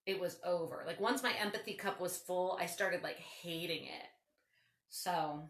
it 0.04 0.20
was 0.20 0.38
over. 0.44 0.84
Like 0.86 1.00
once 1.00 1.22
my 1.22 1.32
empathy 1.40 1.74
cup 1.74 2.00
was 2.00 2.16
full, 2.16 2.58
I 2.60 2.66
started 2.66 3.02
like 3.02 3.18
hating 3.18 3.84
it. 3.84 4.08
So 4.90 5.48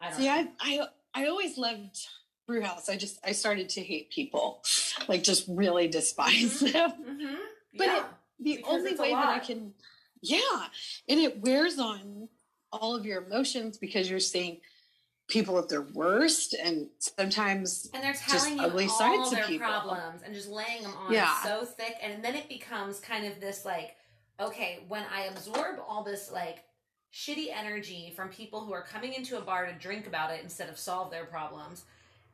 I 0.00 0.10
don't 0.10 0.18
See, 0.18 0.26
know. 0.26 0.48
I 0.60 0.80
I 1.14 1.22
I 1.22 1.26
always 1.26 1.58
loved 1.58 2.06
brew 2.46 2.62
house. 2.62 2.88
I 2.88 2.96
just 2.96 3.18
I 3.24 3.32
started 3.32 3.68
to 3.70 3.82
hate 3.82 4.10
people, 4.10 4.62
like 5.08 5.22
just 5.22 5.46
really 5.48 5.88
despise 5.88 6.60
Mhm. 6.62 6.72
them. 6.72 6.90
mm-hmm. 6.92 7.34
But 7.76 7.86
yeah. 7.86 7.98
it, 7.98 8.04
the 8.40 8.64
only 8.68 8.94
way 8.96 9.10
that 9.12 9.28
I 9.28 9.38
can, 9.38 9.74
yeah, 10.22 10.66
and 11.08 11.20
it 11.20 11.40
wears 11.40 11.78
on 11.78 12.28
all 12.72 12.96
of 12.96 13.04
your 13.06 13.24
emotions 13.24 13.76
because 13.78 14.10
you're 14.10 14.18
seeing 14.20 14.60
people 15.28 15.56
at 15.58 15.68
their 15.68 15.82
worst, 15.82 16.54
and 16.54 16.88
sometimes 16.98 17.88
and 17.94 18.02
they're 18.02 18.12
just 18.12 18.28
telling 18.28 18.58
you 18.58 18.64
ugly 18.64 18.84
all 18.86 18.98
sides 18.98 19.28
of 19.30 19.38
their 19.38 19.46
people. 19.46 19.66
problems 19.68 20.22
and 20.24 20.34
just 20.34 20.48
laying 20.48 20.82
them 20.82 20.92
on 20.96 21.12
Yeah. 21.12 21.40
so 21.44 21.64
thick 21.64 21.94
and 22.02 22.24
then 22.24 22.34
it 22.34 22.48
becomes 22.48 22.98
kind 22.98 23.24
of 23.26 23.38
this 23.40 23.64
like 23.64 23.94
okay 24.40 24.80
when 24.88 25.04
i 25.14 25.26
absorb 25.26 25.76
all 25.86 26.02
this 26.02 26.32
like 26.32 26.64
shitty 27.12 27.46
energy 27.54 28.12
from 28.14 28.28
people 28.28 28.64
who 28.64 28.72
are 28.72 28.82
coming 28.82 29.14
into 29.14 29.36
a 29.38 29.40
bar 29.40 29.66
to 29.66 29.72
drink 29.72 30.06
about 30.06 30.30
it 30.32 30.42
instead 30.42 30.68
of 30.68 30.78
solve 30.78 31.10
their 31.10 31.24
problems. 31.24 31.84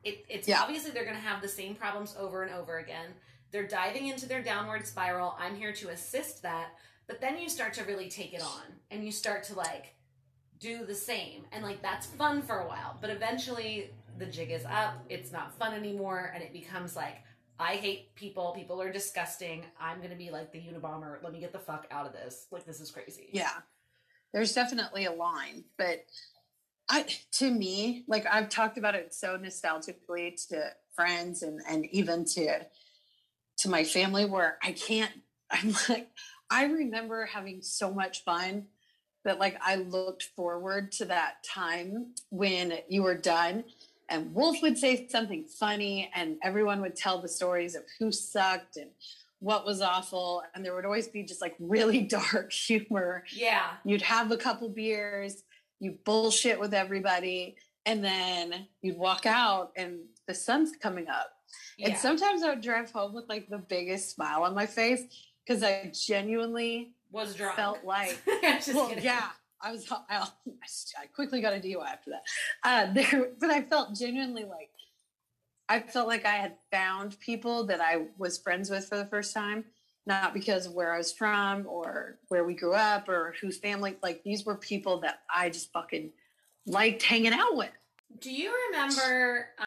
It, 0.03 0.25
it's 0.29 0.47
Yeah. 0.47 0.61
obviously 0.61 0.91
they're 0.91 1.03
going 1.03 1.15
to 1.15 1.21
have 1.21 1.41
the 1.41 1.47
same 1.47 1.75
problems 1.75 2.15
over 2.17 2.43
and 2.43 2.53
over 2.53 2.77
again. 2.77 3.13
They're 3.51 3.67
diving 3.67 4.07
into 4.07 4.27
their 4.27 4.43
downward 4.43 4.85
spiral. 4.85 5.35
I'm 5.39 5.55
here 5.55 5.73
to 5.73 5.89
assist 5.89 6.43
that. 6.43 6.69
But 7.07 7.21
then 7.21 7.37
you 7.37 7.49
start 7.49 7.73
to 7.75 7.83
really 7.85 8.09
take 8.09 8.33
it 8.33 8.41
on 8.41 8.63
and 8.91 9.03
you 9.03 9.11
start 9.11 9.43
to 9.45 9.55
like 9.55 9.95
do 10.59 10.85
the 10.85 10.95
same. 10.95 11.45
And 11.51 11.63
like 11.63 11.81
that's 11.81 12.05
fun 12.05 12.41
for 12.41 12.59
a 12.59 12.67
while. 12.67 12.97
But 12.99 13.09
eventually 13.09 13.91
the 14.17 14.25
jig 14.25 14.51
is 14.51 14.65
up. 14.65 14.95
It's 15.09 15.31
not 15.31 15.53
fun 15.57 15.73
anymore. 15.73 16.31
And 16.33 16.43
it 16.43 16.51
becomes 16.53 16.95
like 16.95 17.23
i 17.59 17.73
hate 17.73 18.13
people. 18.13 18.51
People 18.55 18.79
are 18.81 18.91
disgusting. 18.91 19.63
I'm 19.79 20.01
gonna 20.01 20.15
be 20.15 20.29
like 20.29 20.51
the 20.51 20.59
unabomber. 20.59 21.23
Let 21.23 21.33
me 21.33 21.39
get 21.39 21.51
the 21.53 21.59
fuck 21.59 21.87
out 21.89 22.05
of 22.05 22.13
this. 22.13 22.45
Like 22.51 22.65
this 22.65 22.79
is 22.79 22.91
crazy. 22.91 23.29
Yeah, 23.31 23.49
there's 24.33 24.53
definitely 24.53 25.05
a 25.05 25.11
line. 25.11 25.63
But 25.77 26.05
I, 26.89 27.05
to 27.33 27.51
me, 27.51 28.03
like 28.07 28.25
I've 28.31 28.49
talked 28.49 28.77
about 28.77 28.95
it 28.95 29.13
so 29.13 29.37
nostalgically 29.37 30.35
to 30.49 30.71
friends 30.95 31.43
and 31.43 31.61
and 31.67 31.85
even 31.87 32.25
to 32.25 32.65
to 33.59 33.69
my 33.69 33.83
family, 33.83 34.25
where 34.25 34.57
I 34.63 34.71
can't. 34.71 35.11
I'm 35.51 35.73
like, 35.89 36.09
I 36.49 36.65
remember 36.65 37.25
having 37.25 37.61
so 37.61 37.93
much 37.93 38.23
fun 38.23 38.67
that 39.23 39.39
like 39.39 39.57
I 39.61 39.75
looked 39.75 40.23
forward 40.35 40.91
to 40.93 41.05
that 41.05 41.43
time 41.43 42.13
when 42.29 42.73
you 42.89 43.03
were 43.03 43.17
done 43.17 43.63
and 44.09 44.33
Wolf 44.33 44.61
would 44.61 44.77
say 44.77 45.07
something 45.07 45.45
funny 45.45 46.09
and 46.15 46.37
everyone 46.43 46.81
would 46.81 46.95
tell 46.95 47.21
the 47.21 47.27
stories 47.27 47.75
of 47.75 47.83
who 47.99 48.11
sucked 48.11 48.77
and 48.77 48.89
what 49.39 49.65
was 49.65 49.81
awful 49.81 50.41
and 50.55 50.65
there 50.65 50.73
would 50.75 50.85
always 50.85 51.07
be 51.07 51.23
just 51.23 51.41
like 51.41 51.55
really 51.59 52.01
dark 52.17 52.51
humor. 52.51 53.23
yeah 53.35 53.71
You'd 53.85 54.01
have 54.01 54.31
a 54.31 54.37
couple 54.37 54.69
beers, 54.69 55.43
you 55.79 55.97
bullshit 56.05 56.59
with 56.59 56.73
everybody 56.73 57.55
and 57.85 58.03
then 58.03 58.67
you'd 58.81 58.97
walk 58.97 59.25
out 59.25 59.71
and 59.77 59.99
the 60.27 60.33
sun's 60.33 60.71
coming 60.81 61.07
up. 61.07 61.31
yeah 61.77 61.89
And 61.89 61.97
sometimes 61.97 62.43
I 62.43 62.49
would 62.49 62.61
drive 62.61 62.91
home 62.91 63.13
with 63.13 63.25
like 63.29 63.47
the 63.49 63.59
biggest 63.59 64.13
smile 64.13 64.43
on 64.43 64.53
my 64.55 64.65
face 64.65 65.01
because 65.45 65.63
I 65.63 65.91
genuinely 65.93 66.93
was 67.11 67.35
drunk 67.35 67.55
felt 67.55 67.83
like 67.85 68.19
well, 68.73 68.89
kidding. 68.89 69.03
yeah, 69.03 69.27
I 69.61 69.71
was. 69.71 69.89
I, 69.91 70.27
I 71.01 71.05
quickly 71.15 71.39
got 71.41 71.53
a 71.53 71.57
DUI 71.59 71.85
after 71.85 72.11
that. 72.11 72.23
Uh, 72.63 72.93
there, 72.93 73.29
but 73.39 73.49
I 73.49 73.61
felt 73.61 73.95
genuinely 73.95 74.43
like 74.43 74.69
I 75.69 75.79
felt 75.81 76.07
like 76.07 76.25
I 76.25 76.35
had 76.35 76.55
found 76.71 77.19
people 77.19 77.65
that 77.65 77.81
I 77.81 78.05
was 78.17 78.37
friends 78.37 78.69
with 78.69 78.87
for 78.87 78.97
the 78.97 79.05
first 79.05 79.33
time, 79.33 79.65
not 80.05 80.33
because 80.33 80.65
of 80.65 80.73
where 80.73 80.93
I 80.93 80.97
was 80.97 81.11
from 81.11 81.65
or 81.67 82.19
where 82.29 82.43
we 82.45 82.53
grew 82.53 82.73
up 82.73 83.09
or 83.09 83.35
whose 83.41 83.57
family. 83.57 83.97
Like 84.01 84.23
these 84.23 84.45
were 84.45 84.55
people 84.55 85.01
that 85.01 85.19
I 85.33 85.49
just 85.49 85.71
fucking 85.73 86.11
liked 86.67 87.01
hanging 87.03 87.33
out 87.33 87.55
with. 87.55 87.71
do 88.19 88.31
you 88.31 88.51
remember 88.69 89.49
um, 89.57 89.65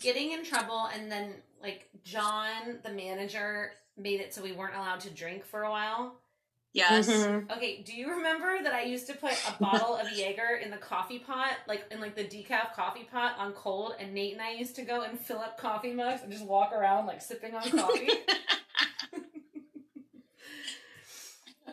getting 0.00 0.32
in 0.32 0.44
trouble 0.44 0.88
and 0.94 1.10
then 1.10 1.34
like 1.62 1.88
john 2.04 2.78
the 2.84 2.90
manager 2.90 3.72
made 3.96 4.20
it 4.20 4.32
so 4.34 4.42
we 4.42 4.52
weren't 4.52 4.74
allowed 4.74 5.00
to 5.00 5.10
drink 5.10 5.44
for 5.44 5.62
a 5.64 5.70
while 5.70 6.14
Yes. 6.72 7.08
Mhm. 7.08 7.50
Okay, 7.50 7.82
do 7.82 7.92
you 7.92 8.10
remember 8.10 8.62
that 8.62 8.72
I 8.72 8.82
used 8.82 9.08
to 9.08 9.14
put 9.14 9.32
a 9.48 9.52
bottle 9.60 9.96
of 9.96 10.06
Jaeger 10.12 10.60
in 10.62 10.70
the 10.70 10.76
coffee 10.76 11.18
pot, 11.18 11.56
like 11.66 11.84
in 11.90 12.00
like 12.00 12.14
the 12.14 12.24
decaf 12.24 12.74
coffee 12.74 13.04
pot 13.10 13.34
on 13.38 13.52
cold, 13.54 13.94
and 13.98 14.14
Nate 14.14 14.34
and 14.34 14.42
I 14.42 14.52
used 14.52 14.76
to 14.76 14.82
go 14.82 15.02
and 15.02 15.18
fill 15.18 15.38
up 15.38 15.58
coffee 15.58 15.92
mugs 15.92 16.22
and 16.22 16.30
just 16.30 16.44
walk 16.44 16.72
around 16.72 17.06
like 17.06 17.22
sipping 17.22 17.54
on 17.54 17.62
coffee? 17.70 18.10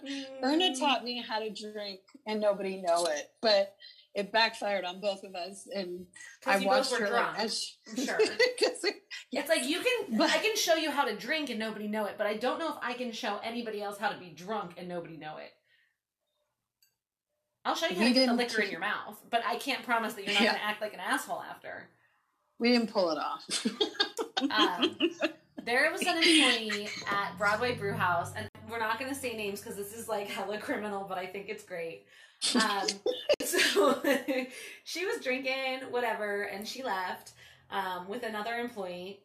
Erna 0.43 0.75
taught 0.75 1.03
me 1.03 1.21
how 1.27 1.39
to 1.39 1.49
drink, 1.49 1.99
and 2.25 2.39
nobody 2.41 2.77
know 2.81 3.05
it, 3.05 3.31
but 3.41 3.75
it 4.17 4.31
backfired 4.31 4.83
on 4.83 4.99
both 4.99 5.23
of 5.23 5.35
us. 5.35 5.67
And 5.73 6.07
I 6.45 6.57
because 6.57 6.61
you 6.63 6.67
both 6.67 6.91
watched 6.91 7.01
her 7.01 7.07
drunk. 7.07 7.39
as 7.39 7.63
she- 7.63 7.75
I'm 7.91 7.95
sure. 8.05 8.17
It's 8.19 9.49
like 9.49 9.65
you 9.65 9.79
can, 9.81 10.17
But- 10.17 10.31
I 10.31 10.39
can 10.39 10.55
show 10.57 10.73
you 10.75 10.89
how 10.91 11.05
to 11.05 11.15
drink 11.15 11.49
and 11.51 11.59
nobody 11.59 11.87
know 11.87 12.05
it, 12.05 12.15
but 12.17 12.25
I 12.25 12.35
don't 12.35 12.57
know 12.59 12.69
if 12.69 12.77
I 12.81 12.93
can 12.93 13.11
show 13.11 13.39
anybody 13.43 13.81
else 13.81 13.97
how 13.99 14.09
to 14.09 14.17
be 14.17 14.29
drunk 14.31 14.73
and 14.77 14.87
nobody 14.87 15.17
know 15.17 15.37
it. 15.37 15.51
I'll 17.63 17.75
show 17.75 17.87
you 17.87 17.95
how 17.95 18.03
to 18.05 18.13
get 18.13 18.27
the 18.27 18.33
liquor 18.33 18.61
in 18.61 18.71
your 18.71 18.79
mouth, 18.79 19.21
but 19.29 19.43
I 19.45 19.57
can't 19.57 19.83
promise 19.83 20.13
that 20.13 20.23
you're 20.25 20.33
not 20.33 20.41
Yeah. 20.41 20.51
going 20.53 20.61
to 20.61 20.65
act 20.65 20.81
like 20.81 20.93
an 20.93 20.99
asshole 21.01 21.41
after. 21.41 21.89
We 22.59 22.71
didn't 22.71 22.91
pull 22.91 23.11
it 23.11 23.17
off. 23.19 23.67
Um, 24.49 24.97
there 25.65 25.91
was 25.91 26.01
an 26.01 26.17
employee 26.17 26.89
at 27.11 27.37
Broadway 27.37 27.75
Brew 27.75 27.93
House, 27.93 28.31
and 28.35 28.49
we're 28.69 28.79
not 28.79 28.97
going 28.99 29.13
to 29.13 29.19
say 29.19 29.35
names 29.35 29.59
because 29.59 29.75
this 29.75 29.93
is 29.93 30.07
like 30.07 30.27
hella 30.27 30.57
criminal, 30.59 31.05
but 31.07 31.17
I 31.17 31.27
think 31.27 31.49
it's 31.49 31.63
great. 31.63 32.05
Um, 32.55 32.87
so 33.43 34.01
she 34.83 35.05
was 35.05 35.23
drinking, 35.23 35.81
whatever, 35.89 36.43
and 36.43 36.67
she 36.67 36.83
left 36.83 37.33
um, 37.71 38.07
with 38.07 38.23
another 38.23 38.55
employee. 38.55 39.21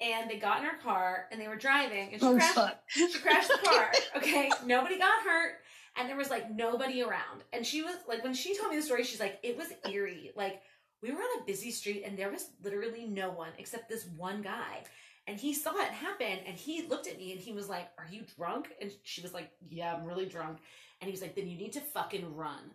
And 0.00 0.28
they 0.28 0.38
got 0.38 0.58
in 0.58 0.64
her 0.64 0.76
car 0.82 1.28
and 1.30 1.40
they 1.40 1.46
were 1.46 1.56
driving, 1.56 2.12
and 2.12 2.20
she 2.20 2.26
oh 2.26 2.34
crashed. 2.34 2.54
fuck. 2.54 2.80
She 2.88 3.08
crashed 3.20 3.48
the 3.48 3.58
car. 3.68 3.92
Okay, 4.16 4.50
nobody 4.66 4.98
got 4.98 5.22
hurt, 5.22 5.60
and 5.96 6.08
there 6.08 6.16
was 6.16 6.30
like 6.30 6.50
nobody 6.50 7.02
around. 7.02 7.42
And 7.52 7.64
she 7.64 7.82
was 7.82 7.94
like, 8.08 8.22
when 8.24 8.34
she 8.34 8.56
told 8.56 8.70
me 8.70 8.76
the 8.76 8.82
story, 8.82 9.04
she's 9.04 9.20
like, 9.20 9.38
it 9.42 9.56
was 9.56 9.68
eerie. 9.88 10.32
Like 10.36 10.62
we 11.04 11.12
were 11.12 11.20
on 11.20 11.42
a 11.42 11.44
busy 11.44 11.70
street, 11.70 12.02
and 12.06 12.18
there 12.18 12.30
was 12.30 12.48
literally 12.62 13.04
no 13.04 13.30
one 13.30 13.50
except 13.58 13.90
this 13.90 14.06
one 14.16 14.40
guy. 14.40 14.84
And 15.26 15.38
he 15.38 15.52
saw 15.52 15.76
it 15.76 15.90
happen, 15.90 16.38
and 16.46 16.56
he 16.56 16.86
looked 16.86 17.06
at 17.06 17.18
me, 17.18 17.32
and 17.32 17.40
he 17.40 17.52
was 17.52 17.68
like, 17.68 17.88
"Are 17.98 18.06
you 18.10 18.24
drunk?" 18.36 18.72
And 18.80 18.90
she 19.02 19.20
was 19.20 19.34
like, 19.34 19.50
"Yeah, 19.68 19.94
I'm 19.94 20.04
really 20.04 20.24
drunk." 20.24 20.60
And 21.00 21.08
he 21.08 21.12
was 21.12 21.20
like, 21.20 21.34
"Then 21.34 21.46
you 21.46 21.58
need 21.58 21.74
to 21.74 21.80
fucking 21.80 22.34
run." 22.34 22.72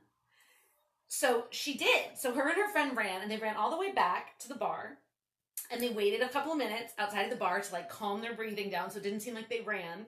So 1.08 1.46
she 1.50 1.76
did. 1.76 2.18
So 2.18 2.32
her 2.34 2.50
and 2.50 2.58
her 2.58 2.72
friend 2.72 2.96
ran, 2.96 3.24
and 3.24 3.32
they 3.32 3.38
ran 3.38 3.56
all 3.56 3.72
the 3.72 3.80
way 3.80 3.92
back 3.92 4.38
to 4.40 4.48
the 4.48 4.56
bar. 4.56 5.00
And 5.72 5.82
they 5.82 5.90
waited 5.90 6.22
a 6.22 6.30
couple 6.30 6.52
of 6.52 6.58
minutes 6.60 6.94
outside 7.00 7.24
of 7.24 7.32
the 7.32 7.36
bar 7.36 7.62
to 7.62 7.74
like 7.74 7.90
calm 7.90 8.22
their 8.22 8.36
breathing 8.36 8.70
down 8.70 8.92
so 8.92 8.98
it 8.98 9.04
didn't 9.04 9.22
seem 9.22 9.34
like 9.34 9.50
they 9.50 9.62
ran. 9.62 10.06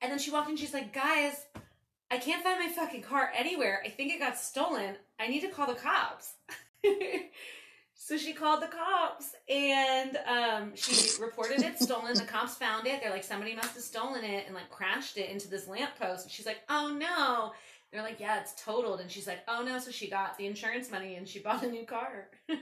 And 0.00 0.12
then 0.12 0.18
she 0.18 0.30
walked 0.30 0.48
in, 0.48 0.56
she's 0.56 0.74
like, 0.74 0.92
guys, 0.92 1.46
I 2.10 2.18
can't 2.18 2.42
find 2.42 2.60
my 2.60 2.72
fucking 2.72 3.02
car 3.02 3.32
anywhere. 3.36 3.82
I 3.84 3.88
think 3.88 4.12
it 4.12 4.20
got 4.20 4.38
stolen. 4.38 4.96
I 5.18 5.26
need 5.26 5.40
to 5.40 5.48
call 5.48 5.66
the 5.66 5.74
cops. 5.74 6.34
so 7.94 8.16
she 8.16 8.32
called 8.32 8.62
the 8.62 8.68
cops 8.68 9.34
and 9.48 10.18
um, 10.26 10.72
she 10.74 11.20
reported 11.22 11.62
it 11.62 11.78
stolen. 11.78 12.14
The 12.14 12.24
cops 12.24 12.54
found 12.54 12.86
it. 12.86 13.00
They're 13.02 13.10
like, 13.10 13.24
somebody 13.24 13.54
must 13.54 13.74
have 13.74 13.82
stolen 13.82 14.24
it 14.24 14.44
and 14.46 14.54
like 14.54 14.70
crashed 14.70 15.18
it 15.18 15.30
into 15.30 15.48
this 15.48 15.68
lamppost. 15.68 16.24
And 16.24 16.32
she's 16.32 16.46
like, 16.46 16.60
oh 16.68 16.96
no. 16.98 17.52
They're 17.92 18.02
like, 18.02 18.20
yeah, 18.20 18.40
it's 18.40 18.52
totaled. 18.62 19.00
And 19.00 19.10
she's 19.10 19.26
like, 19.26 19.40
oh 19.48 19.62
no. 19.62 19.78
So 19.78 19.90
she 19.90 20.08
got 20.10 20.36
the 20.38 20.46
insurance 20.46 20.90
money 20.90 21.16
and 21.16 21.26
she 21.26 21.38
bought 21.40 21.62
a 21.62 21.70
new 21.70 21.84
car. 21.86 22.28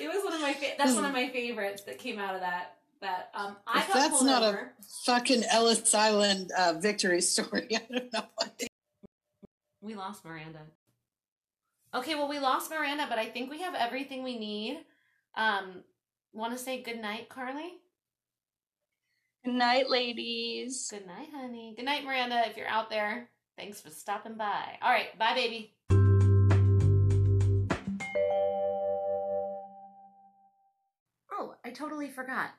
It 0.00 0.08
was 0.08 0.22
one 0.22 0.34
of 0.34 0.40
my 0.40 0.52
fa- 0.52 0.74
that's 0.78 0.94
one 0.94 1.04
of 1.04 1.12
my 1.12 1.28
favorites 1.28 1.82
that 1.82 1.98
came 1.98 2.18
out 2.18 2.34
of 2.34 2.40
that 2.40 2.76
that 3.00 3.30
um 3.34 3.56
I 3.66 3.80
If 3.80 3.88
got 3.88 3.94
that's 3.94 4.10
pulled 4.10 4.26
not 4.26 4.42
a- 4.42 4.68
Fucking 5.04 5.44
Ellis 5.50 5.94
Island 5.94 6.50
uh, 6.56 6.74
victory 6.78 7.20
story. 7.20 7.68
I 7.74 7.80
don't 7.90 8.12
know 8.12 8.22
what. 8.34 8.62
We 9.80 9.94
lost 9.94 10.24
Miranda. 10.24 10.60
Okay, 11.94 12.14
well 12.14 12.28
we 12.28 12.38
lost 12.38 12.70
Miranda, 12.70 13.06
but 13.08 13.18
I 13.18 13.26
think 13.26 13.50
we 13.50 13.60
have 13.62 13.74
everything 13.74 14.22
we 14.22 14.38
need. 14.38 14.84
Um 15.36 15.82
want 16.32 16.52
to 16.52 16.58
say 16.58 16.82
good 16.82 17.00
night, 17.00 17.28
Karlie? 17.28 17.78
Good 19.44 19.54
night, 19.54 19.88
ladies. 19.88 20.88
Good 20.90 21.06
night, 21.06 21.28
honey. 21.34 21.74
Good 21.76 21.84
night, 21.84 22.04
Miranda, 22.04 22.42
if 22.48 22.56
you're 22.56 22.66
out 22.68 22.90
there. 22.90 23.30
Thanks 23.56 23.80
for 23.80 23.90
stopping 23.90 24.34
by. 24.36 24.78
All 24.82 24.90
right, 24.90 25.16
bye 25.18 25.34
baby. 25.34 25.74
Oh, 31.32 31.54
I 31.64 31.70
totally 31.70 32.08
forgot. 32.08 32.50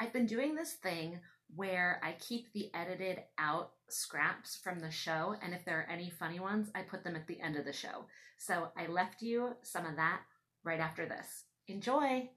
I've 0.00 0.12
been 0.12 0.26
doing 0.26 0.54
this 0.54 0.74
thing 0.74 1.18
where 1.56 2.00
I 2.04 2.12
keep 2.20 2.52
the 2.52 2.70
edited 2.72 3.18
out 3.36 3.72
scraps 3.88 4.56
from 4.62 4.78
the 4.78 4.92
show, 4.92 5.34
and 5.42 5.52
if 5.52 5.64
there 5.64 5.80
are 5.80 5.90
any 5.90 6.08
funny 6.08 6.38
ones, 6.38 6.70
I 6.72 6.82
put 6.82 7.02
them 7.02 7.16
at 7.16 7.26
the 7.26 7.40
end 7.40 7.56
of 7.56 7.64
the 7.64 7.72
show. 7.72 8.06
So 8.38 8.68
I 8.76 8.86
left 8.86 9.22
you 9.22 9.56
some 9.62 9.86
of 9.86 9.96
that 9.96 10.20
right 10.62 10.78
after 10.78 11.04
this. 11.04 11.46
Enjoy! 11.66 12.30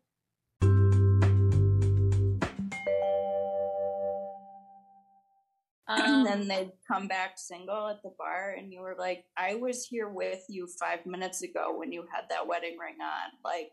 and 5.87 6.01
Um, 6.01 6.23
then 6.23 6.47
they'd 6.47 6.71
come 6.87 7.07
back 7.07 7.33
single 7.37 7.89
at 7.89 8.01
the 8.01 8.13
bar, 8.17 8.55
and 8.57 8.73
you 8.73 8.81
were 8.81 8.95
like, 8.97 9.25
I 9.37 9.53
was 9.53 9.85
here 9.85 10.09
with 10.09 10.43
you 10.49 10.67
five 10.79 11.05
minutes 11.05 11.43
ago 11.43 11.77
when 11.77 11.91
you 11.91 12.05
had 12.11 12.23
that 12.29 12.47
wedding 12.47 12.79
ring 12.79 12.95
on. 13.01 13.31
Like, 13.45 13.69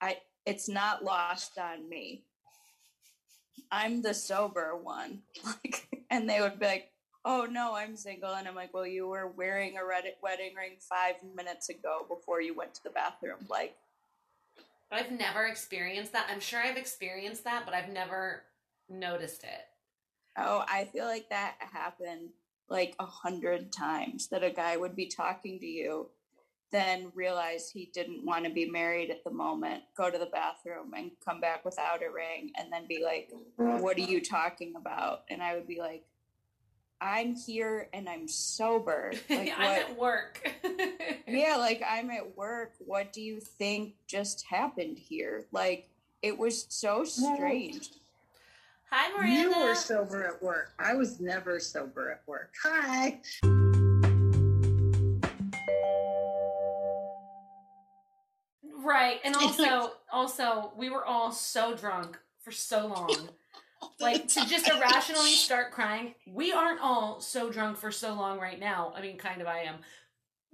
I, 0.00 0.18
it's 0.46 0.68
not 0.68 1.02
lost 1.02 1.58
on 1.58 1.88
me. 1.88 2.26
I'm 3.70 4.02
the 4.02 4.14
sober 4.14 4.76
one. 4.76 5.22
Like, 5.44 5.88
and 6.10 6.28
they 6.28 6.40
would 6.40 6.58
be 6.58 6.66
like, 6.66 6.90
Oh 7.24 7.46
no, 7.50 7.74
I'm 7.74 7.96
single. 7.96 8.34
And 8.34 8.46
I'm 8.46 8.54
like, 8.54 8.74
Well, 8.74 8.86
you 8.86 9.06
were 9.06 9.28
wearing 9.28 9.76
a 9.76 9.84
red- 9.84 10.14
wedding 10.22 10.54
ring 10.54 10.76
five 10.78 11.16
minutes 11.34 11.68
ago 11.68 12.06
before 12.08 12.40
you 12.40 12.54
went 12.54 12.74
to 12.74 12.82
the 12.84 12.90
bathroom. 12.90 13.46
Like, 13.48 13.76
I've 14.92 15.10
never 15.10 15.46
experienced 15.46 16.12
that. 16.12 16.26
I'm 16.30 16.40
sure 16.40 16.60
I've 16.60 16.76
experienced 16.76 17.44
that, 17.44 17.64
but 17.64 17.74
I've 17.74 17.88
never 17.88 18.42
noticed 18.88 19.42
it. 19.42 19.66
Oh, 20.36 20.64
I 20.68 20.84
feel 20.84 21.04
like 21.06 21.28
that 21.30 21.56
happened 21.58 22.30
like 22.68 22.94
a 22.98 23.06
hundred 23.06 23.72
times 23.72 24.28
that 24.28 24.44
a 24.44 24.50
guy 24.50 24.76
would 24.76 24.96
be 24.96 25.06
talking 25.06 25.58
to 25.60 25.66
you, 25.66 26.08
then 26.70 27.12
realize 27.14 27.70
he 27.70 27.90
didn't 27.92 28.24
want 28.24 28.44
to 28.44 28.50
be 28.50 28.68
married 28.68 29.10
at 29.10 29.22
the 29.24 29.30
moment, 29.30 29.82
go 29.96 30.10
to 30.10 30.18
the 30.18 30.26
bathroom 30.26 30.92
and 30.96 31.12
come 31.24 31.40
back 31.40 31.64
without 31.64 32.02
a 32.02 32.12
ring, 32.12 32.50
and 32.56 32.72
then 32.72 32.86
be 32.88 33.02
like, 33.04 33.30
What 33.56 33.96
are 33.96 34.00
you 34.00 34.20
talking 34.20 34.74
about? 34.76 35.22
And 35.30 35.42
I 35.42 35.54
would 35.54 35.68
be 35.68 35.78
like, 35.78 36.04
I'm 37.00 37.34
here 37.34 37.88
and 37.92 38.08
I'm 38.08 38.26
sober. 38.28 39.12
Like, 39.30 39.52
I'm 39.56 39.70
what? 39.70 39.90
at 39.90 39.98
work. 39.98 40.50
yeah, 41.28 41.56
like 41.56 41.82
I'm 41.88 42.10
at 42.10 42.36
work. 42.36 42.72
What 42.78 43.12
do 43.12 43.20
you 43.20 43.40
think 43.40 43.94
just 44.06 44.44
happened 44.48 44.98
here? 44.98 45.46
Like, 45.52 45.90
it 46.22 46.38
was 46.38 46.66
so 46.70 47.04
strange. 47.04 47.90
Hi, 48.90 49.12
Miranda. 49.12 49.40
You 49.40 49.66
were 49.66 49.74
sober 49.74 50.24
at 50.24 50.42
work. 50.42 50.72
I 50.78 50.94
was 50.94 51.20
never 51.20 51.60
sober 51.60 52.10
at 52.12 52.22
work. 52.26 52.54
Hi. 52.62 53.20
Right, 58.84 59.18
and 59.24 59.34
also, 59.40 59.92
also, 60.12 60.72
we 60.76 60.90
were 60.90 61.04
all 61.04 61.32
so 61.32 61.74
drunk 61.74 62.18
for 62.42 62.52
so 62.52 62.86
long. 62.86 63.16
like 64.00 64.28
to 64.28 64.46
just 64.46 64.68
irrationally 64.68 65.30
start 65.32 65.72
crying. 65.72 66.14
We 66.26 66.52
aren't 66.52 66.80
all 66.80 67.20
so 67.20 67.50
drunk 67.50 67.76
for 67.78 67.90
so 67.90 68.12
long 68.14 68.38
right 68.38 68.60
now. 68.60 68.92
I 68.96 69.00
mean, 69.02 69.16
kind 69.18 69.40
of, 69.40 69.46
I 69.46 69.60
am, 69.60 69.76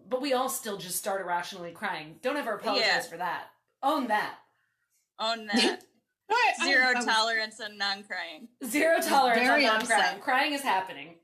but 0.08 0.20
we 0.22 0.32
all 0.32 0.48
still 0.48 0.76
just 0.78 0.96
start 0.96 1.20
irrationally 1.20 1.72
crying. 1.72 2.16
Don't 2.22 2.36
ever 2.36 2.54
apologize 2.54 2.86
Yeah. 2.86 3.00
for 3.02 3.16
that. 3.18 3.44
Own 3.82 4.06
that. 4.08 4.36
Own 5.18 5.46
that. 5.52 5.82
I- 6.30 6.52
I- 6.60 6.64
Zero 6.64 6.86
I 6.88 6.94
was- 6.94 7.04
tolerance 7.04 7.58
and 7.60 7.76
non 7.78 8.04
crying. 8.04 8.48
Zero 8.64 9.00
tolerance 9.00 9.40
Very 9.40 9.66
on 9.66 9.78
non 9.78 9.86
crying. 9.86 10.02
upset. 10.02 10.20
Crying 10.20 10.52
is 10.52 10.60
happening. 10.62 11.16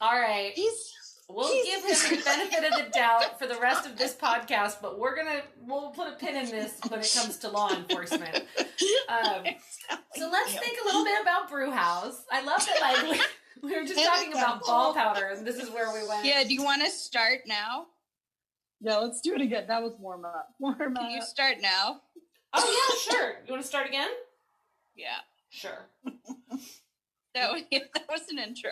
All 0.00 0.12
right. 0.18 0.52
He's 0.54 0.92
We'll 1.28 1.48
Jesus 1.48 2.02
give 2.02 2.10
him 2.10 2.18
the 2.18 2.24
benefit 2.24 2.64
of 2.64 2.84
the 2.84 2.90
doubt 2.90 3.38
for 3.38 3.46
the 3.46 3.58
rest 3.58 3.86
of 3.86 3.98
this 3.98 4.14
podcast, 4.22 4.76
but 4.80 4.98
we're 4.98 5.16
gonna 5.16 5.42
we'll 5.66 5.90
put 5.90 6.08
a 6.08 6.12
pin 6.12 6.36
in 6.36 6.50
this 6.50 6.78
when 6.88 7.00
it 7.00 7.12
comes 7.14 7.38
to 7.38 7.48
law 7.48 7.70
enforcement. 7.70 8.44
Um, 9.08 9.44
so 10.14 10.30
let's 10.30 10.52
think 10.52 10.78
a 10.82 10.86
little 10.86 11.04
bit 11.04 11.20
about 11.20 11.50
brew 11.50 11.70
house. 11.70 12.24
I 12.30 12.44
love 12.44 12.64
that 12.64 12.80
like 12.80 13.02
we, 13.62 13.68
we 13.70 13.76
were 13.76 13.86
just 13.86 14.04
talking 14.04 14.32
about 14.32 14.64
ball 14.64 14.94
powder, 14.94 15.26
and 15.26 15.46
this 15.46 15.56
is 15.56 15.70
where 15.70 15.92
we 15.92 16.06
went. 16.08 16.24
Yeah, 16.24 16.44
do 16.44 16.54
you 16.54 16.62
want 16.62 16.82
to 16.84 16.90
start 16.90 17.40
now? 17.46 17.86
Yeah, 18.80 18.98
let's 18.98 19.20
do 19.20 19.34
it 19.34 19.40
again. 19.40 19.64
That 19.66 19.82
was 19.82 19.94
warm 19.98 20.24
up. 20.24 20.48
Warm 20.60 20.74
up. 20.74 20.78
Can 20.78 20.96
up. 20.96 21.10
you 21.10 21.22
start 21.22 21.56
now? 21.60 22.02
Oh 22.54 23.08
yeah, 23.10 23.12
sure. 23.12 23.30
You 23.46 23.52
want 23.52 23.62
to 23.62 23.68
start 23.68 23.88
again? 23.88 24.10
Yeah. 24.94 25.18
Sure. 25.50 25.86
That 27.36 27.52
was, 27.52 27.62
that 27.70 28.08
was 28.08 28.22
an 28.30 28.38
intro. 28.38 28.70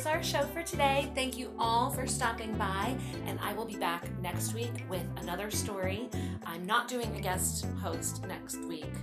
Was 0.00 0.06
our 0.06 0.22
show 0.22 0.46
for 0.54 0.62
today. 0.62 1.12
Thank 1.14 1.36
you 1.36 1.52
all 1.58 1.90
for 1.90 2.06
stopping 2.06 2.54
by, 2.54 2.96
and 3.26 3.38
I 3.38 3.52
will 3.52 3.66
be 3.66 3.76
back 3.76 4.08
next 4.22 4.54
week 4.54 4.72
with 4.88 5.04
another 5.18 5.50
story. 5.50 6.08
I'm 6.46 6.64
not 6.64 6.88
doing 6.88 7.14
a 7.16 7.20
guest 7.20 7.66
host 7.82 8.26
next 8.26 8.64
week, 8.64 8.94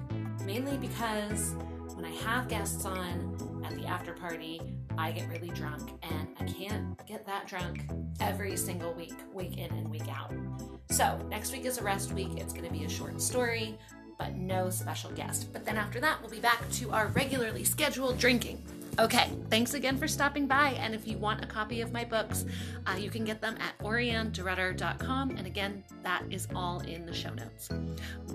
mainly 0.44 0.76
because 0.76 1.53
when 1.94 2.03
I 2.03 2.10
have 2.10 2.48
guests 2.48 2.84
on 2.84 3.61
at 3.64 3.76
the 3.76 3.86
after 3.86 4.14
party, 4.14 4.60
I 4.98 5.11
get 5.11 5.30
really 5.30 5.49
drunk, 5.49 5.88
and 6.02 6.30
I 6.40 6.45
can't 6.45 7.06
get 7.06 7.28
that 7.28 7.45
drunk 7.45 7.88
every 8.19 8.57
single 8.57 8.94
week, 8.94 9.14
week 9.32 9.57
in 9.57 9.69
and 9.69 9.91
week 9.91 10.10
out. 10.10 10.34
So, 10.90 11.19
next 11.30 11.52
week 11.52 11.65
is 11.65 11.78
a 11.78 11.84
rest 11.84 12.11
week. 12.11 12.38
It's 12.38 12.53
going 12.53 12.65
to 12.65 12.74
be 12.74 12.86
a 12.86 12.90
short 12.90 13.22
story. 13.22 13.78
but 14.18 14.36
no 14.36 14.72
special 14.72 15.11
guest. 15.11 15.53
But 15.53 15.64
then 15.64 15.78
after 15.78 15.99
that, 15.99 16.19
we'll 16.22 16.32
be 16.32 16.40
back 16.40 16.68
to 16.72 16.90
our 16.90 17.10
regularly 17.10 17.64
scheduled 17.64 18.18
drinking. 18.18 18.60
Okay, 18.99 19.30
thanks 19.49 19.76
again 19.76 19.98
for 19.98 20.07
stopping 20.07 20.48
by. 20.48 20.69
And 20.80 20.95
if 20.95 21.07
you 21.07 21.18
want 21.18 21.44
a 21.44 21.48
copy 21.48 21.82
of 21.82 21.91
my 21.91 22.03
books, 22.03 22.45
uh, 22.88 22.95
you 22.98 23.10
can 23.10 23.24
get 23.24 23.41
them 23.41 23.56
at 23.60 23.78
aurianederudder.com. 23.80 25.32
And 25.32 25.45
again, 25.45 25.84
that 26.03 26.24
is 26.32 26.48
all 26.56 26.80
in 26.80 27.06
the 27.06 27.14
show 27.14 27.34
notes. 27.34 27.69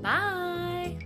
Bye. 0.01 0.98